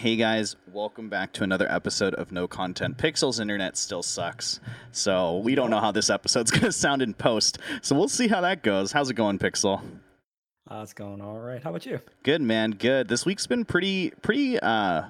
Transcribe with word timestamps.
Hey 0.00 0.16
guys, 0.16 0.56
welcome 0.72 1.10
back 1.10 1.34
to 1.34 1.44
another 1.44 1.70
episode 1.70 2.14
of 2.14 2.32
No 2.32 2.48
Content. 2.48 2.96
Pixel's 2.96 3.38
internet 3.38 3.76
still 3.76 4.02
sucks, 4.02 4.58
so 4.92 5.36
we 5.40 5.54
don't 5.54 5.68
know 5.68 5.78
how 5.78 5.92
this 5.92 6.08
episode's 6.08 6.50
gonna 6.50 6.72
sound 6.72 7.02
in 7.02 7.12
post. 7.12 7.58
So 7.82 7.94
we'll 7.94 8.08
see 8.08 8.26
how 8.26 8.40
that 8.40 8.62
goes. 8.62 8.92
How's 8.92 9.10
it 9.10 9.14
going, 9.14 9.38
Pixel? 9.38 9.82
Uh, 10.70 10.80
it's 10.82 10.94
going 10.94 11.20
all 11.20 11.38
right. 11.38 11.62
How 11.62 11.68
about 11.68 11.84
you? 11.84 12.00
Good, 12.22 12.40
man. 12.40 12.70
Good. 12.70 13.08
This 13.08 13.26
week's 13.26 13.46
been 13.46 13.66
pretty, 13.66 14.14
pretty, 14.22 14.58
uh, 14.58 15.02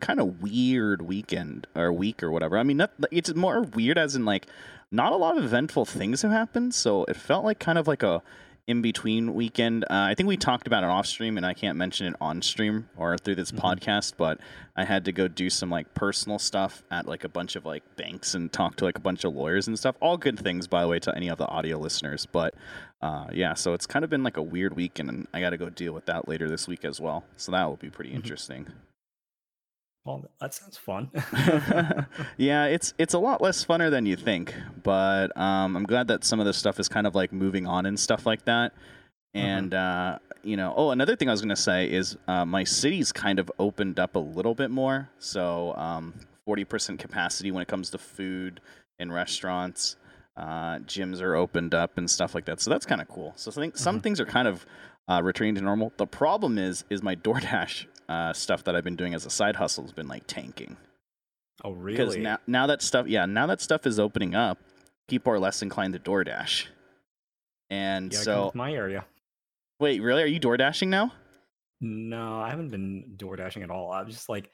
kind 0.00 0.18
of 0.18 0.40
weird 0.40 1.02
weekend 1.02 1.66
or 1.74 1.92
week 1.92 2.22
or 2.22 2.30
whatever. 2.30 2.56
I 2.56 2.62
mean, 2.62 2.78
not, 2.78 2.92
it's 3.10 3.34
more 3.34 3.60
weird 3.60 3.98
as 3.98 4.16
in 4.16 4.24
like 4.24 4.46
not 4.90 5.12
a 5.12 5.16
lot 5.16 5.36
of 5.36 5.44
eventful 5.44 5.84
things 5.84 6.22
have 6.22 6.30
happened. 6.30 6.74
So 6.74 7.04
it 7.04 7.16
felt 7.16 7.44
like 7.44 7.58
kind 7.58 7.76
of 7.76 7.86
like 7.86 8.02
a 8.02 8.22
in 8.66 8.80
between 8.80 9.34
weekend. 9.34 9.84
Uh, 9.84 10.08
I 10.08 10.14
think 10.14 10.28
we 10.28 10.36
talked 10.36 10.66
about 10.66 10.84
it 10.84 10.90
off 10.90 11.06
stream, 11.06 11.36
and 11.36 11.44
I 11.44 11.52
can't 11.54 11.76
mention 11.76 12.06
it 12.06 12.14
on 12.20 12.40
stream 12.40 12.88
or 12.96 13.18
through 13.18 13.34
this 13.34 13.52
mm-hmm. 13.52 13.66
podcast. 13.66 14.14
But 14.16 14.40
I 14.76 14.84
had 14.84 15.04
to 15.04 15.12
go 15.12 15.28
do 15.28 15.50
some 15.50 15.70
like 15.70 15.92
personal 15.94 16.38
stuff 16.38 16.82
at 16.90 17.06
like 17.06 17.24
a 17.24 17.28
bunch 17.28 17.56
of 17.56 17.66
like 17.66 17.82
banks 17.96 18.34
and 18.34 18.52
talk 18.52 18.76
to 18.76 18.84
like 18.84 18.96
a 18.96 19.02
bunch 19.02 19.24
of 19.24 19.34
lawyers 19.34 19.68
and 19.68 19.78
stuff. 19.78 19.96
All 20.00 20.16
good 20.16 20.38
things, 20.38 20.66
by 20.66 20.82
the 20.82 20.88
way, 20.88 20.98
to 21.00 21.14
any 21.14 21.28
of 21.28 21.38
the 21.38 21.46
audio 21.46 21.78
listeners. 21.78 22.26
But 22.26 22.54
uh, 23.02 23.26
yeah, 23.32 23.54
so 23.54 23.74
it's 23.74 23.86
kind 23.86 24.04
of 24.04 24.10
been 24.10 24.22
like 24.22 24.38
a 24.38 24.42
weird 24.42 24.74
week, 24.74 24.98
and 24.98 25.26
I 25.34 25.40
got 25.40 25.50
to 25.50 25.58
go 25.58 25.68
deal 25.68 25.92
with 25.92 26.06
that 26.06 26.26
later 26.26 26.48
this 26.48 26.66
week 26.66 26.84
as 26.84 27.00
well. 27.00 27.24
So 27.36 27.52
that 27.52 27.64
will 27.64 27.76
be 27.76 27.90
pretty 27.90 28.10
mm-hmm. 28.10 28.16
interesting. 28.16 28.66
Well, 30.04 30.28
that 30.38 30.52
sounds 30.52 30.76
fun. 30.76 31.10
yeah, 32.36 32.66
it's 32.66 32.92
it's 32.98 33.14
a 33.14 33.18
lot 33.18 33.40
less 33.40 33.64
funner 33.64 33.90
than 33.90 34.04
you 34.04 34.16
think, 34.16 34.54
but 34.82 35.34
um, 35.36 35.76
I'm 35.76 35.84
glad 35.84 36.08
that 36.08 36.24
some 36.24 36.40
of 36.40 36.46
this 36.46 36.58
stuff 36.58 36.78
is 36.78 36.88
kind 36.88 37.06
of 37.06 37.14
like 37.14 37.32
moving 37.32 37.66
on 37.66 37.86
and 37.86 37.98
stuff 37.98 38.26
like 38.26 38.44
that. 38.44 38.72
Mm-hmm. 39.34 39.46
And 39.46 39.74
uh, 39.74 40.18
you 40.42 40.58
know, 40.58 40.74
oh, 40.76 40.90
another 40.90 41.16
thing 41.16 41.28
I 41.28 41.32
was 41.32 41.40
gonna 41.40 41.56
say 41.56 41.90
is 41.90 42.18
uh, 42.28 42.44
my 42.44 42.64
city's 42.64 43.12
kind 43.12 43.38
of 43.38 43.50
opened 43.58 43.98
up 43.98 44.14
a 44.14 44.18
little 44.18 44.54
bit 44.54 44.70
more. 44.70 45.08
So 45.18 45.74
um, 45.74 46.12
40% 46.46 46.98
capacity 46.98 47.50
when 47.50 47.62
it 47.62 47.68
comes 47.68 47.88
to 47.90 47.98
food 47.98 48.60
and 48.98 49.12
restaurants. 49.12 49.96
Uh, 50.36 50.80
gyms 50.80 51.22
are 51.22 51.36
opened 51.36 51.74
up 51.74 51.96
and 51.96 52.10
stuff 52.10 52.34
like 52.34 52.44
that. 52.44 52.60
So 52.60 52.68
that's 52.68 52.84
kind 52.84 53.00
of 53.00 53.08
cool. 53.08 53.32
So 53.36 53.52
I 53.52 53.54
think 53.54 53.76
some 53.76 53.96
mm-hmm. 53.96 54.02
things 54.02 54.20
are 54.20 54.26
kind 54.26 54.48
of 54.48 54.66
uh, 55.08 55.22
returning 55.22 55.54
to 55.54 55.60
normal. 55.60 55.92
The 55.96 56.06
problem 56.06 56.58
is 56.58 56.84
is 56.90 57.02
my 57.02 57.16
DoorDash 57.26 57.86
uh, 58.08 58.32
stuff 58.32 58.64
that 58.64 58.76
I've 58.76 58.84
been 58.84 58.96
doing 58.96 59.14
as 59.14 59.26
a 59.26 59.30
side 59.30 59.56
hustle 59.56 59.84
has 59.84 59.92
been 59.92 60.08
like 60.08 60.26
tanking. 60.26 60.76
Oh, 61.62 61.72
really? 61.72 61.96
Because 61.96 62.16
now, 62.16 62.38
now 62.46 62.66
that 62.66 62.82
stuff, 62.82 63.06
yeah, 63.06 63.26
now 63.26 63.46
that 63.46 63.60
stuff 63.60 63.86
is 63.86 63.98
opening 63.98 64.34
up, 64.34 64.58
people 65.08 65.32
are 65.32 65.38
less 65.38 65.62
inclined 65.62 65.92
to 65.94 65.98
DoorDash. 65.98 66.66
And 67.70 68.12
yeah, 68.12 68.18
so, 68.18 68.52
my 68.54 68.72
area. 68.72 69.04
Wait, 69.80 70.00
really? 70.02 70.22
Are 70.22 70.26
you 70.26 70.38
door 70.38 70.56
dashing 70.56 70.90
now? 70.90 71.12
No, 71.80 72.40
I 72.40 72.50
haven't 72.50 72.68
been 72.68 73.14
door 73.16 73.36
dashing 73.36 73.62
at 73.62 73.70
all. 73.70 73.92
I'm 73.92 74.08
just 74.08 74.28
like, 74.28 74.50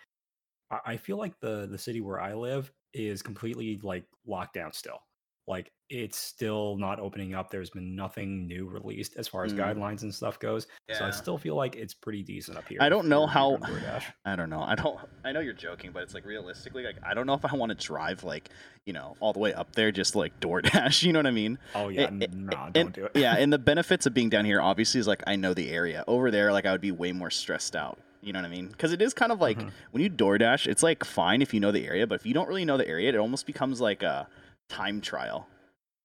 I 0.85 0.97
feel 0.97 1.17
like 1.17 1.39
the 1.41 1.67
the 1.71 1.79
city 1.79 2.01
where 2.01 2.21
I 2.21 2.35
live 2.35 2.71
is 2.95 3.23
completely 3.23 3.79
like 3.83 4.05
locked 4.27 4.55
down 4.55 4.73
still. 4.73 5.01
Like 5.47 5.73
it's 5.89 6.17
still 6.17 6.77
not 6.77 7.01
opening 7.01 7.35
up. 7.35 7.51
There's 7.51 7.71
been 7.71 7.97
nothing 7.97 8.47
new 8.47 8.69
released 8.69 9.17
as 9.17 9.27
far 9.27 9.45
as 9.45 9.53
mm. 9.53 9.59
guidelines 9.59 10.03
and 10.03 10.15
stuff 10.15 10.39
goes. 10.39 10.69
Yeah. 10.89 10.99
So 10.99 11.05
I 11.07 11.11
still 11.11 11.37
feel 11.37 11.57
like 11.57 11.75
it's 11.75 11.95
pretty 11.95 12.23
decent 12.23 12.57
up 12.57 12.69
here. 12.69 12.79
I 12.81 12.89
don't 12.89 13.09
know 13.09 13.27
how. 13.27 13.59
I 14.25 14.37
don't 14.37 14.51
know. 14.51 14.63
I 14.63 14.77
don't. 14.77 14.99
I 15.25 15.33
know 15.33 15.41
you're 15.41 15.53
joking, 15.53 15.91
but 15.93 16.05
it's 16.05 16.15
like 16.15 16.25
realistically, 16.25 16.85
like 16.85 16.97
I 17.03 17.15
don't 17.15 17.27
know 17.27 17.35
if 17.35 17.45
I 17.45 17.55
want 17.57 17.71
to 17.71 17.87
drive 17.87 18.23
like 18.23 18.51
you 18.87 18.93
know 18.93 19.17
all 19.19 19.33
the 19.33 19.41
way 19.41 19.53
up 19.53 19.75
there 19.75 19.91
just 19.91 20.15
like 20.15 20.39
DoorDash. 20.41 21.03
You 21.11 21.15
know 21.15 21.19
what 21.19 21.27
I 21.27 21.33
mean? 21.33 21.59
Oh 21.75 21.89
yeah, 21.89 22.03
it, 22.03 22.33
no, 22.33 22.51
don't 22.51 22.77
and, 22.77 22.93
do 22.93 23.05
it. 23.07 23.13
yeah, 23.17 23.35
and 23.39 23.53
the 23.53 23.59
benefits 23.59 24.07
of 24.07 24.15
being 24.15 24.29
down 24.29 24.45
here 24.45 24.61
obviously 24.61 25.01
is 25.01 25.09
like 25.09 25.23
I 25.27 25.35
know 25.35 25.55
the 25.55 25.71
area. 25.71 26.05
Over 26.07 26.31
there, 26.31 26.53
like 26.53 26.67
I 26.67 26.73
would 26.73 26.81
be 26.81 26.93
way 26.93 27.11
more 27.11 27.31
stressed 27.31 27.75
out. 27.75 27.99
You 28.23 28.33
know 28.33 28.39
what 28.39 28.47
I 28.47 28.51
mean? 28.51 28.69
Because 28.69 28.93
it 28.93 29.01
is 29.01 29.15
kind 29.15 29.33
of 29.33 29.41
like 29.41 29.59
mm-hmm. 29.59 29.71
when 29.91 30.03
you 30.03 30.11
DoorDash, 30.11 30.67
it's 30.67 30.83
like 30.83 31.05
fine 31.05 31.43
if 31.43 31.55
you 31.55 31.59
know 31.59 31.73
the 31.73 31.87
area, 31.87 32.07
but 32.07 32.17
if 32.17 32.27
you 32.27 32.35
don't 32.35 32.49
really 32.49 32.65
know 32.65 32.77
the 32.77 32.87
area, 32.87 33.09
it 33.09 33.17
almost 33.17 33.47
becomes 33.47 33.81
like 33.81 34.03
a 34.03 34.29
time 34.71 35.01
trial 35.03 35.47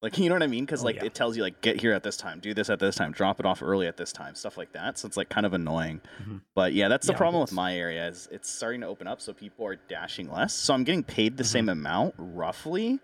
like 0.05 0.17
you 0.20 0.30
know 0.30 0.36
what 0.36 0.43
I 0.43 0.48
mean? 0.48 0.65
Because 0.65 0.83
oh, 0.83 0.86
like 0.86 0.98
yeah. 0.98 1.05
it 1.05 1.15
tells 1.15 1.36
you 1.36 1.42
like 1.42 1.61
get 1.61 1.81
here 1.81 1.92
at 1.92 2.03
this 2.03 2.15
time, 2.15 2.39
do 2.39 2.53
this 2.53 2.70
at 2.70 2.80
this 2.80 2.95
time, 2.95 3.11
drop 3.11 3.39
it 3.39 3.45
off 3.45 3.64
early 3.64 3.87
at 3.87 3.98
this 3.98 4.14
time, 4.14 4.36
stuff 4.36 4.58
like 4.58 4.71
that. 4.73 4.99
So 4.99 5.08
it's 5.08 5.17
like 5.17 5.30
kind 5.30 5.45
of 5.45 5.53
annoying. 5.53 5.99
Mm-hmm. 6.21 6.37
But 6.53 6.73
yeah, 6.73 6.87
that's 6.87 7.08
the 7.08 7.14
yeah, 7.14 7.17
problem 7.17 7.42
with 7.42 7.52
my 7.52 7.76
area 7.76 8.08
is 8.08 8.30
it's 8.31 8.49
starting 8.49 8.81
to 8.81 8.87
open 8.87 9.08
up, 9.08 9.20
so 9.20 9.33
people 9.33 9.65
are 9.65 9.76
dashing 9.76 10.31
less. 10.31 10.53
So 10.53 10.73
I'm 10.73 10.83
getting 10.83 11.03
paid 11.03 11.37
the 11.37 11.43
mm-hmm. 11.43 11.52
same 11.52 11.70
amount 11.70 12.14
roughly, 12.20 12.99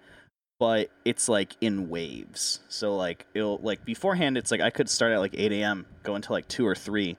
but 0.60 0.92
it's 1.04 1.28
like 1.28 1.56
in 1.60 1.90
waves. 1.90 2.60
So 2.70 2.96
like 2.96 3.26
it'll 3.34 3.58
like 3.58 3.84
beforehand, 3.84 4.38
it's 4.38 4.52
like 4.52 4.62
I 4.62 4.70
could 4.70 4.88
start 4.88 5.12
at 5.12 5.20
like 5.20 5.34
8 5.36 5.52
a.m., 5.54 5.88
go 6.04 6.14
until 6.14 6.36
like 6.36 6.48
two 6.48 6.68
or 6.68 6.76
three, 6.76 7.18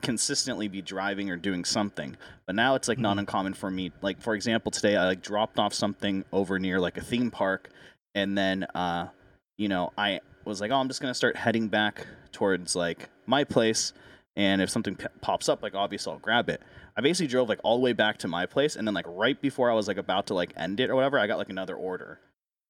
consistently 0.00 0.68
be 0.68 0.82
driving 0.82 1.30
or 1.30 1.36
doing 1.36 1.64
something. 1.64 2.16
But 2.46 2.54
now 2.54 2.74
it's 2.74 2.88
like 2.88 2.96
mm-hmm. 2.96 3.02
not 3.02 3.18
uncommon 3.18 3.54
for 3.54 3.70
me. 3.70 3.92
Like 4.02 4.20
for 4.20 4.34
example, 4.34 4.70
today 4.70 4.96
I 4.96 5.06
like 5.06 5.22
dropped 5.22 5.58
off 5.58 5.74
something 5.74 6.24
over 6.32 6.58
near 6.58 6.78
like 6.78 6.96
a 6.96 7.02
theme 7.02 7.30
park, 7.30 7.70
and 8.14 8.36
then 8.36 8.64
uh 8.74 9.08
you 9.56 9.68
know, 9.68 9.92
I 9.98 10.20
was 10.44 10.60
like, 10.60 10.70
oh, 10.70 10.76
I'm 10.76 10.88
just 10.88 11.00
gonna 11.00 11.14
start 11.14 11.36
heading 11.36 11.68
back 11.68 12.06
towards 12.32 12.76
like 12.76 13.08
my 13.26 13.44
place, 13.44 13.92
and 14.36 14.62
if 14.62 14.70
something 14.70 14.96
p- 14.96 15.06
pops 15.20 15.48
up, 15.48 15.62
like 15.62 15.74
obviously 15.74 16.12
I'll 16.12 16.18
grab 16.18 16.48
it. 16.48 16.62
I 16.96 17.00
basically 17.00 17.28
drove 17.28 17.48
like 17.48 17.60
all 17.62 17.76
the 17.76 17.82
way 17.82 17.92
back 17.92 18.18
to 18.18 18.28
my 18.28 18.46
place, 18.46 18.76
and 18.76 18.86
then 18.86 18.94
like 18.94 19.06
right 19.08 19.40
before 19.40 19.70
I 19.70 19.74
was 19.74 19.88
like 19.88 19.98
about 19.98 20.26
to 20.28 20.34
like 20.34 20.52
end 20.56 20.80
it 20.80 20.90
or 20.90 20.94
whatever, 20.94 21.18
I 21.18 21.26
got 21.26 21.38
like 21.38 21.50
another 21.50 21.74
order, 21.74 22.20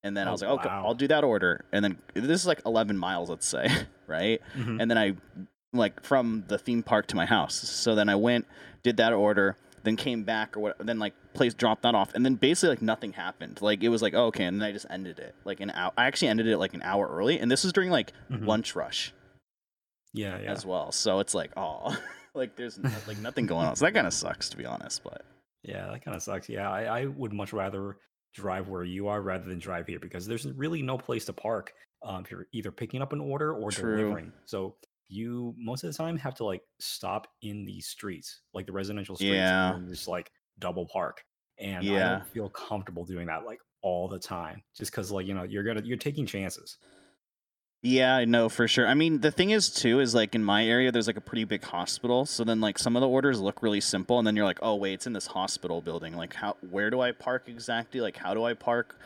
and 0.03 0.17
then 0.17 0.27
oh, 0.27 0.31
I 0.31 0.33
was 0.33 0.43
like, 0.43 0.51
okay, 0.53 0.69
wow. 0.69 0.87
I'll 0.87 0.95
do 0.95 1.09
that 1.09 1.23
order, 1.23 1.65
and 1.73 1.85
then 1.85 1.99
this 2.15 2.41
is 2.41 2.47
like 2.47 2.63
11 2.65 2.97
miles, 2.97 3.29
let's 3.29 3.47
say, 3.47 3.69
right? 4.07 4.41
Mm-hmm. 4.57 4.81
And 4.81 4.91
then 4.91 4.99
I 4.99 5.15
like 5.73 6.03
from 6.03 6.45
the 6.49 6.59
theme 6.59 6.83
park 6.83 7.07
to 7.09 7.17
my 7.17 7.27
house, 7.27 7.55
so 7.55 7.95
then 7.95 8.09
I 8.09 8.17
went, 8.17 8.47
did 8.83 8.97
that 8.99 9.13
order 9.13 9.57
then 9.83 9.97
came 9.97 10.25
back 10.25 10.57
or 10.57 10.61
what 10.61 10.77
then 10.79 10.99
like 10.99 11.15
place 11.35 11.55
dropped 11.55 11.83
that 11.83 11.95
off. 11.95 12.15
And 12.15 12.25
then 12.25 12.35
basically 12.35 12.71
like 12.71 12.83
nothing 12.83 13.13
happened. 13.13 13.61
Like 13.63 13.83
it 13.83 13.89
was 13.89 14.03
like 14.03 14.15
oh, 14.15 14.27
okay. 14.27 14.45
And 14.45 14.61
then 14.61 14.69
i 14.69 14.73
just 14.73 14.87
ended 14.91 15.19
it 15.19 15.35
like 15.45 15.61
an 15.61 15.71
hour 15.71 15.93
i 15.97 16.07
actually 16.07 16.29
ended 16.29 16.47
it 16.47 16.59
like 16.59 16.75
an 16.75 16.83
hour 16.83 17.09
early. 17.09 17.39
And 17.39 17.51
this 17.51 17.65
was 17.65 17.73
during 17.73 17.91
like 17.91 18.13
mm-hmm. 18.31 18.47
lunch 18.47 18.75
rush 18.75 19.13
yeah, 20.13 20.39
yeah. 20.41 20.51
as 20.51 20.67
well. 20.67 20.93
So 20.93 21.21
it's 21.21 21.35
like 21.35 21.53
oh 21.57 21.97
like 22.35 22.57
there's 22.57 22.79
like 23.07 23.19
nothing 23.19 23.47
going 23.47 23.67
on. 23.67 23.77
So 23.77 23.85
that 23.87 23.95
kind 23.95 24.07
of 24.07 24.13
sucks 24.13 24.49
to 24.51 24.57
be 24.57 24.67
honest 24.67 25.03
but 25.05 25.23
yeah 25.63 25.89
that 25.91 26.05
kind 26.05 26.17
of 26.17 26.23
sucks. 26.23 26.49
Yeah 26.49 26.71
I, 26.71 27.01
I 27.01 27.07
would 27.07 27.33
much 27.33 27.53
rather 27.53 27.97
drive 28.35 28.69
where 28.69 28.85
you 28.85 29.09
are 29.09 29.21
rather 29.21 29.45
than 29.49 29.59
drive 29.59 29.87
here 29.87 29.99
because 29.99 30.27
there's 30.27 30.47
really 30.47 30.83
no 30.83 30.97
place 30.97 31.25
to 31.25 31.33
park 31.33 31.73
um, 32.03 32.25
if 32.25 32.31
you're 32.31 32.47
either 32.53 32.71
picking 32.71 33.03
up 33.03 33.13
an 33.13 33.21
order 33.21 33.53
or 33.53 33.71
True. 33.71 33.97
delivering. 33.97 34.33
So 34.47 34.77
you 35.11 35.55
most 35.59 35.85
of 35.85 35.91
the 35.91 35.97
time 35.97 36.17
have 36.19 36.35
to 36.37 36.45
like 36.45 36.63
stop 36.79 37.27
in 37.43 37.65
the 37.65 37.81
streets, 37.81 38.41
like 38.55 38.67
the 38.67 38.73
residential 38.73 39.17
streets, 39.17 39.35
yeah. 39.35 39.75
and 39.75 39.89
just 39.89 40.09
like 40.09 40.31
double 40.59 40.87
park. 40.87 41.25
And 41.59 41.85
yeah. 41.85 42.07
I 42.07 42.09
don't 42.19 42.29
feel 42.29 42.49
comfortable 42.49 43.05
doing 43.05 43.27
that 43.27 43.45
like 43.45 43.61
all 43.83 44.09
the 44.09 44.19
time, 44.19 44.63
just 44.77 44.91
because 44.91 45.11
like 45.11 45.27
you 45.27 45.35
know 45.35 45.43
you're 45.43 45.65
gonna 45.65 45.83
you're 45.85 45.97
taking 45.97 46.27
chances. 46.27 46.79
Yeah, 47.83 48.15
I 48.15 48.27
know 48.27 48.51
for 48.51 48.69
sure. 48.69 48.87
I 48.87 48.93
mean, 48.93 49.21
the 49.21 49.31
thing 49.31 49.51
is 49.51 49.71
too 49.71 50.01
is 50.01 50.15
like 50.15 50.35
in 50.35 50.45
my 50.45 50.67
area, 50.67 50.93
there's 50.93 51.07
like 51.07 51.17
a 51.17 51.23
pretty 51.23 51.45
big 51.45 51.65
hospital. 51.65 52.27
So 52.27 52.45
then 52.45 52.61
like 52.61 52.79
some 52.79 52.95
of 52.95 53.01
the 53.01 53.09
orders 53.09 53.41
look 53.41 53.63
really 53.63 53.81
simple, 53.81 54.19
and 54.19 54.27
then 54.27 54.37
you're 54.37 54.45
like, 54.45 54.59
oh 54.61 54.75
wait, 54.75 54.95
it's 54.95 55.07
in 55.07 55.15
this 55.15 55.27
hospital 55.27 55.81
building. 55.81 56.15
Like 56.15 56.35
how 56.35 56.57
where 56.71 56.91
do 56.91 57.01
I 57.01 57.13
park 57.13 57.45
exactly? 57.49 58.01
Like 58.01 58.19
how 58.19 58.35
do 58.35 58.45
I 58.45 58.53
park? 58.53 58.99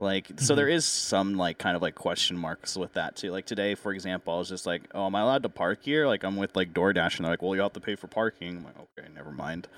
Like, 0.00 0.28
so 0.28 0.32
mm-hmm. 0.32 0.56
there 0.56 0.68
is 0.68 0.86
some 0.86 1.34
like 1.34 1.58
kind 1.58 1.76
of 1.76 1.82
like 1.82 1.94
question 1.94 2.36
marks 2.36 2.74
with 2.74 2.94
that 2.94 3.16
too. 3.16 3.30
Like 3.30 3.44
today, 3.44 3.74
for 3.74 3.92
example, 3.92 4.34
I 4.34 4.38
was 4.38 4.48
just 4.48 4.64
like, 4.64 4.82
"Oh, 4.94 5.06
am 5.06 5.14
I 5.14 5.20
allowed 5.20 5.42
to 5.42 5.50
park 5.50 5.80
here?" 5.82 6.06
Like 6.06 6.24
I'm 6.24 6.36
with 6.36 6.56
like 6.56 6.72
DoorDash, 6.72 7.16
and 7.16 7.24
they're 7.24 7.32
like, 7.32 7.42
"Well, 7.42 7.54
you 7.54 7.60
have 7.60 7.74
to 7.74 7.80
pay 7.80 7.96
for 7.96 8.06
parking." 8.06 8.56
I'm 8.56 8.64
like, 8.64 8.76
"Okay, 8.78 9.08
never 9.14 9.30
mind." 9.30 9.68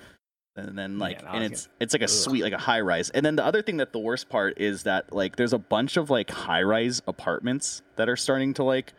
And 0.55 0.77
then 0.77 0.99
like, 0.99 1.21
yeah, 1.21 1.33
and 1.33 1.43
it's 1.43 1.67
it's 1.79 1.93
like 1.93 2.03
a 2.03 2.05
ugh. 2.05 2.09
suite, 2.09 2.43
like 2.43 2.53
a 2.53 2.57
high 2.57 2.79
rise. 2.79 3.09
And 3.09 3.25
then 3.25 3.35
the 3.35 3.43
other 3.43 3.61
thing 3.61 3.77
that 3.77 3.91
the 3.91 3.99
worst 3.99 4.29
part 4.29 4.59
is 4.61 4.83
that 4.83 5.11
like 5.11 5.35
there's 5.35 5.53
a 5.53 5.57
bunch 5.57 5.97
of 5.97 6.09
like 6.09 6.29
high 6.29 6.61
rise 6.61 7.01
apartments 7.07 7.81
that 7.95 8.07
are 8.07 8.15
starting 8.15 8.53
to 8.55 8.63
like 8.63 8.93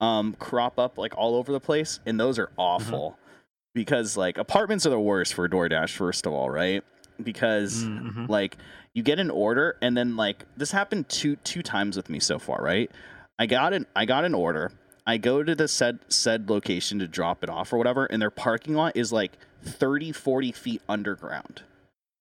um 0.00 0.34
crop 0.38 0.78
up 0.78 0.96
like 0.98 1.12
all 1.18 1.34
over 1.34 1.52
the 1.52 1.60
place, 1.60 2.00
and 2.06 2.18
those 2.18 2.38
are 2.38 2.46
mm-hmm. 2.46 2.60
awful 2.60 3.10
mm-hmm. 3.10 3.20
because 3.74 4.16
like 4.16 4.38
apartments 4.38 4.86
are 4.86 4.90
the 4.90 5.00
worst 5.00 5.34
for 5.34 5.48
DoorDash. 5.48 5.90
First 5.90 6.24
of 6.24 6.32
all, 6.32 6.48
right? 6.48 6.84
Because 7.22 7.84
mm-hmm. 7.84 8.26
like 8.26 8.56
you 8.94 9.02
get 9.02 9.18
an 9.18 9.30
order 9.30 9.76
and 9.80 9.96
then 9.96 10.16
like 10.16 10.44
this 10.56 10.72
happened 10.72 11.08
two 11.08 11.36
two 11.36 11.62
times 11.62 11.96
with 11.96 12.10
me 12.10 12.20
so 12.20 12.38
far, 12.38 12.62
right? 12.62 12.90
I 13.38 13.46
got 13.46 13.72
an 13.72 13.86
I 13.96 14.04
got 14.04 14.24
an 14.24 14.34
order. 14.34 14.72
I 15.06 15.16
go 15.16 15.42
to 15.42 15.54
the 15.54 15.68
said 15.68 16.00
said 16.08 16.48
location 16.48 16.98
to 17.00 17.08
drop 17.08 17.42
it 17.42 17.50
off 17.50 17.72
or 17.72 17.78
whatever, 17.78 18.06
and 18.06 18.20
their 18.20 18.30
parking 18.30 18.74
lot 18.74 18.96
is 18.96 19.12
like 19.12 19.32
30, 19.64 20.12
40 20.12 20.52
feet 20.52 20.82
underground. 20.88 21.62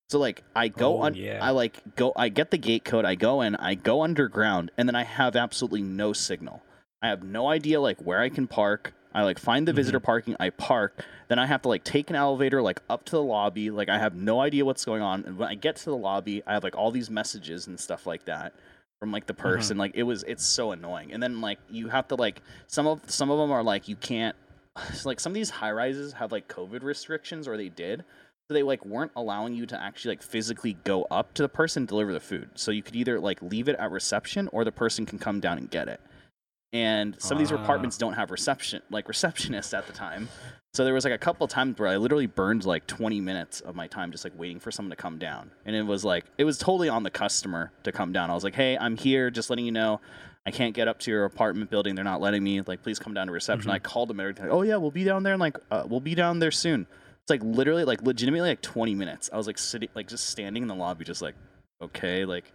So 0.10 0.20
like 0.20 0.44
I 0.56 0.68
go 0.68 0.98
oh, 0.98 1.04
on 1.04 1.14
yeah. 1.14 1.40
I 1.42 1.52
like 1.52 1.96
go 1.96 2.14
I 2.16 2.30
get 2.30 2.52
the 2.52 2.58
gate 2.58 2.84
code, 2.84 3.06
I 3.06 3.16
go 3.16 3.42
in, 3.42 3.56
I 3.56 3.76
go 3.76 4.04
underground, 4.04 4.72
and 4.78 4.88
then 4.88 4.96
I 4.96 5.04
have 5.04 5.36
absolutely 5.36 5.82
no 5.82 6.14
signal. 6.14 6.64
I 7.02 7.08
have 7.08 7.24
no 7.24 7.48
idea 7.48 7.82
like 7.82 8.02
where 8.02 8.20
I 8.20 8.30
can 8.30 8.48
park. 8.48 8.94
I 9.14 9.24
like 9.24 9.40
find 9.40 9.68
the 9.68 9.72
mm-hmm. 9.72 9.78
visitor 9.78 10.00
parking, 10.00 10.36
I 10.40 10.50
park, 10.52 11.06
then 11.28 11.40
I 11.40 11.46
have 11.46 11.62
to 11.64 11.70
like 11.70 11.84
take 11.84 12.10
an 12.10 12.16
elevator 12.16 12.62
like 12.62 12.82
up 12.90 13.06
to 13.06 13.12
the 13.12 13.22
lobby. 13.22 13.72
Like 13.72 13.90
I 13.90 13.98
have 13.98 14.16
no 14.16 14.42
idea 14.42 14.66
what's 14.66 14.86
going 14.86 15.02
on. 15.02 15.24
And 15.26 15.38
when 15.38 15.50
I 15.50 15.56
get 15.56 15.76
to 15.78 15.86
the 15.86 15.98
lobby, 15.98 16.44
I 16.46 16.54
have 16.54 16.64
like 16.64 16.76
all 16.76 16.92
these 16.92 17.10
messages 17.10 17.68
and 17.68 17.80
stuff 17.80 18.06
like 18.06 18.26
that 18.26 18.54
from 19.00 19.12
like 19.12 19.26
the 19.26 19.34
mm-hmm. 19.34 19.42
person. 19.42 19.76
Mm-hmm. 19.76 19.80
Like 19.80 19.92
it 19.96 20.04
was 20.04 20.24
it's 20.24 20.46
so 20.46 20.72
annoying. 20.72 21.12
And 21.14 21.22
then 21.22 21.42
like 21.42 21.60
you 21.70 21.90
have 21.90 22.08
to 22.10 22.16
like 22.16 22.42
some 22.68 22.88
of 22.88 23.10
some 23.10 23.30
of 23.30 23.38
them 23.38 23.52
are 23.52 23.64
like 23.64 23.88
you 23.88 23.96
can't 23.96 24.36
like 25.06 25.20
some 25.20 25.32
of 25.32 25.36
these 25.36 25.50
high 25.50 25.72
rises 25.72 26.14
have 26.14 26.32
like 26.32 26.48
COVID 26.48 26.84
restrictions 26.84 27.48
or 27.48 27.58
they 27.58 27.70
did. 27.70 28.04
So 28.48 28.54
they 28.54 28.64
like 28.64 28.86
weren't 28.86 29.12
allowing 29.16 29.54
you 29.54 29.66
to 29.68 29.82
actually 29.82 30.14
like 30.14 30.24
physically 30.24 30.74
go 30.84 31.04
up 31.10 31.34
to 31.36 31.42
the 31.42 31.50
person 31.50 31.84
and 31.84 31.88
deliver 31.88 32.12
the 32.12 32.20
food. 32.20 32.50
So 32.56 32.72
you 32.72 32.84
could 32.84 32.96
either 32.96 33.20
like 33.20 33.42
leave 33.42 33.70
it 33.70 33.78
at 33.78 33.92
reception 33.92 34.50
or 34.52 34.66
the 34.66 34.72
person 34.72 35.06
can 35.06 35.20
come 35.20 35.40
down 35.40 35.58
and 35.58 35.70
get 35.70 35.88
it. 35.88 36.02
And 36.74 37.22
some 37.22 37.36
of 37.38 37.40
these 37.40 37.52
Ah. 37.52 37.62
apartments 37.62 37.98
don't 37.98 38.14
have 38.14 38.32
reception 38.32 38.82
like 38.90 39.08
receptionists 39.08 39.78
at 39.78 39.88
the 39.88 39.94
time. 39.94 40.30
So 40.74 40.86
there 40.86 40.94
was 40.94 41.04
like 41.04 41.14
a 41.14 41.18
couple 41.18 41.44
of 41.44 41.52
times 41.52 41.78
where 41.78 41.90
I 41.90 41.98
literally 41.98 42.28
burned 42.28 42.64
like 42.64 42.88
20 42.88 43.20
minutes 43.20 43.60
of 43.60 43.76
my 43.76 43.88
time 43.88 44.10
just 44.12 44.24
like 44.24 44.38
waiting 44.40 44.58
for 44.60 44.72
someone 44.72 44.90
to 44.92 44.96
come 44.96 45.18
down. 45.18 45.52
And 45.66 45.76
it 45.76 45.84
was 45.84 46.06
like 46.06 46.26
it 46.38 46.46
was 46.46 46.58
totally 46.58 46.88
on 46.88 47.04
the 47.04 47.10
customer 47.12 47.74
to 47.84 47.92
come 47.92 48.14
down. 48.14 48.30
I 48.30 48.34
was 48.34 48.46
like, 48.46 48.56
"Hey, 48.56 48.78
I'm 48.78 48.96
here, 48.96 49.30
just 49.30 49.50
letting 49.50 49.66
you 49.66 49.72
know. 49.74 50.00
I 50.46 50.52
can't 50.52 50.74
get 50.74 50.88
up 50.88 50.98
to 51.02 51.12
your 51.12 51.26
apartment 51.26 51.70
building. 51.70 51.94
They're 51.94 52.06
not 52.06 52.22
letting 52.22 52.42
me. 52.44 52.62
Like, 52.62 52.82
please 52.84 53.00
come 53.00 53.14
down 53.14 53.28
to 53.28 53.34
reception." 53.34 53.70
Mhm. 53.70 53.74
I 53.76 53.80
called 53.80 54.10
them 54.10 54.22
everything. 54.22 54.48
Oh 54.50 54.62
yeah, 54.62 54.78
we'll 54.78 54.92
be 54.92 55.04
down 55.04 55.24
there. 55.24 55.34
And 55.34 55.42
like, 55.42 55.58
uh, 55.72 55.84
we'll 55.86 56.00
be 56.00 56.16
down 56.16 56.40
there 56.40 56.52
soon. 56.52 56.88
It's 57.24 57.30
like 57.30 57.44
literally, 57.44 57.84
like 57.84 58.02
legitimately, 58.02 58.48
like 58.50 58.62
20 58.62 58.96
minutes. 58.96 59.30
I 59.34 59.38
was 59.38 59.46
like 59.48 59.58
sitting, 59.58 59.90
like 59.94 60.08
just 60.08 60.28
standing 60.30 60.62
in 60.64 60.68
the 60.70 60.74
lobby, 60.76 61.04
just 61.04 61.22
like, 61.22 61.36
okay, 61.84 62.24
like, 62.24 62.46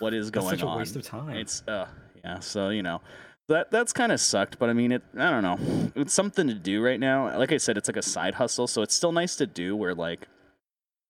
what 0.00 0.12
is 0.12 0.30
going 0.32 0.50
such 0.50 0.62
a 0.62 0.66
waste 0.66 0.96
of 0.96 1.04
time. 1.04 1.36
It's 1.36 1.62
uh, 1.68 1.86
yeah. 2.24 2.40
So 2.40 2.70
you 2.70 2.82
know, 2.82 3.00
that 3.48 3.70
that's 3.70 3.92
kind 3.92 4.10
of 4.10 4.20
sucked. 4.20 4.58
But 4.58 4.70
I 4.70 4.72
mean, 4.72 4.92
it. 4.92 5.02
I 5.16 5.30
don't 5.30 5.42
know. 5.42 5.90
It's 5.94 6.12
something 6.14 6.46
to 6.48 6.54
do 6.54 6.82
right 6.82 6.98
now. 6.98 7.36
Like 7.38 7.52
I 7.52 7.58
said, 7.58 7.76
it's 7.76 7.88
like 7.88 7.96
a 7.96 8.02
side 8.02 8.34
hustle, 8.34 8.66
so 8.66 8.82
it's 8.82 8.94
still 8.94 9.12
nice 9.12 9.36
to 9.36 9.46
do. 9.46 9.76
Where 9.76 9.94
like, 9.94 10.26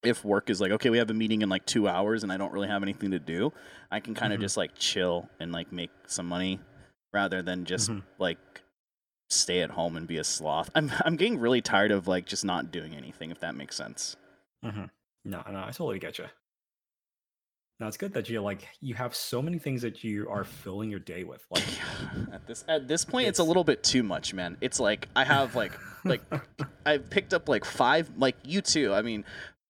if 0.02 0.24
work 0.24 0.50
is 0.50 0.60
like, 0.60 0.72
okay, 0.72 0.90
we 0.90 0.98
have 0.98 1.10
a 1.10 1.14
meeting 1.14 1.42
in 1.42 1.48
like 1.48 1.64
two 1.64 1.88
hours, 1.88 2.22
and 2.22 2.32
I 2.32 2.36
don't 2.36 2.52
really 2.52 2.68
have 2.68 2.82
anything 2.82 3.12
to 3.12 3.18
do, 3.18 3.52
I 3.90 4.00
can 4.00 4.14
kind 4.14 4.32
of 4.32 4.38
Mhm. 4.38 4.42
just 4.42 4.56
like 4.56 4.74
chill 4.74 5.28
and 5.40 5.52
like 5.52 5.72
make 5.72 5.90
some 6.06 6.26
money, 6.26 6.60
rather 7.12 7.40
than 7.42 7.64
just 7.64 7.90
Mhm. 7.90 8.02
like 8.18 8.38
stay 9.30 9.62
at 9.62 9.70
home 9.70 9.96
and 9.96 10.06
be 10.06 10.18
a 10.18 10.24
sloth. 10.24 10.70
I'm 10.74 10.90
I'm 11.04 11.16
getting 11.16 11.38
really 11.38 11.62
tired 11.62 11.90
of 11.92 12.06
like 12.08 12.26
just 12.26 12.44
not 12.44 12.70
doing 12.70 12.94
anything. 12.94 13.30
If 13.30 13.40
that 13.40 13.54
makes 13.54 13.76
sense. 13.76 14.16
Mhm. 14.64 14.90
No, 15.24 15.42
no, 15.50 15.60
I 15.60 15.66
totally 15.70 15.98
get 15.98 16.18
you. 16.18 16.26
It's 17.88 17.96
good 17.96 18.12
that 18.14 18.28
you 18.28 18.40
like 18.40 18.66
you 18.80 18.94
have 18.94 19.14
so 19.14 19.40
many 19.42 19.58
things 19.58 19.82
that 19.82 20.04
you 20.04 20.28
are 20.28 20.44
filling 20.44 20.90
your 20.90 21.00
day 21.00 21.24
with. 21.24 21.44
Like 21.50 21.64
at 22.32 22.46
this 22.46 22.64
at 22.68 22.88
this 22.88 23.04
point, 23.04 23.28
it's, 23.28 23.38
a 23.38 23.44
little 23.44 23.64
bit 23.64 23.82
too 23.82 24.02
much, 24.02 24.34
man. 24.34 24.56
It's 24.60 24.80
like 24.80 25.08
I 25.14 25.24
have 25.24 25.54
like 25.54 25.72
like 26.04 26.22
I 26.86 26.98
picked 26.98 27.34
up 27.34 27.48
like 27.48 27.64
five, 27.64 28.10
like 28.16 28.36
you 28.44 28.60
too. 28.60 28.92
I 28.92 29.02
mean, 29.02 29.24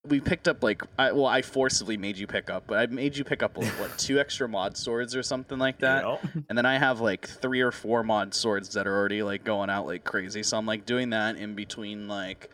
we 0.06 0.20
picked 0.20 0.48
up 0.48 0.62
like 0.62 0.82
I, 0.98 1.12
well, 1.12 1.26
I 1.26 1.42
forcibly 1.42 1.96
made 1.96 2.18
you 2.18 2.26
pick 2.26 2.50
up, 2.50 2.64
but 2.66 2.78
I 2.78 2.86
made 2.86 3.16
you 3.16 3.24
pick 3.24 3.42
up 3.42 3.56
like 3.56 3.72
what 3.80 3.96
two 3.98 4.18
extra 4.18 4.48
mod 4.48 4.76
swords 4.76 5.16
or 5.16 5.22
something 5.22 5.58
like 5.58 5.80
that. 5.80 6.04
And 6.48 6.58
then 6.58 6.66
I 6.66 6.78
have 6.78 7.00
like 7.00 7.26
three 7.26 7.60
or 7.60 7.72
four 7.72 8.02
mod 8.02 8.34
swords 8.34 8.74
that 8.74 8.86
are 8.86 8.96
already 8.96 9.22
like 9.22 9.44
going 9.44 9.70
out 9.70 9.86
like 9.86 10.04
crazy. 10.04 10.42
So 10.42 10.58
I'm 10.58 10.66
like 10.66 10.84
doing 10.84 11.10
that 11.10 11.36
in 11.36 11.54
between 11.54 12.06
like 12.08 12.50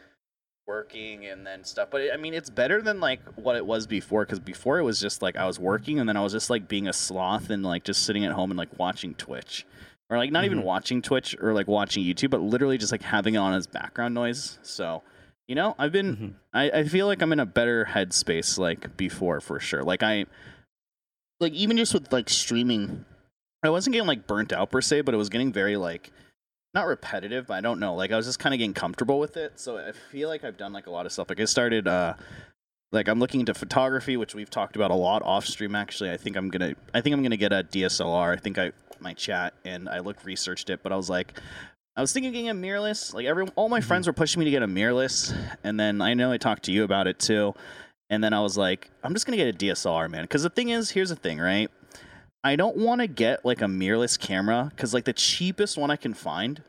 working 0.74 1.26
and 1.26 1.44
then 1.44 1.64
stuff. 1.64 1.88
But 1.90 2.00
it, 2.02 2.10
I 2.14 2.16
mean, 2.16 2.32
it's 2.32 2.48
better 2.48 2.80
than 2.80 3.00
like 3.00 3.20
what 3.34 3.56
it 3.56 3.66
was 3.66 3.86
before 3.88 4.24
because 4.24 4.38
before 4.38 4.78
it 4.78 4.84
was 4.84 5.00
just 5.00 5.20
like 5.20 5.36
I 5.36 5.46
was 5.46 5.58
working 5.58 5.98
and 5.98 6.08
then 6.08 6.16
I 6.16 6.22
was 6.22 6.32
just 6.32 6.48
like 6.48 6.68
being 6.68 6.86
a 6.86 6.92
sloth 6.92 7.50
and 7.50 7.62
like 7.64 7.82
just 7.84 8.04
sitting 8.04 8.24
at 8.24 8.32
home 8.32 8.50
and 8.52 8.58
like 8.58 8.78
watching 8.78 9.14
Twitch. 9.14 9.66
Or 10.08 10.16
like 10.16 10.30
not 10.32 10.44
even 10.44 10.60
Mhm. 10.60 10.64
watching 10.64 11.02
Twitch 11.02 11.36
or 11.40 11.52
like 11.52 11.66
watching 11.68 12.02
YouTube, 12.04 12.30
but 12.30 12.40
literally 12.40 12.78
just 12.78 12.92
like 12.92 13.02
having 13.02 13.34
it 13.34 13.38
on 13.38 13.52
as 13.54 13.66
background 13.66 14.14
noise. 14.14 14.58
So, 14.62 15.02
you 15.48 15.54
know, 15.56 15.74
I've 15.78 15.92
been 15.92 16.16
Mhm. 16.16 16.32
I, 16.54 16.70
I 16.80 16.84
feel 16.84 17.06
like 17.06 17.20
I'm 17.22 17.32
in 17.32 17.40
a 17.40 17.46
better 17.46 17.84
headspace 17.90 18.58
like 18.58 18.96
before 18.96 19.40
for 19.40 19.58
sure. 19.60 19.82
Like 19.82 20.02
I 20.04 20.26
like 21.40 21.52
even 21.52 21.76
just 21.76 21.94
with 21.94 22.12
like 22.12 22.28
streaming, 22.28 23.04
I 23.64 23.70
wasn't 23.70 23.94
getting 23.94 24.08
like 24.08 24.26
burnt 24.26 24.52
out 24.52 24.70
per 24.70 24.80
se, 24.80 25.02
but 25.02 25.14
it 25.14 25.18
was 25.18 25.28
getting 25.30 25.52
very 25.52 25.76
like 25.76 26.10
not 26.74 26.86
repetitive, 26.86 27.46
but 27.48 27.54
I 27.54 27.60
don't 27.60 27.80
know. 27.80 27.94
Like 27.94 28.12
I 28.12 28.16
was 28.16 28.26
just 28.26 28.38
kind 28.38 28.54
of 28.54 28.58
getting 28.58 28.74
comfortable 28.74 29.18
with 29.18 29.36
it. 29.36 29.58
So 29.58 29.78
I 29.78 29.92
feel 29.92 30.28
like 30.28 30.44
I've 30.44 30.56
done 30.56 30.72
like 30.72 30.86
a 30.86 30.90
lot 30.90 31.06
of 31.06 31.12
stuff. 31.12 31.28
Like 31.28 31.40
I 31.40 31.44
started 31.44 31.88
uh 31.88 32.14
like 32.92 33.08
I'm 33.08 33.18
looking 33.18 33.40
into 33.40 33.54
photography, 33.54 34.16
which 34.16 34.34
we've 34.34 34.50
talked 34.50 34.76
about 34.76 34.90
a 34.90 34.94
lot 34.96 35.22
off 35.22 35.46
stream 35.46 35.74
actually. 35.74 36.10
I 36.10 36.16
think 36.16 36.36
I'm 36.36 36.48
going 36.48 36.74
to 36.74 36.80
I 36.94 37.00
think 37.00 37.14
I'm 37.14 37.20
going 37.22 37.30
to 37.32 37.36
get 37.36 37.52
a 37.52 37.64
DSLR. 37.64 38.32
I 38.32 38.36
think 38.36 38.58
I 38.58 38.72
my 39.00 39.14
chat 39.14 39.54
and 39.64 39.88
I 39.88 39.98
looked 40.00 40.24
researched 40.24 40.70
it, 40.70 40.80
but 40.82 40.92
I 40.92 40.96
was 40.96 41.10
like 41.10 41.40
I 41.96 42.00
was 42.00 42.12
thinking 42.12 42.28
of 42.28 42.34
getting 42.34 42.48
a 42.50 42.54
mirrorless. 42.54 43.12
Like 43.14 43.26
every 43.26 43.46
all 43.56 43.68
my 43.68 43.80
Mhm. 43.80 43.84
friends 43.84 44.06
were 44.06 44.12
pushing 44.12 44.38
me 44.38 44.44
to 44.44 44.50
get 44.50 44.62
a 44.62 44.66
mirrorless, 44.68 45.34
and 45.64 45.78
then 45.78 46.00
I 46.00 46.14
know 46.14 46.30
I 46.30 46.36
talked 46.38 46.64
to 46.64 46.72
you 46.72 46.84
about 46.84 47.06
it 47.08 47.18
too. 47.18 47.54
And 48.10 48.22
then 48.24 48.32
I 48.32 48.40
was 48.40 48.56
like, 48.56 48.90
I'm 49.04 49.12
just 49.12 49.26
gonna 49.26 49.36
get 49.36 49.48
a 49.48 49.56
DSLR, 49.56 50.08
man. 50.08 50.22
Because 50.24 50.42
the 50.44 50.50
thing 50.50 50.68
is, 50.70 50.90
here's 50.90 51.10
the 51.10 51.16
thing, 51.16 51.38
right? 51.40 51.70
I 52.42 52.56
don't 52.56 52.76
want 52.76 53.00
to 53.00 53.06
get 53.06 53.44
like 53.44 53.60
a 53.60 53.66
mirrorless 53.66 54.18
camera 54.18 54.70
because 54.70 54.94
like 54.94 55.04
the 55.04 55.12
cheapest 55.12 55.76
one 55.76 55.90
I 55.90 55.96
can 55.96 56.14
find 56.14 56.62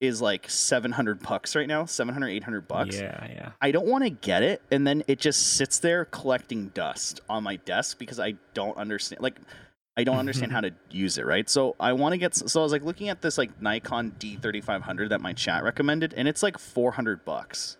is 0.00 0.22
like 0.22 0.48
700 0.48 1.22
bucks 1.22 1.56
right 1.56 1.66
now, 1.66 1.84
700, 1.84 2.28
800 2.28 2.68
bucks. 2.68 2.96
Yeah, 2.96 3.26
yeah. 3.28 3.50
I 3.60 3.72
don't 3.72 3.86
want 3.86 4.04
to 4.04 4.10
get 4.10 4.42
it, 4.42 4.62
and 4.70 4.86
then 4.86 5.02
it 5.08 5.18
just 5.18 5.54
sits 5.54 5.80
there 5.80 6.04
collecting 6.04 6.68
dust 6.68 7.20
on 7.28 7.42
my 7.42 7.56
desk 7.56 7.98
because 7.98 8.20
I 8.20 8.34
don't 8.54 8.76
understand. 8.76 9.22
Like, 9.22 9.40
I 9.96 10.04
don't 10.04 10.18
understand 10.18 10.52
how 10.52 10.60
to 10.62 10.72
use 10.90 11.18
it, 11.18 11.26
right? 11.26 11.48
So 11.50 11.74
I 11.80 11.92
want 11.94 12.12
to 12.12 12.18
get. 12.18 12.34
So 12.36 12.60
I 12.60 12.62
was 12.62 12.72
like 12.72 12.84
looking 12.84 13.08
at 13.08 13.22
this 13.22 13.38
like 13.38 13.60
Nikon 13.60 14.12
D3500 14.20 15.08
that 15.08 15.20
my 15.20 15.32
chat 15.32 15.64
recommended, 15.64 16.14
and 16.14 16.28
it's 16.28 16.42
like 16.42 16.58
400 16.58 17.24
bucks, 17.24 17.76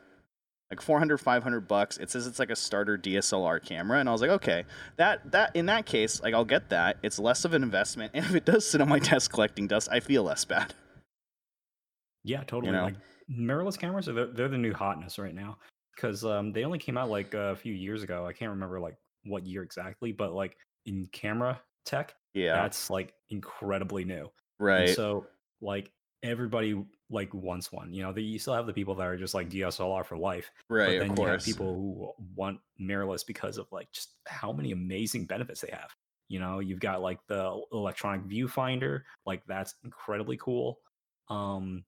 like 0.70 0.82
400, 0.82 1.18
500 1.18 1.66
bucks. 1.66 1.96
It 1.96 2.10
says 2.10 2.26
it's 2.26 2.38
like 2.38 2.50
a 2.50 2.56
starter 2.56 2.98
DSLR 2.98 3.64
camera, 3.64 4.00
and 4.00 4.08
I 4.08 4.12
was 4.12 4.20
like, 4.20 4.30
okay, 4.30 4.64
that 4.96 5.30
that 5.32 5.56
in 5.56 5.66
that 5.66 5.86
case, 5.86 6.22
like 6.22 6.34
I'll 6.34 6.44
get 6.44 6.68
that. 6.70 6.98
It's 7.02 7.18
less 7.18 7.44
of 7.44 7.54
an 7.54 7.62
investment, 7.62 8.12
and 8.14 8.24
if 8.24 8.34
it 8.34 8.44
does 8.44 8.68
sit 8.68 8.80
on 8.80 8.88
my 8.88 8.98
desk 8.98 9.32
collecting 9.32 9.66
dust, 9.66 9.88
I 9.90 10.00
feel 10.00 10.24
less 10.24 10.44
bad. 10.44 10.74
Yeah, 12.24 12.42
totally. 12.44 12.72
know? 12.72 12.84
Like 12.84 12.96
mirrorless 13.30 13.78
cameras 13.78 14.08
are 14.08 14.12
they're, 14.12 14.26
they're 14.26 14.48
the 14.48 14.58
new 14.58 14.72
hotness 14.72 15.18
right 15.18 15.34
now 15.34 15.58
because 15.94 16.24
um, 16.24 16.52
they 16.52 16.64
only 16.64 16.78
came 16.78 16.98
out 16.98 17.08
like 17.08 17.34
a 17.34 17.56
few 17.56 17.72
years 17.72 18.02
ago. 18.02 18.26
I 18.26 18.32
can't 18.32 18.50
remember 18.50 18.80
like 18.80 18.96
what 19.24 19.46
year 19.46 19.62
exactly, 19.62 20.12
but 20.12 20.32
like 20.32 20.56
in 20.86 21.08
camera 21.12 21.60
tech, 21.86 22.14
Yeah, 22.34 22.60
that's 22.62 22.90
like 22.90 23.14
incredibly 23.30 24.04
new. 24.04 24.30
And 24.60 24.66
right. 24.66 24.88
so 24.90 25.26
like 25.62 25.90
everybody 26.22 26.84
like 27.10 27.32
wants 27.32 27.72
one. 27.72 27.92
You 27.92 28.02
know, 28.02 28.12
the, 28.12 28.22
you 28.22 28.38
still 28.38 28.54
have 28.54 28.66
the 28.66 28.72
people 28.72 28.94
that 28.96 29.06
are 29.06 29.16
just 29.16 29.34
like 29.34 29.48
DSLR 29.48 30.04
for 30.04 30.16
life, 30.16 30.50
right, 30.68 30.86
but 30.86 30.98
then 31.00 31.10
of 31.12 31.18
you 31.18 31.24
have 31.26 31.44
people 31.44 31.74
who 31.74 32.12
want 32.34 32.60
mirrorless 32.80 33.26
because 33.26 33.58
of 33.58 33.66
like 33.72 33.90
just 33.92 34.10
how 34.26 34.52
many 34.52 34.72
amazing 34.72 35.26
benefits 35.26 35.60
they 35.60 35.70
have. 35.72 35.90
You 36.28 36.40
know, 36.40 36.58
you've 36.58 36.80
got 36.80 37.00
like 37.00 37.18
the 37.26 37.60
electronic 37.72 38.26
viewfinder, 38.26 39.02
like 39.24 39.42
that's 39.46 39.74
incredibly 39.84 40.36
cool. 40.36 40.78
Um, 41.28 41.84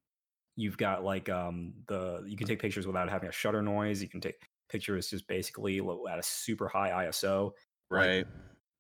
you've 0.56 0.78
got 0.78 1.04
like 1.04 1.28
um 1.28 1.74
the 1.88 2.22
you 2.26 2.36
can 2.36 2.46
take 2.46 2.60
pictures 2.60 2.86
without 2.86 3.08
having 3.10 3.28
a 3.28 3.32
shutter 3.32 3.62
noise. 3.62 4.02
You 4.02 4.08
can 4.08 4.20
take 4.20 4.36
pictures 4.70 5.10
just 5.10 5.26
basically 5.28 5.78
at 5.78 6.18
a 6.18 6.22
super 6.22 6.68
high 6.68 7.06
ISO. 7.06 7.52
like, 7.90 8.06
right. 8.06 8.26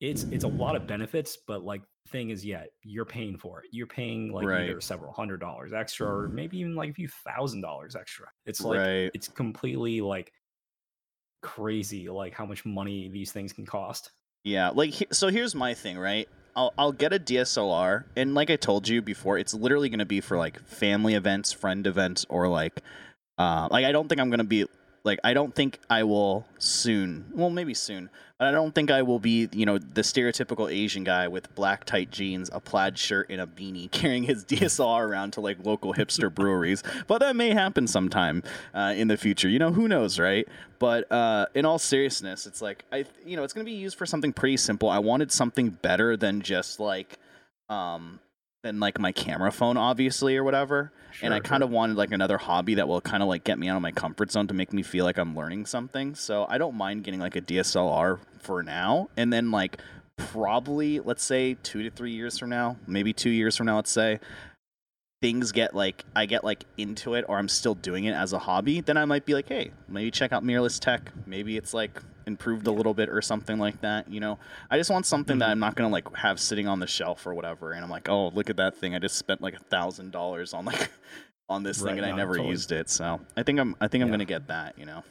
It's 0.00 0.22
it's 0.24 0.44
a 0.44 0.48
lot 0.48 0.76
of 0.76 0.86
benefits, 0.86 1.36
but 1.46 1.62
like 1.62 1.82
thing 2.08 2.30
is, 2.30 2.44
yet 2.44 2.70
you're 2.82 3.04
paying 3.04 3.38
for 3.38 3.60
it. 3.60 3.66
You're 3.72 3.86
paying 3.86 4.32
like 4.32 4.46
Right. 4.46 4.70
either 4.70 4.80
several 4.80 5.12
hundred 5.12 5.40
dollars 5.40 5.72
extra, 5.72 6.06
or 6.06 6.28
maybe 6.28 6.58
even 6.58 6.74
like 6.74 6.90
a 6.90 6.94
few 6.94 7.08
thousand 7.08 7.60
dollars 7.60 7.96
extra. 7.96 8.26
It's 8.46 8.64
like 8.64 8.80
right. 8.80 9.10
it's 9.14 9.28
completely 9.28 10.00
like 10.00 10.32
crazy 11.42 12.08
like 12.08 12.34
how 12.34 12.44
much 12.44 12.66
money 12.66 13.08
these 13.08 13.32
things 13.32 13.52
can 13.52 13.64
cost 13.64 14.10
Yeah, 14.44 14.70
like 14.70 14.94
so 15.12 15.28
here's 15.28 15.54
my 15.54 15.74
thing, 15.74 15.98
right? 15.98 16.28
I'll 16.56 16.72
I'll 16.78 16.92
get 16.92 17.12
a 17.12 17.18
DSLR 17.18 18.06
and 18.16 18.34
like 18.34 18.50
I 18.50 18.56
told 18.56 18.88
you 18.88 19.02
before, 19.02 19.38
it's 19.38 19.54
literally 19.54 19.88
going 19.88 19.98
to 20.00 20.06
be 20.06 20.20
for 20.20 20.36
like 20.38 20.58
family 20.60 21.14
events, 21.14 21.52
friend 21.52 21.86
events 21.86 22.26
or 22.28 22.48
like 22.48 22.80
uh 23.38 23.68
like 23.70 23.84
I 23.84 23.92
don't 23.92 24.08
think 24.08 24.20
I'm 24.20 24.30
going 24.30 24.38
to 24.38 24.44
be 24.44 24.66
like 25.04 25.18
I 25.24 25.34
don't 25.34 25.54
think 25.54 25.78
I 25.88 26.02
will 26.04 26.46
soon. 26.58 27.26
Well, 27.34 27.50
maybe 27.50 27.74
soon. 27.74 28.10
But 28.38 28.48
I 28.48 28.52
don't 28.52 28.74
think 28.74 28.90
I 28.90 29.02
will 29.02 29.18
be, 29.18 29.48
you 29.52 29.66
know, 29.66 29.76
the 29.76 30.00
stereotypical 30.00 30.72
Asian 30.72 31.04
guy 31.04 31.28
with 31.28 31.54
black 31.54 31.84
tight 31.84 32.10
jeans, 32.10 32.48
a 32.52 32.58
plaid 32.58 32.96
shirt 32.96 33.26
and 33.28 33.40
a 33.40 33.46
beanie 33.46 33.90
carrying 33.92 34.22
his 34.22 34.44
DSLR 34.44 35.06
around 35.06 35.34
to 35.34 35.40
like 35.40 35.58
local 35.64 35.92
hipster 35.92 36.34
breweries. 36.34 36.82
But 37.06 37.18
that 37.18 37.36
may 37.36 37.50
happen 37.50 37.86
sometime 37.86 38.42
uh, 38.74 38.94
in 38.96 39.08
the 39.08 39.16
future. 39.16 39.48
You 39.48 39.58
know, 39.58 39.72
who 39.72 39.88
knows, 39.88 40.18
right? 40.18 40.48
But 40.78 41.10
uh, 41.12 41.46
in 41.54 41.66
all 41.66 41.78
seriousness, 41.78 42.46
it's 42.46 42.62
like 42.62 42.84
I, 42.90 43.04
you 43.26 43.36
know, 43.36 43.44
it's 43.44 43.52
going 43.52 43.66
to 43.66 43.70
be 43.70 43.76
used 43.76 43.98
for 43.98 44.06
something 44.06 44.32
pretty 44.32 44.56
simple. 44.56 44.88
I 44.88 44.98
wanted 45.00 45.30
something 45.30 45.70
better 45.70 46.16
than 46.16 46.40
just 46.40 46.80
like, 46.80 47.18
um, 47.68 48.20
than 48.62 48.78
like 48.78 48.98
my 48.98 49.12
camera 49.12 49.50
phone, 49.50 49.76
obviously, 49.76 50.36
or 50.36 50.44
whatever. 50.44 50.92
and 51.22 51.32
I 51.32 51.40
kind 51.40 51.62
of 51.62 51.70
wanted 51.70 51.96
like 51.96 52.12
another 52.12 52.38
hobby 52.38 52.74
that 52.74 52.86
will 52.86 53.00
kind 53.00 53.22
of 53.22 53.28
like 53.28 53.42
get 53.44 53.58
me 53.58 53.68
out 53.68 53.76
of 53.76 53.82
my 53.82 53.90
comfort 53.90 54.30
zone 54.30 54.46
to 54.48 54.54
make 54.54 54.72
me 54.72 54.82
feel 54.82 55.04
like 55.04 55.18
I'm 55.18 55.34
learning 55.34 55.66
something. 55.66 56.14
So 56.14 56.46
I 56.48 56.58
don't 56.58 56.74
mind 56.74 57.04
getting 57.04 57.20
like 57.20 57.36
a 57.36 57.40
DSLR 57.40 58.18
for 58.38 58.62
now, 58.62 59.08
and 59.16 59.32
then 59.32 59.50
like 59.50 59.80
probably 60.16 61.00
let's 61.00 61.24
say 61.24 61.56
two 61.62 61.82
to 61.82 61.90
three 61.90 62.12
years 62.12 62.38
from 62.38 62.50
now, 62.50 62.76
maybe 62.86 63.12
two 63.12 63.30
years 63.30 63.56
from 63.56 63.66
now, 63.66 63.76
let's 63.76 63.90
say 63.90 64.20
things 65.20 65.52
get 65.52 65.74
like 65.74 66.04
I 66.16 66.26
get 66.26 66.44
like 66.44 66.64
into 66.78 67.14
it 67.14 67.24
or 67.28 67.38
I'm 67.38 67.48
still 67.48 67.74
doing 67.74 68.04
it 68.04 68.12
as 68.12 68.32
a 68.32 68.38
hobby, 68.38 68.80
then 68.80 68.96
I 68.96 69.04
might 69.04 69.26
be 69.26 69.34
like, 69.34 69.48
hey, 69.48 69.70
maybe 69.88 70.10
check 70.10 70.32
out 70.32 70.42
mirrorless 70.42 70.80
tech. 70.80 71.12
Maybe 71.26 71.56
it's 71.56 71.74
like 71.74 72.00
improved 72.26 72.66
a 72.66 72.70
little 72.70 72.94
bit 72.94 73.08
or 73.08 73.20
something 73.20 73.58
like 73.58 73.80
that. 73.82 74.10
You 74.10 74.20
know, 74.20 74.38
I 74.70 74.78
just 74.78 74.90
want 74.90 75.06
something 75.06 75.38
that 75.38 75.48
Mhm. 75.48 75.52
I'm 75.52 75.58
not 75.58 75.74
gonna 75.74 75.90
like 75.90 76.14
have 76.16 76.40
sitting 76.40 76.66
on 76.66 76.80
the 76.80 76.86
shelf 76.86 77.26
or 77.26 77.34
whatever. 77.34 77.72
And 77.72 77.84
I'm 77.84 77.90
like, 77.90 78.08
oh, 78.08 78.28
look 78.28 78.48
at 78.50 78.56
that 78.56 78.76
thing. 78.76 78.94
I 78.94 78.98
just 78.98 79.16
spent 79.16 79.42
like 79.42 79.54
a 79.54 79.58
thousand 79.64 80.10
dollars 80.12 80.54
on 80.54 80.64
like 80.64 80.90
on 81.48 81.62
this 81.62 81.80
Right, 81.82 81.90
thing 81.90 81.98
and 81.98 82.06
I 82.06 82.16
never 82.16 82.34
totally. 82.36 82.50
used 82.52 82.72
it. 82.72 82.88
So 82.88 83.20
I 83.36 83.42
think 83.42 83.58
I'm 83.60 83.76
I 83.80 83.88
think 83.88 84.02
I'm 84.02 84.08
Yeah. 84.08 84.12
gonna 84.14 84.24
get 84.24 84.48
that. 84.48 84.78
You 84.78 84.86
know. 84.86 85.02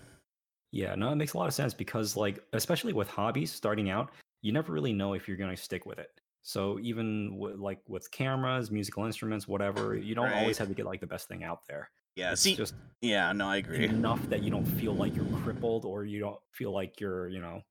Yeah, 0.71 0.93
no, 0.95 1.11
it 1.11 1.15
makes 1.15 1.33
a 1.33 1.37
lot 1.37 1.47
of 1.47 1.53
sense 1.55 1.73
because, 1.73 2.15
like, 2.15 2.43
especially 2.53 2.93
with 2.93 3.07
hobbies 3.07 3.51
starting 3.51 3.89
out, 3.89 4.11
you 4.43 4.51
never 4.51 4.71
really 4.71 4.93
know 4.93 5.13
if 5.13 5.27
you're 5.27 5.35
going 5.35 5.49
to 5.49 5.59
stick 5.59 5.87
with 5.87 5.97
it. 5.97 6.18
So 6.49 6.79
even 6.81 7.37
with, 7.37 7.57
like 7.59 7.77
with 7.87 8.09
cameras, 8.09 8.71
musical 8.71 9.05
instruments, 9.05 9.47
whatever, 9.47 9.95
you 9.95 10.15
don't 10.15 10.31
Right. 10.31 10.37
always 10.41 10.57
have 10.57 10.67
to 10.69 10.73
get 10.73 10.87
like 10.87 10.99
the 10.99 11.05
best 11.05 11.27
thing 11.27 11.43
out 11.43 11.59
there. 11.67 11.91
Yeah. 12.15 12.31
It's 12.31 12.41
See. 12.41 12.55
just 12.55 12.73
Yeah. 13.01 13.31
No, 13.33 13.47
I 13.47 13.57
agree. 13.57 13.85
enough 13.85 14.27
that 14.29 14.41
you 14.41 14.49
don't 14.49 14.65
feel 14.65 14.95
like 14.95 15.15
you're 15.15 15.27
crippled 15.43 15.85
or 15.85 16.05
you 16.05 16.19
don't 16.19 16.39
feel 16.53 16.71
like 16.73 16.99
you're, 16.99 17.27
you 17.29 17.39
know, 17.39 17.61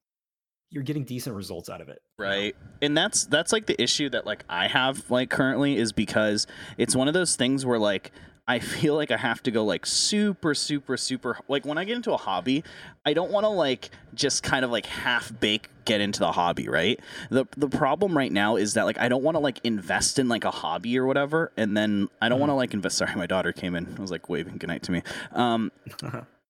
you're 0.70 0.84
getting 0.84 1.02
decent 1.02 1.34
results 1.34 1.68
out 1.68 1.80
of 1.80 1.88
it. 1.88 2.00
you 2.20 2.24
know? 2.24 2.30
right 2.30 2.56
and 2.80 2.96
that's 2.96 3.24
that's 3.24 3.52
like 3.52 3.66
the 3.66 3.82
issue 3.82 4.08
that 4.10 4.26
like 4.26 4.44
i 4.50 4.68
have 4.68 5.10
like 5.10 5.30
currently 5.30 5.76
is 5.76 5.92
because 5.92 6.46
it's 6.76 6.94
one 6.94 7.08
of 7.08 7.14
those 7.14 7.34
things 7.36 7.64
where 7.66 7.78
like 7.80 8.12
i 8.48 8.58
feel 8.58 8.94
like 8.94 9.10
i 9.10 9.16
have 9.16 9.42
to 9.42 9.50
go 9.52 9.64
like 9.64 9.86
super 9.86 10.54
super 10.54 10.96
super 10.96 11.38
like 11.46 11.64
when 11.64 11.78
i 11.78 11.84
get 11.84 11.94
into 11.94 12.12
a 12.12 12.16
hobby 12.16 12.64
i 13.06 13.12
don't 13.12 13.30
want 13.30 13.44
to 13.44 13.48
like 13.48 13.90
just 14.14 14.42
kind 14.42 14.64
of 14.64 14.70
like 14.70 14.86
half 14.86 15.32
bake 15.38 15.68
get 15.84 16.00
into 16.00 16.18
the 16.18 16.32
hobby 16.32 16.68
right 16.68 16.98
the 17.30 17.44
the 17.56 17.68
problem 17.68 18.16
right 18.16 18.32
now 18.32 18.56
is 18.56 18.74
that 18.74 18.84
like 18.84 18.98
i 18.98 19.08
don't 19.08 19.22
want 19.22 19.36
to 19.36 19.38
like 19.38 19.60
invest 19.62 20.18
in 20.18 20.28
like 20.28 20.44
a 20.44 20.50
hobby 20.50 20.98
or 20.98 21.06
whatever 21.06 21.52
and 21.56 21.76
then 21.76 22.08
i 22.20 22.28
don't 22.28 22.40
want 22.40 22.50
to 22.50 22.54
like 22.54 22.74
invest 22.74 22.98
sorry 22.98 23.14
my 23.14 23.26
daughter 23.26 23.52
came 23.52 23.76
in 23.76 23.94
i 23.96 24.00
was 24.00 24.10
like 24.10 24.28
waving 24.28 24.56
goodnight 24.58 24.82
to 24.82 24.90
me 24.90 25.02
um 25.32 25.70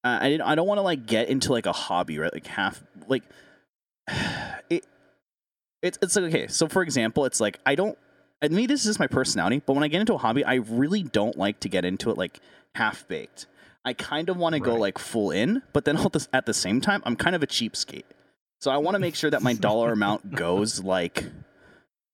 uh, 0.04 0.18
I 0.22 0.28
didn't. 0.28 0.46
I 0.46 0.54
don't 0.54 0.66
want 0.66 0.78
to 0.78 0.82
like 0.82 1.06
get 1.06 1.28
into 1.28 1.52
like 1.52 1.66
a 1.66 1.72
hobby, 1.72 2.18
right? 2.18 2.32
Like 2.32 2.46
half, 2.46 2.82
like 3.08 3.24
it. 4.70 4.86
It's 5.82 5.98
it's 6.02 6.16
okay. 6.16 6.48
So 6.48 6.68
for 6.68 6.82
example, 6.82 7.24
it's 7.24 7.40
like 7.40 7.58
I 7.66 7.74
don't. 7.74 7.98
And 8.40 8.52
maybe 8.52 8.66
this 8.66 8.80
is 8.80 8.86
just 8.86 9.00
my 9.00 9.06
personality, 9.08 9.62
but 9.66 9.72
when 9.74 9.82
I 9.82 9.88
get 9.88 10.00
into 10.00 10.14
a 10.14 10.18
hobby, 10.18 10.44
I 10.44 10.54
really 10.54 11.02
don't 11.02 11.36
like 11.36 11.60
to 11.60 11.68
get 11.68 11.84
into 11.84 12.10
it 12.10 12.16
like 12.18 12.38
half 12.76 13.06
baked. 13.08 13.46
I 13.84 13.92
kind 13.94 14.28
of 14.28 14.36
want 14.36 14.52
to 14.54 14.60
go 14.60 14.72
Right. 14.72 14.80
like 14.80 14.98
full 14.98 15.30
in, 15.30 15.62
but 15.72 15.84
then 15.84 15.96
at 16.04 16.12
the, 16.12 16.28
at 16.32 16.46
the 16.46 16.54
same 16.54 16.80
time, 16.80 17.02
I'm 17.04 17.16
kind 17.16 17.34
of 17.34 17.42
a 17.42 17.46
cheapskate. 17.46 18.04
So 18.60 18.70
I 18.70 18.76
want 18.76 18.94
to 18.94 18.98
make 19.00 19.14
sure 19.16 19.30
that 19.30 19.42
my 19.42 19.54
dollar 19.68 19.92
amount 19.92 20.34
goes 20.34 20.82
like 20.82 21.24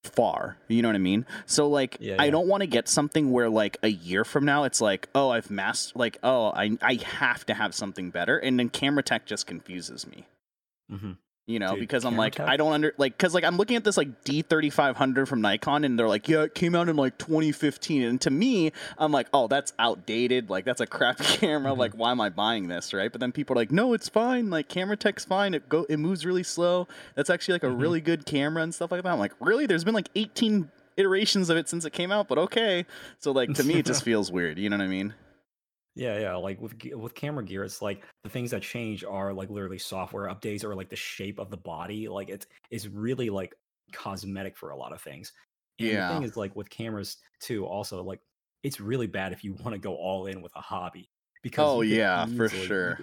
far. 0.03 0.57
You 0.69 0.83
know 0.83 0.89
what 0.89 0.95
I 0.97 0.99
mean? 0.99 1.27
So 1.47 1.69
like 1.69 1.97
Yeah, 2.01 2.17
I 2.19 2.27
yeah. 2.27 2.31
don't 2.31 2.47
want 2.49 2.61
to 2.63 2.67
get 2.67 2.89
something 2.89 3.31
where 3.31 3.49
like 3.51 3.77
a 3.83 3.89
year 3.89 4.25
from 4.25 4.45
now 4.45 4.65
it's 4.65 4.81
like, 4.81 5.09
oh, 5.15 5.31
I've 5.31 5.51
mastered 5.51 5.97
like, 5.97 6.19
oh, 6.23 6.53
I 6.55 6.77
I 6.83 6.95
have 6.95 7.45
to 7.47 7.55
have 7.55 7.75
something 7.75 8.11
better 8.11 8.39
and 8.39 8.59
then 8.59 8.69
camera 8.69 9.03
tech 9.03 9.25
just 9.27 9.47
confuses 9.47 10.07
me. 10.07 10.27
hmm 10.91 11.13
You 11.47 11.59
know, 11.59 11.73
Dude, 11.73 11.81
because 11.81 12.07
I'm 12.07 12.17
like 12.17 12.37
tech? 12.37 12.49
I 12.49 12.57
don't 12.57 12.73
under 12.73 12.95
like 12.97 13.19
cuz 13.19 13.35
like 13.35 13.45
I'm 13.45 13.59
looking 13.59 13.77
at 13.77 13.85
this 13.85 13.99
like 13.99 14.25
D3500 14.25 15.29
from 15.29 15.43
Nikon 15.43 15.85
and 15.85 15.99
they're 15.99 16.09
like, 16.09 16.27
"Yeah, 16.27 16.45
it 16.45 16.55
came 16.55 16.75
out 16.75 16.89
in 16.89 16.97
like 16.97 17.19
2015." 17.19 18.03
And 18.03 18.19
to 18.23 18.31
me, 18.31 18.73
I'm 18.97 19.13
like, 19.13 19.27
"Oh, 19.35 19.47
that's 19.47 19.75
outdated. 19.79 20.49
Like 20.49 20.65
that's 20.65 20.81
a 20.81 20.87
crappy 20.87 21.25
camera. 21.25 21.73
Mhm. 21.73 21.77
Like 21.79 21.93
why 21.93 22.13
am 22.13 22.21
I 22.23 22.31
buying 22.31 22.69
this?" 22.69 22.95
Right? 22.95 23.13
But 23.13 23.21
then 23.21 23.31
people 23.31 23.55
are 23.55 23.61
like, 23.61 23.71
"No, 23.71 23.93
it's 23.93 24.09
fine. 24.09 24.49
Like 24.49 24.69
camera 24.71 24.97
tech's 24.97 25.27
fine. 25.27 25.53
It 25.53 25.69
go 25.69 25.85
it 25.91 25.99
moves 25.99 26.25
really 26.25 26.45
slow. 26.45 26.89
That's 27.15 27.29
actually 27.29 27.57
like 27.57 27.65
a 27.65 27.67
Mhm. 27.67 27.81
really 27.83 28.01
good 28.01 28.25
camera 28.25 28.63
and 28.63 28.75
stuff 28.75 28.91
like 28.91 29.03
that." 29.03 29.13
I'm 29.13 29.19
like, 29.19 29.35
"Really? 29.39 29.67
There's 29.67 29.85
been 29.85 29.93
like 29.95 30.09
18 30.15 30.71
iterations 30.97 31.51
of 31.51 31.59
it 31.59 31.69
since 31.69 31.85
it 31.85 31.93
came 31.93 32.11
out, 32.11 32.27
but 32.27 32.39
okay." 32.39 32.87
So 33.19 33.33
like 33.33 33.53
to 33.53 33.65
me 33.65 33.75
it 33.81 33.85
just 33.85 34.03
feels 34.11 34.33
weird, 34.33 34.59
you 34.59 34.71
know 34.71 34.79
what 34.79 34.85
I 34.85 34.89
mean? 34.89 35.13
Yeah, 35.97 36.19
yeah. 36.19 36.35
Like 36.37 36.61
with 36.61 36.75
with 36.95 37.15
camera 37.15 37.45
gear, 37.45 37.63
it's 37.65 37.81
like 37.81 38.03
the 38.25 38.31
things 38.31 38.51
that 38.51 38.63
change 38.63 39.05
are 39.05 39.33
like 39.33 39.49
literally 39.51 39.79
software 39.79 40.29
updates 40.29 40.65
or 40.65 40.75
like 40.75 40.91
the 40.91 40.97
shape 40.97 41.39
of 41.39 41.51
the 41.51 41.57
body. 41.57 42.09
Like 42.09 42.29
it's 42.31 42.47
it's 42.71 42.87
really 42.87 43.31
like 43.31 43.55
cosmetic 43.93 44.57
for 44.57 44.71
a 44.71 44.77
lot 44.77 44.93
of 44.93 45.01
things. 45.01 45.33
And 45.79 45.89
Yeah. 45.89 46.09
the 46.09 46.15
thing 46.15 46.23
is, 46.25 46.37
like 46.37 46.55
with 46.57 46.69
cameras 46.71 47.19
too, 47.41 47.65
also 47.65 48.03
like 48.03 48.21
it's 48.63 48.81
really 48.81 49.07
bad 49.07 49.33
if 49.33 49.45
you 49.45 49.55
want 49.63 49.73
to 49.75 49.79
go 49.79 49.95
all 49.95 50.27
in 50.27 50.43
with 50.43 50.53
a 50.57 50.61
hobby 50.61 51.09
because 51.43 51.69
Oh, 51.69 51.81
yeah, 51.83 52.27
for 52.27 52.47
easily- 52.47 52.61
you 52.61 52.67
sure. 52.67 52.99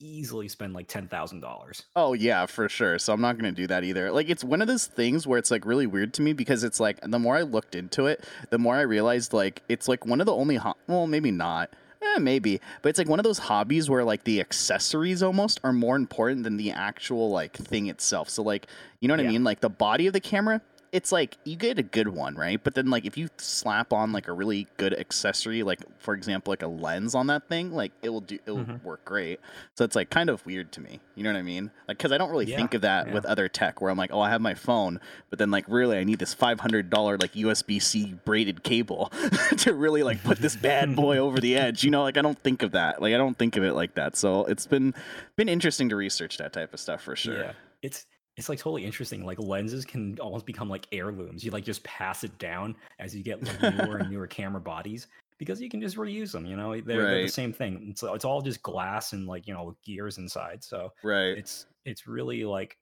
Easily 0.00 0.48
spend 0.48 0.74
like 0.74 0.88
ten 0.88 1.06
thousand 1.06 1.40
dollars. 1.40 1.84
Oh 1.94 2.14
yeah, 2.14 2.46
for 2.46 2.68
sure. 2.68 2.98
So 2.98 3.12
I'm 3.12 3.20
not 3.20 3.36
gonna 3.38 3.52
do 3.52 3.68
that 3.68 3.84
either. 3.84 4.10
Like 4.10 4.28
it's 4.28 4.42
one 4.42 4.60
of 4.60 4.66
those 4.66 4.86
things 4.86 5.24
where 5.24 5.38
it's 5.38 5.52
like 5.52 5.64
really 5.64 5.86
weird 5.86 6.12
to 6.14 6.22
me 6.22 6.32
because 6.32 6.64
it's 6.64 6.80
like 6.80 7.00
the 7.00 7.18
more 7.18 7.36
I 7.36 7.42
looked 7.42 7.76
into 7.76 8.06
it, 8.06 8.24
the 8.50 8.58
more 8.58 8.74
I 8.74 8.80
realized 8.82 9.32
like 9.32 9.62
it's 9.68 9.86
like 9.86 10.04
one 10.04 10.20
of 10.20 10.26
the 10.26 10.34
only 10.34 10.56
ho- 10.56 10.74
well 10.88 11.06
maybe 11.06 11.30
not. 11.30 11.72
Eh, 12.04 12.18
maybe, 12.18 12.60
but 12.82 12.90
it's 12.90 12.98
like 12.98 13.08
one 13.08 13.18
of 13.18 13.24
those 13.24 13.38
hobbies 13.38 13.88
where 13.88 14.04
like 14.04 14.24
the 14.24 14.40
accessories 14.40 15.22
almost 15.22 15.60
are 15.64 15.72
more 15.72 15.96
important 15.96 16.44
than 16.44 16.56
the 16.56 16.70
actual 16.70 17.30
like 17.30 17.56
thing 17.56 17.86
itself. 17.86 18.28
So 18.28 18.42
like, 18.42 18.66
you 19.00 19.08
know 19.08 19.14
what 19.14 19.24
I 19.24 19.28
mean? 19.28 19.44
Like 19.44 19.60
the 19.60 19.70
body 19.70 20.06
of 20.06 20.12
the 20.12 20.20
camera, 20.20 20.60
it's 20.94 21.10
like 21.10 21.36
you 21.42 21.56
get 21.56 21.76
a 21.76 21.82
good 21.82 22.06
one, 22.06 22.36
right? 22.36 22.62
But 22.62 22.76
then 22.76 22.88
like 22.88 23.04
if 23.04 23.18
you 23.18 23.28
slap 23.36 23.92
on 23.92 24.12
like 24.12 24.28
a 24.28 24.32
really 24.32 24.68
good 24.76 24.94
accessory, 24.94 25.64
like 25.64 25.80
for 25.98 26.14
example 26.14 26.52
like 26.52 26.62
a 26.62 26.68
lens 26.68 27.16
on 27.16 27.26
that 27.26 27.48
thing, 27.48 27.72
like 27.72 27.90
it 28.00 28.10
will 28.10 28.20
do 28.20 28.38
it 28.46 28.50
will 28.52 28.64
Mhm. 28.64 28.82
work 28.84 29.04
great. 29.04 29.40
So 29.76 29.84
it's 29.84 29.96
like 29.96 30.08
kind 30.08 30.30
of 30.30 30.46
weird 30.46 30.70
to 30.70 30.80
me. 30.80 31.00
You 31.16 31.24
know 31.24 31.32
what 31.32 31.38
I 31.40 31.42
mean? 31.42 31.72
Like 31.88 31.98
cuz 31.98 32.12
I 32.12 32.16
don't 32.16 32.30
really 32.30 32.46
Yeah, 32.46 32.56
think 32.58 32.74
of 32.74 32.82
that 32.82 33.08
yeah. 33.08 33.12
with 33.12 33.24
other 33.26 33.48
tech 33.48 33.80
where 33.80 33.90
I'm 33.90 33.98
like, 33.98 34.12
"Oh, 34.12 34.20
I 34.20 34.30
have 34.30 34.40
my 34.40 34.54
phone, 34.54 35.00
but 35.30 35.40
then 35.40 35.50
like 35.50 35.64
really 35.66 35.98
I 35.98 36.04
need 36.04 36.20
this 36.20 36.32
$500 36.32 37.20
like 37.20 37.34
USB-C 37.34 38.14
braided 38.24 38.62
cable 38.62 39.10
to 39.58 39.74
really 39.74 40.04
like 40.04 40.22
put 40.22 40.38
this 40.38 40.54
bad 40.54 40.94
boy 41.04 41.18
over 41.18 41.40
the 41.40 41.56
edge." 41.56 41.82
You 41.82 41.90
know, 41.90 42.02
like 42.04 42.16
I 42.16 42.22
don't 42.22 42.38
think 42.38 42.62
of 42.62 42.70
that. 42.70 43.02
Like 43.02 43.12
I 43.14 43.16
don't 43.16 43.36
think 43.36 43.56
of 43.56 43.64
it 43.64 43.72
like 43.74 43.94
that. 43.96 44.16
So 44.16 44.44
it's 44.44 44.66
been 44.68 44.94
been 45.34 45.48
interesting 45.48 45.88
to 45.88 45.96
research 45.96 46.38
that 46.38 46.52
type 46.52 46.72
of 46.72 46.78
stuff 46.78 47.02
for 47.02 47.16
sure. 47.16 47.40
Yeah, 47.40 47.52
it's 47.82 48.06
it's 48.36 48.48
like 48.48 48.58
totally 48.58 48.84
interesting. 48.84 49.24
Like 49.24 49.38
lenses 49.38 49.84
can 49.84 50.18
almost 50.18 50.46
become 50.46 50.68
like 50.68 50.86
heirlooms. 50.92 51.44
You 51.44 51.50
like 51.50 51.64
just 51.64 51.84
pass 51.84 52.24
it 52.24 52.36
down 52.38 52.76
as 52.98 53.14
you 53.14 53.22
get 53.22 53.42
like 53.42 53.62
newer 53.62 53.98
and 53.98 54.10
newer 54.10 54.26
camera 54.26 54.60
bodies 54.60 55.06
because 55.38 55.60
you 55.60 55.68
can 55.68 55.80
just 55.80 55.96
reuse 55.96 56.32
them. 56.32 56.44
You 56.46 56.56
know, 56.56 56.80
they're, 56.80 57.06
they're 57.06 57.20
the 57.20 57.28
same 57.28 57.52
thing. 57.52 57.88
It's 57.90 58.02
it's 58.02 58.24
all 58.24 58.42
just 58.42 58.62
glass 58.62 59.12
and 59.12 59.26
like 59.26 59.46
you 59.46 59.54
know 59.54 59.76
gears 59.84 60.18
inside. 60.18 60.64
So 60.64 60.90
Right. 61.02 61.38
it's 61.38 61.66
it's 61.84 62.06
really 62.06 62.44
like 62.44 62.76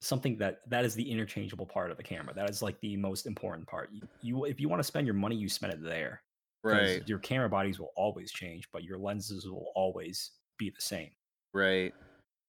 something 0.00 0.36
that 0.38 0.58
that 0.68 0.84
is 0.84 0.94
the 0.94 1.10
interchangeable 1.10 1.66
part 1.66 1.90
of 1.90 1.96
the 1.96 2.02
camera. 2.02 2.34
That 2.34 2.50
is 2.50 2.62
like 2.62 2.78
the 2.80 2.96
most 2.96 3.26
important 3.26 3.66
part. 3.66 3.90
You, 3.92 4.02
you 4.22 4.44
if 4.44 4.60
you 4.60 4.68
want 4.68 4.80
to 4.80 4.84
spend 4.84 5.06
your 5.06 5.14
money, 5.14 5.36
you 5.36 5.48
spend 5.48 5.72
it 5.72 5.82
there. 5.82 6.22
Right. 6.62 7.06
Your 7.06 7.18
camera 7.18 7.48
bodies 7.48 7.78
will 7.78 7.92
always 7.96 8.32
change, 8.32 8.70
but 8.72 8.84
your 8.84 8.98
lenses 8.98 9.46
will 9.48 9.72
always 9.74 10.32
be 10.58 10.70
the 10.70 10.80
same. 10.80 11.10
Right. 11.52 11.94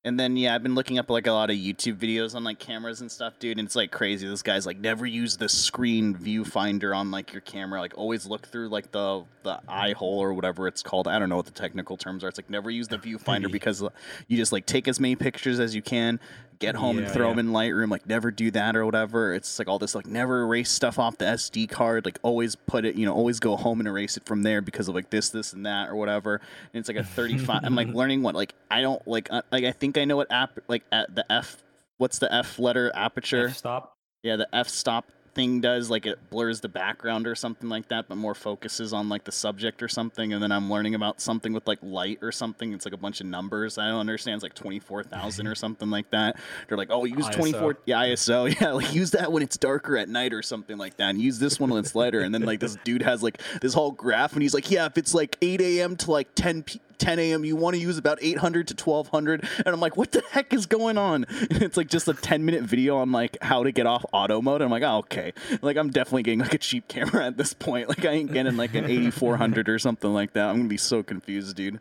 And 0.05 0.19
then 0.19 0.37
yeah, 0.37 0.53
I've 0.53 0.61
been 0.61 0.75
looking 0.75 0.99
up 0.99 1.09
like 1.09 1.25
a 1.25 1.31
lot 1.31 1.49
of 1.49 1.55
YouTube 1.55 1.97
videos 1.97 2.35
on 2.35 2.43
like 2.43 2.59
cameras 2.59 3.01
and 3.01 3.11
stuff, 3.11 3.39
dude. 3.39 3.57
And 3.57 3.65
it's 3.65 3.75
like 3.75 3.91
crazy. 3.91 4.27
This 4.27 4.43
guy's 4.43 4.67
like 4.67 4.79
never 4.79 5.07
use 5.07 5.35
the 5.35 5.49
screen 5.49 6.13
viewfinder 6.13 6.95
on 6.95 7.09
like 7.09 7.33
your 7.33 7.41
camera. 7.41 7.79
Like 7.81 7.97
always 7.97 8.27
look 8.27 8.45
through 8.47 8.69
like 8.69 8.91
the 8.91 9.25
the 9.41 9.59
eye 9.67 9.93
hole 9.93 10.19
or 10.19 10.31
whatever 10.33 10.67
it's 10.67 10.83
called. 10.83 11.07
I 11.07 11.17
don't 11.17 11.27
know 11.27 11.37
what 11.37 11.45
the 11.45 11.51
technical 11.51 11.97
terms 11.97 12.23
are. 12.23 12.27
It's 12.27 12.37
like 12.37 12.51
never 12.51 12.69
use 12.69 12.87
the 12.87 12.99
viewfinder 12.99 13.51
because 13.51 13.81
uh, 13.81 13.89
you 14.27 14.37
just 14.37 14.51
like 14.51 14.67
take 14.67 14.87
as 14.87 14.99
many 14.99 15.15
pictures 15.15 15.59
as 15.59 15.73
you 15.73 15.81
can, 15.81 16.19
get 16.59 16.75
home 16.75 16.97
and 16.97 17.09
throw 17.09 17.27
yeah. 17.27 17.35
them 17.35 17.47
in 17.47 17.53
Lightroom. 17.53 17.89
Like 17.89 18.07
never 18.07 18.31
do 18.31 18.51
that 18.51 18.75
or 18.75 18.85
whatever. 18.85 19.33
It's 19.33 19.59
like 19.59 19.67
all 19.67 19.79
this 19.79 19.95
like 19.95 20.07
never 20.07 20.41
erase 20.41 20.71
stuff 20.71 20.99
off 20.99 21.17
the 21.17 21.25
SD 21.25 21.69
card. 21.69 22.05
Like 22.05 22.19
always 22.21 22.55
put 22.55 22.85
it, 22.85 22.95
you 22.95 23.05
know, 23.05 23.13
always 23.13 23.39
go 23.39 23.55
home 23.55 23.79
and 23.79 23.87
erase 23.87 24.17
it 24.17 24.25
from 24.25 24.43
there 24.43 24.61
because 24.61 24.87
of 24.87 24.95
like 24.95 25.09
this, 25.09 25.29
this, 25.29 25.53
and 25.53 25.65
that 25.65 25.89
or 25.89 25.95
whatever. 25.95 26.35
And 26.73 26.79
it's 26.79 26.89
like 26.89 26.97
a 26.97 27.03
35. 27.03 27.61
I'm 27.63 27.75
like 27.75 27.87
learning 27.93 28.21
what 28.21 28.35
like 28.35 28.53
I 28.69 28.81
don't 28.81 29.05
like 29.07 29.31
uh, 29.31 29.41
like 29.51 29.63
I 29.63 29.71
think 29.71 29.97
I 29.97 30.05
know 30.05 30.17
what 30.17 30.31
app 30.31 30.59
like 30.67 30.83
at 30.91 31.15
the 31.15 31.29
F. 31.31 31.57
What's 31.97 32.19
the 32.19 32.33
F 32.33 32.59
letter 32.59 32.91
aperture? 32.93 33.47
F-stop. 33.47 33.95
Yeah, 34.21 34.37
the 34.37 34.47
f 34.53 34.67
stop 34.67 35.05
thing 35.35 35.61
does 35.61 35.89
like 35.89 36.05
it 36.05 36.17
blurs 36.29 36.61
the 36.61 36.69
background 36.69 37.27
or 37.27 37.35
something 37.35 37.69
like 37.69 37.89
that, 37.89 38.07
but 38.07 38.15
more 38.15 38.33
focuses 38.33 38.93
on 38.93 39.09
like 39.09 39.25
the 39.25 39.31
subject 39.31 39.83
or 39.83 39.87
something. 39.87 40.33
And 40.33 40.41
then 40.41 40.51
I'm 40.51 40.71
learning 40.71 40.95
about 40.95 41.21
something 41.21 41.53
with 41.53 41.67
like 41.67 41.79
light 41.83 42.19
or 42.21 42.31
something. 42.31 42.73
It's 42.73 42.85
like 42.85 42.93
a 42.93 42.97
bunch 42.97 43.19
of 43.21 43.27
numbers. 43.27 43.77
I 43.77 43.89
don't 43.89 43.99
understand. 43.99 44.35
It's 44.35 44.43
like 44.43 44.55
twenty 44.55 44.79
four 44.79 45.03
thousand 45.03 45.47
or 45.47 45.55
something 45.65 45.89
like 45.91 46.09
that. 46.11 46.37
They're 46.67 46.77
like, 46.77 46.89
oh, 46.89 47.03
use 47.05 47.27
ISO. 47.27 47.33
twenty 47.33 47.53
four. 47.53 47.77
Yeah, 47.85 48.03
ISO. 48.05 48.45
Yeah, 48.61 48.71
like 48.71 48.93
use 48.95 49.11
that 49.11 49.31
when 49.31 49.43
it's 49.43 49.57
darker 49.57 49.97
at 49.97 50.07
night 50.07 50.31
or 50.33 50.41
something 50.41 50.77
like 50.77 50.95
that, 50.97 51.09
and 51.09 51.21
use 51.21 51.39
this 51.39 51.59
one 51.59 51.69
when 51.69 51.79
it's 51.79 51.93
lighter. 51.93 52.21
And 52.21 52.33
then 52.33 52.43
like 52.43 52.61
this 52.61 52.77
dude 52.85 53.01
has 53.01 53.21
like 53.21 53.41
this 53.59 53.73
whole 53.73 53.91
graph, 53.91 54.31
and 54.33 54.41
he's 54.41 54.53
like, 54.53 54.71
yeah, 54.71 54.85
if 54.85 54.97
it's 54.97 55.13
like 55.13 55.37
eight 55.41 55.59
a.m. 55.59 55.97
to 55.97 56.11
like 56.11 56.29
10 56.35 56.63
p- 56.63 56.79
10 56.97 57.19
a.m. 57.19 57.45
You 57.45 57.55
want 57.55 57.75
to 57.75 57.81
use 57.81 57.97
about 57.97 58.19
800 58.21 58.67
to 58.69 58.83
1200, 58.89 59.47
and 59.57 59.67
I'm 59.67 59.79
like, 59.79 59.97
what 59.97 60.11
the 60.11 60.21
heck 60.31 60.53
is 60.53 60.65
going 60.65 60.97
on? 60.97 61.25
And 61.55 61.61
it's 61.61 61.77
like 61.77 61.87
just 61.89 62.07
a 62.07 62.13
10 62.13 62.43
minute 62.43 62.63
video 62.63 62.97
on 62.97 63.11
like 63.11 63.37
how 63.41 63.63
to 63.63 63.71
get 63.71 63.85
off 63.85 64.03
auto 64.11 64.41
mode. 64.41 64.61
I'm 64.61 64.71
like, 64.71 64.83
oh, 64.83 64.97
okay. 64.99 65.33
Like 65.61 65.77
I'm 65.77 65.89
definitely 65.89 66.23
getting 66.23 66.39
like 66.39 66.53
a 66.53 66.57
cheap 66.57 66.87
camera 66.89 67.25
at 67.25 67.37
this 67.37 67.53
point. 67.53 67.87
Like 67.87 68.03
I 68.03 68.11
ain't 68.11 68.33
getting 68.33 68.57
like 68.57 68.73
an 68.75 68.85
8400 68.85 69.69
or 69.69 69.79
something 69.79 70.13
like 70.13 70.33
that. 70.33 70.49
I'm 70.49 70.57
gonna 70.57 70.69
be 70.69 70.77
so 70.77 71.03
confused, 71.03 71.55
dude. 71.55 71.79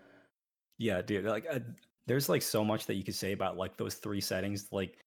Yeah, 0.78 1.02
dude. 1.02 1.24
Like, 1.24 1.46
uh, 1.50 1.60
there's 2.06 2.28
like 2.28 2.42
so 2.42 2.64
much 2.64 2.86
that 2.86 2.94
you 2.94 3.04
could 3.04 3.14
say 3.14 3.32
about 3.32 3.56
like 3.56 3.76
those 3.76 3.94
three 3.94 4.20
settings. 4.20 4.68
Like, 4.70 4.98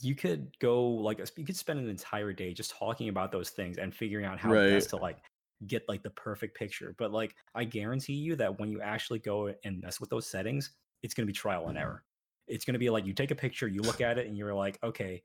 you 0.00 0.14
could 0.14 0.48
go 0.58 0.84
like 0.84 1.20
you 1.36 1.44
could 1.44 1.56
spend 1.56 1.78
an 1.78 1.88
entire 1.88 2.32
day 2.32 2.52
just 2.52 2.72
talking 2.76 3.08
about 3.08 3.30
those 3.30 3.50
things 3.50 3.78
and 3.78 3.94
figuring 3.94 4.26
out 4.26 4.38
how 4.38 4.52
Right. 4.52 4.70
best 4.70 4.90
to 4.90 4.96
like 4.96 5.18
get 5.66 5.88
like 5.88 6.02
the 6.02 6.10
perfect 6.10 6.56
picture. 6.56 6.94
But 6.98 7.12
like, 7.12 7.34
I 7.54 7.64
guarantee 7.64 8.14
you 8.14 8.36
that 8.36 8.58
when 8.58 8.70
you 8.70 8.80
actually 8.80 9.18
go 9.18 9.52
and 9.64 9.80
mess 9.80 10.00
with 10.00 10.10
those 10.10 10.26
settings, 10.26 10.70
it's 11.02 11.14
gonna 11.14 11.26
be 11.26 11.32
trial 11.32 11.68
and 11.68 11.76
mm-hmm. 11.76 11.84
error. 11.84 12.04
It's 12.46 12.64
gonna 12.64 12.78
be 12.78 12.90
like 12.90 13.06
you 13.06 13.12
take 13.12 13.30
a 13.30 13.36
picture, 13.36 13.68
you 13.68 13.82
look 13.82 14.00
at 14.00 14.18
it, 14.18 14.26
and 14.26 14.36
you're 14.36 14.54
like, 14.54 14.78
okay, 14.82 15.22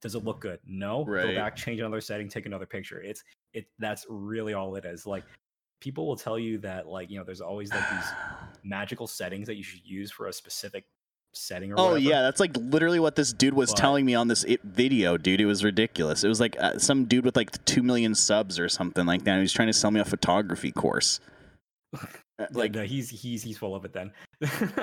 does 0.00 0.14
it 0.14 0.24
look 0.24 0.40
good? 0.40 0.58
No. 0.66 1.04
Right. 1.04 1.28
Go 1.28 1.34
back, 1.34 1.56
change 1.56 1.80
another 1.80 2.00
setting, 2.00 2.28
take 2.28 2.46
another 2.46 2.66
picture. 2.66 3.00
It's 3.00 3.22
it. 3.54 3.66
That's 3.78 4.04
really 4.08 4.54
all 4.54 4.74
it 4.76 4.84
is. 4.84 5.06
Like, 5.06 5.24
people 5.80 6.06
will 6.06 6.16
tell 6.16 6.38
you 6.38 6.58
that 6.58 6.86
like 6.86 7.10
you 7.10 7.18
know, 7.18 7.24
there's 7.24 7.40
always 7.40 7.70
like 7.70 7.88
these 7.90 8.10
magical 8.64 9.06
settings 9.06 9.46
that 9.46 9.56
you 9.56 9.62
should 9.62 9.86
use 9.86 10.10
for 10.10 10.26
a 10.26 10.32
specific 10.32 10.84
setting 11.34 11.72
or 11.72 11.76
Oh 11.78 11.84
whatever. 11.92 11.98
yeah, 12.00 12.22
that's 12.22 12.40
like 12.40 12.56
literally 12.56 13.00
what 13.00 13.16
this 13.16 13.32
dude 13.32 13.54
was 13.54 13.70
But- 13.70 13.78
telling 13.78 14.04
me 14.04 14.14
on 14.14 14.28
this 14.28 14.44
it 14.44 14.60
video, 14.62 15.16
dude. 15.16 15.40
It 15.40 15.46
was 15.46 15.64
ridiculous. 15.64 16.24
It 16.24 16.28
was 16.28 16.40
like 16.40 16.56
uh, 16.60 16.78
some 16.78 17.04
dude 17.06 17.24
with 17.24 17.36
like 17.36 17.64
two 17.64 17.82
million 17.82 18.14
subs 18.14 18.58
or 18.58 18.68
something 18.68 19.06
like 19.06 19.24
that. 19.24 19.36
He 19.36 19.40
was 19.40 19.52
trying 19.52 19.68
to 19.68 19.72
sell 19.72 19.90
me 19.90 20.00
a 20.00 20.04
photography 20.04 20.72
course. 20.72 21.20
Uh, 22.38 22.44
like 22.44 22.54
Like, 22.56 22.72
no, 22.72 22.82
he's 22.84 23.10
he's 23.10 23.42
he's 23.42 23.58
full 23.58 23.74
of 23.74 23.84
it 23.84 23.92
then. 23.92 24.10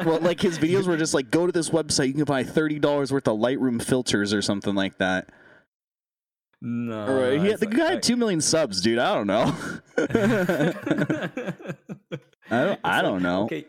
well, 0.06 0.20
like 0.20 0.40
his 0.40 0.60
videos 0.64 0.86
were 0.86 0.98
just 0.98 1.16
like, 1.16 1.32
go 1.32 1.48
to 1.48 1.52
this 1.52 1.72
website, 1.72 2.06
you 2.08 2.14
can 2.14 2.24
buy 2.26 2.44
thirty 2.44 2.78
dollars 2.78 3.12
worth 3.12 3.28
of 3.28 3.40
Lightroom 3.40 3.82
filters 3.82 4.34
or 4.36 4.42
something 4.44 4.76
like 4.76 5.00
that. 5.00 5.30
no, 6.62 7.08
Or, 7.08 7.32
he, 7.40 7.48
it's 7.48 7.60
the 7.60 7.66
like- 7.66 7.76
guy 7.76 7.90
had 7.94 8.04
two 8.04 8.16
million 8.18 8.40
subs, 8.40 8.82
dude. 8.82 9.00
I 9.00 9.16
don't 9.16 9.26
know. 9.26 9.56
I 12.52 12.64
don't, 12.66 12.80
I 12.84 13.02
don't 13.02 13.24
know. 13.24 13.44
Okay, 13.46 13.66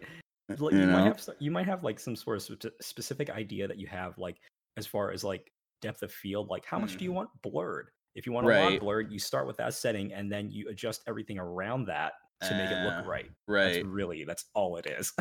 like, 0.59 0.73
You 0.75 0.81
you, 0.81 0.87
might 0.87 1.05
have 1.05 1.29
you 1.39 1.51
might 1.51 1.67
have 1.67 1.85
like 1.85 2.01
some 2.01 2.17
sort 2.17 2.37
of 2.37 2.43
spe- 2.43 2.67
specific 2.81 3.31
idea 3.31 3.69
that 3.69 3.79
you 3.79 3.87
have 3.87 4.17
like 4.19 4.37
as 4.77 4.87
far 4.87 5.11
as 5.13 5.23
like 5.25 5.51
depth 5.83 6.03
of 6.03 6.13
field. 6.13 6.49
Like 6.49 6.65
how 6.65 6.79
much 6.79 6.97
do 6.97 7.05
you 7.05 7.13
want 7.13 7.31
blurred? 7.43 7.89
If 8.15 8.27
you 8.27 8.33
want 8.33 8.47
a 8.47 8.51
lot 8.51 8.73
Mm. 8.73 8.81
Blurred, 8.81 9.13
you 9.13 9.19
start 9.19 9.47
with 9.47 9.57
that 9.59 9.73
setting 9.75 10.13
and 10.13 10.31
then 10.31 10.51
you 10.51 10.69
adjust 10.69 11.03
everything 11.07 11.39
around 11.39 11.87
that 11.87 12.13
to 12.43 12.55
make 12.57 12.71
it 12.71 12.77
Ah, 12.81 12.97
look 12.99 13.07
right. 13.07 13.31
Right. 13.47 13.75
That's 13.75 13.85
really 13.87 14.25
that's 14.25 14.47
all 14.55 14.77
it 14.79 14.87
is. 14.87 15.13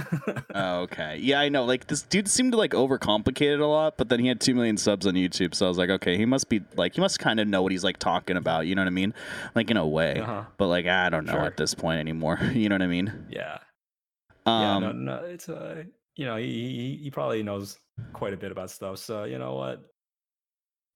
Oh, 0.55 0.79
okay. 0.83 1.17
Yeah, 1.21 1.39
I 1.41 1.49
know. 1.49 1.65
Like 1.65 1.85
this 1.87 2.01
dude 2.01 2.27
seemed 2.29 2.53
to 2.53 2.57
like 2.57 2.71
overcomplicate 2.71 3.53
it 3.53 3.59
a 3.59 3.67
lot, 3.67 3.97
but 3.97 4.07
then 4.09 4.19
he 4.21 4.27
had 4.27 4.39
two 4.39 4.55
million 4.55 4.77
subs 4.77 5.05
on 5.05 5.13
YouTube, 5.15 5.53
so 5.53 5.65
I 5.65 5.69
was 5.69 5.77
like, 5.77 5.89
okay, 5.89 6.15
he 6.17 6.25
must 6.25 6.47
be 6.49 6.61
like 6.77 6.95
he 6.95 7.01
must 7.01 7.19
kind 7.19 7.39
of 7.41 7.47
know 7.47 7.61
what 7.61 7.71
he's 7.73 7.83
like 7.83 7.99
talking 7.99 8.37
about. 8.37 8.67
You 8.67 8.75
know 8.75 8.81
what 8.81 8.87
I 8.87 8.91
mean? 8.91 9.13
Like 9.53 9.69
in 9.69 9.75
a 9.77 9.85
way. 9.87 10.19
uh-huh. 10.19 10.43
But 10.57 10.67
like 10.67 10.87
I 10.87 11.09
don't 11.09 11.25
know 11.25 11.33
Sure. 11.33 11.41
at 11.45 11.57
this 11.57 11.73
point 11.75 11.99
anymore. 11.99 12.39
You 12.53 12.69
know 12.69 12.75
what 12.75 12.81
I 12.83 12.87
mean? 12.87 13.27
Yeah. 13.29 13.59
Um, 14.49 14.83
yeah. 14.83 14.91
No, 14.91 14.91
no. 14.93 15.25
It's 15.25 15.49
uh, 15.49 15.83
you 16.15 16.25
know, 16.25 16.35
he, 16.37 16.45
he 16.45 16.99
he 17.03 17.11
probably 17.11 17.43
knows 17.43 17.77
quite 18.13 18.33
a 18.33 18.37
bit 18.37 18.51
about 18.51 18.69
stuff. 18.71 18.97
So 18.99 19.23
you 19.25 19.37
know 19.39 19.55
what? 19.55 19.83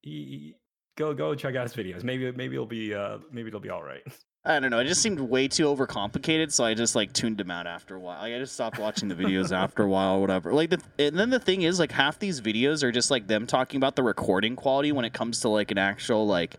He, 0.02 0.10
he- 0.10 0.56
go 0.96 1.14
go 1.14 1.34
check 1.34 1.56
out 1.56 1.62
his 1.64 1.74
videos. 1.74 2.04
Maybe 2.04 2.30
maybe 2.32 2.54
it'll 2.54 2.66
be 2.66 2.94
uh 2.94 3.18
maybe 3.32 3.48
it'll 3.48 3.60
be 3.60 3.70
all 3.70 3.82
right. 3.82 4.02
I 4.46 4.60
don't 4.60 4.70
know. 4.70 4.78
It 4.80 4.84
just 4.84 5.00
seemed 5.00 5.18
way 5.20 5.48
too 5.48 5.64
overcomplicated, 5.64 6.52
so 6.52 6.64
I 6.64 6.74
just 6.74 6.94
like 6.94 7.14
tuned 7.14 7.40
him 7.40 7.50
out 7.50 7.66
after 7.66 7.94
a 7.96 7.98
while. 7.98 8.20
Like, 8.20 8.34
I 8.34 8.38
just 8.38 8.52
stopped 8.52 8.78
watching 8.78 9.08
the 9.08 9.14
videos 9.14 9.56
after 9.56 9.84
a 9.84 9.88
while 9.88 10.16
or 10.16 10.20
whatever. 10.20 10.52
Like, 10.52 10.68
the, 10.68 10.82
and 10.98 11.18
then 11.18 11.30
the 11.30 11.38
thing 11.40 11.62
is, 11.62 11.78
like, 11.78 11.90
half 11.90 12.18
these 12.18 12.42
videos 12.42 12.82
are 12.82 12.92
just 12.92 13.10
like 13.10 13.26
them 13.26 13.46
talking 13.46 13.78
about 13.78 13.96
the 13.96 14.02
recording 14.02 14.54
quality 14.54 14.92
when 14.92 15.06
it 15.06 15.14
comes 15.14 15.40
to 15.40 15.48
like 15.48 15.70
an 15.70 15.78
actual 15.78 16.26
like 16.26 16.58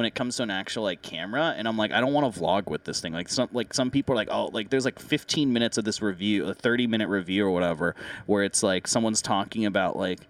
when 0.00 0.06
it 0.06 0.14
comes 0.14 0.36
to 0.38 0.42
an 0.42 0.50
actual 0.50 0.82
like 0.84 1.02
camera 1.02 1.54
and 1.58 1.68
i'm 1.68 1.76
like 1.76 1.92
i 1.92 2.00
don't 2.00 2.14
want 2.14 2.32
to 2.32 2.40
vlog 2.40 2.66
with 2.70 2.84
this 2.84 3.02
thing. 3.02 3.12
Like 3.12 3.28
some 3.28 3.50
like 3.52 3.74
some 3.74 3.90
people 3.90 4.14
are 4.14 4.16
like 4.16 4.30
oh 4.30 4.46
like 4.46 4.70
there's 4.70 4.86
like 4.86 4.98
15 4.98 5.52
minutes 5.52 5.76
of 5.76 5.84
this 5.84 6.00
review 6.00 6.46
a 6.46 6.54
30 6.54 6.86
minute 6.86 7.08
review 7.08 7.44
or 7.44 7.50
whatever 7.50 7.94
where 8.24 8.42
it's 8.42 8.62
like 8.62 8.86
someone's 8.88 9.20
talking 9.20 9.66
about 9.66 9.96
like 9.96 10.20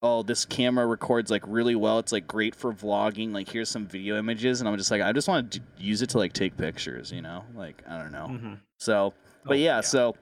oh 0.00 0.22
this 0.22 0.44
camera 0.44 0.86
records 0.86 1.28
like 1.30 1.42
really 1.48 1.74
well. 1.74 1.98
It's 1.98 2.12
like 2.12 2.28
great 2.28 2.54
for 2.54 2.72
vlogging. 2.72 3.32
Like 3.34 3.48
here's 3.48 3.68
some 3.68 3.86
video 3.86 4.16
images. 4.16 4.60
And 4.60 4.68
i'm 4.68 4.76
just 4.78 4.92
like 4.92 5.02
i 5.02 5.10
just 5.12 5.26
want 5.26 5.50
to 5.52 5.60
use 5.76 6.02
it 6.02 6.10
to 6.10 6.18
like 6.18 6.32
take 6.32 6.56
pictures 6.56 7.10
you 7.10 7.20
know? 7.22 7.42
Like 7.56 7.82
i 7.88 7.98
don't 7.98 8.12
know. 8.12 8.28
Mhm. 8.30 8.58
so 8.78 9.12
but 9.44 9.54
Oh, 9.54 9.56
yeah, 9.56 9.76
yeah. 9.76 9.80
so 9.80 10.14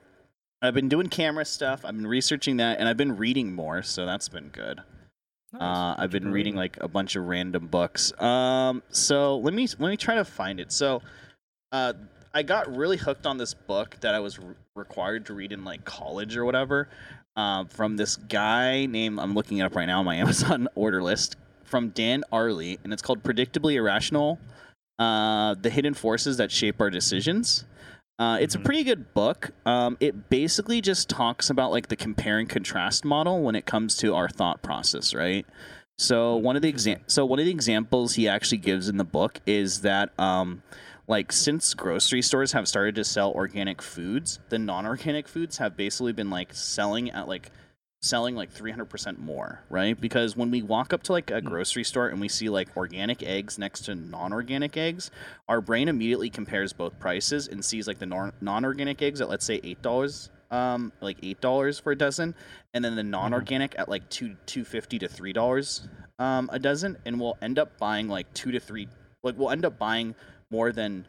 i've 0.63 0.73
been 0.73 0.89
doing 0.89 1.09
camera 1.09 1.45
stuff. 1.45 1.85
I've 1.85 1.95
been 1.95 2.07
researching 2.07 2.57
that 2.57 2.79
and 2.79 2.89
i've 2.89 2.97
been 2.97 3.17
reading 3.17 3.53
more 3.53 3.83
so 3.83 4.05
that's 4.07 4.29
been 4.29 4.49
good 4.49 4.81
Nice. 5.53 5.61
uh, 5.61 5.95
I've 5.97 6.11
been 6.11 6.31
reading 6.31 6.55
like 6.55 6.77
a 6.81 6.87
bunch 6.87 7.15
of 7.15 7.25
random 7.25 7.67
books. 7.67 8.11
Um, 8.21 8.83
so 8.89 9.37
let 9.37 9.53
me 9.53 9.67
let 9.79 9.89
me 9.89 9.97
try 9.97 10.15
to 10.15 10.25
find 10.25 10.59
it. 10.59 10.71
So, 10.71 11.01
uh, 11.71 11.93
I 12.33 12.43
got 12.43 12.75
really 12.75 12.97
hooked 12.97 13.25
on 13.25 13.37
this 13.37 13.53
book 13.53 13.97
that 14.01 14.13
I 14.13 14.19
was 14.19 14.37
re- 14.39 14.55
required 14.75 15.25
to 15.27 15.33
read 15.33 15.51
in 15.53 15.63
like 15.63 15.85
college 15.85 16.35
or 16.35 16.43
whatever, 16.43 16.89
um, 17.37 17.67
from 17.67 17.95
this 17.95 18.17
guy 18.17 18.85
named 18.85 19.19
I'm 19.19 19.33
looking 19.33 19.59
it 19.59 19.63
up 19.63 19.75
right 19.75 19.85
now 19.85 19.99
on 19.99 20.05
my 20.05 20.15
Amazon 20.23 20.67
order 20.75 21.01
list 21.01 21.37
from 21.63 21.89
Dan 21.89 22.23
Ariely, 22.33 22.77
and 22.83 22.91
it's 22.91 23.01
called 23.01 23.23
Predictably 23.23 23.75
Irrational: 23.75 24.39
uh, 24.99 25.55
The 25.55 25.69
Hidden 25.69 25.93
Forces 25.93 26.37
That 26.37 26.51
Shape 26.51 26.81
Our 26.81 26.89
Decisions. 26.89 27.65
Uh, 28.17 28.37
it's 28.39 28.55
Mhm. 28.55 28.59
a 28.59 28.63
pretty 28.63 28.83
good 28.83 29.13
book. 29.13 29.51
Um, 29.65 29.97
it 29.99 30.29
basically 30.29 30.79
just 30.79 31.09
talks 31.09 31.49
about 31.49 31.71
like 31.71 31.89
the 31.89 31.95
compare 31.97 32.39
and 32.39 32.47
contrast 32.49 33.03
model 33.03 33.41
when 33.41 33.55
it 33.55 33.65
comes 33.65 33.97
to 33.97 34.15
our 34.15 34.29
thought 34.29 34.61
process, 34.61 35.13
right? 35.13 35.45
So 35.97 36.35
one 36.35 36.55
of 36.55 36.61
the 36.61 36.69
exam- 36.69 37.01
so 37.07 37.25
one 37.25 37.39
of 37.39 37.45
the 37.45 37.51
examples 37.51 38.15
he 38.15 38.27
actually 38.27 38.59
gives 38.59 38.87
in 38.87 38.97
the 38.97 39.03
book 39.03 39.41
is 39.45 39.81
that 39.81 40.17
um, 40.19 40.61
like 41.07 41.31
since 41.31 41.73
grocery 41.73 42.21
stores 42.21 42.53
have 42.53 42.67
started 42.67 42.95
to 42.95 43.03
sell 43.03 43.31
organic 43.31 43.81
foods, 43.81 44.39
the 44.49 44.59
non-organic 44.59 45.27
foods 45.27 45.57
have 45.57 45.75
basically 45.75 46.13
been 46.13 46.29
like 46.29 46.53
selling 46.53 47.11
at 47.11 47.27
like 47.27 47.51
selling 48.01 48.35
like 48.35 48.53
300% 48.53 49.17
more, 49.17 49.61
right? 49.69 49.99
Because 49.99 50.37
when 50.37 50.51
we 50.51 50.61
walk 50.61 50.93
up 50.93 51.01
to 51.03 51.11
like 51.11 51.31
a 51.31 51.39
Hmm. 51.41 51.47
grocery 51.47 51.83
store 51.83 52.07
and 52.09 52.21
we 52.21 52.27
see 52.27 52.49
like 52.49 52.75
organic 52.77 53.23
eggs 53.23 53.57
next 53.57 53.81
to 53.85 53.95
non-organic 53.95 54.77
eggs, 54.77 55.09
our 55.47 55.59
brain 55.61 55.87
immediately 55.89 56.29
compares 56.29 56.71
both 56.73 56.99
prices 56.99 57.47
and 57.47 57.63
sees 57.65 57.87
like 57.87 57.99
the 57.99 58.05
non- 58.05 58.33
non-organic 58.41 59.01
eggs 59.01 59.21
at 59.21 59.29
let's 59.29 59.45
say 59.45 59.59
$8 59.61 60.29
um 60.51 60.91
like 61.01 61.19
$8 61.21 61.79
for 61.81 61.91
a 61.91 61.97
dozen 61.97 62.35
and 62.75 62.85
then 62.85 62.95
the 62.95 63.01
non-organic 63.03 63.73
at 63.79 63.89
like 63.89 64.07
2 64.11 64.35
250 64.45 64.99
to 64.99 65.07
$3 65.07 65.87
um 66.19 66.47
a 66.53 66.59
dozen 66.59 66.95
and 67.05 67.19
we'll 67.19 67.35
end 67.41 67.57
up 67.57 67.75
buying 67.79 68.07
like 68.07 68.31
2 68.35 68.51
to 68.51 68.59
3 68.59 68.87
like 69.23 69.35
we'll 69.39 69.49
end 69.49 69.65
up 69.65 69.79
buying 69.79 70.13
more 70.51 70.71
than 70.71 71.03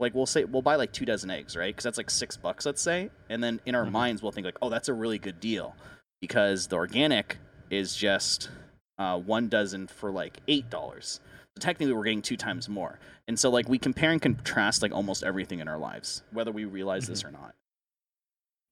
like 0.00 0.12
we'll 0.12 0.26
say 0.26 0.42
we'll 0.44 0.60
buy 0.60 0.74
like 0.74 0.92
two 0.92 1.04
dozen 1.04 1.30
eggs 1.30 1.56
right 1.56 1.68
because 1.68 1.84
that's 1.84 1.98
like 1.98 2.10
six 2.10 2.36
bucks 2.36 2.66
let's 2.66 2.82
say 2.82 3.10
and 3.28 3.44
then 3.44 3.60
in 3.64 3.76
our 3.76 3.84
Mhm. 3.84 3.92
minds 3.92 4.22
we'll 4.22 4.32
think 4.32 4.44
like 4.44 4.58
oh 4.60 4.68
that's 4.68 4.88
a 4.88 4.94
really 4.94 5.18
good 5.18 5.38
deal 5.38 5.76
because 6.20 6.66
the 6.68 6.76
organic 6.76 7.38
is 7.70 7.94
just 7.96 8.50
uh, 8.98 9.18
one 9.18 9.48
dozen 9.48 9.86
for 9.86 10.10
like 10.10 10.38
eight 10.48 10.68
dollars 10.70 11.20
so 11.56 11.60
technically 11.60 11.92
we're 11.94 12.04
getting 12.04 12.22
two 12.22 12.36
times 12.36 12.68
more 12.68 12.98
and 13.28 13.38
so 13.38 13.48
like 13.50 13.68
we 13.68 13.78
compare 13.78 14.10
and 14.10 14.20
contrast 14.20 14.82
like 14.82 14.92
almost 14.92 15.22
everything 15.22 15.60
in 15.60 15.68
our 15.68 15.78
lives 15.78 16.22
whether 16.32 16.52
we 16.52 16.64
realize 16.64 17.06
this 17.06 17.24
or 17.24 17.30
not 17.30 17.54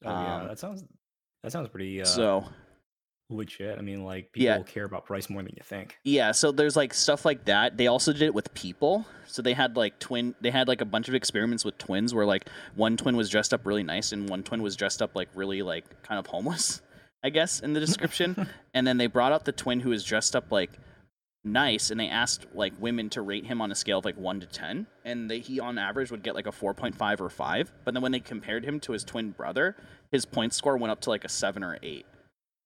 Oh 0.05 0.11
yeah, 0.11 0.37
um, 0.43 0.49
that 0.49 0.59
sounds 0.61 0.85
that 1.43 1.51
sounds 1.51 1.69
pretty 1.69 2.01
uh, 2.03 2.05
so 2.05 2.45
legit. 3.31 3.79
I 3.79 3.83
mean, 3.83 4.05
like 4.05 4.31
people 4.33 4.45
Yeah. 4.47 4.63
care 4.63 4.85
about 4.85 5.05
price 5.07 5.29
more 5.29 5.43
than 5.43 5.53
you 5.57 5.63
think. 5.65 5.99
Yeah, 6.05 6.31
so 6.33 6.53
there's 6.53 6.77
like 6.77 6.95
stuff 6.95 7.25
like 7.25 7.45
that. 7.47 7.77
They 7.77 7.89
also 7.89 8.13
did 8.13 8.23
it 8.23 8.33
with 8.35 8.55
people. 8.55 9.07
So 9.27 9.43
they 9.43 9.55
had 9.55 9.77
like 9.77 9.99
twin 9.99 10.37
they 10.41 10.51
had 10.51 10.69
like 10.69 10.81
a 10.81 10.85
bunch 10.85 11.09
of 11.09 11.15
experiments 11.17 11.65
with 11.65 11.79
twins 11.79 12.15
where 12.15 12.25
like 12.27 12.49
one 12.77 12.97
twin 12.97 13.17
was 13.17 13.29
dressed 13.29 13.53
up 13.53 13.67
really 13.67 13.83
nice 13.83 14.13
and 14.13 14.29
one 14.31 14.45
twin 14.45 14.63
was 14.63 14.77
dressed 14.77 15.03
up 15.03 15.17
like 15.17 15.29
really 15.35 15.63
like 15.63 15.85
kind 16.05 16.19
of 16.21 16.27
homeless, 16.29 16.81
I 17.22 17.31
guess, 17.31 17.61
in 17.61 17.72
the 17.72 17.81
description. 17.81 18.48
and 18.74 18.87
then 18.87 18.96
they 18.98 19.07
brought 19.07 19.33
out 19.33 19.44
the 19.44 19.52
twin 19.52 19.81
who 19.81 19.90
was 19.90 20.04
dressed 20.04 20.37
up 20.37 20.50
like 20.50 20.70
nice 21.44 21.90
and 21.90 21.98
they 21.98 22.09
asked 22.09 22.46
like 22.54 22.72
women 22.81 23.09
to 23.11 23.22
rate 23.22 23.46
him 23.46 23.61
on 23.61 23.70
a 23.70 23.74
scale 23.74 23.98
of 23.98 24.04
like 24.04 24.16
1 24.16 24.40
to 24.40 24.46
10 24.46 24.87
and 25.04 25.31
they, 25.31 25.38
he 25.38 25.61
on 25.61 25.78
average 25.78 26.11
would 26.11 26.22
get 26.22 26.35
like 26.35 26.46
a 26.48 26.52
4.5 26.52 27.20
or 27.20 27.31
5 27.31 27.72
but 27.85 27.94
then 27.94 28.02
when 28.02 28.12
they 28.12 28.20
compared 28.20 28.64
him 28.64 28.81
to 28.81 28.92
his 28.92 29.04
twin 29.04 29.31
brother 29.31 29.76
his 30.11 30.26
point 30.26 30.52
score 30.52 30.76
went 30.76 30.90
up 30.90 31.00
to 31.00 31.11
like 31.11 31.24
a 31.24 31.28
7 31.28 31.62
or 31.62 31.78
8 31.81 32.04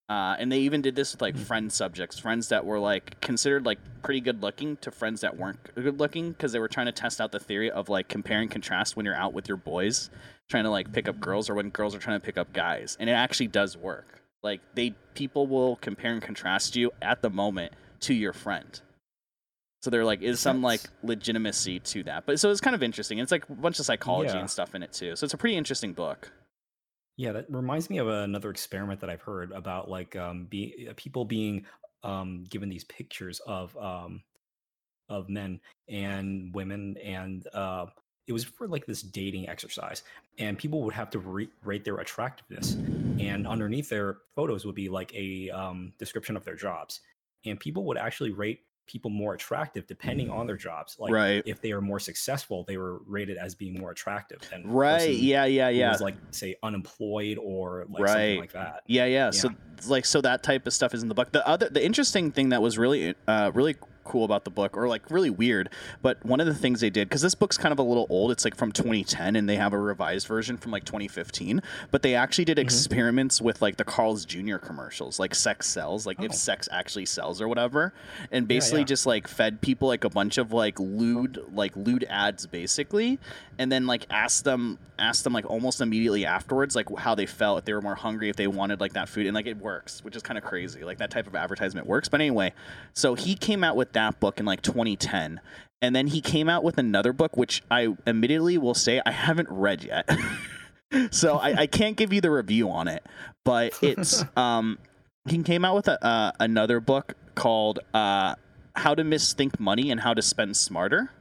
uh, 0.09 0.35
and 0.37 0.51
they 0.51 0.59
even 0.59 0.81
did 0.81 0.95
this 0.95 1.13
with 1.13 1.21
like 1.21 1.35
Hmm. 1.35 1.41
friend 1.43 1.73
subjects, 1.73 2.19
friends 2.19 2.49
that 2.49 2.65
were 2.65 2.79
like 2.79 3.19
considered 3.21 3.65
like 3.65 3.79
pretty 4.03 4.19
good 4.19 4.41
looking 4.43 4.75
to 4.77 4.91
friends 4.91 5.21
that 5.21 5.37
weren't 5.37 5.73
good 5.75 5.99
looking 5.99 6.31
because 6.31 6.51
they 6.51 6.59
were 6.59 6.67
trying 6.67 6.87
to 6.87 6.91
test 6.91 7.21
out 7.21 7.31
the 7.31 7.39
theory 7.39 7.71
of 7.71 7.89
like 7.89 8.09
compare 8.09 8.41
and 8.41 8.51
contrast 8.51 8.97
when 8.97 9.05
you're 9.05 9.15
out 9.15 9.33
with 9.33 9.47
your 9.47 9.57
boys 9.57 10.09
trying 10.49 10.65
to 10.65 10.69
like 10.69 10.91
pick 10.91 11.07
up 11.07 11.19
girls 11.19 11.49
or 11.49 11.55
when 11.55 11.69
girls 11.69 11.95
are 11.95 11.99
trying 11.99 12.19
to 12.19 12.25
pick 12.25 12.37
up 12.37 12.51
guys. 12.53 12.97
And 12.99 13.09
it 13.09 13.13
actually 13.13 13.47
does 13.47 13.77
work. 13.77 14.22
Like 14.43 14.61
they 14.75 14.91
people 15.13 15.47
will 15.47 15.77
compare 15.77 16.11
and 16.11 16.21
contrast 16.21 16.75
you 16.75 16.91
at 17.01 17.21
the 17.21 17.29
moment 17.29 17.73
to 18.01 18.13
your 18.13 18.33
friend. 18.33 18.79
So 19.81 19.89
they're 19.89 20.05
like, 20.05 20.21
is 20.21 20.39
some 20.39 20.61
like 20.61 20.81
legitimacy 21.01 21.79
to 21.79 22.03
that? 22.03 22.25
But 22.25 22.39
so 22.39 22.51
it's 22.51 22.61
kind 22.61 22.75
of 22.75 22.83
interesting. 22.83 23.19
It's 23.19 23.31
like 23.31 23.49
a 23.49 23.53
bunch 23.53 23.79
of 23.79 23.85
psychology 23.85 24.33
Yeah. 24.33 24.39
and 24.39 24.49
stuff 24.49 24.75
in 24.75 24.83
it 24.83 24.93
too. 24.93 25.15
So 25.15 25.25
it's 25.25 25.33
a 25.33 25.37
pretty 25.37 25.57
interesting 25.57 25.93
book. 25.93 26.31
Yeah, 27.17 27.31
that 27.33 27.45
reminds 27.49 27.89
me 27.89 27.99
of 27.99 28.07
another 28.07 28.49
experiment 28.49 28.99
that 29.01 29.09
I've 29.09 29.21
heard 29.21 29.51
about 29.51 29.89
like 29.89 30.15
um 30.15 30.45
be 30.45 30.87
uh, 30.89 30.93
people 30.97 31.25
being 31.25 31.65
um 32.03 32.43
given 32.49 32.69
these 32.69 32.83
pictures 32.85 33.39
of 33.45 33.75
um 33.77 34.23
of 35.09 35.29
men 35.29 35.59
and 35.89 36.53
women 36.55 36.97
and 37.03 37.45
uh 37.53 37.85
it 38.27 38.33
was 38.33 38.43
for 38.43 38.67
like 38.67 38.85
this 38.85 39.01
dating 39.01 39.49
exercise 39.49 40.03
and 40.37 40.57
people 40.57 40.81
would 40.83 40.93
have 40.93 41.09
to 41.09 41.19
re- 41.19 41.49
rate 41.63 41.83
their 41.83 41.97
attractiveness 41.97 42.73
and 43.19 43.45
underneath 43.47 43.89
their 43.89 44.17
photos 44.35 44.65
would 44.65 44.75
be 44.75 44.89
like 44.89 45.13
a 45.13 45.49
um, 45.49 45.91
description 45.99 46.35
of 46.37 46.43
their 46.45 46.55
jobs 46.55 47.01
and 47.45 47.59
people 47.59 47.83
would 47.85 47.97
actually 47.97 48.31
rate 48.31 48.61
people 48.85 49.09
more 49.09 49.33
attractive 49.33 49.87
depending 49.87 50.29
on 50.29 50.45
their 50.45 50.57
jobs 50.57 50.97
like 50.99 51.11
Right. 51.11 51.41
if 51.45 51.61
they 51.61 51.71
are 51.71 51.79
more 51.81 51.99
successful 51.99 52.65
they 52.67 52.75
were 52.77 52.99
rated 53.05 53.37
as 53.37 53.55
being 53.55 53.79
more 53.79 53.91
attractive 53.91 54.39
than 54.49 54.65
Right. 54.67 55.09
Yeah. 55.15 55.45
Yeah. 55.45 55.69
Yeah. 55.69 55.91
was 55.91 56.01
like 56.01 56.15
say 56.31 56.55
unemployed 56.63 57.37
or 57.41 57.85
like 57.89 58.03
Right. 58.03 58.09
something 58.11 58.39
like 58.39 58.51
that. 58.53 58.83
Yeah, 58.87 59.05
yeah. 59.05 59.31
So 59.31 59.49
like 59.87 60.05
so 60.05 60.19
that 60.21 60.43
type 60.43 60.67
of 60.67 60.73
stuff 60.73 60.93
is 60.93 61.01
in 61.01 61.07
the 61.09 61.15
book. 61.15 61.31
The 61.31 61.45
other 61.47 61.69
the 61.69 61.83
interesting 61.83 62.31
thing 62.31 62.49
that 62.49 62.61
was 62.61 62.77
really 62.77 63.15
uh 63.27 63.51
really 63.53 63.75
cool 64.03 64.25
about 64.25 64.45
the 64.45 64.51
book, 64.51 64.77
or 64.77 64.87
like 64.87 65.09
really 65.09 65.29
weird. 65.29 65.69
But 66.01 66.23
one 66.25 66.39
of 66.39 66.47
the 66.47 66.53
things 66.53 66.81
they 66.81 66.89
did, 66.89 67.09
because 67.09 67.21
this 67.21 67.35
book's 67.35 67.57
kind 67.57 67.71
of 67.71 67.79
a 67.79 67.83
little 67.83 68.07
old, 68.09 68.31
it's 68.31 68.45
like 68.45 68.55
from 68.55 68.71
2010, 68.71 69.35
and 69.35 69.49
they 69.49 69.55
have 69.55 69.73
a 69.73 69.77
revised 69.77 70.27
version 70.27 70.57
from 70.57 70.71
like 70.71 70.85
2015. 70.85 71.61
But 71.91 72.01
they 72.01 72.15
actually 72.15 72.45
did 72.45 72.57
mm-hmm. 72.57 72.65
experiments 72.65 73.41
with 73.41 73.61
like 73.61 73.77
the 73.77 73.83
Carl's 73.83 74.25
Jr. 74.25 74.57
commercials, 74.57 75.19
like 75.19 75.35
sex 75.35 75.67
sells, 75.67 76.05
like 76.05 76.17
oh. 76.19 76.25
if 76.25 76.33
sex 76.33 76.67
actually 76.71 77.05
sells 77.05 77.41
or 77.41 77.47
whatever, 77.47 77.93
and 78.31 78.47
basically 78.47 78.81
yeah, 78.81 78.83
yeah. 78.83 78.87
just 78.87 79.05
like 79.05 79.27
fed 79.27 79.61
people 79.61 79.87
like 79.87 80.03
a 80.03 80.09
bunch 80.09 80.37
of 80.37 80.51
like 80.51 80.79
lewd, 80.79 81.43
like 81.53 81.75
lewd 81.75 82.05
ads, 82.09 82.45
basically, 82.45 83.19
and 83.57 83.71
then 83.71 83.85
like 83.87 84.05
asked 84.09 84.43
them, 84.43 84.79
asked 84.99 85.23
them 85.23 85.33
like 85.33 85.49
almost 85.49 85.81
immediately 85.81 86.25
afterwards, 86.25 86.75
like 86.75 86.87
how 86.97 87.15
they 87.15 87.25
felt, 87.25 87.59
if 87.59 87.65
they 87.65 87.73
were 87.73 87.81
more 87.81 87.95
hungry, 87.95 88.29
if 88.29 88.35
they 88.35 88.47
wanted 88.47 88.79
like 88.79 88.93
that 88.93 89.09
food, 89.09 89.25
and 89.25 89.35
like 89.35 89.47
it 89.47 89.57
works, 89.57 90.03
which 90.03 90.15
is 90.15 90.21
kind 90.21 90.37
of 90.37 90.43
crazy. 90.43 90.83
Like 90.83 90.97
that 90.97 91.11
type 91.11 91.27
of 91.27 91.35
advertisement 91.35 91.87
works. 91.87 92.09
But 92.09 92.21
anyway, 92.21 92.53
so 92.93 93.15
he 93.15 93.35
came 93.35 93.63
out 93.63 93.75
with 93.75 93.92
that 93.93 94.19
book 94.19 94.39
in 94.39 94.45
like 94.45 94.61
2010. 94.61 95.39
And 95.81 95.95
then 95.95 96.07
he 96.07 96.21
came 96.21 96.47
out 96.47 96.63
with 96.63 96.77
another 96.77 97.11
book, 97.11 97.35
which 97.35 97.61
I 97.69 97.95
admittedly 98.07 98.57
will 98.57 98.73
say 98.73 99.01
I 99.05 99.11
haven't 99.11 99.49
read 99.49 99.83
yet. 99.83 100.09
so 101.11 101.37
I, 101.37 101.61
I, 101.61 101.67
can't 101.67 101.97
give 101.97 102.13
you 102.13 102.21
the 102.21 102.31
review 102.31 102.69
on 102.69 102.87
it. 102.87 103.05
But 103.43 103.73
it's 103.81 104.23
um 104.37 104.79
he 105.27 105.41
came 105.43 105.65
out 105.65 105.75
with 105.75 105.87
a, 105.87 106.03
uh, 106.05 106.31
another 106.39 106.79
book 106.79 107.15
called 107.35 107.79
uh, 107.93 108.35
How 108.75 108.95
to 108.95 109.03
Misthink 109.03 109.59
Money 109.59 109.91
and 109.91 109.99
How 109.99 110.13
to 110.13 110.21
Spend 110.21 110.55
Smarter. 110.57 111.11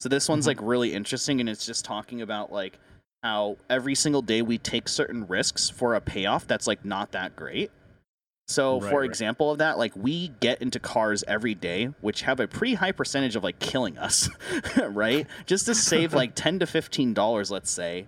So 0.00 0.08
this 0.08 0.28
one's 0.28 0.46
mm-hmm. 0.46 0.60
like 0.60 0.68
really 0.68 0.92
interesting 0.92 1.40
and 1.40 1.48
it's 1.48 1.64
just 1.64 1.84
talking 1.84 2.22
about 2.22 2.52
like 2.52 2.78
how 3.22 3.56
every 3.70 3.94
single 3.94 4.22
day 4.22 4.42
we 4.42 4.58
take 4.58 4.88
certain 4.88 5.26
risks 5.26 5.70
for 5.70 5.94
a 5.94 6.00
payoff 6.00 6.46
that's 6.46 6.66
like 6.66 6.84
not 6.84 7.12
that 7.12 7.34
great. 7.36 7.70
So, 8.46 8.78
right, 8.78 8.90
for 8.90 9.00
right. 9.00 9.08
example 9.08 9.50
of 9.50 9.58
that, 9.58 9.78
like 9.78 9.92
we 9.96 10.28
get 10.40 10.60
into 10.60 10.78
cars 10.78 11.24
every 11.26 11.54
day, 11.54 11.86
which 12.02 12.22
have 12.22 12.40
a 12.40 12.48
pretty 12.48 12.74
high 12.74 12.92
percentage 12.92 13.36
of 13.36 13.44
like 13.44 13.58
killing 13.58 13.96
us, 13.96 14.28
right? 14.88 15.26
Just 15.46 15.66
to 15.66 15.74
save 15.74 16.12
like 16.12 16.32
ten 16.34 16.58
to 16.58 16.66
fifteen 16.66 17.14
dollars, 17.14 17.50
let's 17.50 17.70
say, 17.70 18.06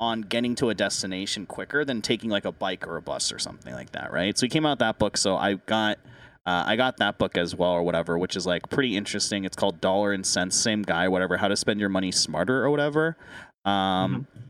on 0.00 0.22
getting 0.22 0.56
to 0.56 0.70
a 0.70 0.74
destination 0.74 1.46
quicker 1.46 1.84
than 1.84 2.02
taking 2.02 2.28
like 2.28 2.44
a 2.44 2.50
bike 2.52 2.88
or 2.88 2.96
a 2.96 3.02
bus 3.02 3.32
or 3.32 3.38
something 3.38 3.72
like 3.72 3.92
that, 3.92 4.12
right? 4.12 4.36
So, 4.36 4.44
we 4.44 4.48
came 4.48 4.66
out 4.66 4.80
that 4.80 4.98
book, 4.98 5.16
so 5.16 5.36
I 5.36 5.54
got. 5.54 5.98
Uh, 6.46 6.64
I 6.66 6.76
got 6.76 6.96
that 6.96 7.18
book 7.18 7.36
as 7.36 7.54
well, 7.54 7.72
or 7.72 7.82
whatever, 7.82 8.16
which 8.16 8.34
is 8.34 8.46
like 8.46 8.70
pretty 8.70 8.96
interesting. 8.96 9.44
It's 9.44 9.54
called 9.54 9.82
Dollar 9.82 10.12
and 10.12 10.24
Sense, 10.24 10.56
same 10.56 10.80
guy, 10.80 11.06
whatever. 11.08 11.36
How 11.36 11.48
to 11.48 11.56
spend 11.56 11.78
your 11.78 11.90
money 11.90 12.10
smarter, 12.10 12.64
or 12.64 12.70
whatever. 12.70 13.18
Um, 13.66 14.26
mm-hmm 14.32 14.47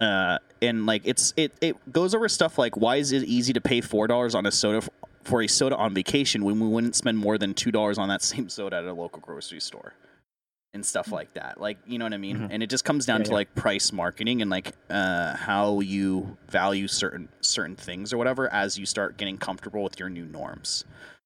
uh, 0.00 0.38
and 0.60 0.86
like 0.86 1.02
it's 1.04 1.32
it 1.36 1.52
it 1.60 1.92
goes 1.92 2.14
over 2.14 2.28
stuff 2.28 2.58
like 2.58 2.76
why 2.76 2.96
is 2.96 3.12
it 3.12 3.24
easy 3.24 3.52
to 3.52 3.60
pay 3.60 3.80
four 3.80 4.06
dollars 4.06 4.34
on 4.34 4.46
a 4.46 4.50
soda 4.50 4.78
f- 4.78 4.88
for 5.22 5.42
a 5.42 5.46
soda 5.46 5.76
on 5.76 5.94
vacation 5.94 6.44
when 6.44 6.58
we 6.60 6.66
wouldn't 6.66 6.96
spend 6.96 7.16
more 7.16 7.38
than 7.38 7.54
two 7.54 7.70
dollars 7.70 7.98
on 7.98 8.08
that 8.08 8.22
same 8.32 8.48
soda 8.48 8.76
at 8.76 8.84
a 8.84 8.92
local 8.92 9.20
grocery 9.20 9.60
store 9.60 9.94
and 10.72 10.84
stuff 10.84 11.12
like 11.12 11.32
that 11.34 11.60
like 11.60 11.78
you 11.86 11.98
know 11.98 12.04
what 12.04 12.12
i 12.12 12.16
mean 12.16 12.36
mm-hmm. 12.36 12.46
and 12.50 12.60
it 12.60 12.68
just 12.68 12.84
comes 12.84 13.06
down 13.06 13.20
yeah, 13.20 13.24
to 13.24 13.30
yeah. 13.30 13.36
like 13.36 13.54
price 13.54 13.92
marketing 13.92 14.42
and 14.42 14.50
like 14.50 14.72
uh, 14.90 15.36
how 15.36 15.78
you 15.78 16.36
value 16.48 16.88
certain 16.88 17.28
certain 17.40 17.76
things 17.76 18.12
or 18.12 18.18
whatever 18.18 18.52
as 18.52 18.76
you 18.76 18.84
start 18.84 19.16
getting 19.16 19.38
comfortable 19.38 19.84
with 19.84 20.00
your 20.00 20.08
new 20.08 20.24
norms 20.24 20.84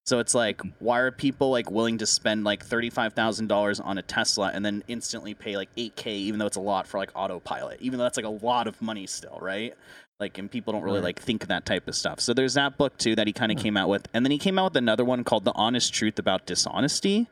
so 0.09 0.17
it's 0.17 0.33
like, 0.33 0.59
why 0.79 1.01
are 1.01 1.11
people 1.11 1.51
like 1.51 1.69
willing 1.69 1.99
to 1.99 2.05
spend 2.07 2.43
like 2.43 2.65
thirty 2.65 2.89
five 2.89 3.13
thousand 3.13 3.45
dollars 3.45 3.79
on 3.79 3.99
a 3.99 4.01
Tesla 4.01 4.49
and 4.51 4.65
then 4.65 4.83
instantly 4.87 5.35
pay 5.35 5.55
like 5.55 5.69
eight 5.77 5.95
k, 5.95 6.15
even 6.15 6.39
though 6.39 6.47
it's 6.47 6.57
a 6.57 6.61
lot 6.61 6.87
for 6.87 6.97
like 6.97 7.11
autopilot, 7.13 7.79
even 7.79 7.99
though 7.99 8.05
that's 8.05 8.17
like 8.17 8.25
a 8.25 8.45
lot 8.45 8.65
of 8.65 8.81
money 8.81 9.05
still, 9.05 9.37
right? 9.39 9.75
Like, 10.19 10.39
and 10.39 10.49
people 10.49 10.73
don't 10.73 10.81
really 10.81 10.97
right. 10.97 11.15
like 11.15 11.21
think 11.21 11.45
that 11.45 11.63
type 11.63 11.87
of 11.87 11.93
stuff. 11.93 12.19
So 12.21 12.33
there's 12.33 12.55
that 12.55 12.75
book 12.75 12.97
too 12.97 13.15
that 13.17 13.27
he 13.27 13.33
kind 13.33 13.51
of 13.51 13.59
came 13.59 13.77
out 13.77 13.87
with, 13.87 14.07
and 14.11 14.25
then 14.25 14.31
he 14.31 14.39
came 14.39 14.57
out 14.57 14.71
with 14.71 14.77
another 14.77 15.05
one 15.05 15.23
called 15.23 15.45
"The 15.45 15.53
Honest 15.53 15.93
Truth 15.93 16.17
About 16.17 16.47
Dishonesty." 16.47 17.27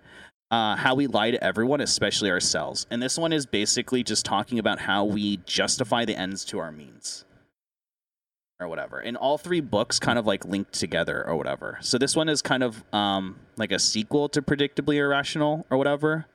Uh, 0.52 0.76
how 0.76 0.94
we 0.94 1.08
lie 1.08 1.32
to 1.32 1.44
everyone, 1.44 1.82
especially 1.82 2.30
ourselves. 2.30 2.86
And 2.92 3.02
this 3.02 3.18
one 3.18 3.34
is 3.34 3.46
basically 3.46 4.04
just 4.04 4.24
talking 4.24 4.60
about 4.60 4.80
how 4.80 5.04
we 5.04 5.38
justify 5.46 6.06
the 6.06 6.16
ends 6.16 6.46
to 6.46 6.60
our 6.60 6.72
means 6.72 7.26
or 8.60 8.68
whatever. 8.68 9.00
And 9.00 9.16
all 9.16 9.38
three 9.38 9.62
books 9.62 10.00
kind 10.00 10.18
of 10.18 10.26
like 10.26 10.46
linked 10.46 10.74
together 10.74 11.26
or 11.26 11.36
whatever. 11.36 11.78
So 11.82 11.98
this 11.98 12.16
one 12.16 12.30
is 12.30 12.42
kind 12.42 12.64
of 12.64 12.84
um, 12.94 13.38
like 13.56 13.72
a 13.72 13.80
sequel 13.80 14.30
to 14.30 14.42
Predictably 14.42 14.96
Irrational 14.96 15.66
or 15.70 15.78
whatever. 15.78 16.26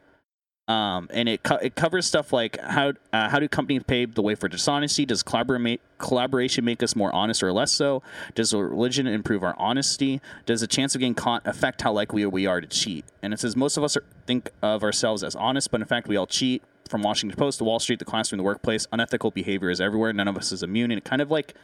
Um, 0.68 1.08
and 1.12 1.28
it 1.28 1.42
co- 1.42 1.56
it 1.56 1.74
covers 1.74 2.06
stuff 2.06 2.32
like 2.32 2.58
how 2.60 2.92
uh, 3.12 3.28
how 3.28 3.40
do 3.40 3.48
companies 3.48 3.82
pave 3.84 4.14
the 4.14 4.22
way 4.22 4.36
for 4.36 4.48
dishonesty? 4.48 5.04
Does 5.04 5.24
collabora- 5.24 5.80
collaboration 5.98 6.64
make 6.64 6.84
us 6.84 6.94
more 6.94 7.12
honest 7.12 7.42
or 7.42 7.52
less 7.52 7.72
so? 7.72 8.00
Does 8.36 8.54
religion 8.54 9.08
improve 9.08 9.42
our 9.42 9.56
honesty? 9.58 10.20
Does 10.46 10.60
the 10.60 10.68
chance 10.68 10.94
of 10.94 11.00
getting 11.00 11.16
caught 11.16 11.44
affect 11.46 11.82
how 11.82 11.92
likely 11.92 12.24
we 12.26 12.46
are 12.46 12.60
to 12.60 12.68
cheat? 12.68 13.04
And 13.22 13.34
it 13.34 13.40
says 13.40 13.56
most 13.56 13.76
of 13.76 13.82
us 13.82 13.96
are, 13.96 14.04
think 14.24 14.50
of 14.62 14.84
ourselves 14.84 15.24
as 15.24 15.34
honest, 15.34 15.72
but 15.72 15.80
in 15.80 15.86
fact 15.86 16.06
we 16.06 16.16
all 16.16 16.28
cheat. 16.28 16.62
From 16.88 17.02
Washington 17.02 17.38
Post 17.38 17.58
to 17.58 17.64
Wall 17.64 17.78
Street, 17.80 18.00
the 18.00 18.04
classroom, 18.04 18.36
the 18.36 18.44
workplace, 18.44 18.86
unethical 18.92 19.30
behavior 19.30 19.70
is 19.70 19.80
everywhere. 19.80 20.12
None 20.12 20.28
of 20.28 20.36
us 20.36 20.52
is 20.52 20.62
immune, 20.62 20.90
and 20.90 20.98
it 20.98 21.04
kind 21.04 21.22
of 21.22 21.30
like 21.30 21.54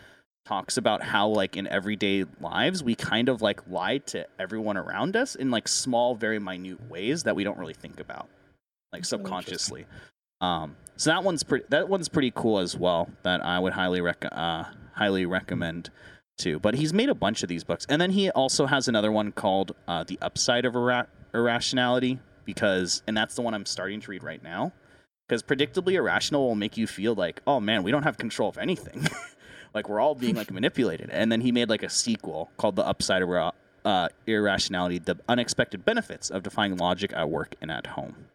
talks 0.46 0.77
about 0.77 1.03
how 1.03 1.29
like 1.29 1.57
in 1.57 1.66
everyday 1.66 2.24
lives 2.40 2.83
we 2.83 2.94
kind 2.94 3.29
of 3.29 3.42
like 3.42 3.61
lie 3.68 3.98
to 3.98 4.27
everyone 4.38 4.77
around 4.77 5.14
us 5.14 5.35
in 5.35 5.51
like 5.51 5.68
small 5.68 6.14
very 6.14 6.38
minute 6.38 6.79
ways 6.88 7.24
that 7.24 7.37
we 7.37 7.44
don't 7.44 7.59
really 7.59 7.74
think 7.74 8.01
about 8.01 8.29
like 8.92 9.05
subconsciously. 9.05 9.87
Um 10.40 10.77
so 10.96 11.11
that 11.11 11.22
one's 11.22 11.42
pretty 11.42 11.66
that 11.68 11.88
one's 11.88 12.09
pretty 12.09 12.33
cool 12.35 12.59
as 12.59 12.77
well 12.77 13.11
that 13.22 13.44
i 13.44 13.59
would 13.59 13.72
highly 13.74 14.01
rec- 14.01 14.24
uh 14.33 14.64
highly 14.94 15.27
recommend 15.27 15.90
too. 16.38 16.59
But 16.59 16.74
he's 16.77 16.92
made 16.94 17.09
a 17.09 17.14
bunch 17.14 17.42
of 17.42 17.48
these 17.48 17.64
books. 17.64 17.85
And 17.88 18.01
then 18.01 18.12
he 18.12 18.31
also 18.31 18.66
has 18.66 18.88
another 18.88 19.12
one 19.12 19.33
called 19.33 19.74
uh, 19.88 20.05
the 20.05 20.18
upside 20.22 20.64
of 20.64 20.74
Irra- 20.74 21.09
irrationality 21.35 22.20
because 22.48 23.03
and 23.07 23.14
that's 23.14 23.35
the 23.35 23.42
one 23.42 23.53
i'm 23.53 23.66
starting 23.66 24.01
to 24.01 24.11
read 24.11 24.22
right 24.22 24.42
now 24.42 24.72
because 25.29 25.42
predictably 25.42 25.92
irrational 25.92 26.46
will 26.48 26.55
make 26.55 26.79
you 26.79 26.87
feel 26.87 27.14
like 27.14 27.42
oh 27.46 27.61
man 27.61 27.83
we 27.83 27.90
don't 27.90 28.05
have 28.05 28.16
control 28.16 28.48
of 28.48 28.57
anything 28.57 29.07
Like 29.79 29.88
we're 29.88 30.01
all 30.01 30.17
being 30.17 30.35
like 30.35 30.51
manipulated. 30.51 31.09
And 31.11 31.31
then 31.31 31.41
he 31.41 31.53
made 31.53 31.69
like 31.69 31.85
a 31.85 31.88
sequel 31.88 32.51
called 32.57 32.75
The 32.75 32.85
Upside 32.85 33.23
of 33.23 33.53
uh, 33.85 34.09
Irrationality: 34.27 34.99
The 34.99 35.17
Unexpected 35.29 35.85
Benefits 35.85 36.31
of 36.31 36.43
Defying 36.43 36.77
Logic 36.77 37.12
at 37.14 37.31
Work 37.31 37.55
and 37.61 37.71
at 37.71 37.87
Home. 37.87 38.27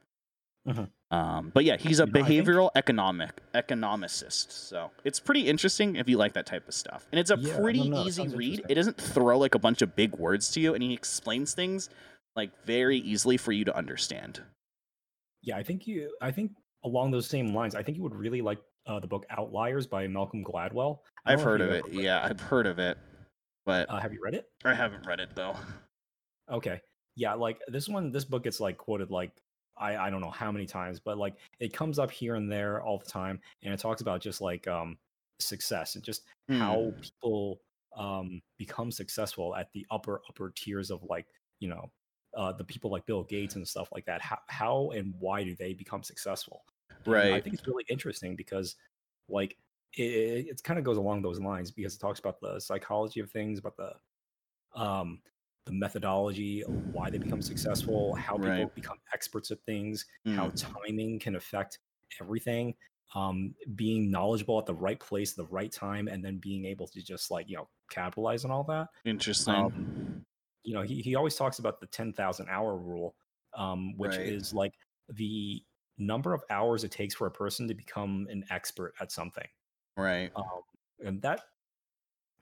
Uh-huh. 0.66 0.86
Um, 1.12 1.52
but 1.54 1.66
yeah, 1.66 1.76
he's 1.76 2.00
a 2.00 2.06
you 2.06 2.14
know, 2.14 2.22
behavioral 2.22 2.70
economic 2.76 3.42
economicist. 3.54 4.54
So 4.54 4.92
it's 5.04 5.20
pretty 5.20 5.50
interesting 5.50 5.98
if 5.98 6.08
you 6.08 6.16
like 6.18 6.32
that 6.34 6.46
type 6.46 6.66
of 6.66 6.74
stuff. 6.74 7.06
And 7.12 7.20
it's 7.20 7.30
a 7.30 7.38
yeah, 7.38 7.58
pretty 7.58 7.82
easy 7.82 8.30
read. 8.30 8.62
It 8.70 8.76
doesn't 8.76 8.96
throw 8.96 9.38
like 9.38 9.54
a 9.54 9.60
bunch 9.60 9.82
of 9.82 9.98
big 9.98 10.16
words 10.16 10.50
to 10.52 10.62
you, 10.62 10.74
and 10.74 10.82
he 10.82 10.94
explains 10.94 11.54
things 11.54 11.90
like 12.38 12.52
very 12.66 13.00
easily 13.00 13.36
for 13.36 13.52
you 13.52 13.66
to 13.66 13.76
understand. 13.76 14.42
Yeah, 15.42 15.58
I 15.58 15.64
think 15.64 15.88
you. 15.88 16.16
I 16.22 16.32
think 16.32 16.52
along 16.86 17.12
those 17.12 17.28
same 17.28 17.54
lines, 17.54 17.76
I 17.76 17.84
think 17.84 17.98
you 17.98 18.04
would 18.04 18.16
really 18.16 18.42
like 18.42 18.60
uh, 18.88 19.00
the 19.00 19.08
book 19.08 19.26
Outliers 19.30 19.88
by 19.88 20.08
Malcolm 20.08 20.44
Gladwell. 20.44 21.00
I've 21.26 21.42
heard 21.42 21.62
of 21.62 21.72
it. 21.72 21.86
Yeah, 21.92 22.22
I've 22.24 22.40
heard 22.40 22.68
of 22.68 22.80
it. 22.80 22.98
But 23.66 23.90
uh, 23.90 24.00
have 24.00 24.14
you 24.14 24.20
read 24.24 24.34
it? 24.34 24.46
I 24.66 24.74
haven't 24.74 25.06
read 25.06 25.20
it 25.20 25.30
though. 25.36 25.56
Okay. 26.52 26.82
Yeah, 27.16 27.34
like 27.36 27.60
this 27.68 27.88
one, 27.88 28.12
this 28.12 28.26
book 28.26 28.44
gets 28.44 28.60
like 28.60 28.78
quoted 28.78 29.10
like 29.10 29.32
I 29.78 29.96
I 29.96 30.10
don't 30.10 30.22
know 30.22 30.32
how 30.32 30.52
many 30.52 30.66
times, 30.66 31.00
but 31.00 31.18
like 31.18 31.36
it 31.60 31.74
comes 31.74 32.00
up 32.00 32.12
here 32.12 32.36
and 32.36 32.52
there 32.52 32.82
all 32.82 32.98
the 32.98 33.10
time, 33.10 33.40
and 33.64 33.74
it 33.74 33.80
talks 33.80 34.02
about 34.02 34.22
just 34.22 34.42
like 34.42 34.68
um 34.68 34.98
success 35.40 35.96
and 35.96 36.04
just 36.04 36.24
mm. 36.50 36.58
how 36.58 36.92
hmm. 36.92 37.00
people 37.02 37.60
um 37.98 38.42
become 38.58 38.92
successful 38.92 39.56
at 39.56 39.72
the 39.74 39.86
upper 39.92 40.22
upper 40.30 40.52
tiers 40.56 40.90
of 40.92 41.04
like 41.04 41.28
you 41.60 41.70
know 41.70 41.92
uh, 42.36 42.52
the 42.52 42.64
people 42.64 42.92
like 42.92 43.06
Bill 43.06 43.24
Gates 43.24 43.56
and 43.56 43.68
stuff 43.68 43.90
like 43.94 44.06
that. 44.06 44.22
How 44.22 44.40
how 44.48 44.92
and 44.92 45.14
why 45.20 45.44
do 45.44 45.56
they 45.56 45.74
become 45.74 46.04
successful? 46.04 46.64
Right. 47.06 47.26
And 47.26 47.36
I 47.36 47.42
think 47.42 47.56
it's 47.56 47.68
really 47.68 47.86
interesting 47.90 48.36
because, 48.36 48.76
like, 49.30 49.58
it, 49.94 50.48
it 50.50 50.64
kind 50.64 50.80
of 50.80 50.86
goes 50.86 50.98
along 50.98 51.22
those 51.22 51.40
lines 51.40 51.72
because 51.72 51.96
it 51.96 52.00
talks 52.00 52.20
about 52.20 52.40
the 52.42 52.60
psychology 52.60 53.20
of 53.20 53.32
things, 53.32 53.60
about 53.60 53.78
the 53.78 53.92
um 54.76 55.20
the 55.66 55.72
methodology 55.72 56.64
of 56.64 56.74
why 56.94 57.10
they 57.10 57.18
become 57.18 57.42
successful, 57.42 58.14
how 58.16 58.36
people 58.36 58.50
right. 58.50 58.76
become 58.76 58.98
experts 59.14 59.50
at 59.52 59.60
things, 59.66 60.06
mm. 60.28 60.36
how 60.36 60.52
timing 60.56 61.20
can 61.20 61.36
affect 61.36 61.80
everything, 62.20 62.76
um, 63.16 63.54
being 63.76 64.12
knowledgeable 64.12 64.60
at 64.60 64.66
the 64.66 64.74
right 64.74 65.00
place, 65.00 65.34
the 65.34 65.46
right 65.46 65.72
time, 65.72 66.08
and 66.08 66.24
then 66.24 66.38
being 66.38 66.66
able 66.66 66.88
to 66.88 67.02
just 67.02 67.32
like 67.32 67.50
you 67.50 67.56
know 67.56 67.70
capitalize 67.90 68.46
on 68.46 68.52
all 68.52 68.64
that. 68.64 68.88
Interesting. 69.06 69.54
Um, 69.54 70.26
you 70.64 70.74
know, 70.74 70.82
he 70.82 71.02
he 71.02 71.16
always 71.16 71.36
talks 71.36 71.60
about 71.60 71.80
the 71.80 71.88
ten 71.88 72.14
thousand 72.14 72.48
hour 72.50 72.76
rule, 72.76 73.16
um, 73.56 73.94
which 73.98 74.18
right. 74.18 74.22
is 74.22 74.54
like 74.54 74.74
the 75.10 75.64
number 75.98 76.34
of 76.34 76.44
hours 76.50 76.84
it 76.84 76.92
takes 76.92 77.16
for 77.16 77.28
a 77.28 77.32
person 77.32 77.68
to 77.68 77.74
become 77.74 78.28
an 78.30 78.44
expert 78.50 78.94
at 79.00 79.12
something. 79.12 79.48
Right. 79.98 80.32
Um, 80.36 80.46
and 81.06 81.22
that 81.22 81.42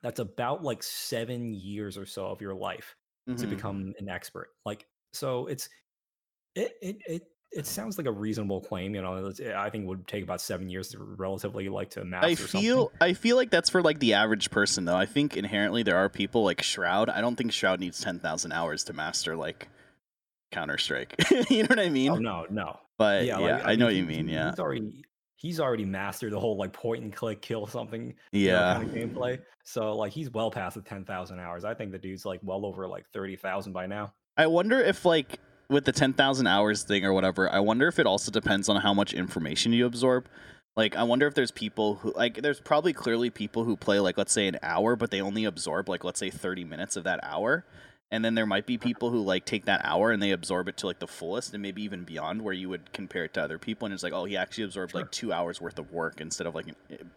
that's 0.01 0.19
about 0.19 0.63
like 0.63 0.83
seven 0.83 1.53
years 1.53 1.97
or 1.97 2.05
so 2.05 2.27
of 2.27 2.41
your 2.41 2.55
life 2.55 2.95
mm-hmm. 3.29 3.39
to 3.39 3.47
become 3.47 3.93
an 3.99 4.09
expert. 4.09 4.49
Like 4.65 4.85
so, 5.13 5.47
it's 5.47 5.69
it 6.55 6.73
it 6.81 6.97
it 7.05 7.27
it 7.51 7.67
sounds 7.67 7.97
like 7.97 8.07
a 8.07 8.11
reasonable 8.11 8.61
claim. 8.61 8.95
You 8.95 9.01
know, 9.01 9.31
I 9.55 9.69
think 9.69 9.83
it 9.83 9.87
would 9.87 10.07
take 10.07 10.23
about 10.23 10.41
seven 10.41 10.69
years 10.69 10.89
to 10.89 10.99
relatively 10.99 11.67
like 11.69 11.89
to 11.91 12.05
master. 12.05 12.27
I 12.27 12.35
feel 12.35 12.77
something. 12.77 12.97
I 13.01 13.13
feel 13.13 13.35
like 13.35 13.51
that's 13.51 13.69
for 13.69 13.81
like 13.81 13.99
the 13.99 14.13
average 14.13 14.49
person 14.51 14.85
though. 14.85 14.95
I 14.95 15.05
think 15.05 15.37
inherently 15.37 15.83
there 15.83 15.97
are 15.97 16.09
people 16.09 16.43
like 16.43 16.61
Shroud. 16.61 17.09
I 17.09 17.21
don't 17.21 17.35
think 17.35 17.51
Shroud 17.51 17.79
needs 17.79 17.99
ten 17.99 18.19
thousand 18.19 18.53
hours 18.53 18.85
to 18.85 18.93
master 18.93 19.35
like 19.35 19.67
Counter 20.51 20.77
Strike. 20.77 21.15
you 21.49 21.63
know 21.63 21.67
what 21.69 21.79
I 21.79 21.89
mean? 21.89 22.11
Oh 22.11 22.15
no, 22.15 22.45
no. 22.49 22.79
But 23.01 23.25
yeah, 23.25 23.39
yeah 23.39 23.55
like, 23.55 23.65
I, 23.65 23.71
I 23.71 23.75
know 23.75 23.85
what 23.85 23.95
you 23.95 24.05
mean. 24.05 24.27
Yeah, 24.27 24.51
he's 24.51 24.59
already 24.59 25.03
he's 25.37 25.59
already 25.59 25.85
mastered 25.85 26.33
the 26.33 26.39
whole 26.39 26.55
like 26.55 26.71
point 26.71 27.01
and 27.01 27.11
click 27.11 27.41
kill 27.41 27.65
something 27.65 28.13
yeah 28.31 28.77
you 28.77 28.85
know, 28.85 28.93
kind 28.93 29.07
of 29.07 29.15
gameplay. 29.15 29.39
So 29.63 29.93
like 29.95 30.11
he's 30.11 30.29
well 30.29 30.51
past 30.51 30.75
the 30.75 30.83
ten 30.83 31.03
thousand 31.03 31.39
hours. 31.39 31.65
I 31.65 31.73
think 31.73 31.91
the 31.91 31.97
dude's 31.97 32.25
like 32.27 32.41
well 32.43 32.63
over 32.63 32.87
like 32.87 33.05
thirty 33.11 33.35
thousand 33.35 33.73
by 33.73 33.87
now. 33.87 34.13
I 34.37 34.45
wonder 34.45 34.79
if 34.79 35.03
like 35.03 35.39
with 35.67 35.85
the 35.85 35.91
ten 35.91 36.13
thousand 36.13 36.45
hours 36.45 36.83
thing 36.83 37.03
or 37.03 37.11
whatever. 37.11 37.51
I 37.51 37.59
wonder 37.59 37.87
if 37.87 37.97
it 37.97 38.05
also 38.05 38.29
depends 38.29 38.69
on 38.69 38.75
how 38.75 38.93
much 38.93 39.15
information 39.15 39.73
you 39.73 39.87
absorb. 39.87 40.27
Like 40.75 40.95
I 40.95 41.01
wonder 41.01 41.25
if 41.25 41.33
there's 41.33 41.49
people 41.49 41.95
who 41.95 42.13
like 42.15 42.43
there's 42.43 42.61
probably 42.61 42.93
clearly 42.93 43.31
people 43.31 43.63
who 43.63 43.75
play 43.75 43.99
like 43.99 44.15
let's 44.15 44.31
say 44.31 44.47
an 44.47 44.59
hour, 44.61 44.95
but 44.95 45.09
they 45.09 45.21
only 45.21 45.45
absorb 45.45 45.89
like 45.89 46.03
let's 46.03 46.19
say 46.19 46.29
thirty 46.29 46.63
minutes 46.63 46.95
of 46.95 47.03
that 47.05 47.19
hour 47.23 47.65
and 48.11 48.25
then 48.25 48.35
there 48.35 48.45
might 48.45 48.65
be 48.65 48.77
people 48.77 49.09
who 49.09 49.21
like 49.21 49.45
take 49.45 49.65
that 49.65 49.81
hour 49.83 50.11
and 50.11 50.21
they 50.21 50.31
absorb 50.31 50.67
it 50.67 50.77
to 50.77 50.87
like 50.87 50.99
the 50.99 51.07
fullest 51.07 51.53
and 51.53 51.61
maybe 51.61 51.81
even 51.81 52.03
beyond 52.03 52.41
where 52.41 52.53
you 52.53 52.69
would 52.69 52.91
compare 52.93 53.23
it 53.23 53.33
to 53.33 53.41
other 53.41 53.57
people 53.57 53.85
and 53.85 53.93
it's 53.93 54.03
like 54.03 54.13
oh 54.13 54.25
he 54.25 54.37
actually 54.37 54.63
absorbed 54.63 54.91
sure. 54.91 55.01
like 55.01 55.11
two 55.11 55.31
hours 55.31 55.61
worth 55.61 55.79
of 55.79 55.91
work 55.91 56.21
instead 56.21 56.45
of 56.45 56.53
like 56.53 56.67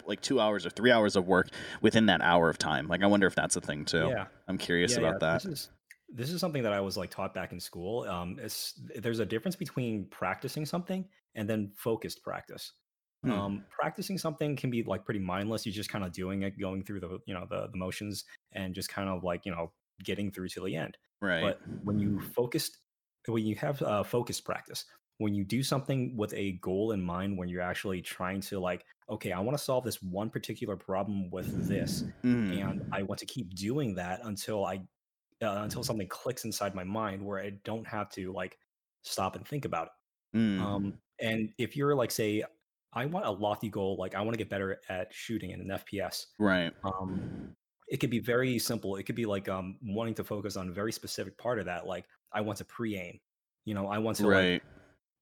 like 0.06 0.20
two 0.20 0.40
hours 0.40 0.64
or 0.64 0.70
three 0.70 0.90
hours 0.90 1.16
of 1.16 1.26
work 1.26 1.48
within 1.82 2.06
that 2.06 2.20
hour 2.20 2.48
of 2.48 2.56
time 2.56 2.86
like 2.88 3.02
i 3.02 3.06
wonder 3.06 3.26
if 3.26 3.34
that's 3.34 3.56
a 3.56 3.60
thing 3.60 3.84
too 3.84 4.08
yeah 4.08 4.26
i'm 4.48 4.58
curious 4.58 4.92
yeah, 4.92 4.98
about 4.98 5.14
yeah. 5.14 5.18
that 5.18 5.42
this 5.42 5.52
is, 5.52 5.70
this 6.08 6.30
is 6.30 6.40
something 6.40 6.62
that 6.62 6.72
i 6.72 6.80
was 6.80 6.96
like 6.96 7.10
taught 7.10 7.34
back 7.34 7.52
in 7.52 7.60
school 7.60 8.04
um 8.04 8.38
there's 8.96 9.18
a 9.18 9.26
difference 9.26 9.56
between 9.56 10.06
practicing 10.06 10.64
something 10.64 11.04
and 11.34 11.48
then 11.48 11.70
focused 11.76 12.22
practice 12.22 12.72
Hmm. 13.24 13.32
Um, 13.32 13.64
practicing 13.70 14.18
something 14.18 14.54
can 14.54 14.70
be 14.70 14.82
like 14.82 15.06
pretty 15.06 15.20
mindless. 15.20 15.64
You're 15.64 15.72
just 15.72 15.88
kind 15.88 16.04
of 16.04 16.12
doing 16.12 16.42
it, 16.42 16.60
going 16.60 16.84
through 16.84 17.00
the 17.00 17.18
you 17.24 17.32
know 17.32 17.46
the, 17.48 17.68
the 17.72 17.78
motions, 17.78 18.24
and 18.52 18.74
just 18.74 18.90
kind 18.90 19.08
of 19.08 19.24
like 19.24 19.46
you 19.46 19.52
know 19.52 19.72
getting 20.02 20.30
through 20.30 20.48
to 20.48 20.64
the 20.64 20.76
end. 20.76 20.96
Right. 21.20 21.42
But 21.42 21.60
when 21.82 21.98
you 21.98 22.20
focused, 22.20 22.78
when 23.26 23.44
you 23.44 23.54
have 23.56 23.80
uh, 23.82 24.02
focus 24.02 24.40
practice, 24.40 24.84
when 25.18 25.34
you 25.34 25.44
do 25.44 25.62
something 25.62 26.16
with 26.16 26.34
a 26.34 26.52
goal 26.60 26.92
in 26.92 27.02
mind, 27.02 27.38
when 27.38 27.48
you're 27.48 27.62
actually 27.62 28.02
trying 28.02 28.40
to 28.42 28.58
like, 28.58 28.84
okay, 29.08 29.32
I 29.32 29.40
want 29.40 29.56
to 29.56 29.62
solve 29.62 29.84
this 29.84 30.02
one 30.02 30.28
particular 30.28 30.76
problem 30.76 31.30
with 31.30 31.68
this, 31.68 32.04
mm. 32.24 32.60
and 32.60 32.84
I 32.92 33.02
want 33.02 33.20
to 33.20 33.26
keep 33.26 33.54
doing 33.54 33.94
that 33.94 34.20
until 34.24 34.64
I, 34.64 34.80
uh, 35.42 35.62
until 35.62 35.84
something 35.84 36.08
clicks 36.08 36.44
inside 36.44 36.74
my 36.74 36.84
mind 36.84 37.24
where 37.24 37.40
I 37.40 37.52
don't 37.64 37.86
have 37.86 38.10
to 38.10 38.32
like 38.32 38.58
stop 39.02 39.36
and 39.36 39.46
think 39.46 39.64
about 39.64 39.86
it. 39.86 40.38
Mm. 40.38 40.60
Um, 40.60 40.94
and 41.20 41.50
if 41.58 41.76
you're 41.76 41.94
like, 41.94 42.10
say, 42.10 42.42
I 42.92 43.06
want 43.06 43.26
a 43.26 43.30
lofty 43.30 43.68
goal, 43.68 43.96
like 43.98 44.14
I 44.14 44.20
want 44.20 44.32
to 44.34 44.38
get 44.38 44.48
better 44.48 44.80
at 44.88 45.12
shooting 45.12 45.50
in 45.50 45.60
an 45.60 45.68
FPS. 45.68 46.26
Right. 46.38 46.72
Um, 46.84 47.54
it 47.88 47.98
could 47.98 48.10
be 48.10 48.18
very 48.18 48.58
simple. 48.58 48.96
It 48.96 49.04
could 49.04 49.14
be 49.14 49.26
like 49.26 49.48
um 49.48 49.76
wanting 49.82 50.14
to 50.14 50.24
focus 50.24 50.56
on 50.56 50.68
a 50.68 50.72
very 50.72 50.92
specific 50.92 51.36
part 51.38 51.58
of 51.58 51.66
that. 51.66 51.86
Like 51.86 52.06
I 52.32 52.40
want 52.40 52.58
to 52.58 52.64
pre-aim. 52.64 53.20
You 53.64 53.74
know, 53.74 53.86
I 53.86 53.98
want 53.98 54.16
to 54.18 54.26
right. 54.26 54.52
like 54.54 54.62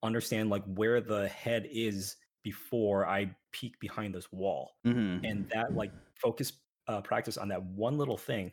understand 0.03 0.51
like 0.51 0.65
where 0.67 1.01
the 1.01 1.29
head 1.29 1.69
is 1.71 2.17
before 2.43 3.07
I 3.07 3.35
peek 3.53 3.79
behind 3.79 4.15
this 4.15 4.33
wall. 4.33 4.73
Mm-hmm. 4.87 5.25
And 5.25 5.49
that 5.51 5.75
like 5.75 5.93
focus 6.15 6.53
uh, 6.89 7.01
practice 7.01 7.37
on 7.37 7.49
that 7.49 7.63
one 7.63 7.99
little 7.99 8.17
thing 8.17 8.53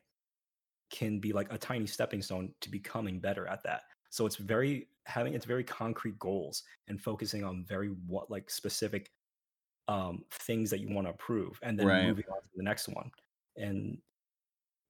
can 0.92 1.20
be 1.20 1.34
like 1.34 1.52
a 1.52 1.58
tiny 1.58 1.86
stepping 1.86 2.22
stone 2.22 2.52
to 2.62 2.70
becoming 2.70 3.20
better 3.20 3.48
at 3.48 3.64
that. 3.64 3.82
So 4.10 4.26
it's 4.26 4.38
very 4.38 4.88
having 5.06 5.34
it's 5.34 5.46
very 5.46 5.64
concrete 5.64 6.18
goals 6.20 6.64
and 6.88 7.02
focusing 7.02 7.44
on 7.44 7.66
very 7.68 7.90
what 8.08 8.30
like 8.30 8.50
specific 8.50 9.12
um 9.88 10.24
things 10.32 10.70
that 10.70 10.80
you 10.80 10.94
want 10.94 11.08
to 11.08 11.12
improve 11.12 11.60
and 11.64 11.80
then 11.80 11.88
right. 11.88 12.06
moving 12.06 12.26
on 12.30 12.42
to 12.42 12.50
the 12.56 12.64
next 12.64 12.88
one 12.90 13.10
and 13.60 13.98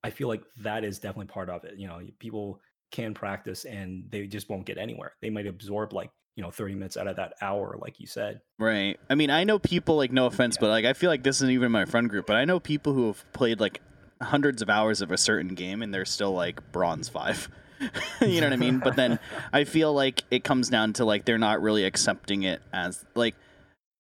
I 0.04 0.10
feel 0.12 0.28
like 0.28 0.44
that 0.62 0.84
is 0.84 1.00
definitely 1.00 1.28
part 1.28 1.50
of 1.50 1.64
it. 1.66 1.78
You 1.78 1.88
know, 1.88 2.02
people 2.20 2.62
can 2.92 3.14
practice 3.14 3.66
and 3.66 4.06
they 4.10 4.28
just 4.28 4.50
won't 4.50 4.66
get 4.66 4.78
anywhere. 4.78 5.14
They 5.22 5.30
might 5.30 5.48
absorb 5.48 5.94
like 5.94 6.12
you 6.36 6.44
know 6.44 6.52
30 6.52 6.76
minutes 6.76 6.96
out 6.96 7.08
of 7.08 7.18
that 7.18 7.34
hour 7.42 7.76
like 7.82 8.00
you 8.00 8.08
said 8.08 8.40
right 8.60 8.98
i 9.10 9.16
mean 9.16 9.30
i 9.30 9.44
know 9.44 9.60
people 9.60 9.98
like 9.98 10.14
no 10.14 10.26
offense 10.26 10.56
yeah. 10.56 10.62
but 10.62 10.70
like 10.70 10.86
i 10.86 10.94
feel 10.94 11.10
like 11.10 11.22
this 11.22 11.38
isn't 11.38 11.50
even 11.50 11.70
my 11.70 11.84
friend 11.84 12.10
group 12.10 12.28
but 12.28 12.38
i 12.38 12.46
know 12.46 12.62
people 12.62 12.94
who 12.94 13.08
have 13.08 13.26
played 13.34 13.60
like 13.60 13.82
hundreds 14.22 14.62
of 14.62 14.70
hours 14.70 15.02
of 15.02 15.12
a 15.12 15.18
certain 15.18 15.54
game 15.54 15.82
and 15.82 15.94
they're 15.94 16.06
still 16.06 16.32
like 16.32 16.72
bronze 16.72 17.10
five 17.10 17.50
you 18.22 18.40
know 18.40 18.48
what 18.48 18.54
i 18.54 18.56
mean 18.56 18.80
but 18.80 18.96
then 18.96 19.20
i 19.54 19.66
feel 19.66 19.94
like 19.94 20.24
it 20.32 20.46
comes 20.46 20.70
down 20.70 20.94
to 20.94 21.04
like 21.04 21.26
they're 21.26 21.38
not 21.38 21.62
really 21.62 21.84
accepting 21.84 22.44
it 22.44 22.62
as 22.72 23.04
like 23.16 23.36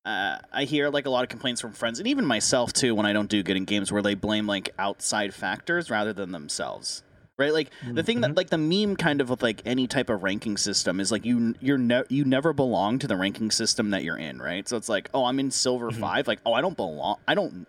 uh, 0.06 0.38
I 0.52 0.64
hear 0.64 0.90
like 0.90 1.06
a 1.06 1.10
lot 1.10 1.24
of 1.24 1.30
complaints 1.30 1.62
from 1.62 1.74
friends 1.74 2.00
and 2.00 2.08
even 2.08 2.26
myself 2.26 2.74
too 2.74 2.96
when 2.96 3.06
I 3.06 3.14
don't 3.14 3.30
do 3.30 3.44
good 3.44 3.58
in 3.58 3.66
games 3.66 3.92
where 3.92 4.02
they 4.02 4.16
blame 4.16 4.48
like 4.48 4.70
outside 4.80 5.34
factors 5.34 5.90
rather 5.90 6.14
than 6.14 6.32
themselves. 6.32 7.04
Right, 7.38 7.54
like 7.54 7.70
mm-hmm. 7.82 7.96
the 7.96 8.04
thing 8.04 8.20
that 8.20 8.32
mm-hmm. 8.32 8.36
like 8.36 8.50
the 8.50 8.58
meme 8.58 8.98
kind 8.98 9.22
of 9.22 9.30
with 9.30 9.42
like 9.42 9.62
any 9.64 9.88
type 9.88 10.10
of 10.10 10.24
ranking 10.24 10.58
system 10.58 11.00
is 11.00 11.10
like 11.10 11.24
you 11.24 11.56
you're 11.62 11.78
ne- 11.78 12.04
you 12.10 12.26
never 12.26 12.52
belong 12.52 13.00
to 13.00 13.08
the 13.08 13.16
ranking 13.16 13.50
system 13.50 13.92
that 13.92 14.04
you're 14.04 14.18
in, 14.18 14.42
right? 14.42 14.68
So 14.68 14.76
it's 14.76 14.90
like, 14.90 15.10
oh, 15.14 15.24
I'm 15.24 15.40
in 15.40 15.50
silver 15.50 15.90
mm-hmm. 15.90 16.02
five, 16.02 16.28
like 16.28 16.42
oh, 16.46 16.52
I 16.52 16.60
don't 16.60 16.76
belong, 16.76 17.16
I 17.26 17.36
don't 17.36 17.66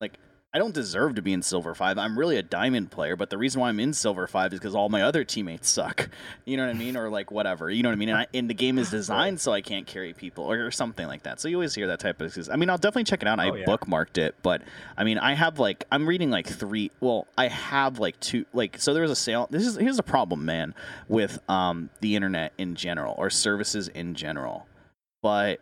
like 0.00 0.14
I 0.52 0.58
don't 0.58 0.74
deserve 0.74 1.14
to 1.14 1.22
be 1.22 1.32
in 1.32 1.42
Silver 1.42 1.76
5. 1.76 1.96
I'm 1.96 2.18
really 2.18 2.36
a 2.36 2.42
diamond 2.42 2.90
player, 2.90 3.14
but 3.14 3.30
the 3.30 3.38
reason 3.38 3.60
why 3.60 3.68
I'm 3.68 3.78
in 3.78 3.92
Silver 3.92 4.26
5 4.26 4.52
is 4.52 4.58
because 4.58 4.74
all 4.74 4.88
my 4.88 5.02
other 5.02 5.22
teammates 5.22 5.68
suck. 5.68 6.08
You 6.44 6.56
know 6.56 6.66
what 6.66 6.74
I 6.74 6.78
mean? 6.78 6.96
Or 6.96 7.08
like 7.08 7.30
whatever. 7.30 7.70
You 7.70 7.82
know 7.84 7.90
what 7.90 7.92
I 7.92 7.96
mean? 7.96 8.08
And, 8.08 8.18
I, 8.18 8.26
and 8.34 8.50
the 8.50 8.54
game 8.54 8.78
is 8.78 8.90
designed 9.00 9.40
so 9.40 9.52
I 9.52 9.60
can't 9.60 9.86
carry 9.86 10.12
people 10.12 10.44
or, 10.44 10.66
or, 10.66 10.70
something 10.72 11.06
like 11.06 11.22
that. 11.22 11.40
So 11.40 11.48
you 11.48 11.56
always 11.56 11.74
hear 11.74 11.86
that 11.88 12.00
type 12.00 12.20
of 12.20 12.26
excuse. 12.26 12.48
I 12.48 12.56
mean, 12.56 12.70
I'll 12.70 12.78
definitely 12.78 13.04
check 13.04 13.22
it 13.22 13.28
out. 13.28 13.38
I 13.38 13.50
oh, 13.50 13.54
yeah. 13.54 13.66
bookmarked 13.66 14.18
it, 14.18 14.34
but 14.42 14.62
I 14.96 15.04
mean, 15.04 15.18
I 15.18 15.34
have 15.34 15.60
like, 15.60 15.84
I'm 15.92 16.08
reading 16.08 16.30
like 16.30 16.48
three, 16.48 16.90
well, 16.98 17.28
I 17.38 17.48
have 17.48 18.00
like 18.00 18.18
two, 18.18 18.46
like, 18.52 18.78
so 18.78 18.94
there 18.94 19.02
was 19.02 19.12
a 19.12 19.16
sale. 19.16 19.46
This 19.50 19.64
is, 19.64 19.76
here's 19.76 20.00
a 20.00 20.04
problem, 20.04 20.44
man, 20.44 20.74
with 21.08 21.38
um 21.48 21.90
the 22.00 22.16
internet 22.16 22.52
in 22.58 22.74
general 22.74 23.14
or 23.16 23.30
services 23.30 23.86
in 23.88 24.14
general. 24.14 24.66
But 25.22 25.60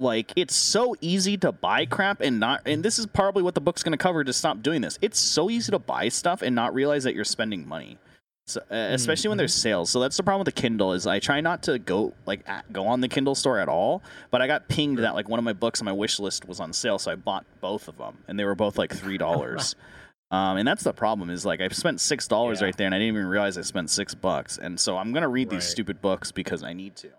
like 0.00 0.32
it's 0.36 0.54
so 0.54 0.94
easy 1.00 1.36
to 1.38 1.50
buy 1.50 1.84
crap 1.84 2.20
and 2.20 2.38
not 2.38 2.62
and 2.66 2.84
this 2.84 2.98
is 2.98 3.06
probably 3.06 3.42
what 3.42 3.54
the 3.54 3.60
book's 3.60 3.82
going 3.82 3.92
to 3.92 3.98
cover 3.98 4.22
to 4.22 4.32
stop 4.32 4.62
doing 4.62 4.80
this. 4.80 4.98
It's 5.02 5.18
so 5.18 5.50
easy 5.50 5.72
to 5.72 5.78
buy 5.78 6.08
stuff 6.08 6.42
and 6.42 6.54
not 6.54 6.74
realize 6.74 7.04
that 7.04 7.14
you're 7.14 7.24
spending 7.24 7.66
money. 7.66 7.98
So, 8.46 8.60
uh, 8.70 8.74
especially 8.74 9.24
mm-hmm. 9.24 9.28
when 9.30 9.38
there's 9.38 9.54
sales. 9.54 9.90
So 9.90 10.00
that's 10.00 10.16
the 10.16 10.22
problem 10.22 10.40
with 10.44 10.54
the 10.54 10.60
Kindle 10.60 10.94
is 10.94 11.06
I 11.06 11.18
try 11.18 11.42
not 11.42 11.64
to 11.64 11.78
go 11.78 12.14
like 12.24 12.48
at, 12.48 12.72
go 12.72 12.86
on 12.86 13.02
the 13.02 13.08
Kindle 13.08 13.34
store 13.34 13.58
at 13.58 13.68
all, 13.68 14.02
but 14.30 14.40
I 14.40 14.46
got 14.46 14.68
pinged 14.68 14.98
that 15.00 15.14
like 15.14 15.28
one 15.28 15.38
of 15.38 15.44
my 15.44 15.52
books 15.52 15.82
on 15.82 15.84
my 15.84 15.92
wish 15.92 16.18
list 16.18 16.48
was 16.48 16.58
on 16.58 16.72
sale, 16.72 16.98
so 16.98 17.10
I 17.10 17.16
bought 17.16 17.44
both 17.60 17.88
of 17.88 17.98
them 17.98 18.18
and 18.26 18.38
they 18.38 18.44
were 18.44 18.54
both 18.54 18.78
like 18.78 18.90
$3. 18.90 19.74
um, 20.30 20.56
and 20.56 20.66
that's 20.66 20.82
the 20.82 20.94
problem 20.94 21.28
is 21.28 21.44
like 21.44 21.60
I 21.60 21.68
spent 21.68 22.00
six 22.00 22.26
dollars 22.26 22.60
yeah. 22.60 22.66
right 22.66 22.76
there, 22.76 22.86
and 22.86 22.94
I 22.94 22.98
didn't 22.98 23.16
even 23.16 23.26
realize 23.26 23.58
I 23.58 23.62
spent 23.62 23.90
six 23.90 24.14
bucks. 24.14 24.56
And 24.56 24.80
so 24.80 24.96
I'm 24.96 25.12
gonna 25.12 25.28
read 25.28 25.48
right. 25.48 25.56
these 25.56 25.68
stupid 25.68 26.00
books 26.00 26.32
because 26.32 26.62
I 26.62 26.72
need 26.72 26.96
to. 26.96 27.10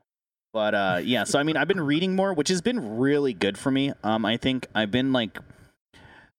But 0.51 0.73
uh, 0.73 1.01
yeah, 1.03 1.25
so 1.25 1.39
I 1.39 1.43
mean, 1.43 1.57
I've 1.57 1.67
been 1.67 1.81
reading 1.81 2.15
more, 2.15 2.33
which 2.33 2.49
has 2.49 2.62
been 2.62 2.97
really 2.97 3.33
good 3.33 3.57
for 3.57 3.69
me. 3.69 3.93
Um, 4.03 4.25
I 4.25 4.38
think 4.38 4.67
I've 4.73 4.91
been 4.91 5.13
like, 5.13 5.38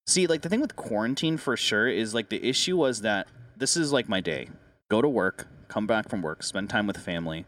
see, 0.07 0.27
like 0.27 0.43
the 0.43 0.49
thing 0.49 0.61
with 0.61 0.75
quarantine 0.75 1.37
for 1.37 1.57
sure 1.57 1.89
is 1.89 2.13
like 2.13 2.29
the 2.29 2.45
issue 2.45 2.77
was 2.77 3.03
that 3.03 3.29
this 3.57 3.77
is 3.77 3.93
like 3.93 4.09
my 4.09 4.21
day: 4.21 4.49
go 4.91 5.01
to 5.01 5.09
work, 5.09 5.47
come 5.69 5.87
back 5.87 6.09
from 6.09 6.23
work, 6.23 6.43
spend 6.43 6.71
time 6.71 6.87
with 6.87 6.97
family. 6.97 7.47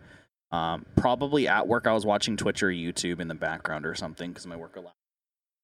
Um, 0.52 0.84
probably 0.96 1.48
at 1.48 1.66
work, 1.66 1.86
I 1.86 1.94
was 1.94 2.04
watching 2.04 2.36
Twitch 2.36 2.62
or 2.62 2.68
YouTube 2.68 3.20
in 3.20 3.28
the 3.28 3.34
background 3.34 3.86
or 3.86 3.94
something 3.94 4.30
because 4.30 4.46
my 4.46 4.56
work 4.56 4.76
allowed. 4.76 4.92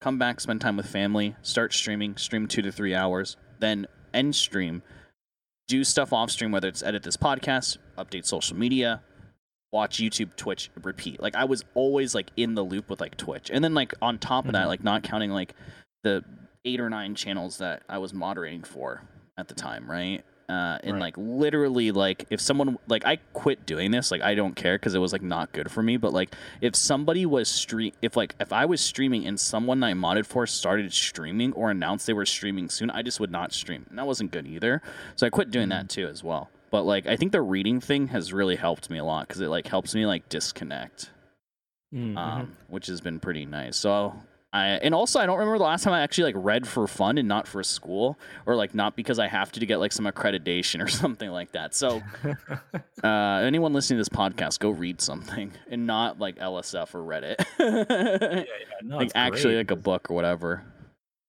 Come 0.00 0.18
back, 0.18 0.40
spend 0.40 0.60
time 0.60 0.76
with 0.76 0.86
family, 0.86 1.36
start 1.42 1.74
streaming, 1.74 2.16
stream 2.16 2.48
two 2.48 2.62
to 2.62 2.72
three 2.72 2.94
hours, 2.94 3.36
then 3.58 3.86
end 4.14 4.34
stream, 4.34 4.82
do 5.66 5.84
stuff 5.84 6.12
off 6.12 6.30
stream, 6.30 6.52
whether 6.52 6.68
it's 6.68 6.82
edit 6.82 7.02
this 7.02 7.16
podcast, 7.16 7.76
update 7.98 8.24
social 8.24 8.56
media, 8.56 9.02
watch 9.72 9.98
YouTube, 9.98 10.34
Twitch, 10.36 10.70
repeat. 10.82 11.20
Like 11.20 11.36
I 11.36 11.44
was 11.44 11.64
always 11.74 12.14
like 12.14 12.30
in 12.36 12.54
the 12.54 12.62
loop 12.62 12.90
with 12.90 13.00
like 13.00 13.16
Twitch. 13.16 13.50
And 13.52 13.62
then 13.62 13.74
like 13.74 13.94
on 14.00 14.18
top 14.18 14.44
of 14.44 14.48
mm-hmm. 14.48 14.62
that, 14.62 14.68
like 14.68 14.82
not 14.82 15.02
counting 15.02 15.30
like 15.30 15.54
the 16.02 16.24
eight 16.64 16.80
or 16.80 16.90
nine 16.90 17.14
channels 17.14 17.58
that 17.58 17.82
I 17.88 17.98
was 17.98 18.12
moderating 18.12 18.62
for 18.62 19.02
at 19.36 19.48
the 19.48 19.54
time, 19.54 19.90
right? 19.90 20.24
Uh, 20.48 20.78
and 20.82 20.94
right. 20.94 21.00
like 21.00 21.14
literally 21.18 21.90
like 21.92 22.24
if 22.30 22.40
someone 22.40 22.78
like 22.88 23.04
I 23.04 23.16
quit 23.34 23.66
doing 23.66 23.90
this 23.90 24.10
like 24.10 24.22
I 24.22 24.34
don't 24.34 24.56
care 24.56 24.78
because 24.78 24.94
it 24.94 24.98
was 24.98 25.12
like 25.12 25.20
not 25.20 25.52
good 25.52 25.70
for 25.70 25.82
me 25.82 25.98
but 25.98 26.14
like 26.14 26.34
if 26.62 26.74
somebody 26.74 27.26
was 27.26 27.50
stream 27.50 27.92
if 28.00 28.16
like 28.16 28.34
if 28.40 28.50
I 28.50 28.64
was 28.64 28.80
streaming 28.80 29.26
and 29.26 29.38
someone 29.38 29.82
I 29.82 29.92
modded 29.92 30.24
for 30.24 30.46
started 30.46 30.90
streaming 30.90 31.52
or 31.52 31.70
announced 31.70 32.06
they 32.06 32.14
were 32.14 32.24
streaming 32.24 32.70
soon 32.70 32.90
I 32.90 33.02
just 33.02 33.20
would 33.20 33.30
not 33.30 33.52
stream 33.52 33.84
and 33.90 33.98
that 33.98 34.06
wasn't 34.06 34.30
good 34.30 34.46
either 34.46 34.80
so 35.16 35.26
I 35.26 35.28
quit 35.28 35.50
doing 35.50 35.64
mm-hmm. 35.64 35.80
that 35.80 35.90
too 35.90 36.06
as 36.06 36.24
well 36.24 36.48
but 36.70 36.84
like 36.84 37.06
I 37.06 37.16
think 37.16 37.32
the 37.32 37.42
reading 37.42 37.80
thing 37.80 38.08
has 38.08 38.32
really 38.32 38.56
helped 38.56 38.90
me 38.90 38.98
a 38.98 39.04
lot 39.04 39.28
because 39.28 39.40
it 39.40 39.48
like 39.48 39.66
helps 39.66 39.94
me 39.94 40.06
like 40.06 40.28
disconnect, 40.28 41.10
mm-hmm. 41.94 42.16
um, 42.16 42.56
which 42.68 42.86
has 42.86 43.00
been 43.00 43.20
pretty 43.20 43.44
nice. 43.44 43.76
So 43.76 44.14
I 44.52 44.66
and 44.68 44.94
also 44.94 45.20
I 45.20 45.26
don't 45.26 45.38
remember 45.38 45.58
the 45.58 45.64
last 45.64 45.84
time 45.84 45.92
I 45.92 46.00
actually 46.00 46.32
like 46.32 46.44
read 46.44 46.66
for 46.66 46.86
fun 46.86 47.18
and 47.18 47.28
not 47.28 47.46
for 47.46 47.62
school 47.62 48.18
or 48.46 48.56
like 48.56 48.74
not 48.74 48.96
because 48.96 49.18
I 49.18 49.26
have 49.26 49.52
to 49.52 49.60
to 49.60 49.66
get 49.66 49.78
like 49.78 49.92
some 49.92 50.06
accreditation 50.06 50.82
or 50.84 50.88
something 50.88 51.30
like 51.30 51.52
that. 51.52 51.74
So 51.74 52.02
uh, 53.04 53.08
anyone 53.08 53.74
listening 53.74 53.98
to 53.98 54.00
this 54.00 54.08
podcast, 54.08 54.58
go 54.58 54.70
read 54.70 55.00
something 55.00 55.52
and 55.70 55.86
not 55.86 56.18
like 56.18 56.36
LSF 56.38 56.94
or 56.94 57.00
Reddit. 57.00 57.44
yeah, 57.58 58.40
yeah. 58.40 58.44
No, 58.82 58.96
like 58.96 59.12
actually 59.14 59.54
great. 59.54 59.68
like 59.68 59.70
a 59.72 59.76
book 59.76 60.10
or 60.10 60.14
whatever. 60.14 60.64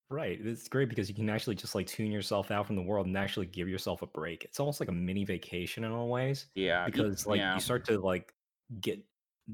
Right. 0.09 0.39
It's 0.43 0.67
great 0.67 0.89
because 0.89 1.07
you 1.07 1.15
can 1.15 1.29
actually 1.29 1.55
just 1.55 1.75
like 1.75 1.85
tune 1.85 2.11
yourself 2.11 2.49
out 2.49 2.65
from 2.65 2.75
the 2.75 2.81
world 2.81 3.05
and 3.05 3.15
actually 3.15 3.45
give 3.45 3.69
yourself 3.69 4.01
a 4.01 4.07
break. 4.07 4.43
It's 4.43 4.59
almost 4.59 4.79
like 4.79 4.89
a 4.89 4.93
mini 4.93 5.23
vacation 5.23 5.83
in 5.83 5.91
all 5.91 6.09
ways 6.09 6.47
Yeah, 6.55 6.85
because 6.85 7.27
like 7.27 7.39
yeah. 7.39 7.53
you 7.53 7.59
start 7.59 7.85
to 7.85 7.99
like 7.99 8.33
get 8.81 8.99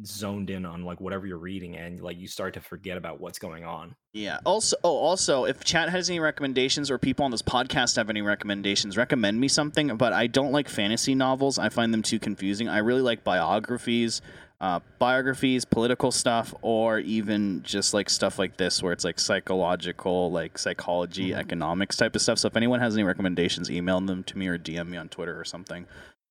zoned 0.03 0.49
in 0.49 0.65
on 0.65 0.83
like 0.83 0.99
whatever 0.99 1.25
you're 1.25 1.37
reading 1.37 1.77
and 1.77 2.01
like 2.01 2.17
you 2.17 2.27
start 2.27 2.53
to 2.53 2.61
forget 2.61 2.97
about 2.97 3.19
what's 3.19 3.39
going 3.39 3.63
on. 3.65 3.95
Yeah. 4.13 4.39
Also, 4.45 4.77
oh, 4.83 4.97
also, 4.97 5.45
if 5.45 5.63
chat 5.63 5.89
has 5.89 6.09
any 6.09 6.19
recommendations 6.19 6.89
or 6.89 6.97
people 6.97 7.25
on 7.25 7.31
this 7.31 7.41
podcast 7.41 7.95
have 7.97 8.09
any 8.09 8.21
recommendations, 8.21 8.97
recommend 8.97 9.39
me 9.39 9.47
something. 9.47 9.95
But 9.97 10.13
I 10.13 10.27
don't 10.27 10.51
like 10.51 10.69
fantasy 10.69 11.15
novels. 11.15 11.59
I 11.59 11.69
find 11.69 11.93
them 11.93 12.01
too 12.01 12.19
confusing. 12.19 12.67
I 12.69 12.79
really 12.79 13.01
like 13.01 13.23
biographies, 13.23 14.21
uh, 14.61 14.79
biographies, 14.99 15.65
political 15.65 16.11
stuff, 16.11 16.53
or 16.61 16.99
even 16.99 17.61
just 17.63 17.93
like 17.93 18.09
stuff 18.09 18.39
like 18.39 18.57
this, 18.57 18.81
where 18.81 18.93
it's 18.93 19.03
like 19.03 19.19
psychological, 19.19 20.31
like 20.31 20.57
psychology, 20.57 21.29
Mhm. 21.31 21.37
economics 21.37 21.97
type 21.97 22.15
of 22.15 22.21
stuff. 22.21 22.39
So 22.39 22.47
if 22.47 22.55
anyone 22.55 22.79
has 22.79 22.93
any 22.95 23.03
recommendations, 23.03 23.69
email 23.69 23.99
them 24.01 24.23
to 24.23 24.37
me 24.37 24.47
or 24.47 24.57
DM 24.57 24.89
me 24.89 24.97
on 24.97 25.09
Twitter 25.09 25.39
or 25.39 25.43
something. 25.45 25.85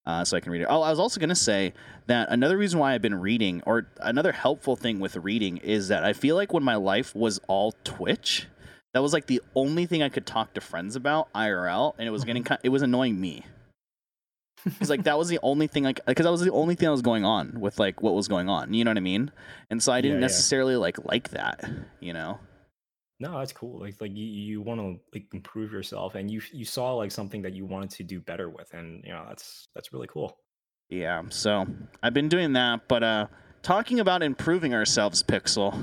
Uh, 0.07 0.23
so 0.25 0.37
I 0.37 0.41
can 0.41 0.53
read 0.53 0.61
it. 0.63 0.67
Oh, 0.69 0.83
I 0.83 0.91
was 0.91 0.99
also 0.99 1.19
going 1.19 1.31
to 1.31 1.35
say 1.35 1.73
that 2.09 2.29
another 2.31 2.59
reason 2.59 2.79
why 2.79 2.93
I've 2.95 3.01
been 3.03 3.21
reading, 3.21 3.63
or 3.65 3.87
another 4.01 4.33
helpful 4.33 4.77
thing 4.77 5.01
with 5.01 5.17
reading, 5.17 5.57
is 5.59 5.89
that 5.89 6.05
I 6.05 6.13
feel 6.13 6.37
like 6.37 6.53
when 6.53 6.63
my 6.63 6.75
life 6.77 7.15
was 7.15 7.41
all 7.49 7.73
Twitch, 7.85 8.47
that 8.93 9.03
was 9.03 9.13
like 9.15 9.27
the 9.27 9.41
only 9.55 9.87
thing 9.87 10.03
I 10.03 10.09
could 10.11 10.27
talk 10.27 10.53
to 10.55 10.61
friends 10.61 10.95
about 10.95 11.33
IRL, 11.35 11.95
and 11.99 12.07
it 12.07 12.11
was 12.11 12.25
getting 12.25 12.45
kind 12.45 12.61
it 12.63 12.69
was 12.69 12.83
annoying 12.83 13.19
me. 13.21 13.45
Because 14.65 14.89
like 14.91 15.05
that 15.05 15.19
was 15.19 15.29
the 15.29 15.39
only 15.43 15.67
thing 15.67 15.85
like 15.85 16.01
because 16.07 16.25
that 16.25 16.31
was 16.33 16.41
the 16.41 16.51
only 16.53 16.75
thing 16.75 16.87
that 16.87 16.93
was 16.93 17.03
going 17.03 17.25
on 17.25 17.61
with 17.61 17.79
like 17.79 18.03
what 18.03 18.15
was 18.15 18.29
going 18.29 18.49
on. 18.49 18.73
You 18.75 18.85
know 18.85 18.91
what 18.91 18.97
I 18.97 19.01
mean? 19.01 19.31
And 19.71 19.83
so 19.83 19.93
I 19.93 20.01
didn't 20.01 20.17
Yeah, 20.17 20.21
yeah. 20.21 20.27
necessarily 20.27 20.77
like 20.77 21.05
like 21.05 21.31
that. 21.31 21.65
You 22.01 22.13
know? 22.15 22.39
No, 23.21 23.39
that's 23.39 23.53
cool. 23.53 23.81
Like 23.81 24.01
like 24.01 24.17
you, 24.17 24.25
you 24.27 24.61
want 24.63 24.81
to 24.81 24.99
like 25.13 25.27
improve 25.33 25.73
yourself 25.73 26.15
and 26.15 26.31
you 26.31 26.41
you 26.53 26.65
saw 26.65 26.95
like 26.95 27.13
something 27.13 27.43
that 27.43 27.53
you 27.53 27.65
wanted 27.67 27.91
to 27.91 28.03
do 28.05 28.21
better 28.21 28.49
with 28.49 28.73
and 28.75 29.05
you 29.05 29.13
know 29.13 29.25
that's 29.29 29.69
that's 29.75 29.93
really 29.93 30.09
cool. 30.09 30.37
Yeah. 30.89 31.23
So 31.29 31.67
I've 32.03 32.15
been 32.15 32.29
doing 32.29 32.53
that, 32.55 32.89
but 32.89 33.03
uh, 33.03 33.27
talking 33.63 34.01
about 34.01 34.23
improving 34.23 34.75
ourselves, 34.75 35.23
Pixel. 35.23 35.79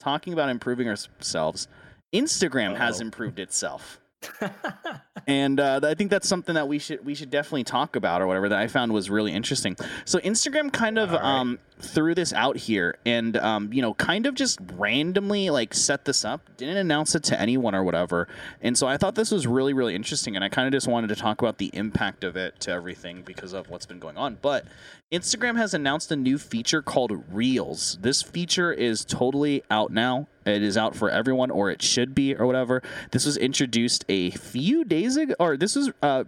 Talking 0.00 0.32
about 0.32 0.48
improving 0.48 0.88
ourselves. 0.88 1.66
Instagram 2.14 2.76
has 2.76 3.00
Uh-oh. 3.00 3.06
improved 3.06 3.38
itself. 3.38 4.00
and 5.26 5.60
uh, 5.60 5.80
I 5.82 5.94
think 5.94 6.10
that's 6.10 6.28
something 6.28 6.54
that 6.54 6.68
we 6.68 6.78
should 6.78 7.04
we 7.04 7.14
should 7.14 7.30
definitely 7.30 7.64
talk 7.64 7.96
about 7.96 8.22
or 8.22 8.26
whatever 8.26 8.48
that 8.48 8.58
I 8.58 8.66
found 8.66 8.92
was 8.92 9.10
really 9.10 9.32
interesting. 9.32 9.76
So 10.04 10.18
Instagram 10.20 10.72
kind 10.72 10.98
of 10.98 11.12
right. 11.12 11.22
um, 11.22 11.58
threw 11.80 12.14
this 12.14 12.32
out 12.32 12.56
here 12.56 12.96
and 13.06 13.36
um, 13.36 13.72
you 13.72 13.82
know 13.82 13.94
kind 13.94 14.26
of 14.26 14.34
just 14.34 14.58
randomly 14.74 15.50
like 15.50 15.74
set 15.74 16.04
this 16.04 16.24
up, 16.24 16.48
didn't 16.56 16.76
announce 16.76 17.14
it 17.14 17.22
to 17.24 17.40
anyone 17.40 17.74
or 17.74 17.84
whatever. 17.84 18.28
And 18.60 18.76
so 18.76 18.86
I 18.86 18.96
thought 18.96 19.14
this 19.14 19.30
was 19.30 19.46
really 19.46 19.72
really 19.72 19.94
interesting, 19.94 20.36
and 20.36 20.44
I 20.44 20.48
kind 20.48 20.66
of 20.66 20.72
just 20.72 20.88
wanted 20.88 21.08
to 21.08 21.16
talk 21.16 21.40
about 21.40 21.58
the 21.58 21.70
impact 21.72 22.24
of 22.24 22.36
it 22.36 22.60
to 22.60 22.70
everything 22.70 23.22
because 23.22 23.52
of 23.52 23.68
what's 23.70 23.86
been 23.86 23.98
going 23.98 24.16
on. 24.16 24.38
But 24.40 24.66
Instagram 25.10 25.56
has 25.56 25.72
announced 25.72 26.12
a 26.12 26.16
new 26.16 26.36
feature 26.36 26.82
called 26.82 27.24
Reels. 27.32 27.98
This 28.02 28.20
feature 28.20 28.72
is 28.72 29.04
totally 29.04 29.62
out 29.70 29.90
now. 29.90 30.28
It 30.44 30.62
is 30.62 30.76
out 30.76 30.94
for 30.94 31.10
everyone, 31.10 31.50
or 31.50 31.70
it 31.70 31.80
should 31.80 32.14
be, 32.14 32.34
or 32.34 32.46
whatever. 32.46 32.82
This 33.10 33.24
was 33.24 33.36
introduced 33.36 34.04
a 34.08 34.30
few 34.30 34.84
days 34.84 35.16
ago, 35.16 35.34
or 35.38 35.56
this 35.56 35.76
was 35.76 35.90
uh, 36.02 36.24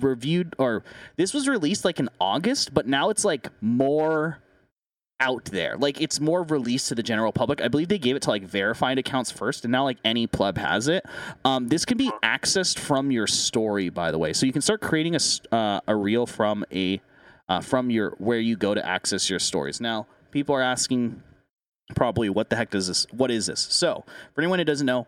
reviewed, 0.00 0.54
or 0.58 0.82
this 1.16 1.34
was 1.34 1.48
released 1.48 1.84
like 1.84 1.98
in 1.98 2.08
August, 2.20 2.72
but 2.72 2.86
now 2.86 3.10
it's 3.10 3.24
like 3.24 3.48
more 3.60 4.38
out 5.20 5.46
there. 5.46 5.76
Like 5.76 6.00
it's 6.00 6.20
more 6.20 6.42
released 6.42 6.88
to 6.88 6.94
the 6.94 7.02
general 7.02 7.32
public. 7.32 7.60
I 7.60 7.68
believe 7.68 7.88
they 7.88 7.98
gave 7.98 8.16
it 8.16 8.22
to 8.22 8.30
like 8.30 8.44
verified 8.44 8.98
accounts 8.98 9.30
first, 9.30 9.64
and 9.64 9.72
now 9.72 9.84
like 9.84 9.98
any 10.04 10.26
pleb 10.26 10.58
has 10.58 10.88
it. 10.88 11.04
Um, 11.44 11.68
this 11.68 11.84
can 11.84 11.96
be 11.96 12.10
accessed 12.22 12.78
from 12.78 13.10
your 13.10 13.26
story, 13.26 13.88
by 13.88 14.10
the 14.10 14.18
way. 14.18 14.32
So 14.32 14.46
you 14.46 14.52
can 14.52 14.62
start 14.62 14.80
creating 14.80 15.16
a 15.16 15.54
uh, 15.54 15.80
a 15.86 15.96
reel 15.96 16.26
from 16.26 16.64
a 16.72 17.00
uh, 17.48 17.60
from 17.60 17.90
your 17.90 18.10
where 18.18 18.40
you 18.40 18.56
go 18.56 18.74
to 18.74 18.86
access 18.86 19.30
your 19.30 19.38
stories. 19.38 19.80
Now, 19.80 20.06
people 20.30 20.54
are 20.54 20.62
asking 20.62 21.22
probably 21.94 22.28
what 22.28 22.50
the 22.50 22.56
heck 22.56 22.70
does 22.70 22.88
this? 22.88 23.06
What 23.12 23.30
is 23.30 23.46
this? 23.46 23.60
So, 23.60 24.04
for 24.34 24.40
anyone 24.40 24.58
who 24.58 24.64
doesn't 24.64 24.86
know, 24.86 25.06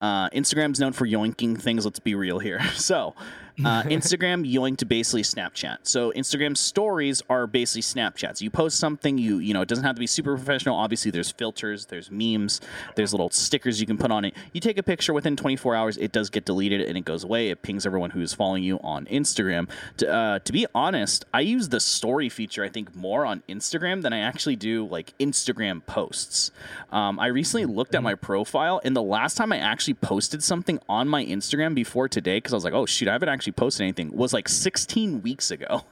uh, 0.00 0.28
Instagram's 0.30 0.80
known 0.80 0.92
for 0.92 1.06
yoinking 1.06 1.60
things. 1.60 1.84
Let's 1.84 2.00
be 2.00 2.14
real 2.14 2.38
here. 2.38 2.60
So, 2.74 3.14
uh, 3.60 3.82
Instagram 3.84 4.50
yoinked 4.50 4.86
basically 4.88 5.22
Snapchat. 5.22 5.78
So 5.82 6.12
Instagram 6.12 6.56
stories 6.56 7.22
are 7.28 7.46
basically 7.46 7.82
Snapchats. 7.82 8.40
You 8.40 8.50
post 8.50 8.78
something, 8.78 9.18
you 9.18 9.38
you 9.38 9.54
know, 9.54 9.62
it 9.62 9.68
doesn't 9.68 9.84
have 9.84 9.96
to 9.96 10.00
be 10.00 10.06
super 10.06 10.36
professional. 10.36 10.76
Obviously, 10.76 11.10
there's 11.10 11.30
filters, 11.30 11.86
there's 11.86 12.10
memes, 12.10 12.60
there's 12.96 13.12
little 13.12 13.30
stickers 13.30 13.80
you 13.80 13.86
can 13.86 13.98
put 13.98 14.10
on 14.10 14.24
it. 14.24 14.34
You 14.52 14.60
take 14.60 14.78
a 14.78 14.82
picture 14.82 15.12
within 15.12 15.36
24 15.36 15.74
hours, 15.74 15.96
it 15.96 16.12
does 16.12 16.30
get 16.30 16.44
deleted 16.44 16.80
and 16.82 16.96
it 16.96 17.04
goes 17.04 17.24
away. 17.24 17.50
It 17.50 17.62
pings 17.62 17.86
everyone 17.86 18.10
who's 18.10 18.32
following 18.32 18.64
you 18.64 18.78
on 18.82 19.06
Instagram. 19.06 19.68
To, 19.98 20.12
uh, 20.12 20.38
to 20.40 20.52
be 20.52 20.66
honest, 20.74 21.24
I 21.32 21.40
use 21.40 21.68
the 21.68 21.80
story 21.80 22.28
feature 22.28 22.64
I 22.64 22.68
think 22.68 22.94
more 22.94 23.24
on 23.26 23.42
Instagram 23.48 24.02
than 24.02 24.12
I 24.12 24.20
actually 24.20 24.56
do 24.56 24.86
like 24.86 25.16
Instagram 25.18 25.84
posts. 25.86 26.50
Um, 26.90 27.18
I 27.18 27.26
recently 27.26 27.66
looked 27.66 27.94
at 27.94 28.02
my 28.02 28.14
profile, 28.14 28.80
and 28.84 28.96
the 28.96 29.02
last 29.02 29.36
time 29.36 29.52
I 29.52 29.58
actually 29.58 29.94
posted 29.94 30.42
something 30.42 30.78
on 30.88 31.08
my 31.08 31.24
Instagram 31.24 31.74
before 31.74 32.08
today, 32.08 32.36
because 32.38 32.52
I 32.52 32.56
was 32.56 32.64
like, 32.64 32.74
oh 32.74 32.86
shoot, 32.86 33.08
I 33.08 33.12
haven't 33.12 33.28
actually 33.28 33.43
posted 33.52 33.82
anything, 33.82 34.14
was 34.14 34.32
like 34.32 34.48
16 34.48 35.22
weeks 35.22 35.50
ago. 35.50 35.82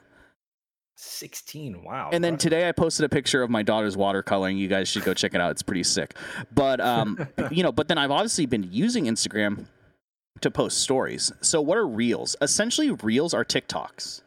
16. 0.97 1.83
Wow. 1.83 2.11
And 2.13 2.23
then 2.23 2.37
today 2.37 2.69
I 2.69 2.73
posted 2.73 3.05
a 3.05 3.09
picture 3.09 3.43
of 3.43 3.51
my 3.51 3.63
daughter's 3.63 3.97
watercoloring. 3.97 4.59
You 4.59 4.69
guys 4.69 4.89
should 4.89 5.05
go 5.05 5.15
check 5.15 5.35
it 5.35 5.41
out. 5.41 5.51
It's 5.51 5.63
pretty 5.63 5.83
sick. 5.83 6.15
But 6.55 6.81
um, 6.81 7.27
you 7.51 7.63
know, 7.63 7.73
but 7.73 7.89
then 7.89 7.99
I've 7.99 8.11
obviously 8.11 8.47
been 8.47 8.69
using 8.71 9.07
Instagram 9.07 9.67
to 10.41 10.51
post 10.51 10.79
stories. 10.79 11.33
So 11.41 11.61
what 11.61 11.79
are 11.79 11.87
reels? 11.87 12.37
Essentially, 12.41 12.91
reels 12.91 13.35
are 13.35 13.45
TikToks. 13.45 14.23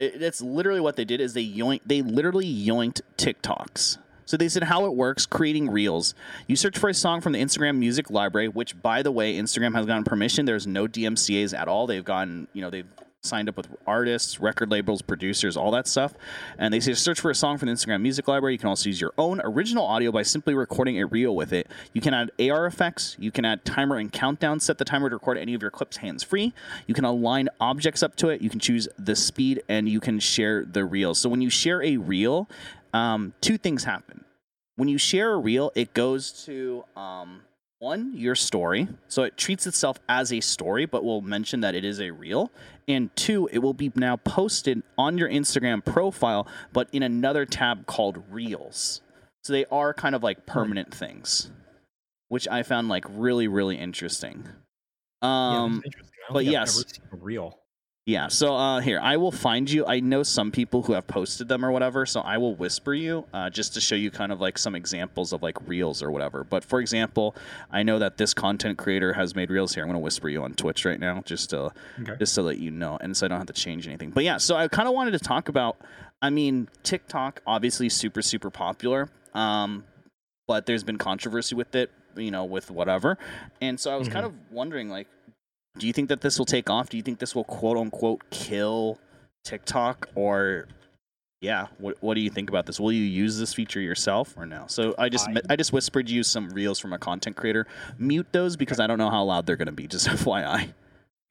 It, 0.00 0.18
that's 0.18 0.40
literally 0.40 0.80
what 0.80 0.96
they 0.96 1.04
did. 1.04 1.20
Is 1.20 1.32
they 1.34 1.46
yoink? 1.46 1.80
They 1.86 2.02
literally 2.02 2.52
yoinked 2.52 3.00
TikToks. 3.16 3.98
So 4.32 4.38
they 4.38 4.48
said 4.48 4.62
how 4.62 4.86
it 4.86 4.94
works 4.94 5.26
creating 5.26 5.68
reels. 5.68 6.14
You 6.46 6.56
search 6.56 6.78
for 6.78 6.88
a 6.88 6.94
song 6.94 7.20
from 7.20 7.34
the 7.34 7.38
Instagram 7.38 7.76
music 7.76 8.08
library, 8.08 8.48
which 8.48 8.80
by 8.80 9.02
the 9.02 9.12
way, 9.12 9.36
Instagram 9.36 9.74
has 9.74 9.84
gotten 9.84 10.04
permission. 10.04 10.46
There's 10.46 10.66
no 10.66 10.88
DMCA's 10.88 11.52
at 11.52 11.68
all. 11.68 11.86
They've 11.86 12.02
gotten, 12.02 12.48
you 12.54 12.62
know, 12.62 12.70
they've 12.70 12.86
signed 13.20 13.50
up 13.50 13.58
with 13.58 13.68
artists, 13.86 14.40
record 14.40 14.70
labels, 14.70 15.02
producers, 15.02 15.54
all 15.54 15.70
that 15.72 15.86
stuff. 15.86 16.14
And 16.56 16.72
they 16.72 16.80
say 16.80 16.94
search 16.94 17.20
for 17.20 17.30
a 17.30 17.34
song 17.34 17.58
from 17.58 17.68
the 17.68 17.74
Instagram 17.74 18.00
music 18.00 18.26
library. 18.26 18.54
You 18.54 18.58
can 18.58 18.70
also 18.70 18.88
use 18.88 19.02
your 19.02 19.12
own 19.18 19.42
original 19.44 19.84
audio 19.84 20.10
by 20.10 20.22
simply 20.22 20.54
recording 20.54 20.98
a 20.98 21.04
reel 21.04 21.36
with 21.36 21.52
it. 21.52 21.68
You 21.92 22.00
can 22.00 22.14
add 22.14 22.30
AR 22.40 22.64
effects, 22.64 23.16
you 23.18 23.30
can 23.30 23.44
add 23.44 23.66
timer 23.66 23.98
and 23.98 24.10
countdown, 24.10 24.60
set 24.60 24.78
the 24.78 24.86
timer 24.86 25.10
to 25.10 25.16
record 25.16 25.36
any 25.36 25.52
of 25.52 25.60
your 25.60 25.70
clips 25.70 25.98
hands 25.98 26.22
free. 26.22 26.54
You 26.86 26.94
can 26.94 27.04
align 27.04 27.50
objects 27.60 28.02
up 28.02 28.16
to 28.16 28.30
it, 28.30 28.40
you 28.40 28.48
can 28.48 28.60
choose 28.60 28.88
the 28.98 29.14
speed, 29.14 29.62
and 29.68 29.90
you 29.90 30.00
can 30.00 30.18
share 30.18 30.64
the 30.64 30.86
reel. 30.86 31.14
So 31.14 31.28
when 31.28 31.42
you 31.42 31.50
share 31.50 31.82
a 31.82 31.98
reel, 31.98 32.48
um, 32.92 33.34
two 33.40 33.58
things 33.58 33.84
happen. 33.84 34.24
When 34.76 34.88
you 34.88 34.98
share 34.98 35.32
a 35.32 35.38
reel, 35.38 35.70
it 35.74 35.94
goes 35.94 36.44
to 36.46 36.84
um, 36.96 37.42
one, 37.78 38.12
your 38.14 38.34
story. 38.34 38.88
So 39.08 39.24
it 39.24 39.36
treats 39.36 39.66
itself 39.66 39.98
as 40.08 40.32
a 40.32 40.40
story, 40.40 40.86
but 40.86 41.04
will 41.04 41.20
mention 41.20 41.60
that 41.60 41.74
it 41.74 41.84
is 41.84 42.00
a 42.00 42.10
reel. 42.10 42.50
And 42.88 43.14
two, 43.16 43.48
it 43.52 43.58
will 43.58 43.74
be 43.74 43.92
now 43.94 44.16
posted 44.16 44.82
on 44.96 45.18
your 45.18 45.28
Instagram 45.28 45.84
profile, 45.84 46.46
but 46.72 46.88
in 46.92 47.02
another 47.02 47.44
tab 47.44 47.86
called 47.86 48.22
Reels. 48.30 49.00
So 49.42 49.52
they 49.52 49.64
are 49.66 49.92
kind 49.92 50.14
of 50.14 50.22
like 50.22 50.46
permanent 50.46 50.94
things, 50.94 51.50
which 52.28 52.46
I 52.48 52.62
found 52.62 52.88
like 52.88 53.04
really, 53.08 53.48
really 53.48 53.76
interesting. 53.76 54.48
Um, 55.20 55.82
that's 55.84 55.86
interesting. 55.86 56.12
But 56.30 56.44
yes. 56.44 56.78
ever 56.78 56.88
seen 56.88 57.04
a 57.12 57.16
reel. 57.16 57.58
Yeah, 58.04 58.26
so 58.26 58.56
uh, 58.56 58.80
here 58.80 58.98
I 59.00 59.16
will 59.16 59.30
find 59.30 59.70
you. 59.70 59.86
I 59.86 60.00
know 60.00 60.24
some 60.24 60.50
people 60.50 60.82
who 60.82 60.92
have 60.94 61.06
posted 61.06 61.46
them 61.46 61.64
or 61.64 61.70
whatever, 61.70 62.04
so 62.04 62.20
I 62.20 62.36
will 62.38 62.56
whisper 62.56 62.92
you 62.92 63.26
uh, 63.32 63.48
just 63.48 63.74
to 63.74 63.80
show 63.80 63.94
you 63.94 64.10
kind 64.10 64.32
of 64.32 64.40
like 64.40 64.58
some 64.58 64.74
examples 64.74 65.32
of 65.32 65.40
like 65.40 65.56
reels 65.68 66.02
or 66.02 66.10
whatever. 66.10 66.42
But 66.42 66.64
for 66.64 66.80
example, 66.80 67.36
I 67.70 67.84
know 67.84 68.00
that 68.00 68.16
this 68.16 68.34
content 68.34 68.76
creator 68.76 69.12
has 69.12 69.36
made 69.36 69.50
reels 69.50 69.74
here. 69.74 69.84
I'm 69.84 69.88
going 69.88 70.00
to 70.00 70.02
whisper 70.02 70.28
you 70.28 70.42
on 70.42 70.54
Twitch 70.54 70.84
right 70.84 70.98
now, 70.98 71.22
just 71.24 71.50
to 71.50 71.72
Okay. 72.00 72.16
just 72.18 72.34
to 72.34 72.42
let 72.42 72.58
you 72.58 72.72
know, 72.72 72.98
and 73.00 73.16
so 73.16 73.26
I 73.26 73.28
don't 73.28 73.38
have 73.38 73.46
to 73.46 73.52
change 73.52 73.86
anything. 73.86 74.10
But 74.10 74.24
yeah, 74.24 74.38
so 74.38 74.56
I 74.56 74.66
kind 74.66 74.88
of 74.88 74.94
wanted 74.94 75.12
to 75.12 75.20
talk 75.20 75.48
about. 75.48 75.76
I 76.20 76.30
mean, 76.30 76.68
TikTok 76.82 77.40
obviously 77.46 77.88
super 77.88 78.20
super 78.22 78.50
popular, 78.50 79.10
um, 79.32 79.84
but 80.48 80.66
there's 80.66 80.82
been 80.82 80.98
controversy 80.98 81.54
with 81.54 81.74
it, 81.76 81.90
you 82.16 82.32
know, 82.32 82.44
with 82.44 82.68
whatever, 82.70 83.16
and 83.60 83.78
so 83.78 83.92
I 83.92 83.96
was 83.96 84.08
kind 84.08 84.26
of 84.26 84.32
wondering 84.50 84.88
like 84.88 85.06
do 85.78 85.86
you 85.86 85.92
think 85.92 86.08
that 86.08 86.20
this 86.20 86.38
will 86.38 86.46
take 86.46 86.68
off? 86.70 86.88
Do 86.88 86.96
you 86.96 87.02
think 87.02 87.18
this 87.18 87.34
will 87.34 87.44
quote 87.44 87.76
unquote 87.76 88.22
kill 88.30 88.98
TikTok 89.44 90.08
or 90.14 90.68
yeah, 91.40 91.66
what 91.78 91.96
what 92.02 92.14
do 92.14 92.20
you 92.20 92.30
think 92.30 92.48
about 92.48 92.66
this? 92.66 92.78
Will 92.78 92.92
you 92.92 93.02
use 93.02 93.38
this 93.38 93.52
feature 93.52 93.80
yourself 93.80 94.34
or 94.36 94.46
no? 94.46 94.64
So 94.68 94.94
I 94.98 95.08
just 95.08 95.28
I- 95.28 95.42
I 95.50 95.56
just 95.56 95.72
whispered 95.72 96.08
you 96.08 96.22
some 96.22 96.48
reels 96.50 96.78
from 96.78 96.92
a 96.92 96.98
content 96.98 97.36
creator. 97.36 97.66
Mute 97.98 98.28
those 98.32 98.56
because 98.56 98.78
I 98.78 98.86
don't 98.86 98.98
know 98.98 99.10
how 99.10 99.24
loud 99.24 99.46
they're 99.46 99.56
going 99.56 99.66
to 99.66 99.72
be. 99.72 99.86
Just 99.92 100.06
FYI. 100.06 100.72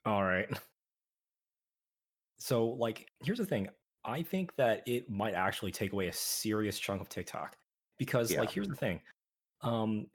All 0.06 0.24
right. 0.24 0.50
So, 2.40 2.66
like, 2.70 3.08
here's 3.24 3.38
the 3.38 3.46
thing. 3.46 3.70
I 4.04 4.24
think 4.24 4.56
that 4.58 4.82
it 4.88 5.10
might 5.10 5.36
actually 5.36 5.72
take 5.72 5.94
away 5.94 6.08
a 6.08 6.14
serious 6.14 6.80
chunk 6.80 7.00
of 7.02 7.08
TikTok 7.08 7.56
because, 8.00 8.32
Yeah. 8.32 8.40
like, 8.40 8.50
here's 8.50 8.68
the 8.68 8.76
thing. 8.76 9.00
Um, 9.62 10.08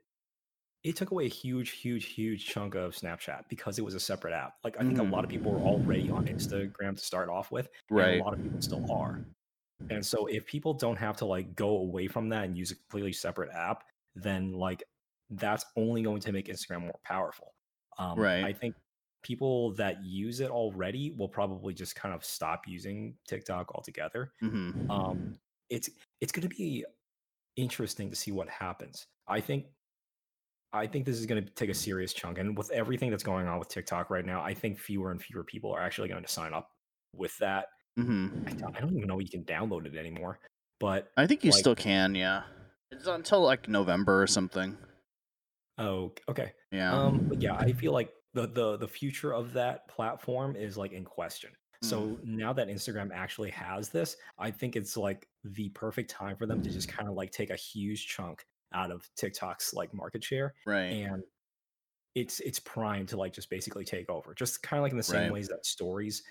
it 0.87 0.95
took 0.95 1.11
away 1.11 1.24
a 1.26 1.28
huge, 1.28 1.70
huge, 1.70 2.07
huge 2.07 2.47
chunk 2.47 2.76
of 2.76 2.95
Snapchat 2.95 3.49
because 3.49 3.76
it 3.76 3.84
was 3.84 3.95
a 3.95 4.01
separate 4.01 4.32
app. 4.32 4.55
Like 4.62 4.76
I 4.78 4.84
think 4.84 4.99
mm. 4.99 5.09
a 5.09 5.12
lot 5.12 5.24
of 5.24 5.30
people 5.30 5.51
were 5.51 5.59
already 5.59 6.09
on 6.11 6.26
Instagram 6.26 6.97
to 6.97 7.05
start 7.05 7.28
off 7.28 7.51
with, 7.51 7.68
right? 7.91 8.20
a 8.20 8.22
lot 8.22 8.34
of 8.34 8.43
people 8.43 8.62
still 8.62 8.93
are. 8.93 9.20
And 9.91 10.07
so 10.07 10.26
if 10.26 10.47
people 10.47 10.74
don't 10.74 10.97
have 10.97 11.16
to 11.16 11.24
like 11.24 11.57
go 11.57 11.70
away 11.70 12.07
from 12.07 12.28
that 12.28 12.45
and 12.45 12.57
use 12.57 12.70
a 12.70 12.76
completely 12.76 13.12
separate 13.12 13.51
app, 13.53 13.82
then 14.14 14.53
like 14.53 14.84
that's 15.28 15.64
only 15.76 16.03
going 16.03 16.20
to 16.20 16.30
make 16.30 16.47
Instagram 16.47 16.82
more 16.82 17.01
powerful. 17.05 17.53
Um, 17.99 18.16
right. 18.16 18.45
I 18.45 18.53
think 18.53 18.76
people 19.24 19.72
that 19.72 20.05
use 20.05 20.39
it 20.39 20.51
already 20.51 21.16
will 21.18 21.28
probably 21.28 21.74
just 21.74 21.97
kind 21.97 22.14
of 22.14 22.24
stop 22.24 22.62
using 22.68 23.16
TikTok 23.26 23.74
altogether. 23.74 24.30
Mm-hmm. 24.41 24.89
Um, 24.89 25.34
it's 25.68 25.91
it's 26.20 26.30
going 26.30 26.49
to 26.49 26.55
be 26.55 26.84
interesting 27.57 28.09
to 28.09 28.14
see 28.14 28.30
what 28.30 28.49
happens. 28.49 29.09
I 29.26 29.41
think 29.41 29.64
I 30.73 30.87
think 30.87 31.05
this 31.05 31.19
is 31.19 31.27
going 31.27 31.43
to 31.43 31.51
take 31.51 31.71
a 31.71 31.75
serious 31.75 32.12
chunk, 32.12 32.39
and 32.39 32.57
with 32.57 32.71
everything 32.71 33.11
that's 33.11 33.23
going 33.23 33.47
on 33.47 33.59
with 33.59 33.69
TikTok 33.69 34.11
right 34.11 34.25
now, 34.25 34.43
I 34.43 34.55
think 34.55 34.79
fewer 34.79 35.11
and 35.11 35.23
fewer 35.23 35.45
people 35.45 35.73
are 35.73 35.81
actually 35.81 36.09
going 36.09 36.23
to 36.23 36.29
sign 36.29 36.53
up 36.53 36.71
with 37.14 37.37
that. 37.39 37.67
Mm-hmm. 37.99 38.47
I, 38.47 38.51
don't, 38.53 38.77
I, 38.77 38.81
don't, 38.81 38.95
even 38.95 39.09
know 39.09 39.19
you 39.19 39.29
can 39.29 39.45
download 39.45 39.87
it 39.87 39.97
anymore, 39.97 40.39
but 40.79 41.11
I 41.17 41.27
think 41.27 41.45
you 41.45 41.51
like, 41.51 41.61
still 41.61 41.75
can. 41.75 42.14
Yeah, 42.14 42.43
it's 42.91 43.07
until 43.07 43.41
like 43.41 43.69
November 43.69 44.23
or 44.23 44.27
something. 44.27 44.77
Oh, 45.79 46.12
okay. 46.29 46.53
Yeah. 46.73 46.93
Um, 46.93 47.27
but 47.29 47.41
yeah, 47.41 47.55
I 47.55 47.73
feel 47.73 47.93
like 47.93 48.11
the 48.35 48.47
the 48.47 48.77
the 48.77 48.89
future 48.89 49.33
of 49.33 49.53
that 49.55 49.89
platform 49.89 50.57
is 50.57 50.77
like 50.77 50.93
in 50.93 51.05
question. 51.05 51.51
So 51.83 52.01
mm. 52.01 52.25
now 52.25 52.53
that 52.55 52.69
Instagram 52.69 53.11
actually 53.12 53.51
has 53.51 53.89
this, 53.91 54.17
I 54.39 54.51
think 54.51 54.77
it's 54.77 54.97
like 54.97 55.29
the 55.45 55.69
perfect 55.71 56.11
time 56.11 56.37
for 56.37 56.47
them 56.47 56.62
to 56.62 56.71
just 56.71 56.89
kind 56.89 57.09
of 57.09 57.14
like 57.14 57.31
take 57.31 57.51
a 57.51 57.57
huge 57.57 58.07
chunk 58.07 58.45
out 58.75 58.91
of 58.91 59.09
TikTok's 59.17 59.75
like 59.75 59.93
market 59.95 60.23
share. 60.23 60.55
Right. 60.67 60.85
And 60.85 61.23
it's 62.14 62.41
it's 62.41 62.59
primed 62.59 63.09
to 63.09 63.17
like 63.17 63.33
just 63.33 63.51
basically 63.51 63.85
take 63.85 64.09
over. 64.09 64.35
Just 64.35 64.62
kind 64.62 64.79
of 64.79 64.83
like 64.83 64.93
in 64.93 64.99
the 64.99 65.03
same 65.03 65.23
right. 65.23 65.33
ways 65.33 65.49
that 65.49 65.67
stories 65.67 66.23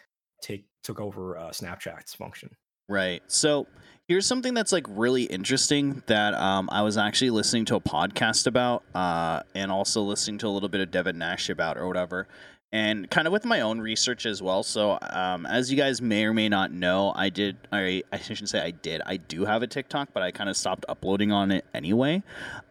take 0.41 0.65
took 0.83 0.99
over 0.99 1.37
uh, 1.37 1.49
Snapchat's 1.49 2.13
function. 2.15 2.49
Right. 2.87 3.23
So 3.27 3.67
here's 4.07 4.27
something 4.27 4.53
that's 4.53 4.71
like 4.71 4.85
really 4.89 5.23
interesting 5.23 6.03
that 6.05 6.35
um, 6.35 6.69
I 6.71 6.83
was 6.83 6.97
actually 6.97 7.31
listening 7.31 7.65
to 7.65 7.75
a 7.75 7.81
podcast 7.81 8.45
about, 8.45 8.83
uh, 8.93 9.41
and 9.55 9.71
also 9.71 10.01
listening 10.01 10.37
to 10.39 10.47
a 10.47 10.49
little 10.49 10.69
bit 10.69 10.81
of 10.81 10.91
Devin 10.91 11.17
Nash 11.17 11.49
about 11.49 11.77
or 11.77 11.87
whatever 11.87 12.27
and 12.75 13.09
kind 13.09 13.25
of 13.25 13.31
with 13.31 13.45
my 13.45 13.61
own 13.61 13.79
research 13.79 14.25
as 14.25 14.41
well. 14.41 14.61
So, 14.61 14.99
um, 15.01 15.45
as 15.45 15.71
you 15.71 15.77
guys 15.77 16.01
may 16.01 16.25
or 16.25 16.33
may 16.33 16.49
not 16.49 16.73
know, 16.73 17.13
I 17.15 17.29
did, 17.29 17.55
I, 17.71 18.03
I 18.11 18.19
shouldn't 18.19 18.49
say 18.49 18.59
I 18.59 18.71
did, 18.71 19.01
I 19.05 19.15
do 19.15 19.45
have 19.45 19.63
a 19.63 19.67
TikTok, 19.67 20.09
but 20.13 20.21
I 20.21 20.31
kind 20.31 20.49
of 20.49 20.57
stopped 20.57 20.83
uploading 20.89 21.31
on 21.31 21.51
it 21.51 21.63
anyway. 21.73 22.21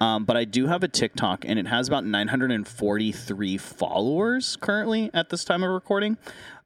Um, 0.03 0.27
but 0.27 0.37
I 0.37 0.45
do 0.45 0.67
have 0.67 0.83
a 0.83 0.89
TikTok, 0.89 1.47
and 1.47 1.59
it 1.59 1.67
has 1.67 1.89
about 1.89 2.05
943 2.05 3.57
followers 3.57 4.57
currently 4.57 5.11
at 5.15 5.31
this 5.31 5.43
time 5.43 5.63
of 5.63 5.71
recording. 5.71 6.19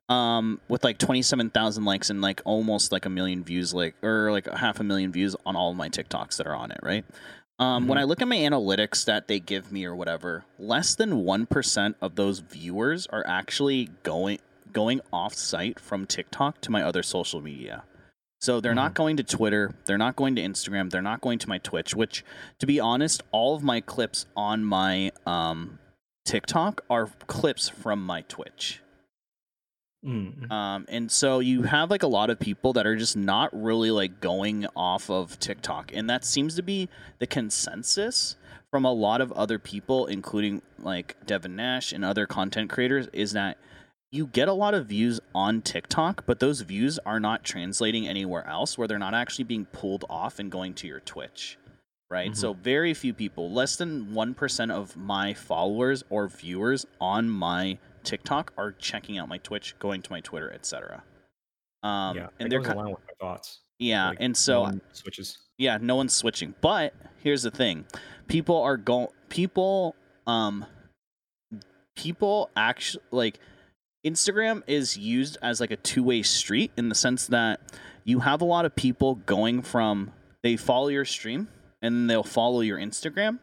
Um, 0.09 0.61
with 0.69 0.83
like 0.83 0.99
27,000 0.99 1.85
likes 1.85 2.09
and 2.11 2.21
like 2.23 2.41
almost 2.45 2.91
like 2.91 3.05
a 3.05 3.11
million 3.11 3.45
views, 3.45 3.73
like, 3.73 3.95
or 4.03 4.33
like 4.33 4.51
half 4.51 4.81
a 4.81 4.83
million 4.83 5.13
views 5.13 5.37
on 5.47 5.55
all 5.55 5.71
of 5.71 5.77
my 5.77 5.91
TikToks 5.91 6.39
that 6.39 6.47
are 6.49 6.57
on 6.57 6.73
it, 6.73 6.81
right? 6.83 7.05
Um, 7.59 7.83
mm-hmm. 7.83 7.89
When 7.89 7.99
I 7.99 8.05
look 8.05 8.23
at 8.23 8.29
my 8.29 8.37
analytics 8.37 9.05
that 9.07 9.27
they 9.27 9.41
give 9.41 9.73
me 9.73 9.85
or 9.85 9.95
whatever, 9.97 10.45
less 10.59 10.95
than 10.95 11.25
one 11.25 11.47
percent 11.47 11.97
of 12.01 12.15
those 12.15 12.39
viewers 12.39 13.07
are 13.09 13.27
actually 13.27 13.91
going 14.03 14.39
going 14.73 15.01
off 15.13 15.35
site 15.35 15.81
from 15.81 16.07
TikTok 16.07 16.61
to 16.61 16.71
my 16.71 16.83
other 16.83 17.03
social 17.03 17.41
media. 17.41 17.85
So 18.41 18.61
they're 18.61 18.71
mm-hmm. 18.71 18.77
not 18.77 18.95
going 18.95 19.17
to 19.17 19.25
Twitter, 19.25 19.75
they're 19.87 19.99
not 19.99 20.15
going 20.15 20.37
to 20.37 20.43
Instagram, 20.43 20.91
they're 20.91 21.03
not 21.03 21.21
going 21.21 21.41
to 21.41 21.49
my 21.49 21.59
Twitch. 21.59 21.95
Which, 21.95 22.25
to 22.61 22.67
be 22.67 22.79
honest, 22.79 23.23
all 23.33 23.57
of 23.57 23.65
my 23.65 23.81
clips 23.81 24.27
on 24.37 24.65
my 24.65 25.11
um, 25.27 25.81
TikTok 26.25 26.83
are 26.89 27.11
clips 27.27 27.69
from 27.69 28.05
my 28.05 28.23
Twitch. 28.23 28.81
Mm. 30.09 30.51
Um, 30.51 30.87
and 30.89 31.13
so 31.13 31.41
you 31.41 31.63
have 31.65 31.91
like 31.91 32.03
a 32.03 32.09
lot 32.09 32.31
of 32.31 32.41
people 32.41 32.73
that 32.73 32.87
are 32.87 32.97
just 32.97 33.17
not 33.17 33.51
really 33.53 33.91
like 33.91 34.21
going 34.21 34.67
off 34.75 35.11
of 35.11 35.39
TikTok, 35.39 35.93
and 35.93 36.09
that 36.09 36.25
seems 36.25 36.57
to 36.57 36.63
be 36.63 36.89
the 37.19 37.27
consensus 37.27 38.37
from 38.71 38.85
a 38.85 38.93
lot 38.93 39.21
of 39.21 39.33
other 39.33 39.59
people, 39.59 40.07
including 40.07 40.63
like 40.79 41.17
Devin 41.27 41.57
Nash 41.57 41.93
and 41.93 42.05
other 42.05 42.27
content 42.27 42.71
creators, 42.71 43.09
is 43.13 43.33
that 43.33 43.59
you 44.11 44.27
get 44.27 44.49
a 44.49 44.53
lot 44.55 44.73
of 44.73 44.87
views 44.87 45.21
on 45.35 45.61
TikTok, 45.61 46.25
but 46.25 46.41
those 46.41 46.63
views 46.63 46.99
are 47.05 47.21
not 47.21 47.45
translating 47.45 48.09
anywhere 48.09 48.47
else, 48.47 48.79
where 48.79 48.89
they're 48.89 48.99
not 48.99 49.15
actually 49.15 49.45
being 49.45 49.67
pulled 49.67 50.05
off 50.09 50.39
and 50.39 50.51
going 50.51 50.73
to 50.75 50.87
your 50.87 51.01
Twitch. 51.01 51.59
Right. 52.11 52.31
Mm-hmm. 52.31 52.41
So, 52.41 52.55
very 52.55 52.95
few 52.95 53.13
people, 53.13 53.53
less 53.53 53.77
than 53.77 54.07
1% 54.15 54.71
of 54.71 54.97
my 54.97 55.35
followers 55.35 56.05
or 56.09 56.27
viewers 56.27 56.87
on 56.99 57.29
my 57.29 57.77
TikTok 58.09 58.53
are 58.57 58.73
checking 58.73 59.19
out 59.19 59.29
my 59.29 59.39
Twitch, 59.39 59.75
going 59.79 60.01
to 60.03 60.11
my 60.11 60.21
Twitter, 60.21 60.51
etc. 60.53 61.03
Um, 61.83 62.17
yeah, 62.17 62.29
and 62.41 62.51
they're 62.51 62.61
along 62.61 62.91
with 62.91 63.01
my 63.07 63.15
thoughts. 63.21 63.61
Yeah, 63.79 64.09
like, 64.09 64.19
and 64.21 64.37
so 64.37 64.67
no 64.67 64.81
switches. 64.93 65.39
Yeah, 65.59 65.79
no 65.81 65.97
one's 65.97 66.15
switching. 66.15 66.55
But 66.61 66.95
here's 67.19 67.43
the 67.43 67.51
thing: 67.51 67.85
people 68.27 68.61
are 68.63 68.77
going. 68.77 69.09
People, 69.29 69.95
um, 70.27 70.65
people 71.97 72.51
actually 72.57 73.05
like 73.11 73.39
Instagram 74.07 74.63
is 74.67 74.97
used 74.97 75.37
as 75.43 75.61
like 75.61 75.71
a 75.71 75.77
two 75.77 76.03
way 76.03 76.23
street 76.23 76.73
in 76.77 76.89
the 76.89 76.95
sense 76.95 77.27
that 77.27 77.61
you 78.05 78.21
have 78.21 78.41
a 78.41 78.45
lot 78.45 78.65
of 78.65 78.75
people 78.75 79.17
going 79.17 79.61
from 79.61 80.13
they 80.43 80.57
follow 80.57 80.89
your 80.89 81.05
stream 81.05 81.49
and 81.83 82.09
they'll 82.09 82.23
follow 82.23 82.61
your 82.61 82.79
Instagram 82.79 83.39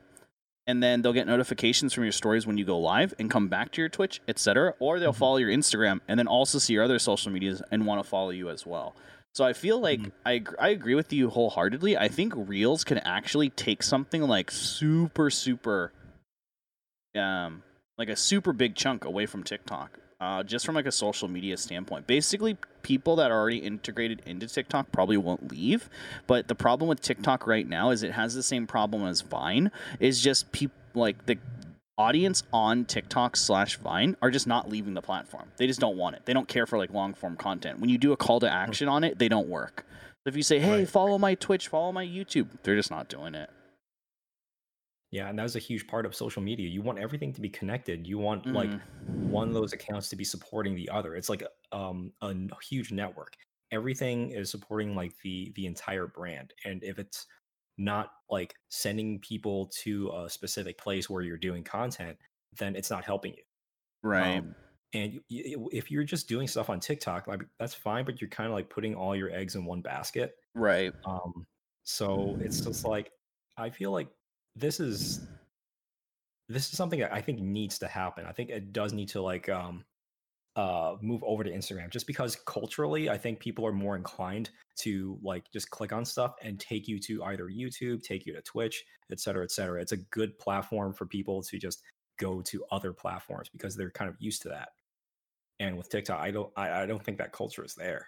and 0.67 0.81
then 0.81 1.01
they'll 1.01 1.13
get 1.13 1.27
notifications 1.27 1.93
from 1.93 2.03
your 2.03 2.11
stories 2.11 2.47
when 2.47 2.57
you 2.57 2.65
go 2.65 2.79
live 2.79 3.13
and 3.19 3.29
come 3.29 3.47
back 3.47 3.71
to 3.73 3.81
your 3.81 3.89
Twitch, 3.89 4.21
etc. 4.27 4.73
Or 4.79 4.99
they'll 4.99 5.11
mm-hmm. 5.11 5.19
follow 5.19 5.37
your 5.37 5.49
Instagram 5.49 6.01
and 6.07 6.17
then 6.17 6.27
also 6.27 6.57
see 6.57 6.73
your 6.73 6.83
other 6.83 6.99
social 6.99 7.31
medias 7.31 7.61
and 7.71 7.85
want 7.85 8.03
to 8.03 8.09
follow 8.09 8.31
you 8.31 8.49
as 8.49 8.65
well. 8.65 8.95
So 9.33 9.43
I 9.43 9.53
feel 9.53 9.79
like 9.79 9.99
mm-hmm. 9.99 10.09
I 10.25 10.43
I 10.59 10.69
agree 10.69 10.95
with 10.95 11.11
you 11.11 11.29
wholeheartedly. 11.29 11.97
I 11.97 12.07
think 12.07 12.33
Reels 12.35 12.83
can 12.83 12.99
actually 12.99 13.49
take 13.49 13.83
something 13.83 14.21
like 14.21 14.49
super 14.49 15.29
super, 15.29 15.91
um, 17.15 17.63
like 17.97 18.09
a 18.09 18.15
super 18.15 18.53
big 18.53 18.75
chunk 18.75 19.05
away 19.05 19.25
from 19.25 19.43
TikTok 19.43 19.99
uh, 20.25 20.41
just 20.41 20.65
from 20.65 20.73
like 20.73 20.87
a 20.87 20.91
social 20.91 21.27
media 21.27 21.55
standpoint. 21.55 22.07
Basically, 22.07 22.57
people 22.81 23.15
that 23.17 23.29
are 23.29 23.39
already 23.39 23.59
integrated 23.59 24.23
into 24.25 24.47
TikTok 24.47 24.91
probably 24.91 25.17
won't 25.17 25.51
leave. 25.51 25.87
But 26.25 26.47
the 26.47 26.55
problem 26.55 26.89
with 26.89 26.99
TikTok 26.99 27.45
right 27.45 27.67
now 27.67 27.91
is 27.91 28.01
it 28.01 28.13
has 28.13 28.33
the 28.33 28.41
same 28.41 28.65
problem 28.65 29.05
as 29.05 29.21
Vine. 29.21 29.71
Is 29.99 30.21
just 30.21 30.51
people 30.51 30.75
like 30.95 31.27
the 31.27 31.37
audience 31.99 32.41
on 32.51 32.85
TikTok 32.85 33.37
slash 33.37 33.77
Vine 33.77 34.17
are 34.23 34.31
just 34.31 34.47
not 34.47 34.67
leaving 34.67 34.95
the 34.95 35.01
platform. 35.01 35.45
They 35.57 35.67
just 35.67 35.79
don't 35.79 35.95
want 35.95 36.15
it. 36.15 36.23
They 36.25 36.33
don't 36.33 36.47
care 36.47 36.65
for 36.65 36.79
like 36.79 36.91
long 36.91 37.13
form 37.13 37.37
content. 37.37 37.79
When 37.79 37.91
you 37.91 37.99
do 37.99 38.11
a 38.11 38.17
call 38.17 38.39
to 38.39 38.51
action 38.51 38.87
on 38.87 39.03
it, 39.03 39.19
they 39.19 39.29
don't 39.29 39.47
work. 39.47 39.85
If 40.25 40.35
you 40.35 40.41
say, 40.41 40.57
"Hey, 40.57 40.85
follow 40.85 41.19
my 41.19 41.35
Twitch, 41.35 41.67
follow 41.67 41.91
my 41.91 42.03
YouTube," 42.03 42.47
they're 42.63 42.75
just 42.75 42.89
not 42.89 43.09
doing 43.09 43.35
it. 43.35 43.51
Yeah, 45.11 45.29
and 45.29 45.39
that's 45.39 45.55
a 45.55 45.59
huge 45.59 45.87
part 45.87 46.05
of 46.05 46.15
social 46.15 46.41
media. 46.41 46.67
You 46.67 46.81
want 46.81 46.99
everything 46.99 47.31
to 47.33 47.41
be 47.41 47.49
connected. 47.49 48.05
You 48.07 48.17
want 48.19 48.51
like 48.51 48.77
Mm-hmm. 49.07 49.29
one 49.29 49.47
of 49.47 49.53
those 49.53 49.73
accounts 49.73 50.09
to 50.09 50.15
be 50.15 50.23
supporting 50.25 50.75
the 50.75 50.89
other. 50.89 51.15
It's 51.15 51.29
like 51.29 51.43
um 51.71 52.13
a 52.21 52.33
huge 52.69 52.91
network. 52.91 53.35
Everything 53.71 54.31
is 54.31 54.49
supporting 54.51 54.95
like 54.95 55.13
the 55.23 55.51
the 55.55 55.65
entire 55.67 56.07
brand. 56.07 56.53
And 56.65 56.83
if 56.83 56.99
it's 56.99 57.25
not 57.77 58.11
like 58.29 58.55
sending 58.69 59.19
people 59.19 59.67
to 59.83 60.11
a 60.15 60.29
specific 60.29 60.77
place 60.77 61.09
where 61.09 61.21
you're 61.21 61.37
doing 61.37 61.63
content, 61.63 62.17
then 62.57 62.75
it's 62.75 62.89
not 62.89 63.03
helping 63.05 63.33
you. 63.33 63.43
Right. 64.03 64.39
Um, 64.39 64.55
and 64.93 65.13
you, 65.13 65.21
you, 65.29 65.69
if 65.73 65.91
you're 65.91 66.03
just 66.03 66.27
doing 66.27 66.47
stuff 66.47 66.69
on 66.69 66.79
TikTok, 66.79 67.27
like 67.27 67.43
that's 67.59 67.73
fine, 67.73 68.05
but 68.05 68.21
you're 68.21 68.29
kind 68.29 68.47
of 68.47 68.53
like 68.53 68.69
putting 68.69 68.95
all 68.95 69.15
your 69.15 69.31
eggs 69.31 69.55
in 69.55 69.65
one 69.65 69.81
basket. 69.81 70.35
Right. 70.53 70.93
Um, 71.05 71.45
so 71.83 72.37
it's 72.41 72.61
just 72.61 72.85
like 72.85 73.11
I 73.57 73.69
feel 73.69 73.91
like 73.91 74.09
this 74.55 74.79
is 74.79 75.27
this 76.47 76.71
is 76.71 76.77
something 76.77 76.99
that 76.99 77.13
I 77.13 77.21
think 77.21 77.39
needs 77.39 77.79
to 77.79 77.87
happen. 77.87 78.25
I 78.25 78.31
think 78.31 78.49
it 78.49 78.71
does 78.71 78.93
need 78.93 79.09
to 79.09 79.21
like 79.21 79.49
um 79.49 79.83
uh 80.55 80.95
move 81.01 81.21
over 81.23 81.43
to 81.43 81.51
Instagram 81.51 81.89
just 81.89 82.07
because 82.07 82.37
culturally 82.45 83.09
I 83.09 83.17
think 83.17 83.39
people 83.39 83.65
are 83.65 83.73
more 83.73 83.95
inclined 83.95 84.51
to 84.77 85.19
like 85.21 85.51
just 85.51 85.69
click 85.69 85.91
on 85.91 86.05
stuff 86.05 86.35
and 86.41 86.59
take 86.59 86.87
you 86.87 86.99
to 86.99 87.23
either 87.25 87.45
YouTube, 87.45 88.03
take 88.03 88.25
you 88.25 88.33
to 88.33 88.41
Twitch, 88.41 88.83
et 89.11 89.19
cetera, 89.19 89.43
et 89.43 89.51
cetera. 89.51 89.81
It's 89.81 89.91
a 89.91 89.97
good 89.97 90.37
platform 90.37 90.93
for 90.93 91.05
people 91.05 91.41
to 91.43 91.57
just 91.57 91.81
go 92.17 92.41
to 92.41 92.63
other 92.71 92.93
platforms 92.93 93.49
because 93.49 93.75
they're 93.75 93.91
kind 93.91 94.09
of 94.09 94.15
used 94.19 94.41
to 94.43 94.49
that. 94.49 94.69
And 95.59 95.77
with 95.77 95.89
TikTok, 95.89 96.19
I 96.19 96.31
don't 96.31 96.51
I, 96.55 96.83
I 96.83 96.85
don't 96.85 97.03
think 97.03 97.17
that 97.17 97.31
culture 97.31 97.63
is 97.63 97.75
there. 97.75 98.07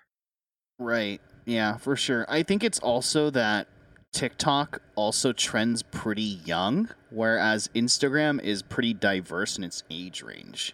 Right. 0.80 1.20
Yeah, 1.46 1.78
for 1.78 1.96
sure. 1.96 2.26
I 2.30 2.44
think 2.44 2.64
it's 2.64 2.80
also 2.80 3.30
that 3.32 3.68
TikTok 4.14 4.82
also 4.96 5.32
trends 5.32 5.84
pretty 5.84 6.40
young, 6.46 6.90
whereas 7.10 7.70
Instagram 7.76 8.42
is 8.42 8.62
pretty 8.62 8.94
diverse 8.94 9.58
in 9.58 9.64
its 9.64 9.84
age 9.92 10.24
range. 10.24 10.74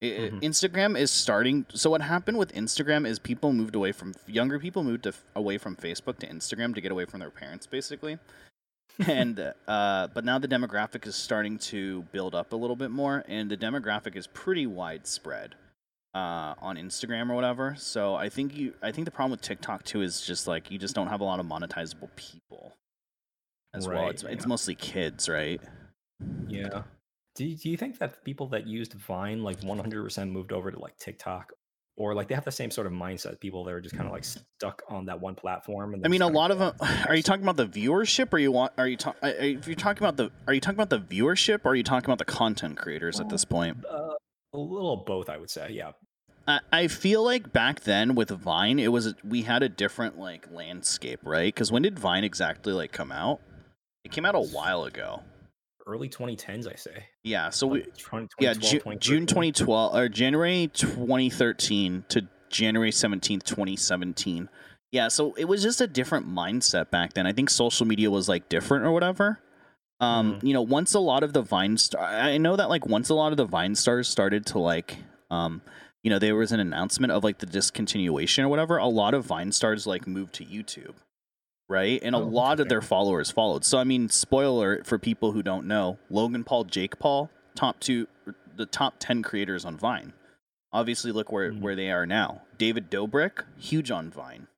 It, 0.00 0.32
mm-hmm. 0.32 0.38
Instagram 0.40 0.98
is 0.98 1.10
starting. 1.10 1.64
So 1.72 1.88
what 1.88 2.02
happened 2.02 2.36
with 2.36 2.52
Instagram 2.54 3.06
is 3.06 3.18
people 3.18 3.52
moved 3.52 3.74
away 3.74 3.92
from 3.92 4.14
younger 4.26 4.58
people 4.58 4.82
moved 4.82 5.04
to, 5.04 5.14
away 5.36 5.58
from 5.58 5.76
Facebook 5.76 6.18
to 6.18 6.26
Instagram 6.26 6.74
to 6.74 6.80
get 6.80 6.90
away 6.90 7.04
from 7.04 7.20
their 7.20 7.30
parents, 7.30 7.66
basically. 7.66 8.18
and 9.06 9.38
uh, 9.68 10.08
but 10.12 10.24
now 10.24 10.38
the 10.38 10.48
demographic 10.48 11.06
is 11.06 11.14
starting 11.14 11.56
to 11.58 12.02
build 12.12 12.34
up 12.34 12.52
a 12.52 12.56
little 12.56 12.76
bit 12.76 12.90
more, 12.90 13.24
and 13.28 13.50
the 13.50 13.56
demographic 13.56 14.16
is 14.16 14.26
pretty 14.26 14.66
widespread 14.66 15.54
uh, 16.14 16.54
on 16.60 16.76
Instagram 16.76 17.30
or 17.30 17.34
whatever. 17.34 17.74
So 17.78 18.14
I 18.14 18.28
think 18.28 18.56
you, 18.56 18.74
I 18.82 18.92
think 18.92 19.04
the 19.06 19.10
problem 19.10 19.30
with 19.32 19.40
TikTok 19.40 19.84
too 19.84 20.02
is 20.02 20.20
just 20.20 20.46
like 20.46 20.70
you 20.70 20.78
just 20.78 20.94
don't 20.94 21.08
have 21.08 21.20
a 21.20 21.24
lot 21.24 21.40
of 21.40 21.46
monetizable 21.46 22.14
people 22.16 22.74
as 23.74 23.88
right, 23.88 23.96
well. 23.96 24.08
It's 24.10 24.22
yeah. 24.22 24.30
it's 24.30 24.46
mostly 24.46 24.74
kids, 24.74 25.28
right? 25.28 25.60
Yeah. 26.48 26.82
Do 27.34 27.46
you, 27.46 27.56
do 27.56 27.70
you 27.70 27.76
think 27.78 27.98
that 27.98 28.24
people 28.24 28.48
that 28.48 28.66
used 28.66 28.92
Vine 28.92 29.42
like 29.42 29.60
100% 29.60 30.30
moved 30.30 30.52
over 30.52 30.70
to 30.70 30.78
like 30.78 30.98
TikTok 30.98 31.52
or 31.96 32.14
like 32.14 32.28
they 32.28 32.34
have 32.34 32.44
the 32.44 32.52
same 32.52 32.70
sort 32.70 32.86
of 32.86 32.92
mindset 32.92 33.40
people 33.40 33.64
that 33.64 33.72
are 33.72 33.80
just 33.80 33.94
kind 33.94 34.06
of 34.06 34.12
like 34.12 34.24
stuck 34.24 34.82
on 34.88 35.04
that 35.06 35.20
one 35.20 35.34
platform 35.34 35.94
i 36.04 36.08
mean 36.08 36.22
a 36.22 36.26
lot 36.26 36.50
of 36.50 36.58
them 36.58 36.74
are 37.08 37.14
you 37.14 37.22
talking 37.22 37.42
about 37.42 37.56
the 37.56 37.66
viewership 37.66 38.32
or 38.32 38.38
you 38.38 38.50
want 38.50 38.72
are 38.78 38.88
you 38.88 38.96
talking 38.96 39.18
if 39.22 39.66
you're 39.66 39.76
talking 39.76 40.02
about 40.02 40.16
the 40.16 40.30
are 40.46 40.54
you 40.54 40.60
talking 40.60 40.80
about 40.80 40.90
the 40.90 40.98
viewership 40.98 41.60
or 41.64 41.72
are 41.72 41.74
you 41.74 41.82
talking 41.82 42.06
about 42.06 42.18
the 42.18 42.24
content 42.24 42.76
creators 42.76 43.20
at 43.20 43.28
this 43.28 43.44
point 43.44 43.76
uh, 43.90 44.14
a 44.54 44.58
little 44.58 45.04
both 45.06 45.28
i 45.28 45.36
would 45.36 45.50
say 45.50 45.70
yeah 45.70 45.92
I 46.72 46.88
feel 46.88 47.22
like 47.22 47.52
back 47.52 47.82
then 47.82 48.16
with 48.16 48.30
Vine, 48.30 48.80
it 48.80 48.90
was 48.90 49.14
we 49.22 49.42
had 49.42 49.62
a 49.62 49.68
different 49.68 50.18
like 50.18 50.50
landscape, 50.50 51.20
right? 51.22 51.54
Because 51.54 51.70
when 51.70 51.82
did 51.82 52.00
Vine 52.00 52.24
exactly 52.24 52.72
like 52.72 52.90
come 52.90 53.12
out? 53.12 53.40
It 54.04 54.10
came 54.10 54.24
out 54.24 54.34
a 54.34 54.40
while 54.40 54.82
ago 54.82 55.22
early 55.86 56.08
2010s, 56.08 56.70
I 56.70 56.76
say. 56.76 57.04
Yeah, 57.22 57.50
so 57.50 57.66
we 57.66 57.82
20, 57.82 58.28
yeah 58.40 58.54
Ju- 58.54 58.80
June 58.98 59.26
2012 59.26 59.94
or 59.94 60.08
January 60.08 60.70
2013 60.72 62.04
to 62.08 62.28
January 62.48 62.90
17th, 62.90 63.44
2017. 63.44 64.48
Yeah, 64.90 65.08
so 65.08 65.32
it 65.34 65.46
was 65.46 65.62
just 65.62 65.80
a 65.80 65.86
different 65.86 66.28
mindset 66.28 66.90
back 66.90 67.14
then. 67.14 67.26
I 67.26 67.32
think 67.32 67.50
social 67.50 67.86
media 67.86 68.10
was 68.10 68.28
like 68.28 68.48
different 68.48 68.84
or 68.84 68.92
whatever. 68.92 69.40
Um, 70.02 70.34
mm-hmm. 70.34 70.46
you 70.46 70.52
know, 70.52 70.62
once 70.62 70.94
a 70.94 71.00
lot 71.00 71.22
of 71.22 71.32
the 71.32 71.42
Vine 71.42 71.78
star, 71.78 72.04
I 72.04 72.36
know 72.36 72.56
that 72.56 72.68
like 72.68 72.86
once 72.86 73.08
a 73.08 73.14
lot 73.14 73.32
of 73.32 73.36
the 73.36 73.44
Vine 73.44 73.74
stars 73.74 74.08
started 74.08 74.44
to 74.46 74.58
like, 74.58 74.98
um, 75.30 75.62
you 76.02 76.10
know, 76.10 76.18
there 76.18 76.34
was 76.34 76.52
an 76.52 76.60
announcement 76.60 77.12
of 77.12 77.24
like 77.24 77.38
the 77.38 77.46
discontinuation 77.46 78.42
or 78.42 78.48
whatever. 78.48 78.76
A 78.76 78.86
lot 78.86 79.14
of 79.14 79.24
Vine 79.24 79.52
stars 79.52 79.86
like 79.86 80.06
moved 80.06 80.34
to 80.34 80.44
YouTube 80.44 80.94
right? 81.72 82.00
And 82.02 82.14
a 82.14 82.18
oh, 82.18 82.22
lot 82.22 82.60
of 82.60 82.68
their 82.68 82.82
followers 82.82 83.30
followed. 83.30 83.64
So 83.64 83.78
I 83.78 83.84
mean, 83.84 84.10
spoiler 84.10 84.84
for 84.84 84.98
people 84.98 85.32
who 85.32 85.42
don't 85.42 85.66
know, 85.66 85.98
Logan 86.10 86.44
Paul, 86.44 86.64
Jake 86.64 86.98
Paul, 86.98 87.30
top 87.54 87.80
two, 87.80 88.06
the 88.56 88.66
top 88.66 88.96
ten 88.98 89.22
creators 89.22 89.64
on 89.64 89.78
Vine. 89.78 90.12
Obviously, 90.72 91.12
look 91.12 91.32
where 91.32 91.50
mm-hmm. 91.50 91.62
where 91.62 91.74
they 91.74 91.90
are 91.90 92.06
now. 92.06 92.42
David 92.58 92.90
Dobrik, 92.90 93.44
huge 93.56 93.90
on 93.90 94.10
Vine, 94.10 94.48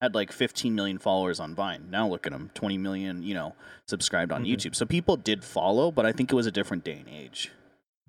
had 0.00 0.14
like 0.14 0.32
15 0.32 0.74
million 0.74 0.98
followers 0.98 1.40
on 1.40 1.54
Vine. 1.54 1.88
Now 1.90 2.08
look 2.08 2.26
at 2.26 2.32
him, 2.32 2.50
20 2.54 2.78
million, 2.78 3.22
you 3.22 3.34
know, 3.34 3.54
subscribed 3.86 4.32
on 4.32 4.44
mm-hmm. 4.44 4.52
YouTube. 4.52 4.74
So 4.74 4.86
people 4.86 5.16
did 5.16 5.44
follow, 5.44 5.90
but 5.90 6.06
I 6.06 6.12
think 6.12 6.32
it 6.32 6.34
was 6.34 6.46
a 6.46 6.50
different 6.50 6.84
day 6.84 7.02
and 7.04 7.08
age. 7.08 7.50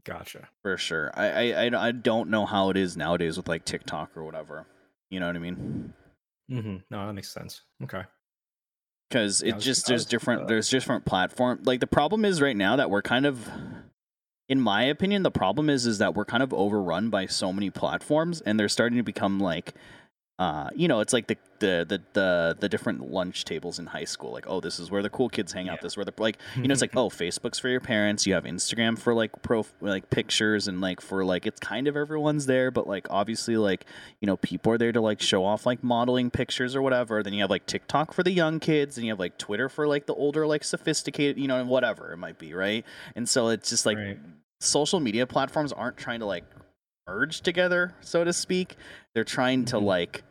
Gotcha. 0.04 0.50
For 0.64 0.78
sure. 0.78 1.12
I, 1.14 1.54
I, 1.54 1.88
I 1.88 1.92
don't 1.92 2.30
know 2.30 2.46
how 2.46 2.70
it 2.70 2.78
is 2.78 2.98
nowadays 2.98 3.38
with 3.38 3.48
like 3.48 3.66
TikTok 3.66 4.16
or 4.16 4.24
whatever. 4.24 4.66
You 5.10 5.20
know 5.20 5.28
what 5.28 5.36
I 5.36 5.40
mean? 5.40 5.94
Mm-hmm. 6.50 6.78
No, 6.90 7.08
that 7.08 7.14
makes 7.14 7.30
sense. 7.30 7.62
Okay 7.84 8.04
because 9.12 9.44
it 9.44 9.60
just 9.60 9.88
there's 9.88 10.06
different 10.06 10.48
there's 10.48 10.70
different 10.70 11.04
platform 11.04 11.60
like 11.66 11.82
the 11.82 11.88
problem 11.88 12.24
is 12.24 12.42
right 12.42 12.56
now 12.56 12.78
that 12.78 12.90
we're 12.90 13.02
kind 13.02 13.26
of 13.26 13.50
in 14.48 14.60
my 14.60 14.84
opinion 14.84 15.22
the 15.22 15.32
problem 15.32 15.70
is 15.70 15.86
is 15.86 15.98
that 15.98 16.16
we're 16.16 16.26
kind 16.26 16.42
of 16.42 16.54
overrun 16.54 17.10
by 17.10 17.26
so 17.26 17.52
many 17.52 17.70
platforms 17.70 18.40
and 18.42 18.58
they're 18.58 18.70
starting 18.70 18.98
to 18.98 19.04
become 19.04 19.38
like 19.38 19.74
uh, 20.40 20.72
you 20.76 20.88
know, 20.88 21.02
it's 21.02 21.14
like 21.14 21.28
the, 21.28 21.38
the 21.60 21.86
the 21.88 22.02
the 22.14 22.58
the 22.62 22.68
different 22.68 23.12
lunch 23.12 23.46
tables 23.46 23.78
in 23.78 23.86
high 23.86 24.06
school. 24.06 24.32
Like, 24.32 24.46
oh, 24.48 24.60
this 24.60 24.80
is 24.80 24.90
where 24.90 25.04
the 25.04 25.10
cool 25.10 25.30
kids 25.30 25.54
hang 25.54 25.70
out. 25.70 25.76
Yeah. 25.76 25.82
This 25.84 25.94
is 25.94 25.98
where 25.98 26.06
the 26.06 26.14
like, 26.18 26.40
you 26.56 26.64
know, 26.64 26.72
it's 26.72 26.82
like, 26.82 26.96
oh, 26.96 27.10
Facebook's 27.10 27.60
for 27.60 27.70
your 27.70 27.80
parents. 27.80 28.26
You 28.26 28.34
have 28.34 28.46
Instagram 28.46 28.98
for 28.98 29.14
like 29.14 29.44
pro 29.44 29.68
like 29.82 30.10
pictures 30.10 30.68
and 30.68 30.82
like 30.82 31.00
for 31.00 31.24
like 31.24 31.46
it's 31.46 31.60
kind 31.60 31.88
of 31.88 31.96
everyone's 31.96 32.48
there, 32.48 32.72
but 32.72 32.88
like 32.88 33.06
obviously 33.12 33.56
like 33.56 33.86
you 34.20 34.26
know 34.26 34.36
people 34.38 34.72
are 34.72 34.80
there 34.80 34.92
to 34.92 35.00
like 35.00 35.22
show 35.22 35.46
off 35.46 35.68
like 35.68 35.84
modeling 35.84 36.32
pictures 36.32 36.76
or 36.76 36.82
whatever. 36.82 37.22
Then 37.22 37.34
you 37.34 37.42
have 37.42 37.52
like 37.52 37.68
TikTok 37.68 38.12
for 38.12 38.24
the 38.24 38.32
young 38.32 38.60
kids, 38.60 38.98
and 38.98 39.06
you 39.06 39.12
have 39.12 39.20
like 39.20 39.38
Twitter 39.38 39.70
for 39.70 39.88
like 39.88 40.08
the 40.08 40.16
older 40.16 40.48
like 40.48 40.64
sophisticated, 40.64 41.38
you 41.38 41.48
know, 41.48 41.64
whatever 41.66 42.14
it 42.14 42.18
might 42.18 42.40
be, 42.40 42.56
right? 42.56 42.84
And 43.16 43.30
so 43.30 43.50
it's 43.50 43.70
just 43.70 43.86
like 43.86 43.98
right. 43.98 44.18
social 44.60 45.00
media 45.00 45.28
platforms 45.28 45.72
aren't 45.72 45.98
trying 45.98 46.22
to 46.22 46.26
like 46.26 46.46
merge 47.08 47.42
together, 47.42 47.94
so 48.02 48.24
to 48.24 48.34
speak. 48.34 48.76
They're 49.14 49.24
trying 49.24 49.66
to 49.66 49.78
mm-hmm. 49.78 49.86
like 49.86 50.24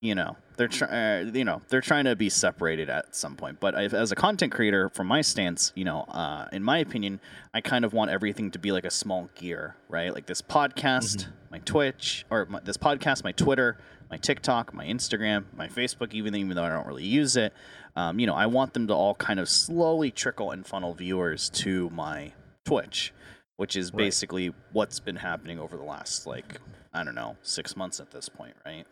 you 0.00 0.14
know 0.14 0.36
they're 0.56 0.68
trying 0.68 1.28
uh, 1.28 1.30
you 1.32 1.44
know 1.44 1.62
they're 1.68 1.80
trying 1.80 2.04
to 2.04 2.14
be 2.14 2.28
separated 2.28 2.90
at 2.90 3.14
some 3.16 3.34
point 3.34 3.58
but 3.60 3.74
as 3.74 4.12
a 4.12 4.14
content 4.14 4.52
creator 4.52 4.88
from 4.90 5.06
my 5.06 5.20
stance 5.20 5.72
you 5.74 5.84
know 5.84 6.02
uh, 6.02 6.46
in 6.52 6.62
my 6.62 6.78
opinion 6.78 7.18
i 7.54 7.60
kind 7.60 7.84
of 7.84 7.92
want 7.92 8.10
everything 8.10 8.50
to 8.50 8.58
be 8.58 8.72
like 8.72 8.84
a 8.84 8.90
small 8.90 9.28
gear 9.34 9.76
right 9.88 10.14
like 10.14 10.26
this 10.26 10.42
podcast 10.42 11.16
mm-hmm. 11.16 11.30
my 11.50 11.58
twitch 11.60 12.26
or 12.30 12.46
my, 12.46 12.60
this 12.60 12.76
podcast 12.76 13.24
my 13.24 13.32
twitter 13.32 13.78
my 14.10 14.16
tiktok 14.18 14.74
my 14.74 14.84
instagram 14.84 15.44
my 15.56 15.66
facebook 15.66 16.12
even, 16.12 16.34
even 16.34 16.54
though 16.54 16.64
i 16.64 16.68
don't 16.68 16.86
really 16.86 17.04
use 17.04 17.36
it 17.36 17.52
um, 17.96 18.18
you 18.18 18.26
know 18.26 18.34
i 18.34 18.46
want 18.46 18.74
them 18.74 18.86
to 18.86 18.94
all 18.94 19.14
kind 19.14 19.40
of 19.40 19.48
slowly 19.48 20.10
trickle 20.10 20.50
and 20.50 20.66
funnel 20.66 20.94
viewers 20.94 21.48
to 21.50 21.88
my 21.90 22.32
twitch 22.64 23.12
which 23.56 23.76
is 23.76 23.92
right. 23.92 23.98
basically 23.98 24.52
what's 24.72 25.00
been 25.00 25.16
happening 25.16 25.58
over 25.58 25.76
the 25.76 25.82
last 25.82 26.26
like 26.26 26.60
i 26.92 27.02
don't 27.02 27.14
know 27.14 27.36
six 27.42 27.76
months 27.76 28.00
at 28.00 28.10
this 28.10 28.28
point 28.28 28.54
right 28.64 28.86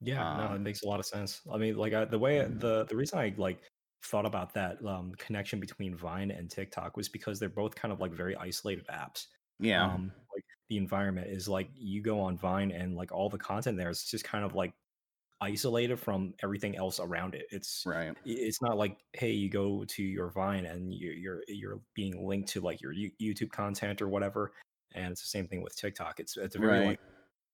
yeah, 0.00 0.36
no, 0.36 0.44
it 0.44 0.56
um 0.56 0.62
makes 0.62 0.82
a 0.82 0.88
lot 0.88 0.98
of 0.98 1.06
sense. 1.06 1.40
I 1.52 1.58
mean, 1.58 1.76
like 1.76 1.92
I, 1.92 2.04
the 2.04 2.18
way 2.18 2.40
the 2.40 2.86
the 2.86 2.96
reason 2.96 3.18
I 3.18 3.34
like 3.36 3.60
thought 4.04 4.24
about 4.24 4.54
that 4.54 4.78
um, 4.84 5.12
connection 5.18 5.60
between 5.60 5.94
Vine 5.94 6.30
and 6.30 6.50
TikTok 6.50 6.96
was 6.96 7.08
because 7.08 7.38
they're 7.38 7.50
both 7.50 7.74
kind 7.74 7.92
of 7.92 8.00
like 8.00 8.12
very 8.12 8.34
isolated 8.36 8.86
apps. 8.88 9.26
Yeah. 9.58 9.84
Um, 9.84 10.10
like 10.34 10.44
the 10.70 10.78
environment 10.78 11.28
is 11.28 11.48
like 11.48 11.68
you 11.74 12.02
go 12.02 12.20
on 12.20 12.38
Vine 12.38 12.70
and 12.70 12.96
like 12.96 13.12
all 13.12 13.28
the 13.28 13.38
content 13.38 13.76
there 13.76 13.90
is 13.90 14.04
just 14.04 14.24
kind 14.24 14.44
of 14.44 14.54
like 14.54 14.72
isolated 15.40 15.98
from 15.98 16.34
everything 16.42 16.76
else 16.76 17.00
around 17.00 17.34
it. 17.34 17.46
It's 17.50 17.84
right. 17.86 18.14
It's 18.24 18.60
not 18.60 18.76
like 18.76 18.98
hey, 19.12 19.32
you 19.32 19.48
go 19.48 19.84
to 19.84 20.02
your 20.02 20.30
Vine 20.30 20.66
and 20.66 20.92
you're 20.92 21.14
you're, 21.14 21.42
you're 21.48 21.80
being 21.94 22.26
linked 22.26 22.48
to 22.50 22.60
like 22.60 22.80
your 22.80 22.94
YouTube 22.94 23.50
content 23.50 24.02
or 24.02 24.08
whatever. 24.08 24.52
And 24.94 25.12
it's 25.12 25.22
the 25.22 25.28
same 25.28 25.46
thing 25.46 25.62
with 25.62 25.76
TikTok. 25.76 26.20
It's 26.20 26.36
it's 26.36 26.56
a 26.56 26.58
very 26.58 26.78
right. 26.80 26.86
like 26.88 27.00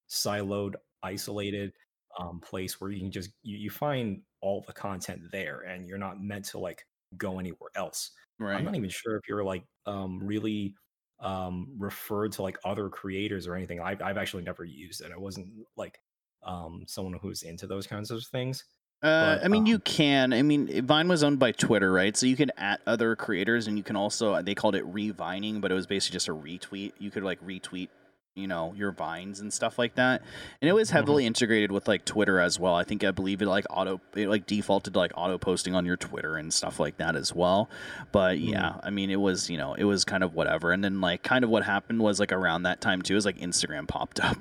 siloed, 0.09 0.75
isolated 1.03 1.73
um, 2.19 2.41
place 2.41 2.81
where 2.81 2.91
you 2.91 3.01
can 3.01 3.11
just 3.11 3.31
you, 3.43 3.57
you 3.57 3.71
find 3.71 4.23
all 4.41 4.65
the 4.67 4.73
content 4.73 5.21
there 5.31 5.61
and 5.61 5.87
you're 5.87 5.99
not 5.99 6.23
meant 6.23 6.45
to 6.47 6.59
like 6.59 6.85
go 7.17 7.39
anywhere 7.39 7.71
else 7.77 8.11
right 8.39 8.57
i'm 8.57 8.65
not 8.65 8.75
even 8.75 8.91
sure 8.91 9.17
if 9.17 9.23
you're 9.29 9.45
like 9.45 9.65
um, 9.87 10.19
really 10.23 10.75
um, 11.21 11.69
referred 11.79 12.33
to 12.33 12.43
like 12.43 12.59
other 12.65 12.89
creators 12.91 13.47
or 13.47 13.55
anything 13.55 13.81
I've, 13.81 14.03
I've 14.03 14.19
actually 14.19 14.43
never 14.43 14.65
used 14.65 15.01
it 15.01 15.13
i 15.15 15.19
wasn't 15.19 15.49
like 15.77 15.99
um, 16.47 16.85
someone 16.87 17.19
who's 17.21 17.43
into 17.43 17.67
those 17.67 17.87
kinds 17.87 18.11
of 18.11 18.25
things 18.25 18.65
uh, 19.03 19.37
but, 19.37 19.45
I 19.45 19.49
mean, 19.49 19.63
um, 19.63 19.67
you 19.67 19.79
can. 19.79 20.33
I 20.33 20.41
mean, 20.41 20.87
Vine 20.87 21.07
was 21.07 21.23
owned 21.23 21.39
by 21.39 21.53
Twitter, 21.53 21.93
right? 21.93 22.17
So 22.17 22.25
you 22.25 22.35
can 22.35 22.51
add 22.57 22.79
other 22.87 23.15
creators, 23.15 23.67
and 23.67 23.77
you 23.77 23.85
can 23.85 23.95
also. 23.95 24.41
They 24.41 24.55
called 24.55 24.75
it 24.75 24.87
revining, 24.87 25.61
but 25.61 25.71
it 25.71 25.75
was 25.75 25.87
basically 25.87 26.15
just 26.15 26.29
a 26.29 26.35
retweet. 26.35 26.93
You 26.99 27.11
could 27.11 27.23
like 27.23 27.45
retweet 27.45 27.89
you 28.37 28.47
know 28.47 28.73
your 28.77 28.93
vines 28.93 29.41
and 29.41 29.53
stuff 29.53 29.79
like 29.79 29.95
that 29.95 30.23
and 30.61 30.69
it 30.69 30.75
was 30.75 30.89
mm-hmm. 30.89 30.99
heavily 30.99 31.23
mm-hmm. 31.23 31.29
integrated 31.29 31.73
with 31.73 31.89
like 31.89 32.05
twitter 32.05 32.39
as 32.39 32.61
well 32.61 32.75
i 32.75 32.85
think 32.85 33.03
i 33.03 33.11
believe 33.11 33.41
it 33.41 33.47
like 33.47 33.65
auto 33.71 33.99
it 34.15 34.29
like 34.29 34.47
defaulted 34.47 34.93
to 34.93 34.99
like 34.99 35.11
auto 35.17 35.39
posting 35.39 35.75
on 35.75 35.87
your 35.87 35.97
twitter 35.97 36.37
and 36.37 36.53
stuff 36.53 36.79
like 36.79 36.99
that 36.99 37.17
as 37.17 37.35
well 37.35 37.69
but 38.13 38.37
mm-hmm. 38.37 38.51
yeah 38.51 38.79
i 38.83 38.91
mean 38.91 39.11
it 39.11 39.19
was 39.19 39.49
you 39.49 39.57
know 39.57 39.73
it 39.73 39.85
was 39.85 40.05
kind 40.05 40.23
of 40.23 40.35
whatever 40.35 40.71
and 40.71 40.85
then 40.85 41.01
like 41.01 41.23
kind 41.23 41.45
of 41.45 41.51
what 41.51 41.65
happened 41.65 41.99
was 41.99 42.21
like 42.21 42.31
around 42.31 42.65
that 42.65 42.81
time 42.81 43.01
too 43.01 43.17
is 43.17 43.25
like 43.25 43.39
instagram 43.39 43.89
popped 43.89 44.21
up 44.21 44.37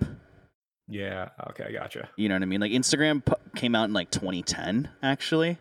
yeah 0.88 1.30
okay 1.50 1.66
I 1.66 1.72
gotcha 1.72 2.10
you 2.16 2.30
know 2.30 2.36
what 2.36 2.44
i 2.44 2.46
mean 2.46 2.62
like 2.62 2.72
instagram 2.72 3.24
came 3.56 3.74
out 3.74 3.86
in 3.86 3.94
like 3.94 4.12
2010 4.12 4.90
actually 5.02 5.58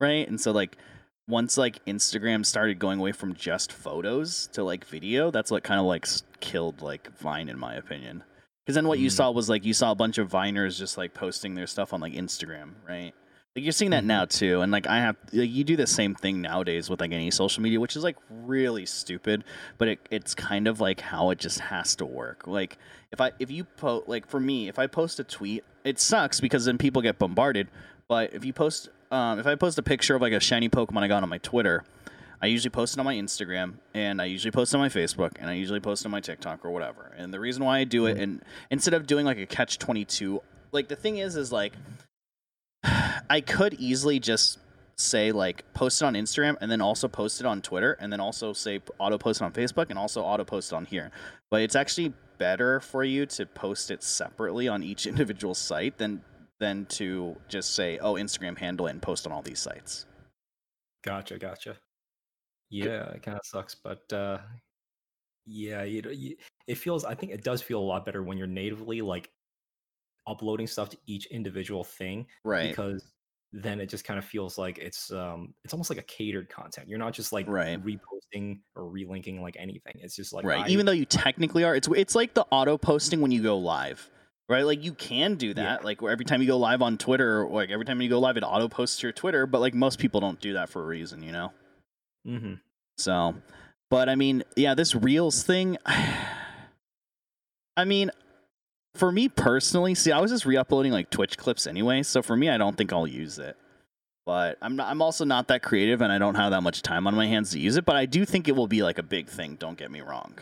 right 0.00 0.26
and 0.26 0.40
so 0.40 0.52
like 0.52 0.76
once 1.26 1.56
like 1.56 1.84
Instagram 1.86 2.44
started 2.44 2.78
going 2.78 2.98
away 2.98 3.12
from 3.12 3.34
just 3.34 3.72
photos 3.72 4.48
to 4.52 4.62
like 4.62 4.84
video, 4.84 5.30
that's 5.30 5.50
what 5.50 5.62
kind 5.62 5.80
of 5.80 5.86
like 5.86 6.06
killed 6.40 6.82
like 6.82 7.16
Vine 7.18 7.48
in 7.48 7.58
my 7.58 7.74
opinion. 7.74 8.22
Because 8.64 8.74
then 8.74 8.86
what 8.86 8.98
mm. 8.98 9.02
you 9.02 9.10
saw 9.10 9.30
was 9.30 9.48
like 9.48 9.64
you 9.64 9.74
saw 9.74 9.90
a 9.90 9.94
bunch 9.94 10.18
of 10.18 10.30
Viners 10.30 10.78
just 10.78 10.98
like 10.98 11.14
posting 11.14 11.54
their 11.54 11.66
stuff 11.66 11.92
on 11.92 12.00
like 12.00 12.12
Instagram, 12.12 12.72
right? 12.88 13.14
Like 13.54 13.62
you're 13.62 13.72
seeing 13.72 13.92
that 13.92 13.98
mm-hmm. 13.98 14.08
now 14.08 14.24
too, 14.24 14.62
and 14.62 14.72
like 14.72 14.88
I 14.88 14.98
have, 14.98 15.16
like, 15.32 15.48
you 15.48 15.62
do 15.62 15.76
the 15.76 15.86
same 15.86 16.16
thing 16.16 16.40
nowadays 16.40 16.90
with 16.90 17.00
like 17.00 17.12
any 17.12 17.30
social 17.30 17.62
media, 17.62 17.78
which 17.78 17.94
is 17.94 18.02
like 18.02 18.16
really 18.28 18.84
stupid, 18.84 19.44
but 19.78 19.86
it, 19.86 20.00
it's 20.10 20.34
kind 20.34 20.66
of 20.66 20.80
like 20.80 21.00
how 21.00 21.30
it 21.30 21.38
just 21.38 21.60
has 21.60 21.94
to 21.96 22.04
work. 22.04 22.48
Like 22.48 22.78
if 23.12 23.20
I 23.20 23.30
if 23.38 23.52
you 23.52 23.62
post 23.62 24.08
like 24.08 24.26
for 24.26 24.40
me, 24.40 24.68
if 24.68 24.78
I 24.80 24.88
post 24.88 25.20
a 25.20 25.24
tweet, 25.24 25.62
it 25.84 26.00
sucks 26.00 26.40
because 26.40 26.64
then 26.64 26.78
people 26.78 27.00
get 27.00 27.16
bombarded. 27.16 27.68
But 28.08 28.34
if 28.34 28.44
you 28.44 28.52
post 28.52 28.88
um, 29.12 29.38
if 29.38 29.46
I 29.46 29.54
post 29.54 29.78
a 29.78 29.82
picture 29.82 30.16
of 30.16 30.22
like 30.22 30.32
a 30.32 30.40
shiny 30.40 30.68
Pokemon 30.68 31.04
I 31.04 31.08
got 31.08 31.22
on 31.22 31.28
my 31.28 31.38
Twitter, 31.38 31.84
I 32.42 32.46
usually 32.46 32.70
post 32.70 32.96
it 32.96 32.98
on 32.98 33.04
my 33.04 33.14
Instagram 33.14 33.74
and 33.94 34.20
I 34.20 34.24
usually 34.24 34.50
post 34.50 34.74
it 34.74 34.78
on 34.78 34.80
my 34.80 34.88
Facebook 34.88 35.34
and 35.38 35.48
I 35.48 35.52
usually 35.52 35.78
post 35.78 36.02
it 36.02 36.06
on 36.06 36.10
my 36.10 36.20
TikTok 36.20 36.64
or 36.64 36.72
whatever. 36.72 37.12
And 37.16 37.32
the 37.32 37.38
reason 37.38 37.64
why 37.64 37.78
I 37.78 37.84
do 37.84 38.06
it, 38.06 38.14
mm-hmm. 38.14 38.22
and 38.22 38.44
instead 38.70 38.94
of 38.94 39.06
doing 39.06 39.24
like 39.24 39.38
a 39.38 39.46
catch 39.46 39.78
twenty 39.78 40.04
two, 40.04 40.42
like 40.72 40.88
the 40.88 40.96
thing 40.96 41.18
is, 41.18 41.36
is 41.36 41.52
like 41.52 41.74
I 43.30 43.40
could 43.40 43.74
easily 43.74 44.18
just 44.18 44.58
say 44.96 45.32
like 45.32 45.64
post 45.74 46.02
it 46.02 46.04
on 46.04 46.14
Instagram 46.14 46.56
and 46.60 46.70
then 46.70 46.80
also 46.80 47.08
post 47.08 47.40
it 47.40 47.46
on 47.46 47.60
Twitter 47.60 47.96
and 48.00 48.12
then 48.12 48.20
also 48.20 48.52
say 48.52 48.80
auto 48.98 49.18
post 49.18 49.40
it 49.40 49.44
on 49.44 49.52
Facebook 49.52 49.86
and 49.90 49.98
also 49.98 50.22
auto 50.22 50.44
post 50.44 50.72
it 50.72 50.76
on 50.76 50.84
here. 50.84 51.10
But 51.50 51.62
it's 51.62 51.74
actually 51.74 52.12
better 52.38 52.80
for 52.80 53.04
you 53.04 53.26
to 53.26 53.46
post 53.46 53.90
it 53.90 54.02
separately 54.02 54.68
on 54.68 54.82
each 54.82 55.06
individual 55.08 55.54
site 55.54 55.98
than 55.98 56.22
than 56.60 56.86
to 56.86 57.36
just 57.48 57.74
say, 57.74 57.98
oh, 57.98 58.14
Instagram 58.14 58.56
handle 58.56 58.86
it 58.86 58.90
and 58.90 59.02
post 59.02 59.26
on 59.26 59.32
all 59.32 59.42
these 59.42 59.58
sites. 59.58 60.06
Gotcha, 61.04 61.38
gotcha. 61.38 61.76
Yeah, 62.70 63.10
it 63.10 63.22
kind 63.22 63.36
of 63.36 63.44
sucks, 63.44 63.74
but 63.74 64.10
uh, 64.12 64.38
yeah, 65.46 65.82
you, 65.82 66.02
you, 66.10 66.36
it 66.66 66.76
feels. 66.76 67.04
I 67.04 67.14
think 67.14 67.32
it 67.32 67.44
does 67.44 67.60
feel 67.60 67.78
a 67.78 67.84
lot 67.84 68.06
better 68.06 68.22
when 68.22 68.38
you're 68.38 68.46
natively 68.46 69.00
like 69.02 69.30
uploading 70.26 70.66
stuff 70.66 70.88
to 70.90 70.96
each 71.06 71.26
individual 71.26 71.84
thing, 71.84 72.26
right? 72.44 72.70
Because 72.70 73.13
then 73.56 73.80
it 73.80 73.86
just 73.86 74.04
kind 74.04 74.18
of 74.18 74.24
feels 74.24 74.58
like 74.58 74.78
it's 74.78 75.12
um 75.12 75.54
it's 75.64 75.72
almost 75.72 75.88
like 75.88 75.98
a 75.98 76.02
catered 76.02 76.48
content. 76.48 76.88
You're 76.88 76.98
not 76.98 77.12
just 77.12 77.32
like 77.32 77.46
right. 77.48 77.82
reposting 77.84 78.58
or 78.74 78.84
relinking 78.84 79.40
like 79.40 79.56
anything. 79.58 79.94
It's 80.00 80.16
just 80.16 80.32
like 80.32 80.44
right. 80.44 80.66
I, 80.66 80.68
Even 80.68 80.86
though 80.86 80.92
you 80.92 81.04
technically 81.04 81.64
are, 81.64 81.76
it's 81.76 81.88
it's 81.94 82.14
like 82.14 82.34
the 82.34 82.44
auto 82.50 82.76
posting 82.76 83.20
when 83.20 83.30
you 83.30 83.42
go 83.42 83.56
live 83.56 84.10
right? 84.48 84.64
Like 84.64 84.84
you 84.84 84.92
can 84.92 85.36
do 85.36 85.54
that, 85.54 85.80
yeah. 85.80 85.84
like 85.84 86.02
every 86.02 86.24
time 86.24 86.40
you 86.40 86.46
go 86.46 86.58
live 86.58 86.82
on 86.82 86.98
Twitter, 86.98 87.44
or 87.44 87.62
like 87.62 87.70
every 87.70 87.84
time 87.84 88.00
you 88.00 88.08
go 88.08 88.18
live, 88.18 88.36
it 88.36 88.42
auto 88.42 88.68
posts 88.68 89.02
your 89.02 89.12
Twitter. 89.12 89.46
But 89.46 89.60
like 89.60 89.74
most 89.74 89.98
people 89.98 90.20
don't 90.20 90.40
do 90.40 90.54
that 90.54 90.68
for 90.68 90.82
a 90.82 90.86
reason, 90.86 91.22
you 91.22 91.32
know. 91.32 91.52
Mm-hmm. 92.26 92.54
So, 92.98 93.34
but 93.90 94.08
I 94.08 94.14
mean, 94.14 94.44
yeah, 94.56 94.74
this 94.74 94.94
Reels 94.94 95.42
thing. 95.42 95.78
I 97.76 97.84
mean, 97.84 98.10
for 98.94 99.10
me 99.10 99.28
personally, 99.28 99.94
see, 99.94 100.12
I 100.12 100.20
was 100.20 100.30
just 100.30 100.46
re-uploading 100.46 100.92
like 100.92 101.10
Twitch 101.10 101.36
clips 101.36 101.66
anyway, 101.66 102.02
so 102.02 102.22
for 102.22 102.36
me, 102.36 102.48
I 102.48 102.58
don't 102.58 102.76
think 102.76 102.92
I'll 102.92 103.06
use 103.06 103.38
it. 103.38 103.56
But 104.26 104.56
I'm 104.62 104.76
not, 104.76 104.88
I'm 104.88 105.02
also 105.02 105.24
not 105.24 105.48
that 105.48 105.62
creative, 105.62 106.00
and 106.00 106.10
I 106.10 106.18
don't 106.18 106.36
have 106.36 106.50
that 106.52 106.62
much 106.62 106.80
time 106.80 107.06
on 107.06 107.14
my 107.14 107.26
hands 107.26 107.50
to 107.50 107.58
use 107.58 107.76
it. 107.76 107.84
But 107.84 107.96
I 107.96 108.06
do 108.06 108.24
think 108.24 108.48
it 108.48 108.52
will 108.56 108.66
be 108.66 108.82
like 108.82 108.98
a 108.98 109.02
big 109.02 109.28
thing. 109.28 109.56
Don't 109.56 109.76
get 109.76 109.90
me 109.90 110.00
wrong. 110.00 110.38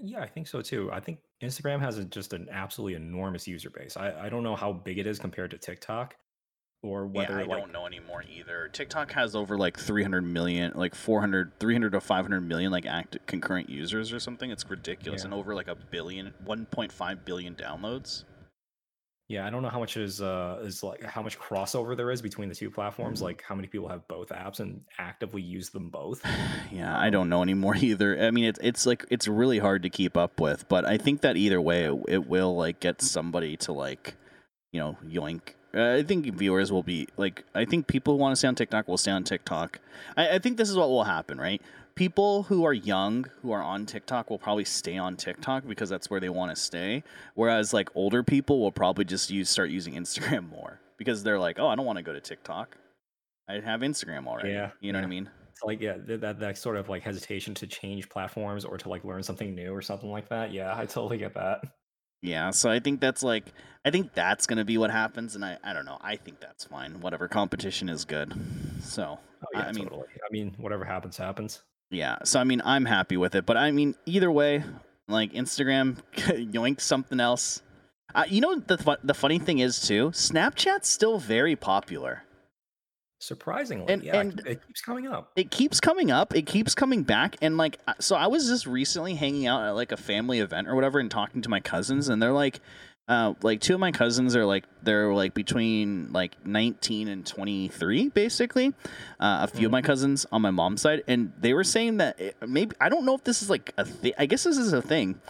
Yeah, 0.00 0.20
I 0.20 0.28
think 0.28 0.46
so 0.46 0.62
too. 0.62 0.88
I 0.92 1.00
think 1.00 1.18
Instagram 1.42 1.80
has 1.80 1.98
a, 1.98 2.04
just 2.04 2.32
an 2.32 2.48
absolutely 2.50 2.94
enormous 2.94 3.48
user 3.48 3.70
base. 3.70 3.96
I, 3.96 4.26
I 4.26 4.28
don't 4.28 4.44
know 4.44 4.54
how 4.54 4.72
big 4.72 4.98
it 4.98 5.06
is 5.06 5.18
compared 5.18 5.50
to 5.50 5.58
TikTok 5.58 6.14
or 6.82 7.06
whether 7.06 7.34
yeah, 7.34 7.40
I 7.40 7.44
like, 7.44 7.60
don't 7.60 7.72
know 7.72 7.86
anymore 7.86 8.24
either. 8.28 8.68
TikTok 8.72 9.12
has 9.12 9.36
over 9.36 9.58
like 9.58 9.78
300 9.78 10.22
million, 10.22 10.72
like 10.74 10.94
400, 10.94 11.52
300 11.60 11.92
to 11.92 12.00
500 12.00 12.40
million 12.40 12.72
like 12.72 12.86
active 12.86 13.26
concurrent 13.26 13.68
users 13.68 14.12
or 14.12 14.20
something. 14.20 14.50
It's 14.50 14.68
ridiculous, 14.68 15.22
yeah. 15.22 15.26
and 15.26 15.34
over 15.34 15.54
like 15.54 15.68
a 15.68 15.74
billion, 15.74 16.32
1.5 16.46 17.24
billion 17.24 17.54
downloads. 17.54 18.24
Yeah, 19.28 19.46
I 19.46 19.50
don't 19.50 19.62
know 19.62 19.68
how 19.68 19.78
much 19.78 19.96
is 19.96 20.20
uh 20.20 20.58
is 20.64 20.82
like 20.82 21.04
how 21.04 21.22
much 21.22 21.38
crossover 21.38 21.96
there 21.96 22.10
is 22.10 22.20
between 22.20 22.48
the 22.48 22.54
two 22.54 22.68
platforms. 22.68 23.22
Like 23.22 23.44
how 23.46 23.54
many 23.54 23.68
people 23.68 23.86
have 23.86 24.08
both 24.08 24.30
apps 24.30 24.58
and 24.58 24.80
actively 24.98 25.40
use 25.40 25.70
them 25.70 25.88
both. 25.88 26.20
yeah, 26.72 26.98
I 26.98 27.10
don't 27.10 27.28
know 27.28 27.40
anymore 27.40 27.76
either. 27.80 28.20
I 28.20 28.32
mean, 28.32 28.46
it's 28.46 28.58
it's 28.60 28.86
like 28.86 29.04
it's 29.08 29.28
really 29.28 29.60
hard 29.60 29.84
to 29.84 29.90
keep 29.90 30.16
up 30.16 30.40
with, 30.40 30.68
but 30.68 30.84
I 30.84 30.98
think 30.98 31.20
that 31.20 31.36
either 31.36 31.60
way, 31.60 31.84
it, 31.84 32.02
it 32.08 32.26
will 32.26 32.56
like 32.56 32.80
get 32.80 33.02
somebody 33.02 33.56
to 33.58 33.72
like, 33.72 34.16
you 34.72 34.80
know, 34.80 34.96
yoink. 35.06 35.54
Uh, 35.74 35.94
I 35.94 36.02
think 36.02 36.26
viewers 36.26 36.72
will 36.72 36.82
be 36.82 37.08
like. 37.16 37.44
I 37.54 37.64
think 37.64 37.86
people 37.86 38.14
who 38.14 38.20
want 38.20 38.32
to 38.32 38.36
stay 38.36 38.48
on 38.48 38.54
TikTok 38.54 38.88
will 38.88 38.98
stay 38.98 39.12
on 39.12 39.24
TikTok. 39.24 39.80
I, 40.16 40.36
I 40.36 40.38
think 40.38 40.56
this 40.56 40.68
is 40.68 40.76
what 40.76 40.88
will 40.88 41.04
happen, 41.04 41.38
right? 41.38 41.62
people 42.00 42.44
who 42.44 42.64
are 42.64 42.72
young 42.72 43.26
who 43.42 43.52
are 43.52 43.62
on 43.62 43.84
TikTok 43.84 44.30
will 44.30 44.38
probably 44.38 44.64
stay 44.64 44.96
on 44.96 45.16
TikTok 45.16 45.66
because 45.68 45.90
that's 45.90 46.08
where 46.08 46.18
they 46.18 46.30
want 46.30 46.50
to 46.50 46.56
stay. 46.56 47.02
Whereas 47.34 47.74
like 47.74 47.90
older 47.94 48.22
people 48.22 48.58
will 48.58 48.72
probably 48.72 49.04
just 49.04 49.30
use 49.30 49.50
start 49.50 49.68
using 49.68 49.92
Instagram 49.94 50.48
more 50.48 50.80
because 50.96 51.22
they're 51.22 51.38
like, 51.38 51.58
oh, 51.58 51.66
I 51.66 51.74
don't 51.74 51.84
want 51.84 51.98
to 51.98 52.02
go 52.02 52.14
to 52.14 52.20
TikTok. 52.20 52.78
I 53.50 53.60
have 53.60 53.80
Instagram 53.80 54.26
already. 54.26 54.50
Yeah, 54.50 54.70
you 54.80 54.92
know 54.92 54.98
yeah. 54.98 55.02
what 55.02 55.08
I 55.08 55.10
mean. 55.10 55.30
It's 55.52 55.62
like 55.62 55.80
yeah, 55.82 55.96
that 56.06 56.40
that 56.40 56.56
sort 56.56 56.76
of 56.76 56.88
like 56.88 57.02
hesitation 57.02 57.52
to 57.56 57.66
change 57.66 58.08
platforms 58.08 58.64
or 58.64 58.78
to 58.78 58.88
like 58.88 59.04
learn 59.04 59.22
something 59.22 59.54
new 59.54 59.74
or 59.74 59.82
something 59.82 60.10
like 60.10 60.30
that. 60.30 60.52
Yeah, 60.52 60.74
I 60.74 60.86
totally 60.86 61.18
get 61.18 61.34
that. 61.34 61.64
Yeah, 62.22 62.50
so 62.50 62.70
I 62.70 62.80
think 62.80 63.00
that's 63.00 63.22
like 63.22 63.44
I 63.84 63.90
think 63.90 64.12
that's 64.14 64.46
gonna 64.46 64.64
be 64.64 64.78
what 64.78 64.90
happens, 64.90 65.34
and 65.34 65.44
I 65.44 65.58
I 65.64 65.72
don't 65.72 65.84
know. 65.84 65.98
I 66.00 66.16
think 66.16 66.40
that's 66.40 66.64
fine. 66.64 67.00
Whatever 67.00 67.28
competition 67.28 67.88
is 67.88 68.04
good. 68.04 68.34
So 68.82 69.18
oh, 69.42 69.46
yeah, 69.54 69.60
I 69.60 69.72
mean, 69.72 69.84
totally. 69.84 70.06
I 70.24 70.32
mean, 70.32 70.54
whatever 70.58 70.84
happens, 70.84 71.16
happens. 71.16 71.62
Yeah. 71.90 72.18
So 72.24 72.40
I 72.40 72.44
mean, 72.44 72.62
I'm 72.64 72.84
happy 72.84 73.16
with 73.16 73.34
it, 73.34 73.46
but 73.46 73.56
I 73.56 73.70
mean, 73.70 73.94
either 74.06 74.30
way, 74.30 74.64
like 75.08 75.32
Instagram 75.32 75.96
yoink 76.14 76.80
something 76.80 77.20
else. 77.20 77.62
Uh, 78.14 78.24
you 78.28 78.40
know 78.40 78.58
the 78.58 78.98
the 79.04 79.14
funny 79.14 79.38
thing 79.38 79.60
is 79.60 79.80
too, 79.80 80.10
Snapchat's 80.10 80.88
still 80.88 81.18
very 81.18 81.56
popular. 81.56 82.24
Surprisingly, 83.22 83.92
and, 83.92 84.02
yeah, 84.02 84.18
and 84.18 84.40
it 84.46 84.66
keeps 84.66 84.80
coming 84.80 85.06
up. 85.06 85.30
It 85.36 85.50
keeps 85.50 85.78
coming 85.78 86.10
up. 86.10 86.34
It 86.34 86.46
keeps 86.46 86.74
coming 86.74 87.02
back, 87.02 87.36
and 87.42 87.58
like, 87.58 87.78
so 87.98 88.16
I 88.16 88.28
was 88.28 88.48
just 88.48 88.66
recently 88.66 89.14
hanging 89.14 89.46
out 89.46 89.62
at 89.62 89.72
like 89.72 89.92
a 89.92 89.98
family 89.98 90.40
event 90.40 90.68
or 90.68 90.74
whatever, 90.74 90.98
and 90.98 91.10
talking 91.10 91.42
to 91.42 91.50
my 91.50 91.60
cousins, 91.60 92.08
and 92.08 92.22
they're 92.22 92.32
like, 92.32 92.60
uh, 93.08 93.34
like 93.42 93.60
two 93.60 93.74
of 93.74 93.80
my 93.80 93.90
cousins 93.92 94.34
are 94.36 94.46
like 94.46 94.64
they're 94.82 95.12
like 95.12 95.34
between 95.34 96.12
like 96.12 96.46
19 96.46 97.08
and 97.08 97.26
23 97.26 98.08
basically 98.10 98.68
uh, 99.18 99.40
a 99.42 99.48
few 99.48 99.58
mm-hmm. 99.58 99.66
of 99.66 99.72
my 99.72 99.80
mm-hmm. 99.80 99.86
cousins 99.86 100.26
on 100.30 100.40
my 100.40 100.52
mom's 100.52 100.80
side 100.80 101.02
and 101.08 101.32
they 101.40 101.52
were 101.52 101.64
saying 101.64 101.96
that 101.96 102.20
it, 102.20 102.36
maybe 102.46 102.76
i 102.80 102.88
don't 102.88 103.04
know 103.04 103.16
if 103.16 103.24
this 103.24 103.42
is 103.42 103.50
like 103.50 103.74
a 103.76 103.84
thing 103.84 104.12
i 104.16 104.26
guess 104.26 104.44
this 104.44 104.56
is 104.56 104.72
a 104.72 104.80
thing 104.80 105.20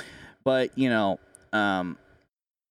but 0.44 0.76
you 0.76 0.90
know 0.90 1.18
um, 1.54 1.96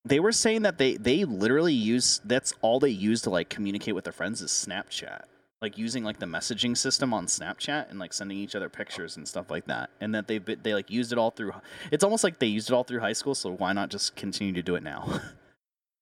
they 0.05 0.19
were 0.19 0.31
saying 0.31 0.61
that 0.63 0.77
they 0.77 0.95
they 0.97 1.25
literally 1.25 1.73
use 1.73 2.21
that's 2.25 2.53
all 2.61 2.79
they 2.79 2.89
use 2.89 3.21
to 3.23 3.29
like 3.29 3.49
communicate 3.49 3.95
with 3.95 4.03
their 4.03 4.13
friends 4.13 4.41
is 4.41 4.51
snapchat 4.51 5.23
like 5.61 5.77
using 5.77 6.03
like 6.03 6.19
the 6.19 6.25
messaging 6.25 6.75
system 6.75 7.13
on 7.13 7.25
Snapchat 7.25 7.89
and 7.89 7.99
like 7.99 8.13
sending 8.13 8.37
each 8.37 8.55
other 8.55 8.69
pictures 8.69 9.17
and 9.17 9.27
stuff 9.27 9.51
like 9.51 9.65
that. 9.65 9.89
And 9.99 10.15
that 10.15 10.27
they 10.27 10.37
they 10.37 10.73
like 10.73 10.89
used 10.89 11.11
it 11.11 11.17
all 11.17 11.31
through. 11.31 11.51
It's 11.91 12.03
almost 12.03 12.23
like 12.23 12.39
they 12.39 12.47
used 12.47 12.69
it 12.69 12.73
all 12.73 12.83
through 12.83 13.01
high 13.01 13.13
school. 13.13 13.35
So 13.35 13.51
why 13.51 13.73
not 13.73 13.89
just 13.89 14.15
continue 14.15 14.53
to 14.53 14.61
do 14.61 14.75
it 14.75 14.83
now? 14.83 15.03
you 15.07 15.21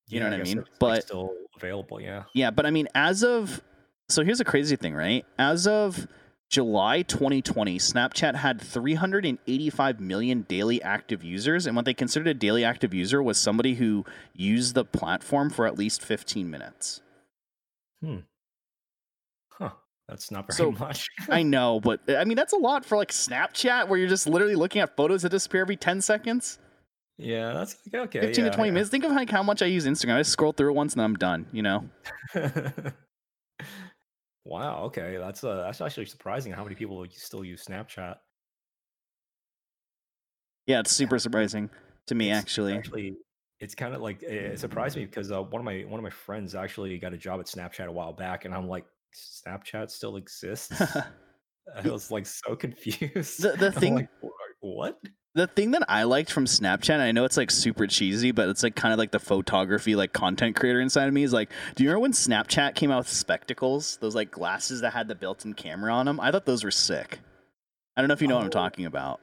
yeah, 0.08 0.20
know 0.20 0.26
what 0.30 0.34
I, 0.34 0.42
I 0.42 0.44
mean? 0.44 0.66
but 0.80 0.88
like 0.88 1.02
still 1.04 1.34
available, 1.56 2.00
yeah. 2.00 2.24
Yeah, 2.34 2.52
but 2.52 2.66
I 2.66 2.72
mean, 2.72 2.88
as 2.94 3.24
of 3.24 3.62
so 4.10 4.24
here's 4.24 4.40
a 4.40 4.46
crazy 4.46 4.76
thing, 4.76 4.94
right? 4.94 5.26
As 5.40 5.66
of 5.66 6.08
July 6.50 7.02
2020, 7.02 7.78
Snapchat 7.78 8.36
had 8.36 8.62
385 8.62 10.00
million 10.00 10.44
daily 10.44 10.82
active 10.82 11.24
users, 11.24 11.68
and 11.68 11.76
what 11.76 11.84
they 11.84 11.94
considered 11.94 12.28
a 12.28 12.34
daily 12.34 12.64
active 12.64 12.94
user 12.94 13.22
was 13.22 13.38
somebody 13.38 13.76
who 13.76 14.06
used 14.34 14.74
the 14.74 14.86
platform 14.86 15.50
for 15.50 15.68
at 15.68 15.78
least 15.78 16.02
15 16.02 16.50
minutes. 16.50 17.02
Hmm. 18.02 18.20
Huh. 19.50 19.72
That's 20.08 20.32
not 20.32 20.48
very 20.48 20.56
so, 20.56 20.72
much. 20.72 21.08
I 21.30 21.44
know, 21.44 21.82
but 21.82 22.00
I 22.08 22.24
mean 22.24 22.38
that's 22.38 22.54
a 22.54 22.58
lot 22.58 22.86
for 22.86 22.96
like 22.96 23.12
Snapchat, 23.12 23.90
where 23.90 24.00
you're 24.00 24.08
just 24.08 24.26
literally 24.28 24.56
looking 24.56 24.82
at 24.82 24.96
photos 24.96 25.24
that 25.24 25.30
disappear 25.30 25.62
every 25.62 25.76
ten 25.76 26.00
seconds. 26.00 26.60
Yeah, 27.18 27.52
that's 27.52 27.76
okay. 27.94 28.22
Fifteen 28.22 28.46
yeah, 28.46 28.52
to 28.52 28.56
twenty 28.56 28.70
yeah. 28.70 28.74
minutes. 28.76 28.90
Think 28.90 29.04
of 29.04 29.12
like 29.12 29.30
how 29.30 29.44
much 29.44 29.62
I 29.62 29.66
use 29.66 29.86
Instagram. 29.86 30.16
I 30.16 30.20
just 30.20 30.32
scroll 30.32 30.54
through 30.54 30.70
it 30.70 30.76
once 30.76 30.94
and 30.94 31.02
I'm 31.02 31.16
done. 31.16 31.48
You 31.52 31.64
know. 31.64 31.90
wow. 34.48 34.84
Okay, 34.86 35.18
that's 35.18 35.44
uh, 35.44 35.64
that's 35.64 35.82
actually 35.82 36.06
surprising. 36.06 36.52
How 36.52 36.64
many 36.64 36.76
people 36.76 37.06
still 37.12 37.44
use 37.44 37.66
Snapchat? 37.66 38.16
Yeah, 40.66 40.80
it's 40.80 40.92
super 40.92 41.20
surprising 41.20 41.70
to 42.08 42.16
me. 42.16 42.32
It's 42.32 42.40
actually, 42.40 42.74
actually, 42.74 43.18
it's 43.60 43.76
kind 43.76 43.94
of 43.94 44.02
like 44.02 44.24
it 44.24 44.60
surprised 44.60 44.98
me 44.98 45.06
because 45.06 45.32
uh, 45.32 45.42
one 45.42 45.62
of 45.62 45.66
my 45.66 45.86
one 45.88 46.00
of 46.00 46.04
my 46.04 46.10
friends 46.10 46.56
actually 46.56 46.98
got 46.98 47.14
a 47.14 47.18
job 47.18 47.40
at 47.40 47.46
Snapchat 47.46 47.88
a 47.88 47.92
while 47.92 48.14
back, 48.14 48.46
and 48.46 48.54
I'm 48.54 48.68
like, 48.68 48.86
Snapchat 49.16 49.90
still 49.92 50.16
exists? 50.18 50.72
I 51.76 51.90
was 51.90 52.12
like 52.12 52.26
so 52.26 52.56
confused. 52.58 53.42
The, 53.42 53.56
the 53.58 53.72
thing, 53.72 53.96
like, 53.96 54.10
what? 54.60 55.00
The 55.38 55.46
thing 55.46 55.70
that 55.72 55.84
I 55.88 56.02
liked 56.02 56.32
from 56.32 56.46
Snapchat, 56.46 57.00
I 57.00 57.12
know 57.12 57.24
it's 57.24 57.38
like 57.38 57.52
super 57.52 57.86
cheesy, 57.86 58.32
but 58.32 58.50
it's 58.50 58.64
like 58.64 58.76
kind 58.76 58.92
of 58.92 58.98
like 58.98 59.12
the 59.12 59.20
photography, 59.20 59.96
like 59.96 60.12
content 60.12 60.56
creator 60.56 60.82
inside 60.82 61.08
of 61.08 61.14
me 61.14 61.22
is 61.22 61.32
like, 61.32 61.52
do 61.76 61.84
you 61.84 61.92
remember 61.92 62.02
when 62.02 62.14
Snapchat 62.14 62.74
came 62.74 62.90
out 62.90 62.98
with 62.98 63.10
spectacles? 63.10 63.98
Those 64.02 64.16
like 64.16 64.32
glasses 64.32 64.82
that 64.82 64.94
had 64.94 65.08
the 65.08 65.14
built 65.14 65.46
in 65.46 65.54
camera 65.54 65.94
on 65.94 66.08
them? 66.08 66.20
I 66.20 66.32
thought 66.32 66.48
those 66.48 66.64
were 66.64 66.72
sick. 66.72 67.20
I 67.96 68.02
don't 68.02 68.08
know 68.08 68.16
if 68.16 68.22
you 68.24 68.28
know 68.28 68.34
oh. 68.34 68.38
what 68.38 68.46
I'm 68.46 68.48
oh. 68.48 68.50
talking 68.50 68.88
about. 68.88 69.22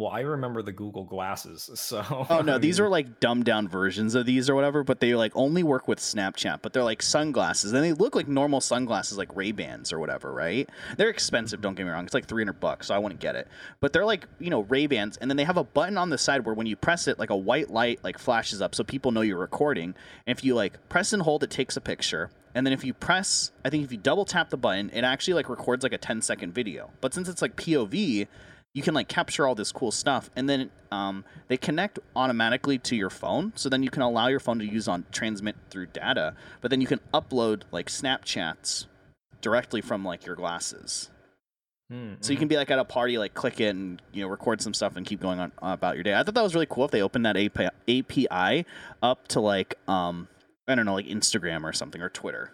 Well, 0.00 0.10
I 0.10 0.20
remember 0.20 0.62
the 0.62 0.72
Google 0.72 1.04
glasses. 1.04 1.70
So 1.90 2.26
Oh 2.30 2.40
no, 2.40 2.58
these 2.58 2.78
are 2.78 2.88
like 2.88 3.18
dumbed 3.20 3.46
down 3.46 3.66
versions 3.66 4.14
of 4.14 4.24
these 4.24 4.48
or 4.48 4.54
whatever, 4.54 4.84
but 4.84 5.00
they 5.00 5.14
like 5.14 5.32
only 5.34 5.62
work 5.62 5.88
with 5.88 5.98
Snapchat, 5.98 6.60
but 6.62 6.72
they're 6.72 6.84
like 6.84 7.02
sunglasses. 7.02 7.72
And 7.72 7.82
they 7.82 7.92
look 7.92 8.14
like 8.14 8.28
normal 8.28 8.60
sunglasses 8.60 9.18
like 9.18 9.34
Ray-Bans 9.34 9.92
or 9.92 9.98
whatever, 9.98 10.32
right? 10.32 10.68
They're 10.96 11.08
expensive, 11.08 11.60
don't 11.60 11.74
get 11.74 11.86
me 11.86 11.90
wrong. 11.90 12.04
It's 12.04 12.14
like 12.14 12.26
300 12.26 12.60
bucks, 12.60 12.86
so 12.88 12.94
I 12.94 12.98
wouldn't 12.98 13.20
get 13.20 13.34
it. 13.34 13.48
But 13.80 13.92
they're 13.92 14.04
like, 14.04 14.26
you 14.38 14.50
know, 14.50 14.60
Ray-Bans 14.60 15.16
and 15.16 15.28
then 15.30 15.36
they 15.36 15.44
have 15.44 15.56
a 15.56 15.64
button 15.64 15.98
on 15.98 16.10
the 16.10 16.18
side 16.18 16.46
where 16.46 16.54
when 16.54 16.66
you 16.66 16.76
press 16.76 17.08
it 17.08 17.18
like 17.18 17.30
a 17.30 17.36
white 17.36 17.70
light 17.70 18.04
like 18.04 18.18
flashes 18.18 18.62
up 18.62 18.74
so 18.74 18.84
people 18.84 19.10
know 19.10 19.22
you're 19.22 19.38
recording. 19.38 19.94
And 20.26 20.38
if 20.38 20.44
you 20.44 20.54
like 20.54 20.88
press 20.88 21.12
and 21.12 21.22
hold 21.22 21.42
it 21.42 21.50
takes 21.50 21.76
a 21.76 21.80
picture. 21.80 22.30
And 22.54 22.66
then 22.66 22.72
if 22.72 22.84
you 22.84 22.94
press, 22.94 23.52
I 23.64 23.70
think 23.70 23.84
if 23.84 23.92
you 23.92 23.98
double 23.98 24.24
tap 24.24 24.50
the 24.50 24.56
button, 24.56 24.90
it 24.92 25.02
actually 25.02 25.34
like 25.34 25.48
records 25.48 25.82
like 25.82 25.92
a 25.92 25.98
10 25.98 26.22
second 26.22 26.52
video. 26.52 26.90
But 27.00 27.14
since 27.14 27.28
it's 27.28 27.42
like 27.42 27.56
POV, 27.56 28.26
you 28.74 28.82
can 28.82 28.94
like 28.94 29.08
capture 29.08 29.46
all 29.46 29.54
this 29.54 29.72
cool 29.72 29.90
stuff 29.90 30.30
and 30.36 30.48
then 30.48 30.70
um, 30.92 31.24
they 31.48 31.56
connect 31.56 31.98
automatically 32.14 32.78
to 32.78 32.96
your 32.96 33.10
phone 33.10 33.52
so 33.56 33.68
then 33.68 33.82
you 33.82 33.90
can 33.90 34.02
allow 34.02 34.28
your 34.28 34.40
phone 34.40 34.58
to 34.58 34.64
use 34.64 34.88
on 34.88 35.04
transmit 35.12 35.56
through 35.70 35.86
data 35.86 36.34
but 36.60 36.70
then 36.70 36.80
you 36.80 36.86
can 36.86 37.00
upload 37.12 37.62
like 37.72 37.88
snapchats 37.88 38.86
directly 39.40 39.80
from 39.80 40.04
like 40.04 40.26
your 40.26 40.36
glasses. 40.36 41.10
Mm, 41.92 42.16
so 42.20 42.32
you 42.32 42.38
can 42.38 42.46
be 42.46 42.56
like 42.56 42.70
at 42.70 42.78
a 42.78 42.84
party 42.84 43.18
like 43.18 43.34
click 43.34 43.60
it 43.60 43.70
and 43.70 44.00
you 44.12 44.22
know 44.22 44.28
record 44.28 44.60
some 44.60 44.72
stuff 44.72 44.96
and 44.96 45.04
keep 45.04 45.20
going 45.20 45.40
on 45.40 45.50
uh, 45.60 45.72
about 45.72 45.96
your 45.96 46.04
day. 46.04 46.14
I 46.14 46.22
thought 46.22 46.34
that 46.34 46.42
was 46.42 46.54
really 46.54 46.66
cool 46.70 46.84
if 46.84 46.92
they 46.92 47.02
opened 47.02 47.26
that 47.26 47.36
API, 47.36 47.68
api 47.88 48.66
up 49.02 49.26
to 49.28 49.40
like 49.40 49.74
um 49.88 50.28
i 50.68 50.74
don't 50.74 50.86
know 50.86 50.94
like 50.94 51.06
instagram 51.06 51.64
or 51.64 51.72
something 51.72 52.00
or 52.00 52.08
twitter 52.08 52.52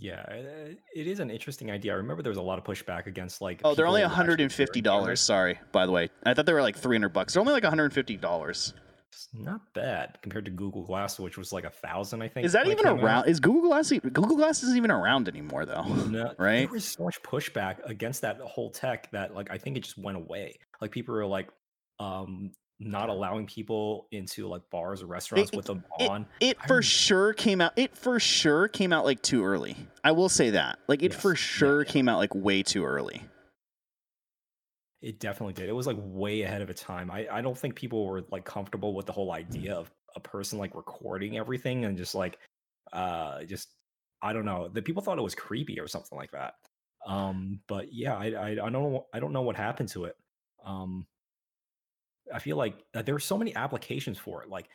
Yeah, 0.00 0.24
uh, 0.28 0.74
it 0.94 1.06
is 1.06 1.20
an 1.20 1.30
interesting 1.30 1.70
idea. 1.70 1.92
I 1.92 1.96
remember 1.96 2.22
there 2.22 2.30
was 2.30 2.38
a 2.38 2.42
lot 2.42 2.58
of 2.58 2.64
pushback 2.64 3.06
against 3.06 3.40
like. 3.40 3.60
oh 3.64 3.74
they're 3.74 3.86
only 3.86 4.02
$150 4.02 5.18
sorry 5.18 5.58
by 5.72 5.86
the 5.86 5.92
way 5.92 6.08
i 6.24 6.34
thought 6.34 6.46
they 6.46 6.52
were 6.52 6.62
like 6.62 6.76
300 6.76 7.10
bucks 7.10 7.34
they're 7.34 7.40
only 7.40 7.52
like 7.52 7.62
$150 7.64 8.72
It's 9.12 9.28
not 9.34 9.60
bad 9.74 10.18
compared 10.22 10.44
to 10.44 10.50
Google 10.52 10.84
Glass, 10.84 11.18
which 11.18 11.36
was 11.36 11.52
like 11.52 11.64
a 11.64 11.70
thousand, 11.70 12.22
I 12.22 12.28
think. 12.28 12.46
Is 12.46 12.52
that 12.52 12.66
even 12.66 12.78
came 12.78 12.86
out. 12.86 13.02
around? 13.02 13.28
Is 13.28 13.40
Google 13.40 13.68
Glass 13.70 13.90
Google 13.90 14.36
Glass 14.36 14.62
isn't 14.62 14.76
even 14.76 14.90
around 14.92 15.28
anymore 15.28 15.66
though? 15.66 15.82
No, 15.82 16.32
right? 16.38 16.60
There 16.60 16.68
was 16.68 16.84
so 16.84 17.04
much 17.04 17.20
pushback 17.22 17.78
against 17.84 18.22
that 18.22 18.38
whole 18.40 18.70
tech 18.70 19.10
that 19.10 19.34
like 19.34 19.50
I 19.50 19.58
think 19.58 19.76
it 19.76 19.80
just 19.80 19.98
went 19.98 20.16
away. 20.16 20.58
Like 20.80 20.92
people 20.92 21.14
were 21.14 21.26
like 21.26 21.48
um 21.98 22.52
not 22.82 23.10
allowing 23.10 23.46
people 23.46 24.08
into 24.10 24.48
like 24.48 24.62
bars 24.70 25.02
or 25.02 25.06
restaurants 25.06 25.50
It- 25.52 25.56
with 25.56 25.66
them 25.66 25.84
It, 25.98 26.08
on. 26.10 26.26
it 26.40 26.60
for 26.66 26.80
sure 26.80 27.34
came 27.34 27.60
out. 27.60 27.72
It 27.76 27.94
for 27.96 28.18
sure 28.18 28.68
came 28.68 28.92
out 28.92 29.04
like 29.04 29.20
too 29.22 29.44
early. 29.44 29.76
I 30.02 30.12
will 30.12 30.30
say 30.30 30.50
that. 30.50 30.78
Like 30.88 31.02
it 31.02 31.12
Yes. 31.12 31.20
for 31.20 31.34
sure 31.34 31.82
yeah. 31.84 31.90
came 31.92 32.08
out 32.08 32.18
like 32.18 32.34
way 32.34 32.62
too 32.62 32.84
early. 32.84 33.22
It 35.02 35.18
definitely 35.18 35.54
did. 35.54 35.68
It 35.68 35.72
was 35.72 35.86
like 35.86 35.96
way 35.98 36.42
ahead 36.42 36.60
of 36.62 36.68
its 36.68 36.82
time. 36.82 37.10
I, 37.10 37.26
I 37.30 37.40
don't 37.40 37.56
think 37.56 37.74
people 37.74 38.06
were 38.06 38.22
like 38.30 38.44
comfortable 38.44 38.94
with 38.94 39.06
the 39.06 39.12
whole 39.12 39.32
idea 39.32 39.74
of 39.74 39.90
a 40.16 40.20
person 40.20 40.58
like 40.58 40.74
recording 40.74 41.38
everything 41.38 41.84
and 41.84 41.96
just 41.96 42.14
like 42.14 42.38
uh 42.92 43.44
just 43.44 43.74
I 44.22 44.32
don't 44.32 44.44
know. 44.44 44.68
The 44.68 44.82
people 44.82 45.02
thought 45.02 45.18
it 45.18 45.22
was 45.22 45.34
creepy 45.34 45.78
or 45.80 45.86
something 45.88 46.16
like 46.18 46.32
that. 46.32 46.54
Um 47.06 47.60
but 47.66 47.92
yeah, 47.92 48.14
I 48.16 48.26
I, 48.32 48.48
I 48.50 48.54
don't 48.56 48.72
know 48.72 49.06
I 49.14 49.20
don't 49.20 49.32
know 49.32 49.42
what 49.42 49.56
happened 49.56 49.88
to 49.90 50.04
it. 50.04 50.16
Um 50.64 51.06
I 52.32 52.38
feel 52.38 52.56
like 52.56 52.84
uh, 52.94 53.02
there 53.02 53.14
are 53.14 53.20
so 53.20 53.36
many 53.38 53.54
applications 53.54 54.18
for 54.18 54.42
it, 54.42 54.48
like 54.48 54.68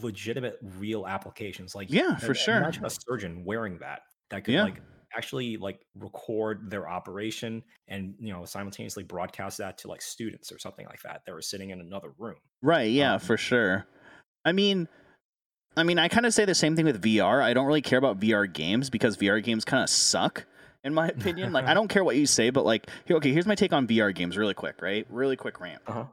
legitimate 0.00 0.58
real 0.78 1.06
applications. 1.06 1.74
Like 1.74 1.88
Yeah, 1.90 2.16
for 2.16 2.34
sure. 2.34 2.56
Imagine 2.58 2.84
a 2.86 2.90
surgeon 2.90 3.44
wearing 3.44 3.78
that 3.78 4.02
that 4.30 4.44
could 4.44 4.54
Yeah. 4.54 4.64
like 4.64 4.80
actually 5.14 5.58
like 5.58 5.80
record 5.94 6.70
their 6.70 6.88
operation 6.88 7.62
and 7.88 8.14
you 8.18 8.32
know 8.32 8.46
simultaneously 8.46 9.02
broadcast 9.04 9.58
that 9.58 9.76
to 9.76 9.88
like 9.88 10.00
students 10.00 10.50
or 10.50 10.58
something 10.58 10.86
like 10.86 11.02
that 11.02 11.22
that 11.26 11.32
were 11.32 11.42
sitting 11.42 11.70
in 11.70 11.80
another 11.80 12.12
room. 12.18 12.36
Right? 12.62 12.90
Yeah, 12.90 13.14
Um, 13.14 13.20
for 13.20 13.36
sure. 13.36 13.86
I 14.44 14.52
mean, 14.52 14.88
I 15.76 15.82
mean, 15.84 15.98
I 15.98 16.08
kind 16.08 16.26
of 16.26 16.34
say 16.34 16.44
the 16.44 16.54
same 16.54 16.76
thing 16.76 16.84
with 16.86 17.02
VR. 17.02 17.42
I 17.42 17.52
don't 17.54 17.66
really 17.66 17.82
care 17.82 17.98
about 17.98 18.18
VR 18.20 18.46
games 18.50 18.88
because 18.90 19.16
VR 19.16 19.42
games 19.42 19.64
kind 19.64 19.82
of 19.82 19.90
suck, 19.90 20.46
in 20.84 20.94
my 20.94 21.08
opinion. 21.16 21.52
like, 21.52 21.66
I 21.66 21.74
don't 21.74 21.88
care 21.88 22.02
what 22.04 22.16
you 22.16 22.26
say, 22.26 22.50
but 22.50 22.64
like, 22.64 22.86
okay, 23.10 23.32
here's 23.32 23.46
my 23.46 23.54
take 23.54 23.72
on 23.72 23.86
VR 23.86 24.14
games, 24.14 24.36
really 24.36 24.54
quick, 24.54 24.80
right? 24.82 25.06
Really 25.10 25.36
quick 25.36 25.60
rant. 25.60 25.82
Uh-huh. 25.86 26.06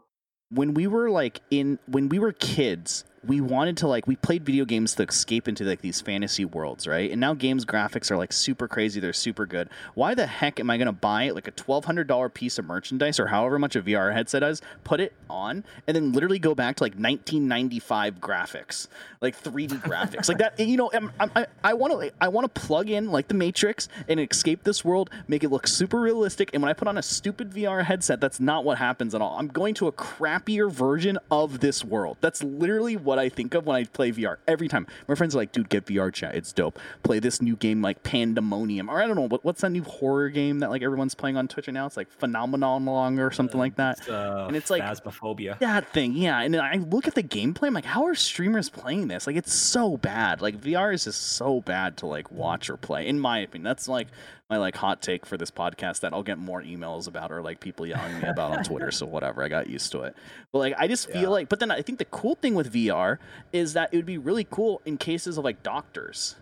When 0.52 0.74
we 0.74 0.88
were 0.88 1.10
like 1.10 1.42
in 1.52 1.80
when 1.88 2.10
we 2.10 2.20
were 2.20 2.32
kids 2.32 3.04
we 3.28 3.42
wanted 3.42 3.78
to 3.78 3.88
like 3.88 4.08
we 4.08 4.16
played 4.16 4.46
video 4.46 4.66
games 4.66 4.96
to 4.96 5.04
escape 5.04 5.48
into 5.48 5.64
like 5.64 5.82
these 5.82 6.02
fantasy 6.02 6.46
worlds 6.46 6.88
right? 6.88 7.12
And 7.12 7.20
now 7.20 7.34
games 7.34 7.66
graphics 7.66 8.12
are 8.12 8.18
like 8.18 8.32
super 8.34 8.68
crazy. 8.68 9.00
They're 9.00 9.14
super 9.14 9.46
good. 9.46 9.70
Why 9.96 10.14
the 10.16 10.26
heck 10.28 10.60
am 10.60 10.70
i 10.70 10.78
going 10.78 10.86
to 10.88 10.92
buy 10.92 11.30
like 11.32 11.48
a 11.48 11.52
$1200 11.52 12.34
piece 12.34 12.58
of 12.60 12.66
merchandise 12.66 13.20
or 13.20 13.28
however 13.28 13.58
much 13.60 13.76
a 13.76 13.82
vr 13.82 14.14
headset 14.14 14.44
is 14.44 14.62
put 14.84 15.00
it 15.00 15.14
on 15.30 15.64
and 15.88 15.96
then 15.96 16.12
literally 16.14 16.40
go 16.40 16.54
back 16.56 16.76
to 16.78 16.84
like 16.84 16.94
1995 16.94 18.16
graphics 18.20 18.88
like 19.22 19.42
3d 19.42 19.82
graphics? 19.84 20.28
Like 20.30 20.38
that 20.40 20.60
you 20.60 20.78
know 20.78 20.90
I'm- 20.94 21.12
I'm- 21.20 21.32
i 21.36 21.46
i 21.64 21.74
want 21.74 21.94
to 22.02 22.12
i 22.22 22.28
want 22.28 22.54
to 22.54 22.62
plug 22.62 22.90
in 22.90 23.12
like 23.12 23.28
the 23.28 23.34
matrix 23.34 23.88
and 24.08 24.20
escape 24.20 24.64
this 24.64 24.84
world 24.86 25.10
make 25.28 25.44
it 25.44 25.50
look 25.50 25.68
super 25.68 26.00
realistic 26.00 26.50
and 26.54 26.62
when 26.62 26.70
i 26.70 26.74
put 26.74 26.88
on 26.88 26.98
a 26.98 27.02
stupid 27.02 27.52
vr 27.52 27.84
headset 27.84 28.20
that's 28.22 28.40
not 28.40 28.64
what 28.64 28.78
happens 28.78 29.16
at 29.16 29.22
all. 29.22 29.38
I'm 29.40 29.48
going 29.48 29.74
to 29.76 29.88
a 29.88 29.92
crappier 29.92 30.70
version 30.72 31.18
of 31.32 31.60
this 31.60 31.84
world. 31.86 32.18
That's 32.22 32.44
literally 32.44 32.98
what 32.98 33.09
i 33.18 33.30
think 33.30 33.56
of 33.56 33.66
when 33.66 33.76
i 33.76 33.84
play 33.86 34.12
vr 34.12 34.36
every 34.48 34.68
time 34.68 34.86
my 35.08 35.16
friends 35.16 35.34
are 35.34 35.40
like 35.40 35.52
dude 35.52 35.70
get 35.70 35.86
vr 35.86 36.14
chat 36.14 36.36
it's 36.36 36.52
dope 36.54 36.78
play 37.02 37.18
this 37.20 37.42
new 37.42 37.56
game 37.56 37.82
like 37.82 38.04
pandemonium 38.04 38.90
or 38.90 39.02
i 39.02 39.08
don't 39.08 39.16
know 39.16 39.28
what, 39.28 39.44
what's 39.44 39.62
that 39.62 39.70
new 39.72 39.84
horror 39.84 40.30
game 40.30 40.60
that 40.60 40.70
like 40.70 40.82
everyone's 40.84 41.16
playing 41.16 41.38
on 41.38 41.48
twitch 41.48 41.68
right 41.68 41.74
now 41.74 41.86
it's 41.86 41.98
like 41.98 42.12
phenomenon 42.12 42.86
long 42.86 43.18
or 43.18 43.32
something 43.32 43.58
like 43.58 43.76
that 43.78 43.98
It's, 44.00 44.10
uh, 44.10 44.46
And 44.48 44.56
it's 44.56 44.70
like- 44.70 44.84
phasmophobia. 44.84 45.58
that 45.60 45.92
thing, 45.94 46.14
yeah. 46.14 46.42
And 46.42 46.54
then 46.54 46.62
I 46.62 46.76
look 46.76 47.08
at 47.08 47.16
the 47.16 47.24
gameplay, 47.24 47.68
I'm 47.68 47.74
like, 47.74 47.86
how 47.86 48.06
are 48.06 48.16
streamers 48.16 48.70
playing 48.70 49.08
this? 49.08 49.26
Like, 49.26 49.36
it's 49.36 49.54
so 49.54 49.98
bad. 49.98 50.42
Like, 50.42 50.60
VR 50.60 50.94
is 50.94 51.06
just 51.06 51.22
so 51.34 51.62
bad 51.62 51.98
to 51.98 52.06
like 52.08 52.30
watch 52.32 52.70
or 52.70 52.76
play, 52.78 53.08
in 53.08 53.20
my 53.20 53.40
opinion. 53.40 53.64
That's 53.64 53.88
like 53.88 54.08
my 54.50 54.58
like 54.58 54.76
hot 54.76 55.02
take 55.02 55.26
for 55.26 55.38
this 55.38 55.52
podcast 55.52 56.00
that 56.00 56.12
I'll 56.12 56.24
get 56.24 56.40
more 56.40 56.62
emails 56.64 57.08
about 57.08 57.32
or 57.32 57.42
like 57.42 57.60
people 57.60 57.86
yelling 57.86 58.14
at 58.16 58.24
me 58.24 58.30
about 58.30 58.58
on 58.58 58.64
Twitter. 58.64 58.90
So 58.90 59.06
whatever, 59.06 59.44
I 59.44 59.48
got 59.48 59.70
used 59.70 59.92
to 59.92 60.02
it. 60.02 60.16
But 60.52 60.60
like, 60.60 60.74
I 60.78 60.88
just 60.88 61.08
feel 61.08 61.22
Yeah. 61.24 61.28
like. 61.30 61.50
But 61.50 61.60
then 61.60 61.70
I 61.70 61.82
think 61.84 62.00
the 62.00 62.06
cool 62.06 62.36
thing 62.36 62.56
with 62.56 62.74
VR 62.74 63.20
is 63.54 63.74
that 63.74 63.94
it 63.94 63.96
would 63.98 64.08
be 64.08 64.18
really 64.18 64.46
cool 64.50 64.82
in 64.86 64.98
cases 64.98 65.38
of 65.38 65.44
like 65.44 65.62
doctors, 65.62 66.36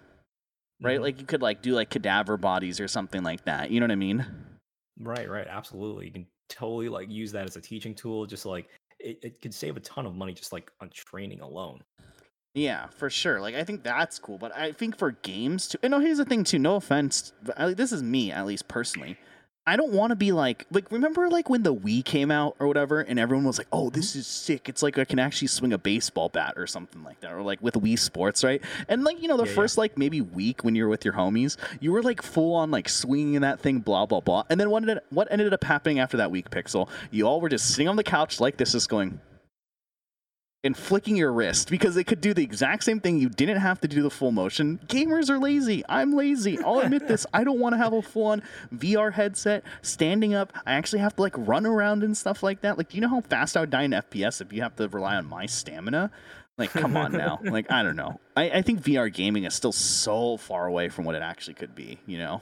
right? 0.81 0.99
Mhm. 0.99 1.03
Like 1.03 1.19
you 1.19 1.25
could 1.25 1.41
like 1.41 1.61
do 1.61 1.73
like 1.73 1.89
cadaver 1.89 2.37
bodies 2.37 2.79
or 2.79 2.87
something 2.87 3.23
like 3.23 3.43
that. 3.43 3.71
You 3.71 3.81
know 3.81 3.85
what 3.85 3.91
I 3.91 3.95
mean? 3.95 4.25
Right, 4.99 5.29
right, 5.29 5.47
absolutely. 5.47 6.05
You 6.05 6.11
can 6.13 6.27
totally 6.47 6.87
like 6.87 7.11
use 7.11 7.33
that 7.33 7.45
as 7.45 7.57
a 7.57 7.61
teaching 7.61 7.93
tool. 7.93 8.25
Just 8.25 8.45
like 8.45 8.69
it, 8.99 9.19
it 9.21 9.41
could 9.41 9.53
save 9.53 9.75
a 9.75 9.81
ton 9.81 10.05
of 10.05 10.15
money 10.15 10.33
just 10.33 10.53
like 10.53 10.71
on 10.79 10.89
training 10.91 11.41
alone. 11.41 11.81
Yeah, 12.53 12.87
for 12.87 13.09
sure. 13.09 13.39
Like 13.39 13.55
I 13.55 13.63
think 13.63 13.83
that's 13.83 14.17
cool, 14.19 14.37
but 14.37 14.55
I 14.55 14.71
think 14.71 14.97
for 14.97 15.11
games 15.11 15.67
too. 15.67 15.77
And 15.83 15.91
no, 15.91 15.99
here's 15.99 16.17
the 16.17 16.25
thing 16.25 16.43
too. 16.43 16.59
No 16.59 16.75
offense, 16.75 17.33
but 17.43 17.59
I, 17.59 17.73
this 17.73 17.91
is 17.91 18.01
me 18.01 18.31
at 18.31 18.45
least 18.45 18.67
personally. 18.67 19.17
I 19.69 19.75
don't 19.75 19.91
want 19.91 20.11
to 20.11 20.15
be 20.15 20.31
like 20.31 20.65
like 20.71 20.89
remember 20.91 21.29
like 21.29 21.49
when 21.49 21.61
the 21.61 21.75
Wii 21.75 22.03
came 22.03 22.31
out 22.31 22.55
or 22.57 22.67
whatever, 22.67 23.01
and 23.01 23.19
everyone 23.19 23.45
was 23.45 23.57
like, 23.57 23.67
"Oh, 23.71 23.89
this 23.89 24.15
is 24.15 24.25
sick! 24.25 24.69
It's 24.69 24.81
like 24.81 24.97
I 24.97 25.03
can 25.03 25.19
actually 25.19 25.49
swing 25.49 25.73
a 25.73 25.77
baseball 25.77 26.29
bat 26.29 26.53
or 26.55 26.65
something 26.67 27.03
like 27.03 27.19
that," 27.19 27.33
or 27.33 27.41
like 27.43 27.61
with 27.61 27.73
Wii 27.75 27.99
Sports, 27.99 28.45
right? 28.45 28.63
And 28.87 29.03
like 29.03 29.21
you 29.21 29.27
know, 29.27 29.35
the 29.35 29.43
Yeah, 29.43 29.49
yeah. 29.49 29.55
first 29.55 29.77
like 29.77 29.97
maybe 29.97 30.21
week 30.21 30.63
when 30.63 30.73
you're 30.73 30.87
with 30.87 31.03
your 31.03 31.15
homies, 31.15 31.57
you 31.81 31.91
were 31.91 32.01
like 32.01 32.21
full 32.21 32.55
on 32.55 32.71
like 32.71 32.87
swinging 32.87 33.41
that 33.41 33.59
thing, 33.59 33.79
blah 33.79 34.05
blah 34.05 34.21
blah. 34.21 34.43
And 34.49 34.57
then 34.59 34.69
what 34.69 34.83
ended 34.83 34.99
what 35.09 35.27
ended 35.29 35.53
up 35.53 35.65
happening 35.65 35.99
after 35.99 36.15
that 36.17 36.31
week, 36.31 36.49
Pixel? 36.49 36.89
You 37.11 37.27
all 37.27 37.41
were 37.41 37.49
just 37.49 37.67
sitting 37.69 37.89
on 37.89 37.97
the 37.97 38.03
couch 38.05 38.39
like 38.39 38.55
this, 38.55 38.71
just 38.71 38.87
going 38.89 39.19
and 40.63 40.75
flicking 40.75 41.15
your 41.15 41.31
wrist 41.31 41.69
because 41.69 41.95
they 41.95 42.03
could 42.03 42.19
do 42.19 42.33
the 42.33 42.43
exact 42.43 42.83
same 42.83 42.99
thing. 42.99 43.19
You 43.19 43.29
didn't 43.29 43.57
have 43.57 43.79
to 43.81 43.87
do 43.87 44.01
the 44.01 44.09
full 44.09 44.31
motion. 44.31 44.79
Gamers 44.87 45.29
are 45.29 45.39
lazy. 45.39 45.83
I'm 45.87 46.13
lazy. 46.13 46.59
I'll 46.59 46.79
admit 46.79 47.07
this. 47.07 47.25
I 47.33 47.43
don't 47.43 47.59
want 47.59 47.73
to 47.73 47.77
have 47.77 47.93
a 47.93 48.01
full 48.01 48.27
on 48.27 48.43
VR 48.73 49.13
headset 49.13 49.63
standing 49.81 50.33
up. 50.33 50.51
I 50.65 50.73
actually 50.73 50.99
have 50.99 51.15
to 51.15 51.21
like 51.21 51.35
run 51.37 51.65
around 51.65 52.03
and 52.03 52.17
stuff 52.17 52.43
like 52.43 52.61
that. 52.61 52.77
Like, 52.77 52.89
do 52.89 52.97
you 52.97 53.01
know 53.01 53.09
how 53.09 53.21
fast 53.21 53.55
I 53.55 53.61
would 53.61 53.69
die 53.69 53.83
in 53.83 53.91
FPS 53.91 54.41
if 54.41 54.51
you 54.51 54.61
have 54.61 54.75
to 54.77 54.87
rely 54.89 55.15
on 55.15 55.25
my 55.25 55.45
stamina? 55.45 56.11
Like, 56.57 56.71
come 56.71 56.97
on 56.97 57.11
now. 57.11 57.39
Like, 57.43 57.71
I 57.71 57.83
don't 57.83 57.95
know. 57.95 58.19
I, 58.35 58.49
I 58.49 58.61
think 58.63 58.81
VR 58.81 59.13
gaming 59.13 59.45
is 59.45 59.53
still 59.53 59.71
so 59.71 60.37
far 60.37 60.65
away 60.65 60.89
from 60.89 61.05
what 61.05 61.15
it 61.15 61.21
actually 61.21 61.53
could 61.53 61.75
be, 61.75 61.99
you 62.07 62.17
know? 62.17 62.41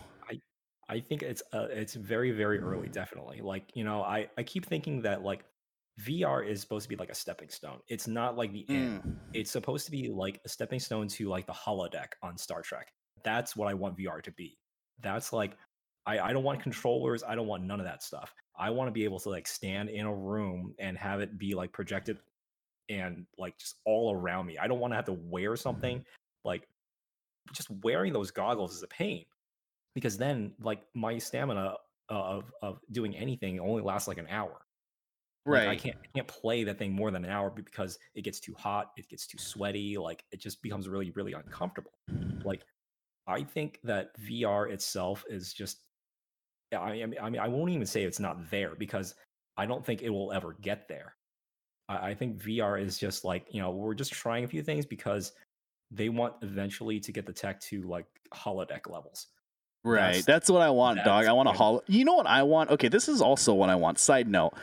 I 0.88 0.99
think 0.99 1.24
it's 1.24 1.41
uh, 1.51 1.68
it's 1.72 1.95
very 1.95 2.32
very 2.32 2.59
early, 2.59 2.89
definitely. 2.89 3.41
Like 3.41 3.72
you 3.74 3.84
know, 3.84 4.03
I 4.03 4.30
I 4.38 4.43
keep 4.43 4.66
thinking 4.66 5.01
that 5.01 5.24
like 5.24 5.43
VR 6.02 6.46
is 6.46 6.60
supposed 6.62 6.84
to 6.84 6.89
be 6.89 6.96
like 6.96 7.10
a 7.10 7.16
stepping 7.16 7.50
stone. 7.50 7.80
It's 7.88 8.08
not 8.08 8.36
like 8.36 8.52
the 8.52 8.66
end. 8.70 9.02
Mm. 9.04 9.16
It's 9.34 9.52
supposed 9.52 9.86
to 9.86 9.91
be 9.91 10.10
like 10.10 10.41
a 10.46 10.50
stepping 10.50 10.80
stone 10.80 11.08
to 11.10 11.30
like 11.30 11.48
the 11.48 11.54
holodeck 11.54 12.10
on 12.22 12.38
Star 12.38 12.62
Trek. 12.62 12.91
That's 13.24 13.56
what 13.56 13.68
I 13.68 13.74
want 13.74 13.98
VR 13.98 14.22
to 14.22 14.32
be. 14.32 14.58
That's 15.02 15.32
like 15.32 15.58
I, 16.06 16.20
I 16.20 16.34
don't 16.34 16.43
want 16.43 16.62
controllers. 16.62 17.24
I 17.24 17.36
don't 17.36 17.48
want 17.48 17.64
none 17.64 17.80
of 17.80 17.86
that 17.86 18.04
stuff. 18.04 18.34
I 18.58 18.70
want 18.70 18.88
to 18.88 18.91
be 18.91 19.04
able 19.04 19.20
to 19.20 19.30
like 19.30 19.48
stand 19.48 19.89
in 19.89 20.06
a 20.06 20.14
room 20.14 20.74
and 20.80 20.98
have 20.98 21.22
it 21.22 21.38
be 21.38 21.56
like 21.56 21.72
projected 21.72 22.18
and 22.89 23.26
like 23.38 23.58
just 23.58 23.76
all 23.86 24.14
around 24.14 24.46
me. 24.46 24.58
I 24.58 24.68
don't 24.68 24.80
want 24.80 24.91
to 24.91 24.96
have 24.96 25.06
to 25.06 25.14
wear 25.14 25.56
something 25.56 26.04
like 26.43 26.68
just 27.54 27.70
wearing 27.84 28.14
those 28.14 28.32
goggles 28.32 28.76
is 28.76 28.84
a 28.84 28.88
pain 28.88 29.26
because 29.93 30.18
then 30.18 30.54
like 30.62 30.82
my 30.93 31.18
stamina 31.18 31.76
of 32.10 32.52
of 32.62 32.80
doing 32.91 33.16
anything 33.16 33.60
only 33.60 33.82
lasts 33.82 34.08
like 34.08 34.18
an 34.18 34.28
hour. 34.30 34.64
Like, 35.46 35.62
I 35.62 35.66
Right. 35.68 35.80
can't 35.80 35.98
I 36.04 36.08
can't 36.16 36.28
play 36.28 36.64
that 36.64 36.78
thing 36.80 36.91
more 36.93 37.12
than 37.12 37.24
an 37.24 37.30
hour 37.32 37.50
because 37.52 38.00
it 38.16 38.24
gets 38.24 38.39
too 38.39 38.56
hot, 38.58 38.91
it 38.98 39.08
gets 39.10 39.28
too 39.28 39.38
sweaty, 39.38 39.98
like 39.98 40.24
it 40.32 40.39
just 40.39 40.62
becomes 40.62 40.88
really 40.89 41.12
really 41.12 41.34
uncomfortable. 41.34 41.91
Like 42.43 42.62
I 43.28 43.43
think 43.43 43.80
that 43.84 44.18
VR 44.20 44.72
itself 44.72 45.24
is 45.30 45.54
just 45.54 45.82
I 46.74 46.78
I 46.78 47.06
mean 47.06 47.16
I 47.22 47.30
mean 47.30 47.41
I 47.41 47.48
won't 47.48 47.72
even 47.72 47.86
say 47.86 48.04
it's 48.04 48.20
not 48.20 48.50
there 48.50 48.76
because 48.76 49.16
I 49.58 49.66
don't 49.66 49.86
think 49.86 50.02
it 50.02 50.10
will 50.10 50.32
ever 50.34 50.58
get 50.62 50.88
there. 50.88 51.16
I, 51.88 52.10
I 52.10 52.14
think 52.16 52.41
VR 52.41 52.82
is 52.82 52.98
just 52.98 53.24
like, 53.24 53.46
you 53.54 53.62
know, 53.62 53.70
we're 53.72 53.93
just 53.93 54.12
trying 54.12 54.43
a 54.43 54.48
few 54.48 54.64
things 54.64 54.86
because 54.86 55.32
they 55.91 56.10
want 56.10 56.34
eventually 56.41 57.00
to 57.00 57.12
get 57.12 57.26
the 57.28 57.32
tech 57.34 57.62
to 57.62 57.84
like 57.84 58.08
holodeck 58.34 58.89
levels. 58.89 59.28
Right. 59.84 60.08
That's- 60.08 60.26
That's, 60.26 60.50
what 60.50 60.64
I 60.64 60.72
want, 60.72 61.04
dog. 61.06 61.26
I 61.26 61.32
want 61.32 61.48
a 61.48 61.52
holo. 61.52 61.82
You 61.88 62.04
know 62.06 62.16
what 62.16 62.26
I 62.26 62.41
want? 62.41 62.72
Okay, 62.72 62.88
this 62.88 63.08
is 63.08 63.22
also 63.22 63.54
what 63.54 63.70
I 63.70 63.76
want. 63.76 64.00
Side 64.00 64.28
note. 64.28 64.56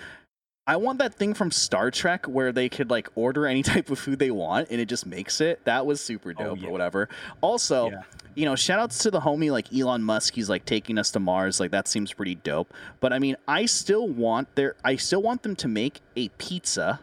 I 0.66 0.76
want 0.76 1.00
that 1.00 1.14
thing 1.14 1.34
from 1.34 1.50
Star 1.50 1.90
Trek 1.90 2.26
where 2.26 2.52
they 2.52 2.68
could 2.68 2.88
like 2.88 3.08
order 3.16 3.46
any 3.46 3.62
type 3.72 3.90
of 3.90 3.98
food 3.98 4.18
they 4.18 4.30
want 4.30 4.68
and 4.70 4.80
it 4.80 4.86
just 4.86 5.06
makes 5.06 5.40
it. 5.40 5.64
That 5.64 5.86
was 5.86 6.00
super 6.00 6.30
Oh, 6.38 6.44
dope 6.44 6.60
yeah. 6.60 6.68
or 6.68 6.70
whatever. 6.70 7.08
Also, 7.40 7.90
Yeah. 7.90 8.02
you 8.36 8.44
know, 8.44 8.54
shout 8.54 8.78
outs 8.78 8.98
to 8.98 9.10
the 9.10 9.20
homie 9.20 9.50
like 9.50 9.72
Elon 9.74 10.02
Musk. 10.04 10.34
He's 10.34 10.48
like 10.48 10.64
taking 10.64 10.98
us 10.98 11.10
to 11.12 11.20
Mars. 11.20 11.58
Like 11.58 11.72
that 11.72 11.88
seems 11.88 12.12
pretty 12.12 12.36
dope. 12.36 12.72
But 13.00 13.12
I 13.12 13.18
mean, 13.18 13.36
I 13.48 13.66
still 13.66 14.06
want 14.08 14.54
their 14.54 14.76
I 14.84 14.94
still 14.96 15.22
want 15.22 15.42
them 15.42 15.56
to 15.56 15.68
make 15.68 16.00
a 16.14 16.28
pizza 16.30 17.00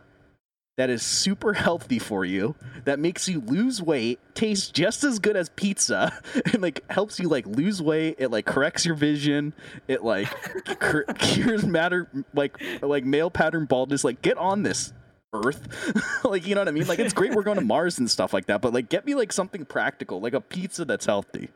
that 0.79 0.89
is 0.89 1.03
super 1.03 1.51
healthy 1.51 1.99
for 1.99 2.23
you, 2.23 2.55
that 2.85 2.99
makes 2.99 3.27
you 3.27 3.41
lose 3.41 3.81
weight, 3.81 4.17
tastes 4.33 4.71
just 4.71 5.03
as 5.03 5.19
good 5.19 5.35
as 5.35 5.49
pizza, 5.49 6.17
and 6.53 6.61
like 6.61 6.89
helps 6.89 7.19
you 7.19 7.27
like 7.27 7.45
lose 7.45 7.81
weight. 7.81 8.15
It 8.17 8.29
like 8.29 8.45
corrects 8.45 8.85
your 8.85 8.95
vision. 8.95 9.53
It 9.89 10.05
like 10.05 10.29
cur- 10.79 11.03
cures 11.17 11.65
matter 11.65 12.09
like 12.33 12.61
like 12.81 13.03
male 13.03 13.29
pattern 13.29 13.65
baldness. 13.65 14.05
Like 14.05 14.21
get 14.21 14.37
on 14.37 14.63
this. 14.63 14.93
Earth, 15.31 16.23
like 16.23 16.47
you 16.47 16.55
know 16.55 16.61
what 16.61 16.69
I 16.69 16.71
mean. 16.71 16.87
Like 16.87 16.97
it's 16.97 17.13
great 17.13 17.35
we're 17.35 17.43
going 17.43 17.59
to 17.59 17.63
Mars 17.63 17.99
and 17.99 18.09
stuff 18.09 18.33
like 18.33 18.45
that, 18.47 18.61
but 18.61 18.73
like 18.73 18.89
get 18.89 19.05
me 19.05 19.13
like 19.15 19.31
something 19.31 19.63
practical, 19.65 20.21
like 20.21 20.33
a 20.33 20.41
pizza 20.41 20.85
that's 20.85 21.05
healthy, 21.05 21.49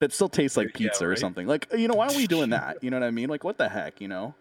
that 0.00 0.12
still 0.12 0.30
tastes 0.30 0.56
like 0.56 0.68
Yeah, 0.68 0.88
pizza 0.88 1.06
or 1.06 1.16
something. 1.16 1.46
Like 1.46 1.66
you 1.76 1.86
know, 1.86 1.96
why 1.96 2.06
aren't 2.06 2.16
we 2.16 2.26
doing 2.26 2.50
that? 2.50 2.82
You 2.82 2.90
know 2.90 2.98
what 2.98 3.06
I 3.06 3.10
mean? 3.10 3.28
Like 3.28 3.44
what 3.44 3.58
the 3.58 3.68
heck, 3.68 4.00
you 4.00 4.08
know? 4.08 4.34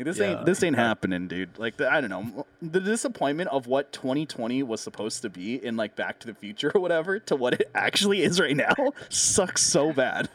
Like, 0.00 0.06
this 0.06 0.18
Yeah, 0.18 0.36
ain't 0.38 0.46
this 0.46 0.62
ain't 0.62 0.76
happening, 0.76 1.28
dude. 1.28 1.58
Like 1.58 1.76
the, 1.76 1.92
I 1.92 2.00
don't 2.00 2.10
know, 2.10 2.46
the 2.62 2.80
disappointment 2.80 3.50
of 3.50 3.66
what 3.66 3.92
2020 3.92 4.62
was 4.62 4.80
supposed 4.80 5.22
to 5.22 5.30
be 5.30 5.62
in 5.64 5.76
like 5.76 5.94
Back 5.96 6.18
to 6.20 6.26
the 6.26 6.34
Future 6.34 6.70
or 6.74 6.80
whatever 6.80 7.18
to 7.20 7.36
what 7.36 7.54
it 7.54 7.70
actually 7.74 8.22
is 8.22 8.40
right 8.40 8.56
now 8.56 8.72
sucks 9.10 9.62
so 9.62 9.92
bad. 9.92 10.28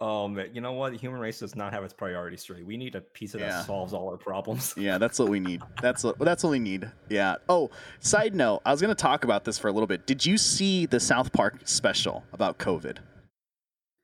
Oh 0.00 0.26
man, 0.26 0.48
you 0.52 0.60
know 0.60 0.72
what? 0.72 0.92
The 0.92 0.98
human 0.98 1.20
race 1.20 1.38
does 1.40 1.54
not 1.54 1.72
have 1.72 1.84
its 1.84 1.92
priorities 1.92 2.40
straight. 2.40 2.66
We 2.66 2.76
need 2.76 2.94
a 2.96 3.00
pizza 3.00 3.38
Yeah. 3.38 3.48
that 3.48 3.66
solves 3.66 3.92
all 3.92 4.08
our 4.08 4.16
problems. 4.16 4.74
Yeah, 4.82 4.98
that's 4.98 5.18
what 5.18 5.28
we 5.28 5.38
need. 5.38 5.62
That's 5.80 6.02
what 6.02 6.18
that's 6.18 6.42
what 6.42 6.50
we 6.50 6.58
need. 6.58 6.90
Yeah. 7.08 7.36
Oh, 7.48 7.70
side 8.00 8.34
note, 8.34 8.62
I 8.64 8.70
was 8.72 8.80
gonna 8.80 8.94
talk 8.94 9.22
about 9.24 9.44
this 9.44 9.58
for 9.58 9.68
a 9.68 9.72
little 9.72 9.86
bit. 9.86 10.06
Did 10.06 10.24
you 10.26 10.38
see 10.38 10.86
the 10.86 10.98
South 11.00 11.32
Park 11.32 11.60
special 11.64 12.24
about 12.32 12.58
COVID? 12.58 12.98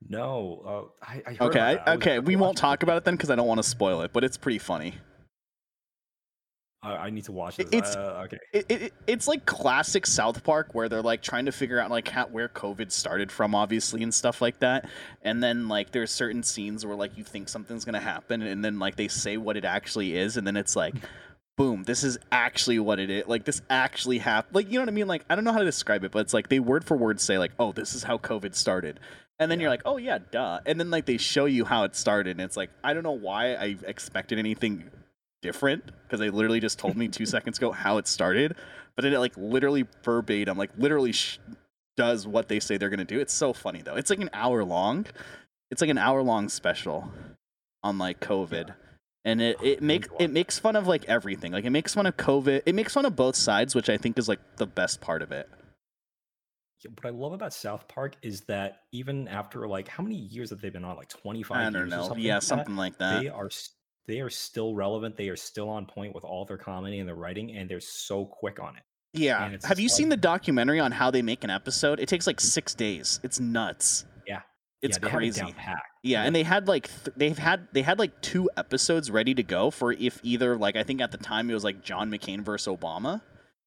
No, 0.07 0.91
uh, 1.01 1.05
I, 1.05 1.23
I 1.27 1.35
heard 1.35 1.43
Okay. 1.49 1.79
I, 1.85 1.95
okay, 1.95 2.19
we 2.19 2.37
won't 2.37 2.57
talk 2.57 2.83
about 2.83 2.97
it 2.99 3.05
then 3.05 3.15
because 3.15 3.31
I 3.31 3.37
don't 3.37 3.49
want 3.49 3.59
to 3.59 3.69
spoil 3.69 4.03
it, 4.03 4.13
but 4.13 4.25
it's 4.25 4.37
pretty 4.37 4.59
funny. 4.59 4.95
I, 6.83 6.93
I 6.97 7.11
need 7.11 7.25
to 7.25 7.33
watch 7.33 7.57
this. 7.57 7.67
It's- 7.73 7.97
uh, 7.97 8.23
okay. 8.25 8.39
it, 8.53 8.67
it, 8.71 8.95
it's 9.07 9.27
like 9.27 9.45
classic 9.47 10.07
South 10.07 10.45
Park 10.45 10.75
where 10.75 10.89
they're 10.89 11.03
like 11.03 11.23
trying 11.23 11.47
to 11.47 11.53
figure 11.53 11.81
out 11.81 11.91
like 11.91 12.09
how, 12.09 12.27
where 12.27 12.49
COVID 12.49 12.93
started 12.93 13.33
from, 13.33 13.55
obviously, 13.55 14.03
and 14.03 14.15
stuff 14.15 14.41
like 14.41 14.61
that. 14.61 14.89
And 15.23 15.43
then 15.43 15.69
like 15.69 15.91
there's 15.91 16.13
certain 16.13 16.43
scenes 16.43 16.87
where 16.87 16.97
like 16.97 17.19
you 17.19 17.25
think 17.25 17.49
something's 17.49 17.85
gonna 17.85 18.01
happen, 18.01 18.43
and 18.43 18.65
then 18.65 18.79
like 18.79 18.97
they 18.97 19.09
say 19.09 19.37
what 19.37 19.57
it 19.57 19.65
actually 19.65 20.17
is, 20.17 20.37
and 20.37 20.47
then 20.47 20.57
it's 20.57 20.77
like, 20.77 20.95
boom, 21.57 21.83
this 21.83 22.05
is 22.05 22.17
actually 22.31 22.79
what 22.79 23.01
it 23.01 23.11
is. 23.11 23.27
Like 23.27 23.45
this 23.45 23.61
actually 23.69 24.19
happened. 24.19 24.55
Like 24.55 24.69
you 24.69 24.75
know 24.75 24.83
what 24.83 24.89
I 24.89 24.93
mean? 24.93 25.09
Like 25.09 25.25
I 25.29 25.35
don't 25.35 25.45
know 25.45 25.53
how 25.53 25.59
to 25.59 25.65
describe 25.65 26.05
it, 26.05 26.13
but 26.13 26.21
it's 26.21 26.33
like 26.33 26.49
they 26.49 26.61
word 26.61 26.85
for 26.85 26.97
word 26.97 27.21
say 27.21 27.39
like, 27.39 27.53
oh, 27.59 27.73
this 27.73 27.95
is 27.95 28.05
how 28.05 28.19
COVID 28.19 28.55
started. 28.55 29.01
And 29.39 29.51
then 29.51 29.61
you're 29.61 29.71
like, 29.71 29.83
oh 29.85 29.99
yeah, 29.99 30.19
duh. 30.31 30.61
And 30.67 30.81
then 30.81 30.91
like 30.91 31.07
they 31.07 31.17
show 31.17 31.45
you 31.45 31.65
how 31.65 31.85
it 31.85 31.95
started, 31.95 32.33
and 32.33 32.41
it's 32.41 32.57
like 32.57 32.71
I 32.83 32.93
don't 32.93 33.05
know 33.05 33.13
why 33.13 33.55
I 33.55 33.77
expected 33.87 34.39
anything 34.39 34.91
different 35.43 35.85
because 36.03 36.19
they 36.21 36.31
literally 36.31 36.61
just 36.61 36.79
told 36.79 36.97
me 36.97 37.09
two 37.09 37.27
seconds 37.35 37.59
ago 37.59 37.71
how 37.71 37.99
it 37.99 38.09
started, 38.09 38.57
but 38.97 39.03
then 39.03 39.13
it 39.13 39.19
like 39.19 39.37
literally 39.37 39.87
verbatim, 40.03 40.59
like 40.59 40.71
literally 40.77 41.13
sh- 41.13 41.39
does 41.97 42.27
what 42.27 42.49
they 42.49 42.61
say 42.61 42.77
they're 42.77 42.91
gonna 42.91 43.05
do. 43.05 43.21
It's 43.21 43.35
so 43.35 43.53
funny 43.53 43.83
though. 43.83 43.97
It's 43.97 44.11
like 44.11 44.21
an 44.21 44.31
hour 44.33 44.65
long. 44.65 45.07
It's 45.71 45.81
like 45.81 45.91
an 45.91 45.99
hour 45.99 46.23
long 46.23 46.49
special 46.49 47.13
on 47.83 47.99
like 47.99 48.21
COVID. 48.21 48.75
And 49.25 49.43
it, 49.43 49.59
it 49.63 49.79
I 49.83 49.85
make 49.85 50.03
need 50.03 50.03
to 50.05 50.13
watch 50.15 50.23
it 50.23 50.31
makes 50.31 50.59
fun 50.59 50.77
of 50.77 50.87
like 50.87 51.05
everything. 51.05 51.53
Like 51.53 51.65
it 51.65 51.71
makes 51.71 51.95
fun 51.95 52.07
of 52.07 52.17
COVID. 52.17 52.63
It 52.67 52.75
makes 52.75 52.95
fun 52.95 53.05
of 53.05 53.15
both 53.15 53.37
sides, 53.37 53.75
which 53.75 53.89
I 53.89 53.99
think 53.99 54.19
is 54.19 54.29
like 54.29 54.41
the 54.57 54.67
best 54.67 55.01
part 55.01 55.23
of 55.23 55.33
it. 55.33 55.49
Yeah, 56.85 56.91
what 57.01 57.07
I 57.07 57.11
love 57.17 57.33
about 57.33 57.53
South 57.53 57.89
Park 57.89 58.15
is 58.23 58.43
that 58.43 58.83
even 58.93 59.27
after 59.29 59.67
like 59.67 59.89
how 59.89 60.03
many 60.03 60.17
years 60.17 60.51
have 60.51 60.61
they 60.61 60.71
been 60.71 60.85
on? 60.85 60.97
Like 60.97 61.09
twenty 61.09 61.43
five. 61.43 61.59
I 61.59 61.63
years 61.65 61.73
don't 61.73 61.83
or 61.83 61.87
know. 61.87 62.03
something 62.07 62.25
Yeah, 62.25 62.35
like 62.35 62.41
that? 62.43 62.47
something 62.47 62.77
like 62.77 62.99
that. 62.99 63.23
They 63.23 63.29
are 63.29 63.51
they 64.07 64.21
are 64.21 64.31
still 64.31 64.75
relevant. 64.75 65.17
They 65.17 65.29
are 65.29 65.37
still 65.37 65.69
on 65.69 65.87
point 65.87 66.15
with 66.15 66.25
all 66.25 66.45
their 66.45 66.57
comedy 66.57 66.99
and 67.01 67.09
their 67.09 67.17
writing, 67.17 67.57
and 67.57 67.69
they're 67.69 67.81
so 67.81 68.25
quick 68.25 68.61
on 68.61 68.77
it. 68.77 68.83
Yeah. 69.15 69.57
Have 69.65 69.79
you 69.81 69.87
just 69.89 69.97
seen 69.97 70.09
the 70.11 70.17
documentary 70.17 70.81
on 70.81 70.93
how 70.93 71.11
they 71.11 71.23
make 71.23 71.43
an 71.45 71.51
episode? 71.51 71.99
It 71.99 72.09
takes 72.09 72.27
like 72.27 72.41
six 72.41 72.75
days. 72.75 73.21
It's 73.23 73.41
nuts. 73.41 74.05
Yeah. 74.27 74.43
It's 74.83 74.99
yeah, 75.03 75.09
it 75.09 75.11
crazy. 75.11 75.41
down. 75.41 75.55
Yeah, 76.05 76.23
and 76.23 76.35
they 76.37 76.43
had 76.45 76.69
like 76.69 76.89
th- 77.05 77.17
they've 77.17 77.37
had 77.39 77.67
they 77.73 77.83
had 77.83 77.99
like 77.99 78.21
two 78.23 78.49
episodes 78.57 79.11
ready 79.11 79.35
to 79.35 79.43
go 79.43 79.71
for 79.71 79.93
if 79.93 80.21
either 80.23 80.57
like 80.57 80.77
I 80.77 80.85
think 80.85 81.01
at 81.01 81.11
the 81.11 81.19
time 81.19 81.51
it 81.51 81.55
was 81.55 81.65
like 81.65 81.83
John 81.83 82.11
McCain 82.11 82.43
versus 82.45 82.73
Obama. 82.73 83.21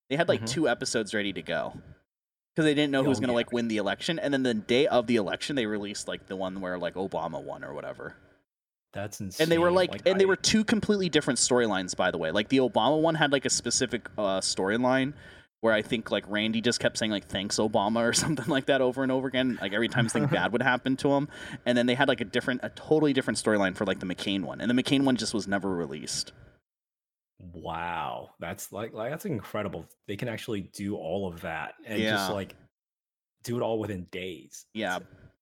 They 0.09 0.15
had 0.15 0.29
like 0.29 0.41
Mhm. 0.43 0.47
two 0.49 0.69
episodes 0.69 1.13
ready 1.13 1.33
to 1.33 1.41
go 1.41 1.73
because 2.55 2.65
they 2.65 2.73
didn't 2.73 2.91
know 2.91 3.03
who 3.03 3.09
was 3.09 3.19
Oh, 3.19 3.21
gonna 3.21 3.33
like 3.33 3.51
win 3.51 3.67
the 3.67 3.77
election, 3.77 4.19
and 4.19 4.33
then 4.33 4.43
the 4.43 4.53
day 4.53 4.87
of 4.87 5.07
the 5.07 5.15
election 5.15 5.55
they 5.55 5.65
released 5.65 6.07
like 6.07 6.27
the 6.27 6.35
one 6.35 6.61
where 6.61 6.77
like 6.77 6.95
Obama 6.95 7.41
won 7.43 7.63
or 7.63 7.73
whatever. 7.73 8.15
That's 8.93 9.21
insane. 9.21 9.45
And 9.45 9.51
they 9.51 9.57
were 9.57 9.71
like, 9.71 10.01
and 10.05 10.19
they 10.19 10.25
were 10.25 10.35
two 10.35 10.65
completely 10.65 11.07
different 11.07 11.39
storylines 11.39 11.95
by 11.95 12.11
the 12.11 12.17
way. 12.17 12.31
Like 12.31 12.49
the 12.49 12.57
Obama 12.57 13.01
one 13.01 13.15
had 13.15 13.31
like 13.31 13.45
a 13.45 13.49
specific 13.49 14.09
uh, 14.17 14.41
storyline 14.41 15.13
where 15.61 15.73
I 15.73 15.81
think 15.83 16.11
like 16.11 16.25
Randy 16.27 16.59
just 16.59 16.79
kept 16.79 16.97
saying 16.97 17.11
like 17.11 17.27
thanks 17.27 17.57
Obama 17.57 18.01
or 18.01 18.13
something 18.25 18.47
like 18.47 18.65
that 18.65 18.81
over 18.81 19.01
and 19.03 19.11
over 19.11 19.27
again, 19.29 19.57
like 19.61 19.71
every 19.73 19.87
time 19.87 20.09
something 20.09 20.29
bad 20.29 20.51
would 20.51 20.61
happen 20.61 20.97
to 20.97 21.13
him. 21.13 21.29
And 21.65 21.77
then 21.77 21.85
they 21.85 21.95
had 21.95 22.07
like 22.09 22.19
a 22.19 22.25
different, 22.25 22.61
a 22.63 22.69
totally 22.69 23.13
different 23.13 23.37
storyline 23.37 23.77
for 23.77 23.85
like 23.85 23.99
the 23.99 24.05
McCain 24.07 24.41
one, 24.41 24.59
and 24.59 24.69
the 24.69 24.73
McCain 24.83 25.03
one 25.03 25.15
just 25.15 25.33
was 25.33 25.47
never 25.47 25.69
released. 25.69 26.33
Wow, 27.53 28.31
that's 28.39 28.71
like, 28.71 28.93
like 28.93 29.11
that's 29.11 29.25
incredible. 29.25 29.85
They 30.07 30.15
can 30.15 30.27
actually 30.27 30.61
do 30.73 30.95
all 30.95 31.27
of 31.27 31.41
that 31.41 31.75
and 31.85 31.99
Yeah. 31.99 32.11
just 32.11 32.31
like 32.31 32.55
do 33.43 33.57
it 33.57 33.61
all 33.61 33.79
within 33.79 34.07
days. 34.11 34.65
Yeah. 34.73 34.99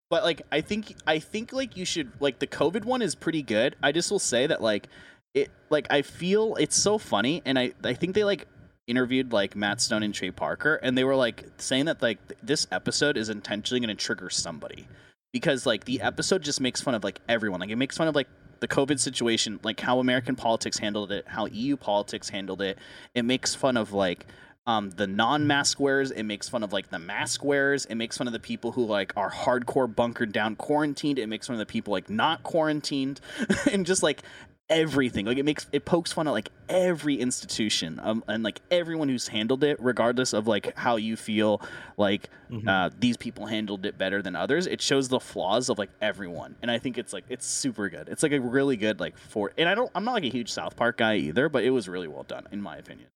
But 0.09 0.23
like 0.23 0.41
I 0.51 0.61
think 0.61 0.95
I 1.05 1.19
think 1.19 1.53
like 1.53 1.77
you 1.77 1.85
should 1.85 2.11
like 2.19 2.39
the 2.39 2.47
COVID 2.47 2.85
one 2.85 3.01
is 3.01 3.15
pretty 3.15 3.43
good. 3.43 3.75
I 3.83 3.91
just 3.91 4.09
will 4.09 4.19
say 4.19 4.47
that 4.47 4.61
like 4.61 4.87
it 5.33 5.49
like 5.69 5.87
I 5.89 6.01
feel 6.01 6.55
it's 6.55 6.75
so 6.75 6.97
funny 6.97 7.41
and 7.45 7.59
I 7.59 7.73
I 7.83 7.93
think 7.93 8.15
they 8.15 8.23
like 8.23 8.47
interviewed 8.87 9.31
like 9.31 9.55
Matt 9.55 9.81
Stone 9.81 10.01
and 10.01 10.13
Trey 10.13 10.31
Parker 10.31 10.75
and 10.75 10.97
they 10.97 11.03
were 11.03 11.15
like 11.15 11.45
saying 11.57 11.85
that 11.85 12.01
like 12.01 12.27
th- 12.27 12.39
this 12.41 12.65
episode 12.71 13.17
is 13.17 13.29
intentionally 13.29 13.79
going 13.79 13.95
to 13.95 14.03
trigger 14.03 14.31
somebody 14.31 14.87
because 15.31 15.65
like 15.67 15.85
the 15.85 15.97
mm-hmm. 15.97 16.07
episode 16.07 16.41
just 16.41 16.59
makes 16.59 16.81
fun 16.81 16.95
of 16.95 17.03
like 17.03 17.19
everyone. 17.29 17.59
Like 17.59 17.69
it 17.69 17.75
makes 17.75 17.97
fun 17.97 18.07
of 18.07 18.15
like 18.15 18.27
the 18.59 18.67
COVID 18.67 18.99
situation, 18.99 19.59
like 19.63 19.79
how 19.79 19.99
American 19.99 20.35
politics 20.35 20.79
handled 20.79 21.11
it, 21.11 21.27
how 21.27 21.45
EU 21.47 21.75
politics 21.77 22.29
handled 22.29 22.61
it. 22.61 22.77
It 23.13 23.23
makes 23.23 23.55
fun 23.55 23.77
of 23.77 23.93
like 23.93 24.25
um, 24.67 24.91
the 24.91 25.07
non-mask 25.07 25.79
wearers. 25.79 26.11
It 26.11 26.23
makes 26.23 26.47
fun 26.47 26.63
of 26.63 26.71
like 26.71 26.89
the 26.89 26.99
mask 26.99 27.43
wearers. 27.43 27.85
It 27.85 27.95
makes 27.95 28.17
fun 28.17 28.27
of 28.27 28.33
the 28.33 28.39
people 28.39 28.71
who 28.71 28.85
like 28.85 29.11
are 29.17 29.31
hardcore 29.31 29.93
bunkered 29.93 30.31
down, 30.31 30.55
quarantined. 30.55 31.17
It 31.17 31.27
makes 31.27 31.47
fun 31.47 31.55
of 31.55 31.59
the 31.59 31.65
people 31.65 31.91
like 31.91 32.09
not 32.09 32.43
quarantined, 32.43 33.19
and 33.71 33.85
just 33.85 34.03
like 34.03 34.21
everything. 34.69 35.25
Like 35.25 35.37
it 35.37 35.45
makes 35.45 35.67
it 35.71 35.85
pokes 35.85 36.11
fun 36.13 36.27
at 36.27 36.31
like 36.31 36.49
every 36.67 37.15
institution 37.15 37.99
um, 38.03 38.23
and 38.27 38.43
like 38.43 38.61
everyone 38.71 39.09
who's 39.09 39.27
handled 39.27 39.63
it, 39.63 39.77
regardless 39.81 40.33
of 40.33 40.47
like 40.47 40.77
how 40.77 40.95
you 40.97 41.15
feel 41.15 41.61
like 41.97 42.29
Mhm. 42.51 42.67
uh, 42.67 42.89
these 42.99 43.15
people 43.17 43.45
handled 43.45 43.85
it 43.85 43.97
better 43.97 44.21
than 44.21 44.35
others. 44.35 44.65
It 44.67 44.81
shows 44.81 45.07
the 45.09 45.19
flaws 45.19 45.69
of 45.69 45.77
like 45.77 45.89
everyone, 46.01 46.55
and 46.61 46.71
I 46.71 46.79
think 46.79 46.97
it's 46.97 47.13
like 47.13 47.25
it's 47.29 47.45
super 47.45 47.89
good. 47.89 48.09
It's 48.09 48.23
like 48.23 48.31
a 48.31 48.39
really 48.39 48.77
good 48.77 48.99
like 48.99 49.17
for. 49.17 49.51
And 49.57 49.69
I 49.69 49.75
don't. 49.75 49.91
I'm 49.95 50.03
not 50.03 50.13
like 50.13 50.23
a 50.23 50.29
huge 50.29 50.51
South 50.51 50.75
Park 50.75 50.97
guy 50.97 51.15
either, 51.17 51.49
but 51.49 51.63
it 51.63 51.69
was 51.71 51.87
really 51.87 52.07
well 52.07 52.23
done 52.23 52.47
in 52.51 52.61
my 52.61 52.77
opinion. 52.77 53.09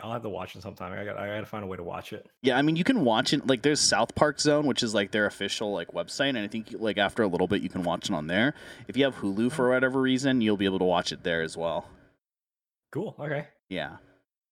I'll 0.00 0.12
have 0.12 0.22
to 0.22 0.28
watch 0.28 0.56
it 0.56 0.62
sometime. 0.62 0.92
I 0.92 1.04
got 1.04 1.16
I 1.16 1.28
got 1.28 1.40
to 1.40 1.46
find 1.46 1.62
a 1.62 1.66
way 1.68 1.76
to 1.76 1.82
watch 1.84 2.12
it. 2.12 2.26
Yeah, 2.42 2.58
I 2.58 2.62
mean, 2.62 2.74
you 2.76 2.82
can 2.84 3.04
watch 3.04 3.32
it. 3.32 3.46
Like, 3.46 3.62
there's 3.62 3.80
South 3.80 4.14
Park 4.16 4.40
Zone, 4.40 4.66
which 4.66 4.82
is 4.82 4.92
like 4.92 5.12
their 5.12 5.26
official 5.26 5.72
like 5.72 5.88
website, 5.92 6.30
and 6.30 6.38
I 6.38 6.48
think 6.48 6.74
like 6.78 6.98
after 6.98 7.22
a 7.22 7.28
little 7.28 7.46
bit, 7.46 7.62
you 7.62 7.68
can 7.68 7.84
watch 7.84 8.10
it 8.10 8.14
on 8.14 8.26
there. 8.26 8.54
If 8.88 8.96
you 8.96 9.04
have 9.04 9.16
Hulu 9.16 9.52
for 9.52 9.70
whatever 9.70 10.00
reason, 10.00 10.40
you'll 10.40 10.56
be 10.56 10.64
able 10.64 10.80
to 10.80 10.84
watch 10.84 11.12
it 11.12 11.22
there 11.22 11.42
as 11.42 11.56
well. 11.56 11.88
Cool. 12.92 13.14
Okay. 13.18 13.46
Yeah, 13.68 13.96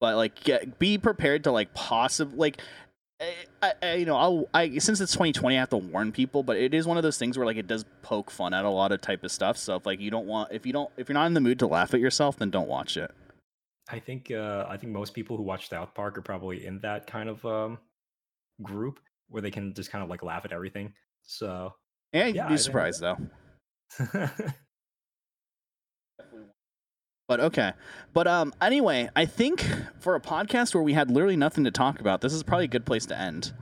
but 0.01 0.17
like, 0.17 0.43
get, 0.45 0.79
be 0.79 0.97
prepared 0.99 1.45
to 1.45 1.53
like 1.53 1.75
possibly 1.75 2.39
like. 2.39 2.61
I, 3.21 3.25
I- 3.63 3.73
I, 3.83 3.95
you 3.95 4.05
know, 4.07 4.17
I'll, 4.17 4.49
I 4.53 4.79
since 4.79 5.01
it's 5.01 5.13
2020, 5.13 5.57
I 5.57 5.61
have 5.61 5.69
to 5.71 5.77
warn 5.77 6.11
people, 6.11 6.43
but 6.43 6.57
it 6.57 6.75
is 6.75 6.87
one 6.89 6.97
of 6.97 7.05
those 7.05 7.19
things 7.19 7.37
where 7.39 7.47
like 7.47 7.57
it 7.57 7.69
does 7.69 7.85
poke 8.03 8.31
fun 8.33 8.53
at 8.53 8.65
a 8.65 8.69
lot 8.69 8.91
of 8.91 9.01
type 9.01 9.23
of 9.23 9.31
stuff. 9.31 9.57
So 9.57 9.77
if 9.77 9.87
like 9.87 10.01
you 10.01 10.11
don't 10.11 10.27
want, 10.27 10.51
if 10.53 10.67
you 10.67 10.73
don't, 10.73 10.91
if 10.97 11.09
you're 11.09 11.15
not 11.15 11.27
in 11.27 11.35
the 11.35 11.41
mood 11.41 11.61
to 11.61 11.69
laugh 11.69 11.95
at 11.95 12.01
yourself, 12.01 12.37
then 12.39 12.51
don't 12.51 12.67
watch 12.69 12.97
it. 12.97 13.13
I 13.91 13.99
think 13.99 14.31
uh, 14.31 14.67
I 14.69 14.77
think 14.77 14.93
most 14.93 15.13
people 15.15 15.37
who 15.37 15.43
watch 15.43 15.69
South 15.69 15.95
Park 15.95 16.17
are 16.19 16.23
probably 16.23 16.67
in 16.67 16.79
that 16.81 17.07
kind 17.07 17.29
of 17.29 17.45
um, 17.45 17.79
group 18.63 19.01
where 19.29 19.43
they 19.43 19.51
can 19.51 19.75
just 19.75 19.91
kind 19.91 20.05
of 20.05 20.11
like 20.11 20.23
laugh 20.23 20.45
at 20.45 20.53
everything. 20.53 20.93
So 21.23 21.73
Yeah, 22.13 22.27
you'd 22.27 22.37
Yeah, 22.37 22.45
I 22.47 22.49
be 22.49 22.55
think- 22.55 22.61
surprised 22.65 23.01
though. 23.01 23.17
But 27.29 27.41
okay. 27.41 27.73
But 28.13 28.27
um 28.27 28.53
anyway, 28.61 29.09
I 29.17 29.25
think 29.25 29.65
for 30.01 30.15
a 30.17 30.21
podcast 30.21 30.75
where 30.75 30.83
we 30.83 30.93
had 30.93 31.11
literally 31.11 31.37
nothing 31.37 31.65
to 31.65 31.71
talk 31.71 31.99
about, 32.01 32.21
this 32.21 32.33
is 32.35 32.43
probably 32.43 32.67
a 32.67 32.69
good 32.69 32.85
place 32.85 33.07
to 33.07 33.19
end. 33.19 33.53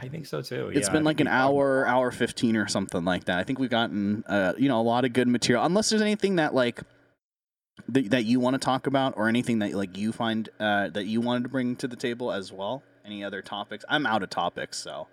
I 0.00 0.08
think 0.08 0.26
so 0.26 0.40
too. 0.42 0.68
It's 0.68 0.86
yeah, 0.88 0.92
been 0.92 1.02
like 1.04 1.18
an 1.20 1.26
we- 1.26 1.32
hour, 1.32 1.86
hour 1.86 2.10
fifteen 2.12 2.54
or 2.56 2.68
something 2.68 3.04
like 3.04 3.24
that. 3.24 3.38
I 3.38 3.44
think 3.44 3.58
we've 3.58 3.70
gotten 3.70 4.22
uh, 4.28 4.52
you 4.56 4.68
know 4.68 4.80
a 4.80 4.82
lot 4.82 5.04
of 5.04 5.12
good 5.14 5.26
material. 5.26 5.64
Unless 5.64 5.90
there's 5.90 6.02
anything 6.02 6.36
that 6.36 6.54
like 6.54 6.80
that, 7.88 8.10
that 8.10 8.24
you 8.24 8.40
want 8.40 8.54
to 8.54 8.58
talk 8.58 8.86
about 8.86 9.14
or 9.16 9.28
anything 9.28 9.58
that 9.60 9.74
like 9.74 9.96
you 9.96 10.12
find 10.12 10.48
uh, 10.60 10.88
that 10.90 11.06
you 11.06 11.20
wanted 11.20 11.42
to 11.44 11.48
bring 11.48 11.76
to 11.76 11.88
the 11.88 11.96
table 11.96 12.32
as 12.32 12.52
well. 12.52 12.82
Any 13.04 13.22
other 13.22 13.42
topics? 13.42 13.84
I'm 13.88 14.06
out 14.06 14.22
of 14.22 14.30
topics, 14.30 14.78
so. 14.78 15.06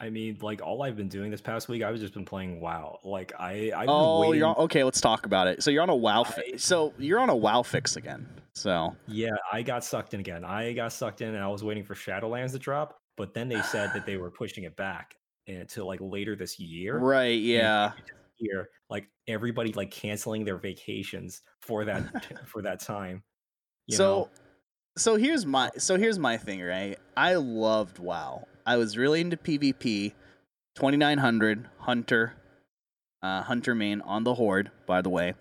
I 0.00 0.10
mean, 0.10 0.38
like 0.42 0.60
all 0.62 0.82
I've 0.82 0.96
been 0.96 1.08
doing 1.08 1.30
this 1.30 1.40
past 1.40 1.68
week, 1.68 1.82
I've 1.84 1.96
just 1.96 2.12
been 2.14 2.24
playing 2.24 2.60
WoW. 2.60 2.98
Like 3.04 3.32
I, 3.38 3.70
I've 3.76 3.88
Oh, 3.88 4.18
waiting. 4.20 4.38
you're 4.40 4.48
on, 4.48 4.56
okay. 4.56 4.82
Let's 4.82 5.00
talk 5.00 5.26
about 5.26 5.46
it. 5.46 5.62
So 5.62 5.70
you're 5.70 5.82
on 5.82 5.90
a 5.90 5.94
WoW. 5.96 6.24
Fi- 6.24 6.42
I- 6.54 6.56
so 6.56 6.92
you're 6.98 7.20
on 7.20 7.30
a 7.30 7.36
WoW 7.36 7.62
fix 7.62 7.94
again. 7.94 8.26
So 8.54 8.96
Yeah, 9.06 9.30
I 9.52 9.62
got 9.62 9.84
sucked 9.84 10.12
in 10.14 10.20
again. 10.20 10.44
I 10.44 10.72
got 10.72 10.92
sucked 10.92 11.20
in, 11.20 11.28
and 11.34 11.38
I 11.44 11.46
was 11.46 11.62
waiting 11.62 11.84
for 11.84 11.94
Shadowlands 11.94 12.50
to 12.52 12.58
drop, 12.58 12.98
but 13.16 13.32
then 13.32 13.48
they 13.48 13.62
said 13.62 13.90
that 13.94 14.04
they 14.04 14.16
were 14.16 14.30
pushing 14.30 14.64
it 14.64 14.76
back 14.76 15.14
until 15.46 15.86
like 15.86 16.00
later 16.02 16.34
this 16.34 16.58
year. 16.58 16.98
right, 16.98 17.40
yeah. 17.40 17.92
Here, 18.36 18.70
like 18.92 19.08
everybody 19.26 19.72
like 19.72 19.90
canceling 19.90 20.44
their 20.44 20.58
vacations 20.58 21.42
for 21.60 21.84
that 21.86 22.04
for 22.46 22.62
that 22.62 22.78
time. 22.80 23.22
you 23.88 23.96
so 23.96 24.04
know? 24.04 24.28
so 24.96 25.16
here's 25.16 25.44
my 25.46 25.70
so 25.78 25.96
here's 25.96 26.18
my 26.18 26.36
thing 26.36 26.60
right 26.62 26.98
i 27.16 27.34
loved 27.34 27.98
wow 27.98 28.46
i 28.66 28.76
was 28.76 28.96
really 28.98 29.20
into 29.22 29.36
pvp 29.36 30.12
2900 30.76 31.68
hunter 31.78 32.34
uh 33.22 33.42
hunter 33.42 33.74
main 33.74 34.00
on 34.02 34.24
the 34.24 34.34
horde 34.34 34.70
by 34.86 35.00
the 35.00 35.08
way 35.08 35.34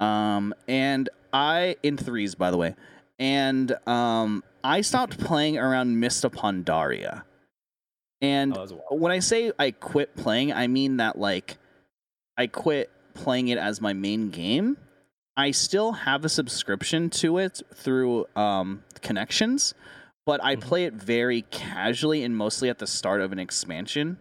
um 0.00 0.52
and 0.68 1.08
i 1.32 1.74
in 1.82 1.96
threes 1.96 2.34
by 2.34 2.50
the 2.50 2.56
way 2.58 2.74
and 3.18 3.72
um 3.88 4.44
i 4.62 4.80
stopped 4.82 5.18
playing 5.18 5.56
around 5.56 5.98
Mists 5.98 6.22
of 6.24 6.32
Pandaria. 6.32 7.22
and 8.20 8.52
Oh, 8.52 8.54
that 8.56 8.60
was 8.62 8.72
a 8.72 8.76
while. 8.76 8.98
when 8.98 9.12
I 9.12 9.20
say 9.20 9.52
I 9.58 9.70
quit 9.70 10.14
playing, 10.16 10.52
I 10.52 10.66
mean 10.66 10.98
that 10.98 11.18
like 11.18 11.56
I 12.36 12.46
quit 12.46 12.90
playing 13.14 13.48
it 13.48 13.58
as 13.58 13.80
my 13.80 13.92
main 13.92 14.30
game. 14.30 14.76
I 15.36 15.50
still 15.52 15.92
have 15.92 16.24
a 16.24 16.28
subscription 16.28 17.10
to 17.10 17.38
it 17.38 17.60
through 17.74 18.26
um, 18.36 18.82
connections, 19.00 19.74
but 20.26 20.42
I 20.44 20.56
Mhm. 20.56 20.60
play 20.60 20.84
it 20.84 20.94
very 20.94 21.42
casually 21.50 22.22
and 22.24 22.36
mostly 22.36 22.68
at 22.68 22.78
the 22.78 22.86
start 22.86 23.20
of 23.20 23.32
an 23.32 23.38
expansion. 23.38 24.18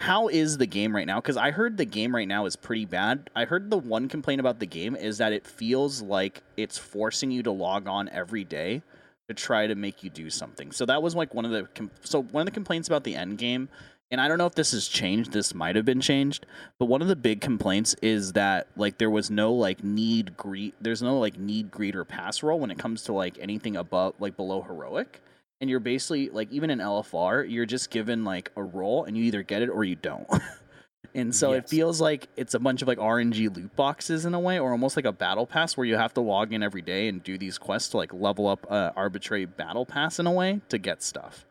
How 0.00 0.28
is 0.28 0.58
the 0.58 0.66
game 0.66 0.94
right 0.94 1.06
now? 1.06 1.20
Because 1.20 1.36
I 1.36 1.50
heard 1.50 1.76
the 1.76 1.84
game 1.84 2.14
right 2.14 2.28
now 2.28 2.46
is 2.46 2.54
pretty 2.54 2.84
bad. 2.84 3.30
I 3.34 3.44
heard 3.46 3.68
the 3.68 3.78
one 3.78 4.08
complaint 4.08 4.40
about 4.40 4.60
the 4.60 4.66
game 4.66 4.94
is 4.94 5.18
that 5.18 5.32
it 5.32 5.44
feels 5.46 6.00
like 6.02 6.42
it's 6.56 6.78
forcing 6.78 7.30
you 7.32 7.42
to 7.42 7.50
log 7.50 7.88
on 7.88 8.08
every 8.10 8.44
day 8.44 8.82
to 9.28 9.34
try 9.34 9.66
to 9.66 9.74
make 9.74 10.04
you 10.04 10.08
do 10.08 10.30
something. 10.30 10.70
So 10.70 10.86
that 10.86 11.02
was 11.02 11.14
like 11.16 11.34
one 11.34 11.44
of 11.44 11.50
the 11.50 11.64
com- 11.74 11.90
so 12.02 12.22
one 12.22 12.42
of 12.42 12.46
the 12.46 12.52
complaints 12.52 12.86
about 12.88 13.02
the 13.04 13.16
end 13.16 13.38
game, 13.38 13.68
and 14.10 14.20
I 14.20 14.28
don't 14.28 14.38
know 14.38 14.46
if 14.46 14.54
this 14.54 14.72
has 14.72 14.88
changed. 14.88 15.32
This 15.32 15.54
might 15.54 15.76
have 15.76 15.84
been 15.84 16.00
changed, 16.00 16.46
but 16.78 16.86
one 16.86 17.02
of 17.02 17.08
the 17.08 17.16
big 17.16 17.40
complaints 17.40 17.94
is 18.00 18.32
that 18.32 18.68
like 18.76 18.98
there 18.98 19.10
was 19.10 19.30
no 19.30 19.52
like 19.52 19.84
need 19.84 20.36
greed. 20.36 20.72
There's 20.80 21.02
no 21.02 21.18
like 21.18 21.38
need 21.38 21.70
greed 21.70 21.94
or 21.94 22.04
pass 22.04 22.42
roll 22.42 22.58
when 22.58 22.70
it 22.70 22.78
comes 22.78 23.02
to 23.04 23.12
like 23.12 23.38
anything 23.38 23.76
above 23.76 24.14
like 24.18 24.36
below 24.36 24.62
heroic. 24.62 25.20
And 25.60 25.68
you're 25.68 25.80
basically 25.80 26.30
like 26.30 26.50
even 26.50 26.70
in 26.70 26.78
LFR, 26.78 27.50
you're 27.50 27.66
just 27.66 27.90
given 27.90 28.24
like 28.24 28.50
a 28.56 28.62
roll 28.62 29.04
and 29.04 29.16
you 29.16 29.24
either 29.24 29.42
get 29.42 29.60
it 29.60 29.68
or 29.68 29.84
you 29.84 29.96
don't. 29.96 30.26
and 31.14 31.34
so 31.34 31.52
it 31.52 31.68
feels 31.68 32.00
like 32.00 32.28
it's 32.36 32.54
a 32.54 32.58
bunch 32.58 32.80
of 32.80 32.88
like 32.88 32.98
RNG 32.98 33.54
loot 33.54 33.76
boxes 33.76 34.24
in 34.24 34.32
a 34.32 34.40
way, 34.40 34.58
or 34.58 34.70
almost 34.70 34.96
like 34.96 35.04
a 35.04 35.12
battle 35.12 35.46
pass 35.46 35.76
where 35.76 35.86
you 35.86 35.96
have 35.96 36.14
to 36.14 36.22
log 36.22 36.54
in 36.54 36.62
every 36.62 36.82
day 36.82 37.08
and 37.08 37.22
do 37.22 37.36
these 37.36 37.58
quests 37.58 37.90
to 37.90 37.98
like 37.98 38.14
level 38.14 38.46
up 38.46 38.64
a 38.70 38.92
arbitrary 38.96 39.44
battle 39.44 39.84
pass 39.84 40.18
in 40.18 40.26
a 40.26 40.32
way 40.32 40.62
to 40.70 40.78
get 40.78 41.02
stuff. 41.02 41.44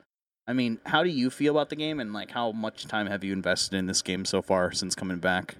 I 0.47 0.53
mean, 0.53 0.79
how 0.85 1.03
do 1.03 1.09
you 1.09 1.29
feel 1.29 1.53
about 1.53 1.69
the 1.69 1.75
game 1.75 1.99
and 1.99 2.13
like 2.13 2.31
how 2.31 2.51
much 2.51 2.85
time 2.87 3.07
have 3.07 3.23
you 3.23 3.33
invested 3.33 3.75
in 3.75 3.85
this 3.85 4.01
game 4.01 4.25
so 4.25 4.41
far 4.41 4.71
since 4.71 4.95
coming 4.95 5.19
back? 5.19 5.57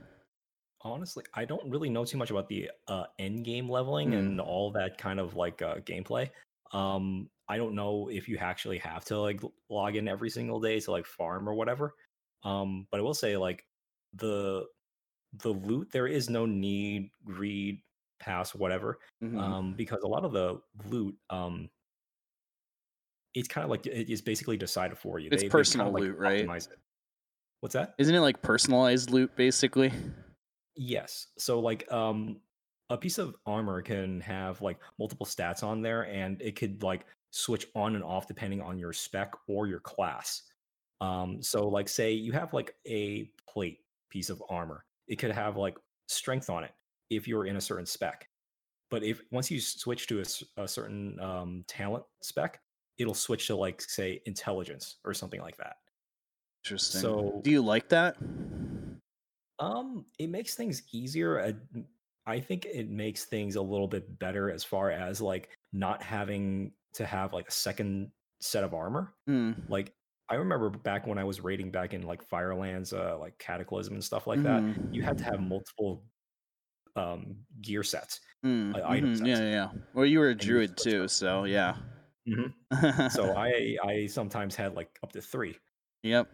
Honestly, 0.81 1.23
I 1.33 1.45
don't 1.45 1.69
really 1.69 1.89
know 1.89 2.05
too 2.05 2.17
much 2.17 2.29
about 2.29 2.47
the 2.47 2.69
uh, 2.87 3.05
end 3.19 3.43
game 3.45 3.69
leveling 3.69 4.11
Mm. 4.11 4.19
and 4.19 4.41
all 4.41 4.71
that 4.71 4.97
kind 4.97 5.19
of 5.19 5.35
like 5.35 5.61
uh, 5.61 5.77
gameplay. 5.79 6.29
Um, 6.71 7.29
I 7.49 7.57
don't 7.57 7.75
know 7.75 8.09
if 8.09 8.27
you 8.29 8.37
actually 8.37 8.77
have 8.79 9.03
to 9.05 9.19
like 9.19 9.41
log 9.69 9.95
in 9.95 10.07
every 10.07 10.29
single 10.29 10.59
day 10.59 10.79
to 10.79 10.91
like 10.91 11.05
farm 11.05 11.49
or 11.49 11.53
whatever. 11.55 11.95
Um, 12.43 12.87
but 12.91 12.99
I 12.99 13.03
will 13.03 13.13
say 13.15 13.37
like 13.37 13.65
the 14.13 14.67
the 15.33 15.49
loot 15.49 15.91
there 15.91 16.07
is 16.07 16.29
no 16.29 16.45
need, 16.45 17.11
greed, 17.25 17.81
pass, 18.19 18.55
whatever. 18.55 18.99
Mhm. 19.23 19.39
Um, 19.39 19.73
because 19.75 20.01
a 20.03 20.07
lot 20.07 20.25
of 20.25 20.33
the 20.33 20.61
loot, 20.85 21.17
um, 21.29 21.69
it's 23.37 23.47
kind 23.47 23.63
of 23.63 23.69
like 23.69 23.85
it 23.85 24.09
is 24.09 24.21
basically 24.21 24.57
decided 24.57 24.97
for 24.97 25.19
you. 25.19 25.29
It's 25.31 25.43
kinda, 25.43 25.51
personal 25.51 25.91
like, 25.91 26.01
loot, 26.01 26.17
right? 26.17 26.39
it. 26.41 26.79
What's 27.61 27.73
that? 27.73 27.93
Isn't 27.97 28.15
it 28.15 28.19
like 28.19 28.41
personalized 28.41 29.11
loot 29.11 29.35
basically? 29.35 29.91
Yes. 30.75 31.27
So 31.37 31.59
like 31.59 31.91
um 31.91 32.37
a 32.89 32.97
piece 32.97 33.17
of 33.17 33.35
armor 33.45 33.81
can 33.81 34.21
have 34.21 34.61
like 34.61 34.79
multiple 34.97 35.25
stats 35.25 35.63
on 35.63 35.81
there 35.81 36.03
and 36.03 36.41
it 36.41 36.55
could 36.55 36.81
like 36.81 37.05
switch 37.31 37.67
on 37.75 37.95
and 37.95 38.03
off 38.03 38.27
depending 38.27 38.61
on 38.61 38.79
your 38.79 38.93
spec 38.93 39.33
or 39.47 39.67
your 39.67 39.81
class. 39.81 40.43
Um 40.99 41.41
so 41.41 41.67
like 41.67 41.89
say 41.89 42.11
you 42.11 42.31
have 42.31 42.53
like 42.53 42.75
a 42.87 43.29
plate 43.47 43.79
piece 44.09 44.29
of 44.29 44.41
armor. 44.49 44.83
It 45.07 45.17
could 45.17 45.31
have 45.31 45.57
like 45.57 45.77
strength 46.07 46.49
on 46.49 46.63
it 46.63 46.71
if 47.09 47.27
you're 47.27 47.45
in 47.45 47.57
a 47.57 47.61
certain 47.61 47.85
spec. 47.85 48.27
But 48.89 49.03
if 49.03 49.21
once 49.31 49.51
you 49.51 49.59
switch 49.59 50.07
to 50.07 50.23
a 50.57 50.67
certain 50.67 51.19
um 51.19 51.65
talent 51.67 52.05
spec, 52.21 52.61
it'll 52.97 53.13
switch 53.13 53.47
to 53.47 53.55
like 53.55 53.81
say 53.81 54.21
intelligence 54.25 54.97
or 55.05 55.13
something 55.13 55.41
like 55.41 55.57
that. 55.57 55.77
Interesting. 56.65 57.01
So- 57.01 57.41
do 57.43 57.51
you 57.51 57.61
like 57.61 57.89
that? 57.89 58.17
Um, 59.59 60.05
it 60.19 60.29
makes 60.29 60.55
things 60.55 60.83
easier. 60.91 61.39
uh, 61.39 61.53
I 62.25 62.39
think 62.39 62.65
it 62.65 62.89
makes 62.89 63.25
things 63.25 63.55
a 63.55 63.61
little 63.61 63.87
bit 63.87 64.19
better 64.19 64.51
as 64.51 64.63
far 64.63 64.91
as 64.91 65.21
like 65.21 65.49
not 65.73 66.03
having 66.03 66.73
to 66.93 67.05
have 67.05 67.33
like 67.33 67.47
a 67.47 67.51
second 67.51 68.11
set 68.41 68.63
of 68.63 68.73
armor. 68.73 69.13
Hmm. 69.25 69.53
Like 69.69 69.93
I 70.29 70.35
remember 70.35 70.69
back 70.69 71.07
when 71.07 71.17
I 71.17 71.23
was 71.23 71.39
raiding 71.39 71.71
back 71.71 71.93
in 71.93 72.01
like 72.03 72.21
Firelands, 72.21 72.91
uh, 72.93 73.17
like 73.17 73.37
Cataclysm 73.39 73.93
and 73.93 74.03
stuff 74.03 74.27
like 74.27 74.43
that. 74.43 74.61
Mhm. 74.61 74.93
You 74.93 75.01
had 75.03 75.17
to 75.19 75.23
have 75.23 75.39
multiple 75.39 76.03
um 76.95 77.37
gear 77.61 77.83
sets. 77.83 78.19
Mm, 78.45 78.75
uh, 78.75 78.87
item 78.87 79.13
mhm, 79.13 79.17
sets. 79.17 79.27
Yeah, 79.29 79.39
yeah, 79.39 79.49
yeah. 79.49 79.71
Well, 79.93 80.05
you 80.05 80.19
were 80.19 80.27
a 80.27 80.31
And 80.31 80.39
druid 80.39 80.77
too, 80.77 81.07
so 81.07 81.45
yeah. 81.45 81.77
Mhm. 82.27 82.53
So 83.07 83.35
I 83.37 83.77
I 83.83 84.07
sometimes 84.07 84.55
had 84.55 84.75
like 84.75 84.99
up 85.03 85.11
to 85.13 85.21
three. 85.21 85.57
yep. 86.03 86.29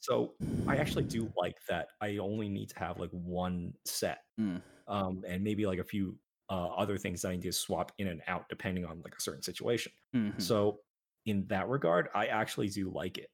So 0.00 0.36
I 0.66 0.76
actually 0.76 1.04
do 1.04 1.32
like 1.36 1.56
that. 1.68 1.88
I 2.00 2.18
only 2.18 2.48
need 2.48 2.68
to 2.70 2.78
have 2.78 2.98
like 2.98 3.10
one 3.10 3.74
set, 3.84 4.20
Mm. 4.38 4.62
um, 4.86 5.24
and 5.26 5.44
maybe 5.44 5.66
like 5.66 5.78
a 5.80 5.84
few 5.84 6.18
uh, 6.50 6.68
other 6.68 6.98
things 6.98 7.22
that 7.22 7.30
I 7.30 7.32
need 7.36 7.42
to 7.42 7.52
swap 7.52 7.92
in 7.98 8.08
and 8.08 8.22
out 8.28 8.48
depending 8.48 8.84
on 8.86 9.02
like 9.02 9.14
a 9.16 9.20
certain 9.22 9.42
situation. 9.42 9.92
Mhm. 10.12 10.38
So 10.38 10.82
in 11.26 11.46
that 11.48 11.68
regard, 11.68 12.08
I 12.14 12.26
actually 12.28 12.68
do 12.70 12.90
like 12.90 13.18
it. 13.18 13.30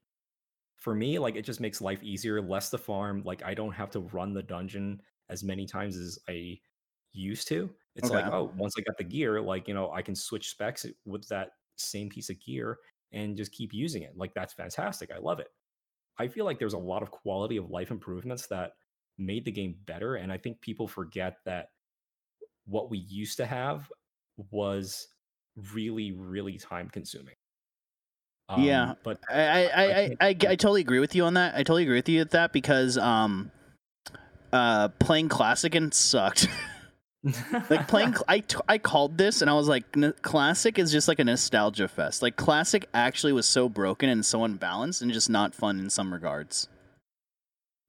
For 0.78 0.94
me, 0.94 1.18
like 1.18 1.36
it 1.36 1.44
just 1.44 1.60
makes 1.60 1.80
life 1.80 2.02
easier, 2.02 2.42
less 2.42 2.70
to 2.70 2.78
farm. 2.78 3.22
Like 3.24 3.42
I 3.44 3.54
don't 3.54 3.72
have 3.72 3.90
to 3.92 4.00
run 4.00 4.34
the 4.34 4.42
dungeon 4.42 5.02
as 5.30 5.44
many 5.44 5.66
times 5.66 5.96
as 5.96 6.18
I 6.28 6.60
used 7.12 7.48
to. 7.48 7.74
It's 7.96 8.10
like, 8.10 8.26
oh, 8.28 8.52
once 8.56 8.74
I 8.78 8.82
got 8.82 8.98
the 8.98 9.04
gear, 9.04 9.40
like 9.42 9.68
you 9.68 9.74
know, 9.74 9.92
I 9.92 10.02
can 10.02 10.14
switch 10.16 10.50
specs 10.50 10.86
with 11.06 11.28
that 11.28 11.52
same 11.76 12.08
piece 12.08 12.30
of 12.30 12.40
gear 12.40 12.78
and 13.12 13.36
just 13.36 13.52
keep 13.52 13.72
using 13.72 14.02
it. 14.02 14.16
Like 14.16 14.34
that's 14.34 14.52
fantastic. 14.52 15.10
I 15.14 15.18
love 15.18 15.40
it. 15.40 15.48
I 16.18 16.28
feel 16.28 16.44
like 16.44 16.58
there's 16.58 16.74
a 16.74 16.78
lot 16.78 17.02
of 17.02 17.10
quality 17.10 17.56
of 17.56 17.70
life 17.70 17.90
improvements 17.90 18.46
that 18.48 18.72
made 19.18 19.44
the 19.44 19.52
game 19.52 19.76
better. 19.86 20.16
And 20.16 20.32
I 20.32 20.38
think 20.38 20.60
people 20.60 20.88
forget 20.88 21.38
that 21.44 21.70
what 22.66 22.90
we 22.90 22.98
used 22.98 23.36
to 23.38 23.46
have 23.46 23.90
was 24.50 25.08
really, 25.72 26.12
really 26.12 26.58
time 26.58 26.88
consuming. 26.88 27.34
Yeah, 28.58 28.90
Um, 28.90 28.96
but 29.02 29.20
I, 29.30 29.40
I, 29.40 29.62
I, 29.64 29.84
I, 29.84 30.16
I, 30.20 30.28
I 30.28 30.34
totally 30.34 30.82
agree 30.82 30.98
with 30.98 31.14
you 31.14 31.24
on 31.24 31.34
that. 31.34 31.54
I 31.54 31.58
totally 31.58 31.84
agree 31.84 31.96
with 31.96 32.08
you 32.08 32.20
with 32.20 32.30
that 32.32 32.52
because 32.52 32.98
um, 32.98 33.50
uh, 34.52 34.88
playing 35.00 35.28
classic 35.28 35.74
and 35.74 35.92
sucked. 35.92 36.48
like 37.70 37.88
playing, 37.88 38.14
I, 38.28 38.40
t- 38.40 38.58
I 38.68 38.78
called 38.78 39.16
this 39.16 39.40
and 39.40 39.50
I 39.50 39.54
was 39.54 39.66
like, 39.68 39.84
"N- 39.96 40.14
classic 40.22 40.78
is 40.78 40.92
just 40.92 41.08
like 41.08 41.18
a 41.18 41.24
nostalgia 41.24 41.88
fest. 41.88 42.20
Like 42.22 42.36
classic 42.36 42.88
actually 42.92 43.32
was 43.32 43.46
so 43.46 43.68
broken 43.68 44.08
and 44.08 44.24
so 44.24 44.44
unbalanced 44.44 45.00
and 45.02 45.12
just 45.12 45.30
not 45.30 45.54
fun 45.54 45.78
in 45.78 45.88
some 45.90 46.12
regards. 46.12 46.68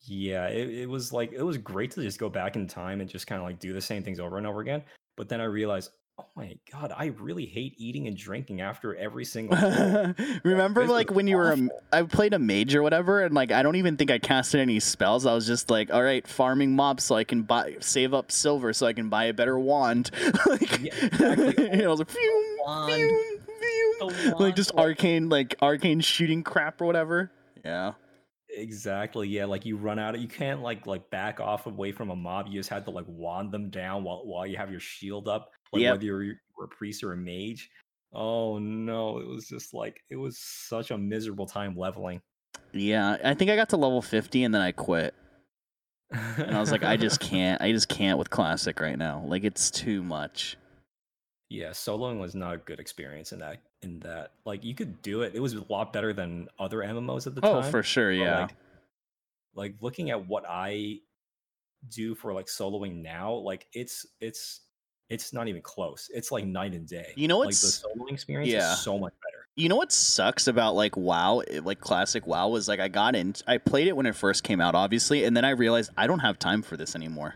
yeah, 0.07 0.47
it, 0.47 0.69
it 0.69 0.89
was 0.89 1.11
like 1.11 1.31
it 1.33 1.41
was 1.43 1.57
great 1.57 1.91
to 1.91 2.01
just 2.01 2.19
go 2.19 2.29
back 2.29 2.55
in 2.55 2.67
time 2.67 3.01
and 3.01 3.09
just 3.09 3.27
kind 3.27 3.41
of 3.41 3.47
like 3.47 3.59
do 3.59 3.73
the 3.73 3.81
same 3.81 4.03
things 4.03 4.19
over 4.19 4.37
and 4.37 4.45
over 4.47 4.61
again. 4.61 4.83
But 5.17 5.29
then 5.29 5.41
I 5.41 5.45
realized, 5.45 5.91
oh 6.17 6.25
my 6.35 6.55
god, 6.71 6.93
I 6.95 7.07
really 7.07 7.45
hate 7.45 7.73
eating 7.77 8.07
and 8.07 8.15
drinking 8.15 8.61
after 8.61 8.95
every 8.95 9.25
single. 9.25 9.57
Remember, 10.43 10.81
This 10.81 10.91
like 10.91 11.11
when 11.11 11.27
you 11.27 11.37
were, 11.37 11.49
a, 11.49 11.53
awful. 11.53 11.81
I 11.91 12.03
played 12.03 12.33
a 12.33 12.39
mage 12.39 12.75
or 12.75 12.83
whatever, 12.83 13.23
and 13.23 13.33
like 13.33 13.51
I 13.51 13.63
don't 13.63 13.75
even 13.75 13.97
think 13.97 14.11
I 14.11 14.19
casted 14.19 14.59
any 14.61 14.79
spells. 14.79 15.25
I 15.25 15.33
was 15.33 15.45
just 15.47 15.69
like, 15.69 15.93
all 15.93 16.03
right, 16.03 16.25
farming 16.27 16.75
mobs 16.75 17.03
so 17.03 17.15
I 17.15 17.23
can 17.23 17.43
buy, 17.43 17.75
save 17.79 18.13
up 18.13 18.31
silver 18.31 18.73
so 18.73 18.85
I 18.87 18.93
can 18.93 19.09
buy 19.09 19.25
a 19.25 19.33
better 19.33 19.59
wand. 19.59 20.11
like, 20.45 20.81
Yeah, 20.81 20.93
exactly. 21.05 21.67
and 21.71 21.81
I 21.83 21.87
was 21.87 21.99
like, 21.99 22.09
phew, 22.09 22.57
phew, 22.87 23.39
phew. 24.01 24.35
Like 24.39 24.55
just 24.55 24.71
arcane, 24.75 25.29
like 25.29 25.55
arcane 25.61 25.99
shooting 26.01 26.43
crap 26.43 26.81
or 26.81 26.85
whatever. 26.85 27.31
Yeah. 27.63 27.93
Exactly. 28.55 29.27
Yeah, 29.27 29.45
like 29.45 29.65
you 29.65 29.75
run 29.77 29.99
out 29.99 30.15
of 30.15 30.21
you 30.21 30.27
can't 30.27 30.61
like 30.61 30.87
like 30.87 31.09
back 31.09 31.39
off 31.39 31.65
away 31.65 31.91
from 31.91 32.09
a 32.09 32.15
mob. 32.15 32.47
You 32.47 32.53
just 32.59 32.69
had 32.69 32.85
to 32.85 32.91
like 32.91 33.05
wand 33.07 33.51
them 33.51 33.69
down 33.69 34.03
while 34.03 34.25
while 34.25 34.47
you 34.47 34.57
have 34.57 34.71
your 34.71 34.79
shield 34.79 35.27
up. 35.27 35.51
Like 35.73 35.81
Yep. 35.81 35.91
whether 35.93 36.05
you're, 36.05 36.23
you're 36.23 36.35
a 36.63 36.67
priest 36.67 37.03
or 37.03 37.13
a 37.13 37.17
mage. 37.17 37.69
Oh 38.13 38.57
no, 38.59 39.19
it 39.19 39.27
was 39.27 39.47
just 39.47 39.73
like 39.73 39.99
it 40.09 40.15
was 40.15 40.37
such 40.39 40.91
a 40.91 40.97
miserable 40.97 41.45
time 41.45 41.75
leveling. 41.77 42.21
Yeah, 42.71 43.17
I 43.23 43.33
think 43.33 43.51
I 43.51 43.55
got 43.55 43.69
to 43.69 43.77
level 43.77 44.01
50 44.01 44.43
and 44.43 44.53
then 44.53 44.61
I 44.61 44.71
quit. 44.71 45.13
And 46.11 46.55
I 46.55 46.59
was 46.59 46.71
like, 46.71 46.83
I 46.83 46.97
just 46.97 47.19
can't. 47.19 47.61
I 47.61 47.71
just 47.71 47.89
can't 47.89 48.17
with 48.17 48.29
classic 48.29 48.79
right 48.79 48.97
now. 48.97 49.23
Like 49.25 49.43
it's 49.43 49.69
too 49.69 50.01
much. 50.01 50.57
Yeah, 51.49 51.69
soloing 51.69 52.19
was 52.19 52.33
not 52.33 52.55
a 52.55 52.57
good 52.57 52.79
experience 52.79 53.31
in 53.31 53.39
that 53.39 53.61
in 53.81 53.99
that. 53.99 54.31
Like 54.45 54.63
you 54.63 54.73
could 54.73 55.01
do 55.01 55.21
it. 55.21 55.35
It 55.35 55.39
was 55.39 55.53
a 55.53 55.63
lot 55.69 55.93
better 55.93 56.11
than 56.11 56.47
other 56.57 56.79
MMOs 56.79 57.27
at 57.27 57.35
the 57.35 57.45
Oh, 57.45 57.61
time. 57.61 57.71
for 57.71 57.83
sure, 57.83 58.11
yeah. 58.11 58.41
Like, 58.41 58.55
like 59.53 59.75
looking 59.81 60.09
at 60.09 60.27
what 60.27 60.43
I 60.47 60.99
do 61.89 62.15
for 62.15 62.33
like 62.33 62.47
soloing 62.47 63.01
now, 63.01 63.33
like 63.33 63.67
it's 63.73 64.05
it's 64.19 64.61
it's 65.09 65.33
not 65.33 65.47
even 65.47 65.61
close. 65.61 66.09
It's 66.13 66.31
like 66.31 66.45
night 66.45 66.73
and 66.73 66.87
day. 66.87 67.13
You 67.15 67.27
know 67.27 67.39
like 67.39 67.49
the 67.49 67.53
soloing 67.55 68.11
experience 68.11 68.51
yeah. 68.51 68.73
is 68.73 68.79
so 68.79 68.97
much 68.97 69.13
better. 69.23 69.45
You 69.55 69.69
know 69.69 69.77
what 69.77 69.91
sucks 69.91 70.47
about 70.47 70.75
like 70.75 70.97
WoW, 70.97 71.39
eh, 71.47 71.61
like 71.63 71.79
classic 71.79 72.27
WoW 72.27 72.49
was 72.49 72.67
like 72.67 72.79
I 72.79 72.87
got 72.87 73.15
in, 73.15 73.35
I 73.47 73.57
played 73.57 73.87
it 73.87 73.95
when 73.95 74.05
it 74.05 74.15
first 74.15 74.43
came 74.43 74.59
out, 74.59 74.75
obviously, 74.75 75.23
and 75.23 75.37
then 75.37 75.45
I 75.45 75.51
realized 75.51 75.91
I 75.95 76.07
don't 76.07 76.19
have 76.19 76.39
time 76.39 76.61
for 76.61 76.75
this 76.75 76.95
anymore. 76.95 77.35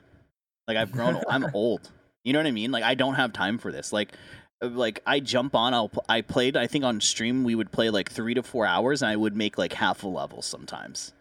Like 0.67 0.77
I've 0.77 0.91
grown, 0.91 1.21
I'm 1.29 1.45
old. 1.53 1.89
You 2.23 2.33
know 2.33 2.39
what 2.39 2.47
I 2.47 2.51
mean? 2.51 2.71
Like 2.71 2.83
I 2.83 2.95
don't 2.95 3.15
have 3.15 3.33
time 3.33 3.57
for 3.57 3.71
this. 3.71 3.93
Like, 3.93 4.13
uh, 4.61 4.67
like 4.67 5.01
I 5.05 5.19
jump 5.19 5.55
on, 5.55 5.73
I'll, 5.73 5.91
I 6.09 6.21
played. 6.21 6.57
I 6.57 6.67
think 6.67 6.83
on 6.83 6.99
stream 7.01 7.43
we 7.43 7.55
would 7.55 7.71
play 7.71 7.89
like 7.89 8.11
three 8.11 8.33
to 8.33 8.43
four 8.43 8.65
hours, 8.65 9.01
and 9.01 9.09
I 9.11 9.15
would 9.15 9.35
make 9.35 9.57
like 9.57 9.73
half 9.73 10.03
a 10.03 10.07
level 10.07 10.41
sometimes, 10.41 11.13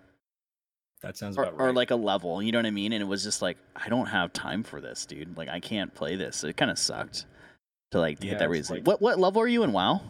That 1.02 1.16
sounds 1.16 1.38
or, 1.38 1.42
about 1.44 1.56
right. 1.58 1.68
or 1.68 1.72
like 1.72 1.90
a 1.92 1.96
level. 1.96 2.42
You 2.42 2.50
know 2.52 2.58
what 2.58 2.66
I 2.66 2.70
mean? 2.72 2.92
And 2.92 3.02
it 3.02 3.06
was 3.06 3.22
just 3.22 3.40
like 3.42 3.56
I 3.76 3.88
don't 3.88 4.06
have 4.06 4.32
time 4.32 4.62
for 4.64 4.80
this, 4.80 5.06
dude. 5.06 5.36
Like 5.36 5.48
I 5.48 5.60
can't 5.60 5.94
play 5.94 6.16
this. 6.16 6.42
It 6.44 6.56
kind 6.56 6.70
of 6.70 6.78
sucked 6.78 7.26
to 7.92 8.00
like 8.00 8.22
Yeah, 8.22 8.30
hit 8.30 8.38
that 8.40 8.50
reason. 8.50 8.76
like- 8.78 8.86
What 8.86 9.00
what 9.00 9.18
level 9.18 9.40
are 9.42 9.48
you 9.48 9.62
in 9.62 9.72
WoW? 9.72 10.00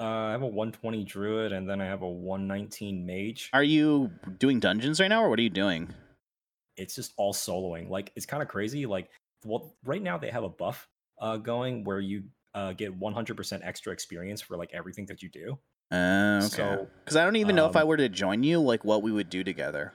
uh, 0.00 0.04
I 0.04 0.30
have 0.32 0.42
a 0.42 0.46
120 0.46 1.04
druid 1.04 1.52
and 1.52 1.68
then 1.68 1.80
I 1.80 1.84
have 1.84 2.02
a 2.02 2.08
119 2.08 3.06
mage. 3.06 3.50
Are 3.52 3.62
you 3.62 4.10
doing 4.38 4.58
dungeons 4.58 4.98
right 5.00 5.06
now, 5.06 5.22
or 5.22 5.28
what 5.30 5.38
are 5.38 5.42
you 5.42 5.50
doing? 5.50 5.90
it's 6.78 6.94
just 6.96 7.12
all 7.18 7.34
soloing. 7.34 7.90
Like 7.90 8.10
it's 8.16 8.24
kind 8.24 8.42
of 8.42 8.48
crazy. 8.48 8.86
Like 8.86 9.10
well, 9.44 9.74
right 9.84 10.02
now 10.02 10.18
they 10.18 10.30
have 10.30 10.44
a 10.44 10.48
buff 10.48 10.88
uh, 11.20 11.36
going 11.36 11.84
where 11.84 12.00
you 12.00 12.24
uh, 12.54 12.72
get 12.72 12.98
100% 12.98 13.60
extra 13.62 13.92
experience 13.92 14.40
for 14.40 14.56
like 14.56 14.70
everything 14.72 15.06
that 15.06 15.22
you 15.22 15.28
do. 15.28 15.58
Uh, 15.90 16.40
okay. 16.44 16.48
So, 16.48 16.88
Because 17.04 17.16
I 17.16 17.24
don't 17.24 17.36
even 17.36 17.54
know 17.54 17.68
if 17.68 17.76
I 17.76 17.82
um, 17.82 17.88
were 17.88 17.96
to 17.96 18.08
join 18.08 18.42
you, 18.42 18.60
like 18.60 18.84
what 18.84 19.02
we 19.02 19.12
would 19.12 19.30
do 19.30 19.44
together. 19.44 19.92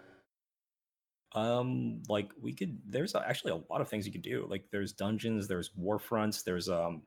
Um, 1.35 2.01
like 2.07 2.31
we 2.41 2.53
could. 2.53 2.79
There's 2.87 3.13
actually 3.13 3.51
a 3.51 3.71
lot 3.71 3.81
of 3.81 3.89
things 3.89 4.05
you 4.05 4.11
can 4.11 4.21
do. 4.21 4.47
Like 4.49 4.65
there's 4.71 4.93
dungeons, 4.93 5.47
there's 5.47 5.71
war 5.75 5.99
fronts, 5.99 6.41
there's 6.43 6.69
um. 6.69 7.03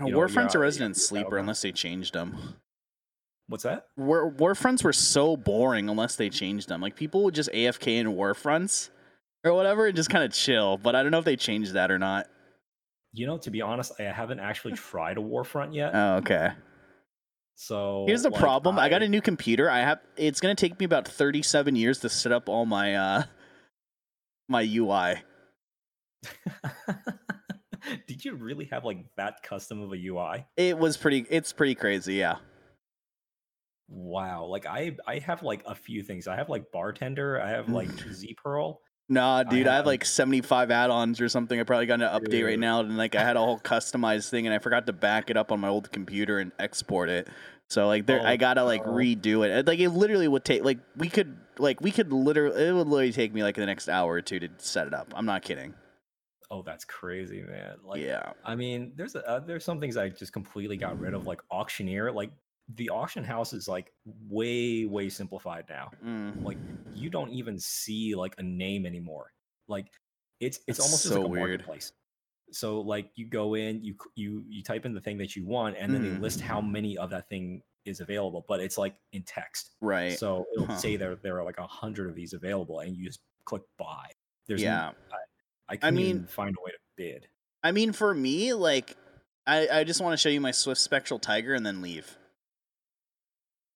you 0.00 0.12
know, 0.12 0.18
Warfront's 0.18 0.54
yeah, 0.54 0.58
a 0.58 0.60
yeah, 0.60 0.64
resident 0.64 0.96
yeah, 0.96 1.02
sleeper 1.02 1.22
Battleground. 1.24 1.44
unless 1.44 1.62
they 1.62 1.72
changed 1.72 2.14
them. 2.14 2.54
What's 3.48 3.64
that? 3.64 3.86
War 3.96 4.30
Warfronts 4.30 4.84
were 4.84 4.92
so 4.92 5.36
boring 5.36 5.88
unless 5.88 6.16
they 6.16 6.30
changed 6.30 6.68
them. 6.68 6.80
Like 6.80 6.96
people 6.96 7.24
would 7.24 7.34
just 7.34 7.50
AFK 7.52 7.98
in 7.98 8.06
Warfronts 8.08 8.90
or 9.44 9.54
whatever 9.54 9.86
and 9.86 9.96
just 9.96 10.10
kind 10.10 10.24
of 10.24 10.32
chill. 10.32 10.78
But 10.78 10.94
I 10.94 11.02
don't 11.02 11.12
know 11.12 11.18
if 11.18 11.24
they 11.24 11.36
changed 11.36 11.72
that 11.74 11.90
or 11.90 11.98
not. 11.98 12.26
You 13.12 13.26
know, 13.26 13.38
to 13.38 13.50
be 13.50 13.62
honest, 13.62 13.92
I 13.98 14.04
haven't 14.04 14.40
actually 14.40 14.74
tried 14.74 15.18
a 15.18 15.20
Warfront 15.20 15.74
yet. 15.74 15.92
Oh, 15.94 16.16
okay. 16.16 16.50
So 17.54 18.04
Here's 18.06 18.22
the 18.22 18.30
like, 18.30 18.40
problem. 18.40 18.78
I... 18.78 18.88
got 18.88 19.02
a 19.02 19.08
new 19.08 19.20
computer. 19.20 19.68
I 19.70 19.80
have. 19.80 19.98
It's 20.16 20.40
gonna 20.40 20.54
take 20.54 20.78
me 20.78 20.84
about 20.84 21.08
37 21.08 21.74
years 21.74 21.98
to 22.00 22.08
set 22.08 22.30
up 22.30 22.48
all 22.48 22.66
my 22.66 22.94
uh 22.94 23.22
my 24.48 24.62
UI. 24.62 25.16
Did 28.06 28.24
you 28.24 28.34
really 28.34 28.66
have 28.66 28.84
like 28.84 28.98
that 29.16 29.42
custom 29.42 29.80
of 29.82 29.92
a 29.92 29.96
UI? 29.96 30.46
It 30.56 30.78
was 30.78 30.96
pretty. 30.96 31.26
It's 31.30 31.52
pretty 31.52 31.74
crazy. 31.74 32.14
Yeah. 32.14 32.36
Wow. 33.88 34.44
Like 34.44 34.66
I 34.66 34.96
I 35.06 35.18
have 35.18 35.42
like 35.42 35.64
a 35.66 35.74
few 35.74 36.02
things. 36.02 36.28
I 36.28 36.36
have 36.36 36.48
like 36.48 36.70
bartender, 36.70 37.40
I 37.40 37.50
have 37.50 37.68
like 37.70 37.90
Z-Perl. 38.12 38.80
Nah, 39.08 39.42
dude, 39.42 39.66
I, 39.66 39.70
have 39.70 39.78
have- 39.78 39.86
like 39.86 40.04
75 40.04 40.70
add-ons 40.70 41.20
or 41.20 41.28
something. 41.28 41.58
I 41.58 41.62
probably 41.62 41.86
got 41.86 42.02
an 42.02 42.08
update 42.08 42.44
right 42.44 42.58
now, 42.58 42.80
and 42.80 42.96
like 42.96 43.14
I 43.14 43.22
had 43.22 43.36
a 43.36 43.40
whole 43.40 43.58
customized 43.58 44.28
thing, 44.28 44.46
and 44.46 44.54
I 44.54 44.58
forgot 44.58 44.86
to 44.86 44.92
back 44.92 45.30
it 45.30 45.36
up 45.36 45.50
on 45.50 45.60
my 45.60 45.68
old 45.68 45.90
computer 45.90 46.38
and 46.38 46.52
export 46.58 47.08
it. 47.08 47.28
So 47.68 47.86
like, 47.86 48.06
there, 48.06 48.20
Oh, 48.20 48.24
I 48.26 48.36
gotta 48.36 48.64
like 48.64 48.84
redo 48.84 49.46
it. 49.46 49.66
Like, 49.66 49.78
it 49.78 49.90
literally 49.90 50.28
would 50.28 50.44
take 50.44 50.64
like 50.64 50.78
we 50.96 51.08
could 51.08 51.36
like 51.58 51.80
we 51.80 51.90
could 51.90 52.12
literally 52.12 52.68
it 52.68 52.72
would 52.72 52.86
literally 52.86 53.12
take 53.12 53.34
me 53.34 53.42
like 53.42 53.56
the 53.56 53.66
next 53.66 53.88
hour 53.88 54.12
or 54.12 54.22
two 54.22 54.40
to 54.40 54.48
set 54.58 54.86
it 54.86 54.94
up. 54.94 55.12
I'm 55.16 55.26
not 55.26 55.42
kidding. 55.42 55.74
Oh, 56.50 56.62
that's 56.62 56.86
crazy, 56.86 57.42
man. 57.42 57.76
Like 57.84 58.00
yeah, 58.02 58.32
I 58.42 58.54
mean, 58.54 58.92
there's 58.96 59.14
a, 59.14 59.28
uh, 59.28 59.40
there's 59.40 59.64
some 59.64 59.80
things 59.80 59.98
I 59.98 60.08
just 60.08 60.32
completely 60.32 60.78
got 60.78 60.98
rid 60.98 61.12
of, 61.12 61.26
like 61.26 61.40
auctioneer. 61.50 62.10
Like 62.10 62.30
the 62.74 62.90
auction 62.90 63.24
house 63.24 63.52
is 63.52 63.66
like 63.68 63.92
way 64.28 64.84
way 64.84 65.08
simplified 65.08 65.64
now. 65.68 65.90
Mm. 66.04 66.44
Like 66.44 66.58
you 66.94 67.08
don't 67.10 67.30
even 67.30 67.58
see 67.58 68.14
like 68.14 68.34
a 68.38 68.42
name 68.42 68.84
anymore. 68.86 69.32
Like 69.68 69.86
it's 70.40 70.58
it's 70.66 70.78
That's 70.78 70.80
almost 70.80 71.02
so 71.04 71.20
like 71.22 71.24
a 71.24 71.28
weird. 71.28 71.48
marketplace. 71.50 71.92
So 72.52 72.80
like 72.80 73.10
you 73.14 73.26
go 73.26 73.54
in, 73.54 73.82
you 73.82 73.94
you 74.16 74.44
you 74.48 74.62
type 74.62 74.84
in 74.86 74.92
the 74.94 75.00
thing 75.00 75.18
that 75.18 75.34
you 75.36 75.46
want, 75.46 75.76
and 75.78 75.92
then 75.94 76.02
Mhm. 76.04 76.14
they 76.14 76.18
list 76.20 76.40
how 76.40 76.60
many 76.60 76.96
of 76.98 77.10
that 77.10 77.28
thing 77.28 77.62
is 77.84 78.00
available. 78.00 78.44
But 78.46 78.60
it's 78.60 78.76
like 78.78 78.96
in 79.12 79.22
text, 79.22 79.70
right. 79.80 80.18
so 80.18 80.44
it'll 80.54 80.66
Huh. 80.66 80.76
say 80.76 80.96
there 80.96 81.16
there 81.16 81.38
are 81.38 81.44
like 81.44 81.58
a 81.58 81.66
hundred 81.66 82.08
of 82.10 82.14
these 82.14 82.32
available, 82.34 82.80
and 82.80 82.94
you 82.96 83.06
just 83.06 83.20
click 83.44 83.62
buy. 83.78 84.10
There's 84.46 84.62
yeah. 84.62 84.92
I 85.70 85.76
couldn't 85.76 85.94
mean- 85.96 86.06
even 86.08 86.26
find 86.26 86.54
a 86.58 86.62
way 86.64 86.70
to 86.72 86.78
bid. 86.96 87.28
I 87.62 87.72
mean, 87.72 87.92
for 87.92 88.14
me, 88.14 88.52
like, 88.54 88.96
I 89.46 89.68
I 89.80 89.84
just 89.84 90.00
want 90.02 90.12
to 90.12 90.16
show 90.18 90.28
you 90.28 90.40
my 90.40 90.50
Swift 90.52 90.80
Spectral 90.82 91.18
Tiger 91.18 91.54
and 91.54 91.64
then 91.64 91.80
leave. 91.82 92.17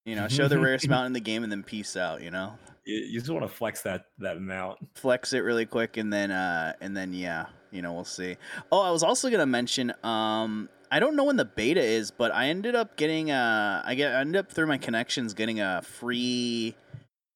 You 0.04 0.16
know, 0.16 0.28
show 0.28 0.48
the 0.48 0.58
rarest 0.58 0.88
mount 0.88 1.06
in 1.06 1.12
the 1.12 1.20
game 1.20 1.42
and 1.42 1.52
then 1.52 1.62
peace 1.62 1.96
out. 1.96 2.22
You 2.22 2.30
know. 2.30 2.58
You, 2.84 2.96
you 2.96 3.20
just 3.20 3.30
want 3.30 3.44
to 3.44 3.48
flex 3.48 3.82
that 3.82 4.06
that 4.18 4.36
amount. 4.38 4.78
flex 4.96 5.32
it 5.32 5.38
really 5.40 5.66
quick 5.66 5.96
and 5.96 6.12
then 6.12 6.32
uh 6.32 6.72
and 6.80 6.96
then 6.96 7.12
yeah 7.12 7.46
you 7.70 7.80
know 7.80 7.92
we'll 7.92 8.04
see 8.04 8.36
oh 8.72 8.80
i 8.80 8.90
was 8.90 9.04
also 9.04 9.30
gonna 9.30 9.46
mention 9.46 9.92
um 10.02 10.68
i 10.90 10.98
don't 10.98 11.14
know 11.14 11.22
when 11.22 11.36
the 11.36 11.44
beta 11.44 11.80
is 11.80 12.10
but 12.10 12.34
i 12.34 12.48
ended 12.48 12.74
up 12.74 12.96
getting 12.96 13.30
uh 13.30 13.80
i 13.86 13.94
get 13.94 14.12
I 14.12 14.20
ended 14.20 14.36
up 14.36 14.50
through 14.50 14.66
my 14.66 14.78
connections 14.78 15.32
getting 15.32 15.60
a 15.60 15.80
free 15.82 16.74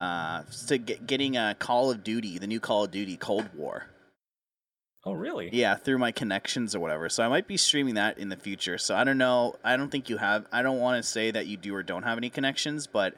uh 0.01 0.43
to 0.67 0.79
get, 0.79 1.07
getting 1.07 1.37
a 1.37 1.55
call 1.57 1.93
of 1.93 2.03
duty 2.03 2.39
the 2.39 2.49
new 2.49 2.59
call 2.59 2.83
of 2.83 2.91
duty 2.91 3.17
cold 3.17 3.49
war 3.55 3.87
Oh, 5.09 5.13
really? 5.13 5.49
yeah 5.53 5.77
through 5.77 5.99
my 5.99 6.11
connections 6.13 6.75
or 6.75 6.81
whatever. 6.81 7.09
So 7.09 7.23
i 7.23 7.29
might 7.29 7.47
be 7.47 7.57
streaming 7.57 7.95
that 7.95 8.19
in 8.19 8.29
the 8.29 8.37
future. 8.37 8.77
So 8.77 8.95
i 8.97 9.05
don't 9.05 9.19
know. 9.19 9.55
I 9.65 9.77
don't 9.77 9.89
think 9.91 10.09
you 10.11 10.17
have 10.17 10.47
i 10.53 10.63
don't 10.63 10.81
want 10.81 11.03
to 11.03 11.09
say 11.09 11.31
that 11.31 11.47
you 11.47 11.57
do 11.57 11.75
or 11.75 11.83
don't 11.83 12.03
have 12.03 12.19
any 12.19 12.29
connections 12.31 12.87
but 12.87 13.15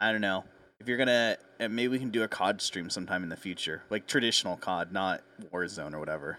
i 0.00 0.12
don't 0.12 0.20
know. 0.20 0.44
If 0.78 0.88
you're 0.88 0.98
gonna 0.98 1.36
uh, 1.60 1.68
maybe 1.68 1.88
we 1.88 1.98
can 1.98 2.10
do 2.10 2.22
a 2.22 2.28
cod 2.28 2.60
stream 2.60 2.90
sometime 2.90 3.22
in 3.22 3.28
the 3.28 3.36
future 3.36 3.82
like 3.88 4.06
traditional 4.06 4.56
cod 4.56 4.92
not 4.92 5.22
warzone 5.52 5.94
or 5.94 5.98
whatever. 6.00 6.38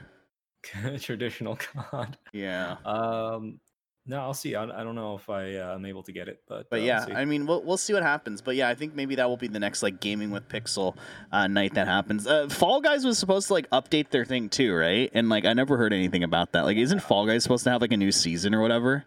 Traditional 1.01 1.55
COD. 1.91 2.17
yeah. 2.31 2.77
Um, 2.85 3.59
no, 4.05 4.19
I'll 4.19 4.33
see. 4.33 4.55
I, 4.55 4.63
I 4.63 4.83
don't 4.83 4.95
know 4.95 5.15
if 5.15 5.29
I 5.29 5.55
uh, 5.55 5.75
am 5.75 5.85
able 5.85 6.03
to 6.03 6.11
get 6.11 6.27
it, 6.27 6.41
but 6.47 6.69
but 6.69 6.79
uh, 6.79 6.83
yeah 6.83 7.05
i 7.15 7.25
mean 7.25 7.45
we'll, 7.45 7.61
we'll 7.63 7.77
see 7.77 7.93
what 7.93 8.03
happens 8.03 8.41
but 8.41 8.55
yeah 8.55 8.67
i 8.67 8.75
think 8.75 8.95
maybe 8.95 9.15
that 9.15 9.27
will 9.27 9.37
be 9.37 9.47
the 9.47 9.59
next 9.59 9.83
like 9.83 9.99
gaming 9.99 10.31
with 10.31 10.47
pixel 10.47 10.95
uh, 11.31 11.47
night 11.47 11.73
that 11.73 11.87
happens 11.87 12.27
uh, 12.27 12.47
fall 12.47 12.81
guys 12.81 13.05
was 13.05 13.17
supposed 13.17 13.47
to 13.47 13.53
like 13.53 13.69
update 13.69 14.09
their 14.09 14.25
thing 14.25 14.49
too 14.49 14.73
right 14.73 15.11
and 15.13 15.29
like 15.29 15.45
i 15.45 15.53
never 15.53 15.77
heard 15.77 15.93
anything 15.93 16.23
about 16.23 16.51
that 16.51 16.61
like 16.61 16.77
isn't 16.77 17.01
fall 17.01 17.25
guys 17.25 17.43
supposed 17.43 17.63
to 17.63 17.69
have 17.69 17.81
like 17.81 17.91
a 17.91 17.97
new 17.97 18.11
season 18.11 18.53
or 18.53 18.61
whatever 18.61 19.05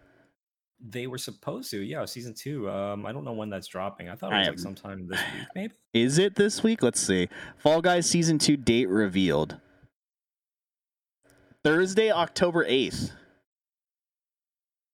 they 0.78 1.06
were 1.06 1.16
supposed 1.16 1.70
to. 1.70 1.78
Yeah, 1.82 2.04
season 2.04 2.34
two. 2.34 2.68
Um, 2.70 3.06
I 3.06 3.12
don't 3.12 3.24
know 3.24 3.32
when 3.32 3.48
that's 3.48 3.66
dropping. 3.66 4.10
I 4.10 4.14
thought 4.14 4.32
it 4.32 4.38
was 4.38 4.48
like 4.48 4.58
sometime 4.58 5.08
this 5.08 5.18
week, 5.18 5.46
maybe. 5.54 5.74
Is 5.94 6.18
it 6.18 6.34
this 6.34 6.62
week? 6.62 6.82
Let's 6.82 7.00
see. 7.00 7.30
Fall 7.56 7.80
Guys 7.80 8.08
season 8.08 8.38
two 8.38 8.58
date 8.58 8.90
revealed. 8.90 9.56
Thursday, 11.64 12.10
October 12.12 12.64
eighth. 12.68 13.10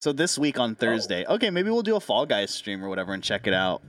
So 0.03 0.13
this 0.13 0.37
week 0.37 0.59
on 0.59 0.75
Thursday. 0.75 1.25
Okay, 1.27 1.49
maybe 1.49 1.71
we'll 1.71 1.83
do 1.83 1.95
a 1.95 2.01
Fall 2.01 2.27
Guys 2.27 2.51
stream 2.51 2.85
or 2.85 2.89
whatever 2.89 3.13
and 3.13 3.23
check 3.23 3.47
it 3.47 3.55
out. 3.55 3.83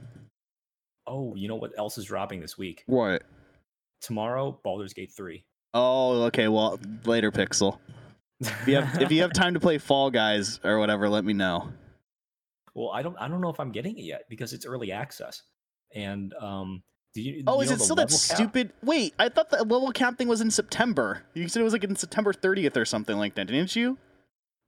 Oh, 1.08 1.34
you 1.36 1.48
know 1.48 1.56
what 1.56 1.72
else 1.76 1.98
is 1.98 2.06
dropping 2.06 2.40
this 2.40 2.56
week? 2.56 2.84
What? 2.86 3.24
Tomorrow, 4.00 4.60
Baldur's 4.64 4.94
Gate 4.94 5.12
three. 5.12 5.44
Oh, 5.74 6.22
okay. 6.26 6.48
Well, 6.50 6.80
later, 7.04 7.32
Pixel. 7.32 7.80
If 8.40 8.68
you 8.68 8.76
have 8.76 9.02
if 9.02 9.12
you 9.12 9.24
have 9.24 9.34
time 9.34 9.56
to 9.56 9.60
play 9.60 9.80
Fall 9.80 10.12
Guys 10.12 10.60
or 10.64 10.78
whatever, 10.78 11.10
let 11.10 11.26
me 11.26 11.34
know. 11.34 11.70
well, 12.76 12.92
I 12.92 13.02
don't. 13.02 13.18
I 13.20 13.28
don't 13.28 13.42
know 13.42 13.50
if 13.50 13.60
I'm 13.60 13.72
getting 13.72 13.98
it 13.98 14.04
yet 14.04 14.26
because 14.30 14.54
it's 14.54 14.68
early 14.68 14.92
access. 14.92 15.42
And 15.96 16.32
um, 16.40 16.84
do 17.16 17.24
you? 17.24 17.44
Oh, 17.48 17.56
you 17.56 17.62
is 17.64 17.72
it 17.72 17.82
still 17.82 17.96
that 17.96 18.10
cap? 18.10 18.38
stupid? 18.38 18.72
Wait, 18.84 19.16
I 19.18 19.30
thought 19.30 19.50
the 19.50 19.64
level 19.64 19.92
cap 19.92 20.20
thing 20.20 20.28
was 20.28 20.42
in 20.42 20.52
September. 20.52 21.24
You 21.34 21.48
said 21.48 21.62
it 21.62 21.64
was 21.64 21.74
like 21.74 21.84
in 21.84 21.96
September 21.96 22.34
30th 22.34 22.78
or 22.78 22.86
something 22.86 23.18
like 23.18 23.34
that, 23.34 23.48
didn't 23.48 23.76
you? 23.76 23.98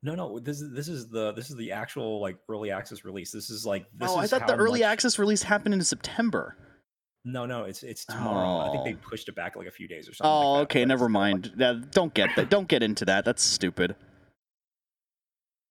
No, 0.05 0.13
no. 0.13 0.37
This 0.37 0.61
is 0.61 0.71
this 0.71 0.87
is 0.87 1.07
the 1.07 1.31
this 1.31 1.49
is 1.49 1.55
the 1.55 1.71
actual 1.71 2.21
like 2.21 2.37
early 2.47 2.69
access 2.69 3.03
release. 3.03 3.31
This 3.31 3.49
is 3.49 3.65
like 3.65 3.87
this 3.97 4.07
oh, 4.11 4.17
I 4.17 4.27
thought 4.27 4.45
the 4.45 4.55
early 4.55 4.81
much- 4.81 4.87
access 4.89 5.17
release 5.17 5.41
happened 5.41 5.73
in 5.73 5.83
September. 5.83 6.55
No, 7.25 7.47
no, 7.47 7.63
it's 7.63 7.81
it's 7.81 8.05
tomorrow. 8.05 8.59
I 8.59 8.71
think 8.71 8.85
they 8.85 8.93
Oh. 8.93 9.09
pushed 9.09 9.27
it 9.29 9.35
back 9.35 9.55
like 9.55 9.65
a 9.65 9.71
few 9.71 9.87
days 9.87 10.07
or 10.07 10.13
something. 10.13 10.31
Oh, 10.31 10.51
like 10.53 10.63
okay, 10.65 10.85
never 10.85 11.05
like, 11.05 11.11
mind. 11.11 11.53
Yeah, 11.57 11.79
don't 11.89 12.13
get 12.13 12.29
that. 12.35 12.51
Don't 12.51 12.67
get 12.67 12.83
into 12.83 13.03
that. 13.05 13.25
That's 13.25 13.41
stupid. 13.41 13.95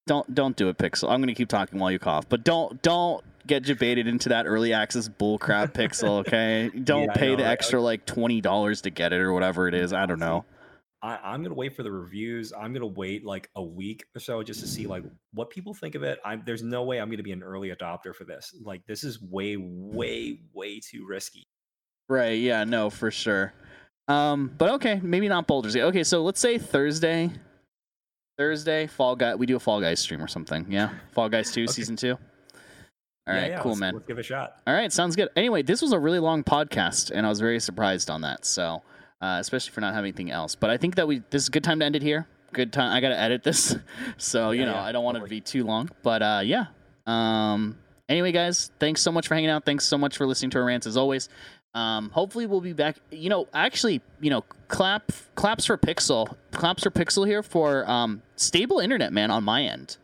Don't 0.09 0.35
don't 0.35 0.56
do 0.56 0.69
it, 0.69 0.78
Pixel. 0.78 1.11
I'm 1.11 1.20
gonna 1.20 1.32
keep 1.35 1.48
talking 1.48 1.78
while 1.78 1.93
you 1.93 2.01
cough, 2.01 2.28
but 2.28 2.43
don't 2.43 2.82
don't 2.82 3.24
get 3.47 3.62
debated 3.62 4.09
into 4.09 4.31
that 4.31 4.47
early 4.47 4.73
access 4.73 5.09
bullcrap, 5.09 5.73
Pixel. 5.74 6.19
Okay, 6.27 6.70
don't 6.82 7.05
Yeah, 7.05 7.12
pay 7.15 7.28
know, 7.31 7.36
the 7.36 7.44
right? 7.44 7.52
extra 7.52 7.81
like 7.81 8.05
twenty 8.05 8.40
dollars 8.40 8.81
to 8.82 8.90
get 8.90 9.12
it 9.12 9.20
or 9.20 9.32
whatever 9.32 9.69
it 9.69 9.74
is. 9.74 9.93
I 9.93 10.06
don't 10.06 10.19
know. 10.19 10.44
I, 11.05 11.18
I'm 11.22 11.43
gonna 11.43 11.55
wait 11.55 11.76
for 11.76 11.82
the 11.82 11.93
reviews. 11.93 12.52
I'm 12.59 12.72
gonna 12.72 12.86
wait 12.86 13.26
like 13.26 13.51
a 13.56 13.62
week 13.62 14.06
or 14.16 14.20
so 14.20 14.43
just 14.43 14.60
to 14.60 14.66
see 14.66 14.86
like 14.86 15.05
what 15.35 15.51
people 15.51 15.74
think 15.74 15.94
of 15.94 16.02
it. 16.02 16.18
I'm 16.24 16.43
there's 16.47 16.62
no 16.62 16.82
way 16.85 16.98
I'm 16.98 17.10
gonna 17.10 17.22
be 17.22 17.32
an 17.32 17.43
early 17.43 17.68
adopter 17.70 18.14
for 18.14 18.24
this. 18.24 18.55
Like 18.64 18.81
this 18.86 19.05
is 19.05 19.20
way, 19.20 19.56
way, 19.59 20.40
way 20.55 20.81
too 20.81 21.05
risky. 21.06 21.44
Right? 22.09 22.39
Yeah. 22.39 22.64
No, 22.64 22.89
for 22.89 23.10
sure. 23.10 23.52
Um, 24.09 24.55
but 24.56 24.70
okay, 24.76 24.98
maybe 25.02 25.28
not 25.28 25.47
Baldur's 25.47 25.74
Gate. 25.74 25.82
Okay, 25.82 26.05
so 26.05 26.22
let's 26.22 26.40
say 26.40 26.56
Thursday. 26.59 27.31
Thursday, 28.39 28.86
Fall 28.86 29.14
Guy. 29.16 29.35
We 29.35 29.47
do 29.47 29.56
a 29.56 29.60
Fall 29.60 29.81
Guys 29.81 30.01
stream 30.01 30.22
or 30.22 30.28
something. 30.28 30.66
Yeah, 30.70 30.90
Fall 31.12 31.28
Guys 31.28 31.52
Two, 31.52 31.62
Okay. 31.64 31.72
season 31.72 31.97
two. 31.97 32.12
All 33.26 33.35
Yeah, 33.35 33.40
right, 33.40 33.51
yeah, 33.52 33.60
cool, 33.60 33.70
let's- 33.72 33.81
man. 33.81 33.94
Let's 33.94 34.06
give 34.06 34.18
it 34.18 34.20
a 34.20 34.24
shot. 34.24 34.56
All 34.66 34.74
right, 34.74 34.93
sounds 34.93 35.16
good. 35.16 35.28
Anyway, 35.36 35.62
this 35.62 35.81
was 35.81 35.93
a 35.93 35.98
really 35.98 36.18
long 36.18 36.43
podcast, 36.44 37.10
and 37.14 37.24
I 37.24 37.28
was 37.28 37.40
very 37.40 37.60
surprised 37.60 38.10
on 38.10 38.20
that. 38.22 38.44
So, 38.44 38.82
uh, 39.24 39.38
especially 39.40 39.72
for 39.72 39.80
not 39.80 39.94
having 39.94 40.09
anything 40.09 40.30
else. 40.30 40.55
But 40.55 40.68
I 40.70 40.76
think 40.76 40.96
that 40.96 41.09
we 41.09 41.22
this 41.30 41.42
is 41.42 41.48
a 41.48 41.51
good 41.51 41.64
time 41.64 41.80
to 41.80 41.86
end 41.86 41.96
it 41.96 42.02
here. 42.02 42.26
Good 42.52 42.72
time. 42.72 42.92
I 42.92 43.01
gotta 43.01 43.18
edit 43.18 43.42
this, 43.42 43.74
so 44.18 44.51
you 44.51 44.60
Yeah, 44.60 44.66
know 44.66 44.72
yeah, 44.74 44.84
I 44.84 44.92
don't 44.92 45.05
want 45.05 45.16
it 45.16 45.20
to 45.20 45.26
be 45.26 45.40
too 45.40 45.64
long. 45.64 45.90
But 46.02 46.22
uh, 46.22 46.40
yeah. 46.44 46.66
Um. 47.06 47.78
Anyway, 48.09 48.32
guys, 48.32 48.70
thanks 48.78 49.01
so 49.01 49.10
much 49.10 49.28
for 49.28 49.34
hanging 49.34 49.48
out. 49.51 49.64
Thanks 49.64 49.86
so 49.86 49.96
much 49.96 50.18
for 50.18 50.26
listening 50.26 50.51
to 50.51 50.59
our 50.59 50.64
rants 50.66 50.86
as 50.86 50.96
always. 50.96 51.30
Um, 51.74 52.10
hopefully 52.10 52.46
we'll 52.46 52.60
be 52.60 52.74
back. 52.74 52.96
You 53.10 53.30
know, 53.30 53.48
actually, 53.55 54.02
you 54.20 54.30
know, 54.30 54.42
clap 54.68 55.10
claps 55.34 55.64
for 55.64 55.76
Pixel, 55.78 56.36
claps 56.52 56.82
for 56.82 56.90
Pixel 56.90 57.26
here 57.26 57.42
for 57.42 57.88
um 57.90 58.22
stable 58.36 58.78
internet, 58.78 59.12
man, 59.12 59.30
on 59.30 59.42
my 59.42 59.62
end. 59.62 59.96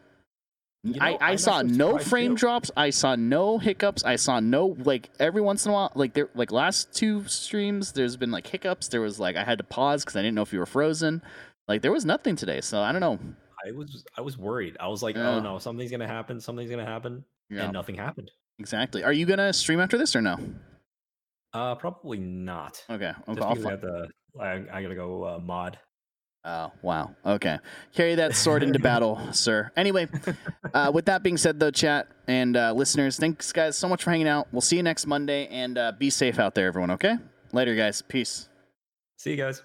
You 0.83 0.95
know, 0.95 1.05
I, 1.05 1.19
I 1.33 1.37
saw 1.37 1.61
no 1.61 1.99
frame 1.99 2.33
too. 2.33 2.41
drops. 2.41 2.71
I 2.75 2.89
saw 2.91 3.15
no 3.15 3.59
hiccups. 3.59 4.03
I 4.03 4.17
saw 4.17 4.41
no 4.41 4.77
like 4.79 5.11
every 5.21 5.43
once 5.43 5.67
in 5.67 5.73
a 5.73 5.75
while, 5.75 5.93
like 5.95 6.15
there 6.15 6.31
like 6.35 6.53
last 6.53 6.95
two 6.95 7.25
streams, 7.27 7.93
there's 7.93 8.17
been 8.17 8.31
like 8.31 8.47
hiccups. 8.47 8.89
There 8.89 9.03
was 9.03 9.21
like 9.21 9.37
I 9.37 9.45
had 9.45 9.59
to 9.59 9.65
pause 9.65 10.05
because 10.05 10.17
I 10.17 10.23
didn't 10.23 10.37
know 10.37 10.43
if 10.43 10.53
you 10.55 10.59
were 10.59 10.67
frozen. 10.67 11.21
Like 11.69 11.83
there 11.83 11.93
was 11.93 12.07
nothing 12.07 12.35
today, 12.35 12.63
so 12.63 12.81
I 12.81 12.93
don't 12.93 13.03
know. 13.03 13.19
I 13.67 13.73
was 13.73 14.05
I 14.17 14.23
was 14.23 14.39
worried. 14.39 14.79
I 14.81 14.89
was 14.89 15.03
like, 15.03 15.17
Yeah. 15.17 15.33
oh 15.37 15.41
no, 15.41 15.59
something's 15.59 15.91
gonna 15.91 16.07
happen. 16.09 16.41
Something's 16.41 16.71
gonna 16.71 16.87
happen, 16.87 17.25
Yeah, 17.51 17.65
and 17.65 17.75
nothing 17.75 17.97
happened. 17.97 18.31
exactly. 18.59 19.05
Are 19.05 19.13
you 19.13 19.27
gonna 19.27 19.53
stream 19.53 19.81
after 19.81 19.99
this 19.99 20.17
or 20.17 20.23
no? 20.23 20.39
Uh, 21.53 21.75
probably 21.75 22.19
not. 22.19 22.83
Okay, 22.89 23.11
okay. 23.29 23.35
Just 23.35 23.41
I'll 23.43 23.55
because 23.55 23.67
I, 23.67 23.71
have 23.71 23.81
to, 23.83 24.09
I, 24.41 24.79
I 24.79 24.83
gotta 24.83 24.95
go 24.95 25.25
uh, 25.25 25.39
mod. 25.41 25.79
Oh 26.45 26.73
wow. 26.83 27.15
Okay, 27.25 27.59
carry 27.95 28.15
that 28.15 28.35
sword 28.35 28.63
into 28.63 28.79
battle, 28.79 29.21
sir. 29.33 29.71
Anyway, 29.77 30.09
uh, 30.73 30.91
with 30.93 31.05
that 31.07 31.23
being 31.23 31.37
said, 31.37 31.61
though, 31.61 31.71
chat 31.71 32.09
and 32.27 32.57
uh, 32.57 32.73
listeners, 32.73 33.19
thanks 33.19 33.53
guys 33.53 33.77
so 33.77 33.89
much 33.89 34.05
for 34.05 34.11
hanging 34.11 34.29
out. 34.29 34.49
We'll 34.53 34.63
see 34.63 34.77
you 34.77 34.83
next 34.83 35.07
Monday, 35.07 35.47
and 35.49 35.77
uh, 35.77 35.93
be 35.93 36.09
safe 36.09 36.39
out 36.39 36.55
there, 36.55 36.67
everyone. 36.67 36.93
Okay. 36.93 37.17
Later, 37.53 37.75
guys. 37.75 38.01
Peace. 38.03 38.49
See 39.19 39.33
you 39.33 39.37
guys. 39.37 39.63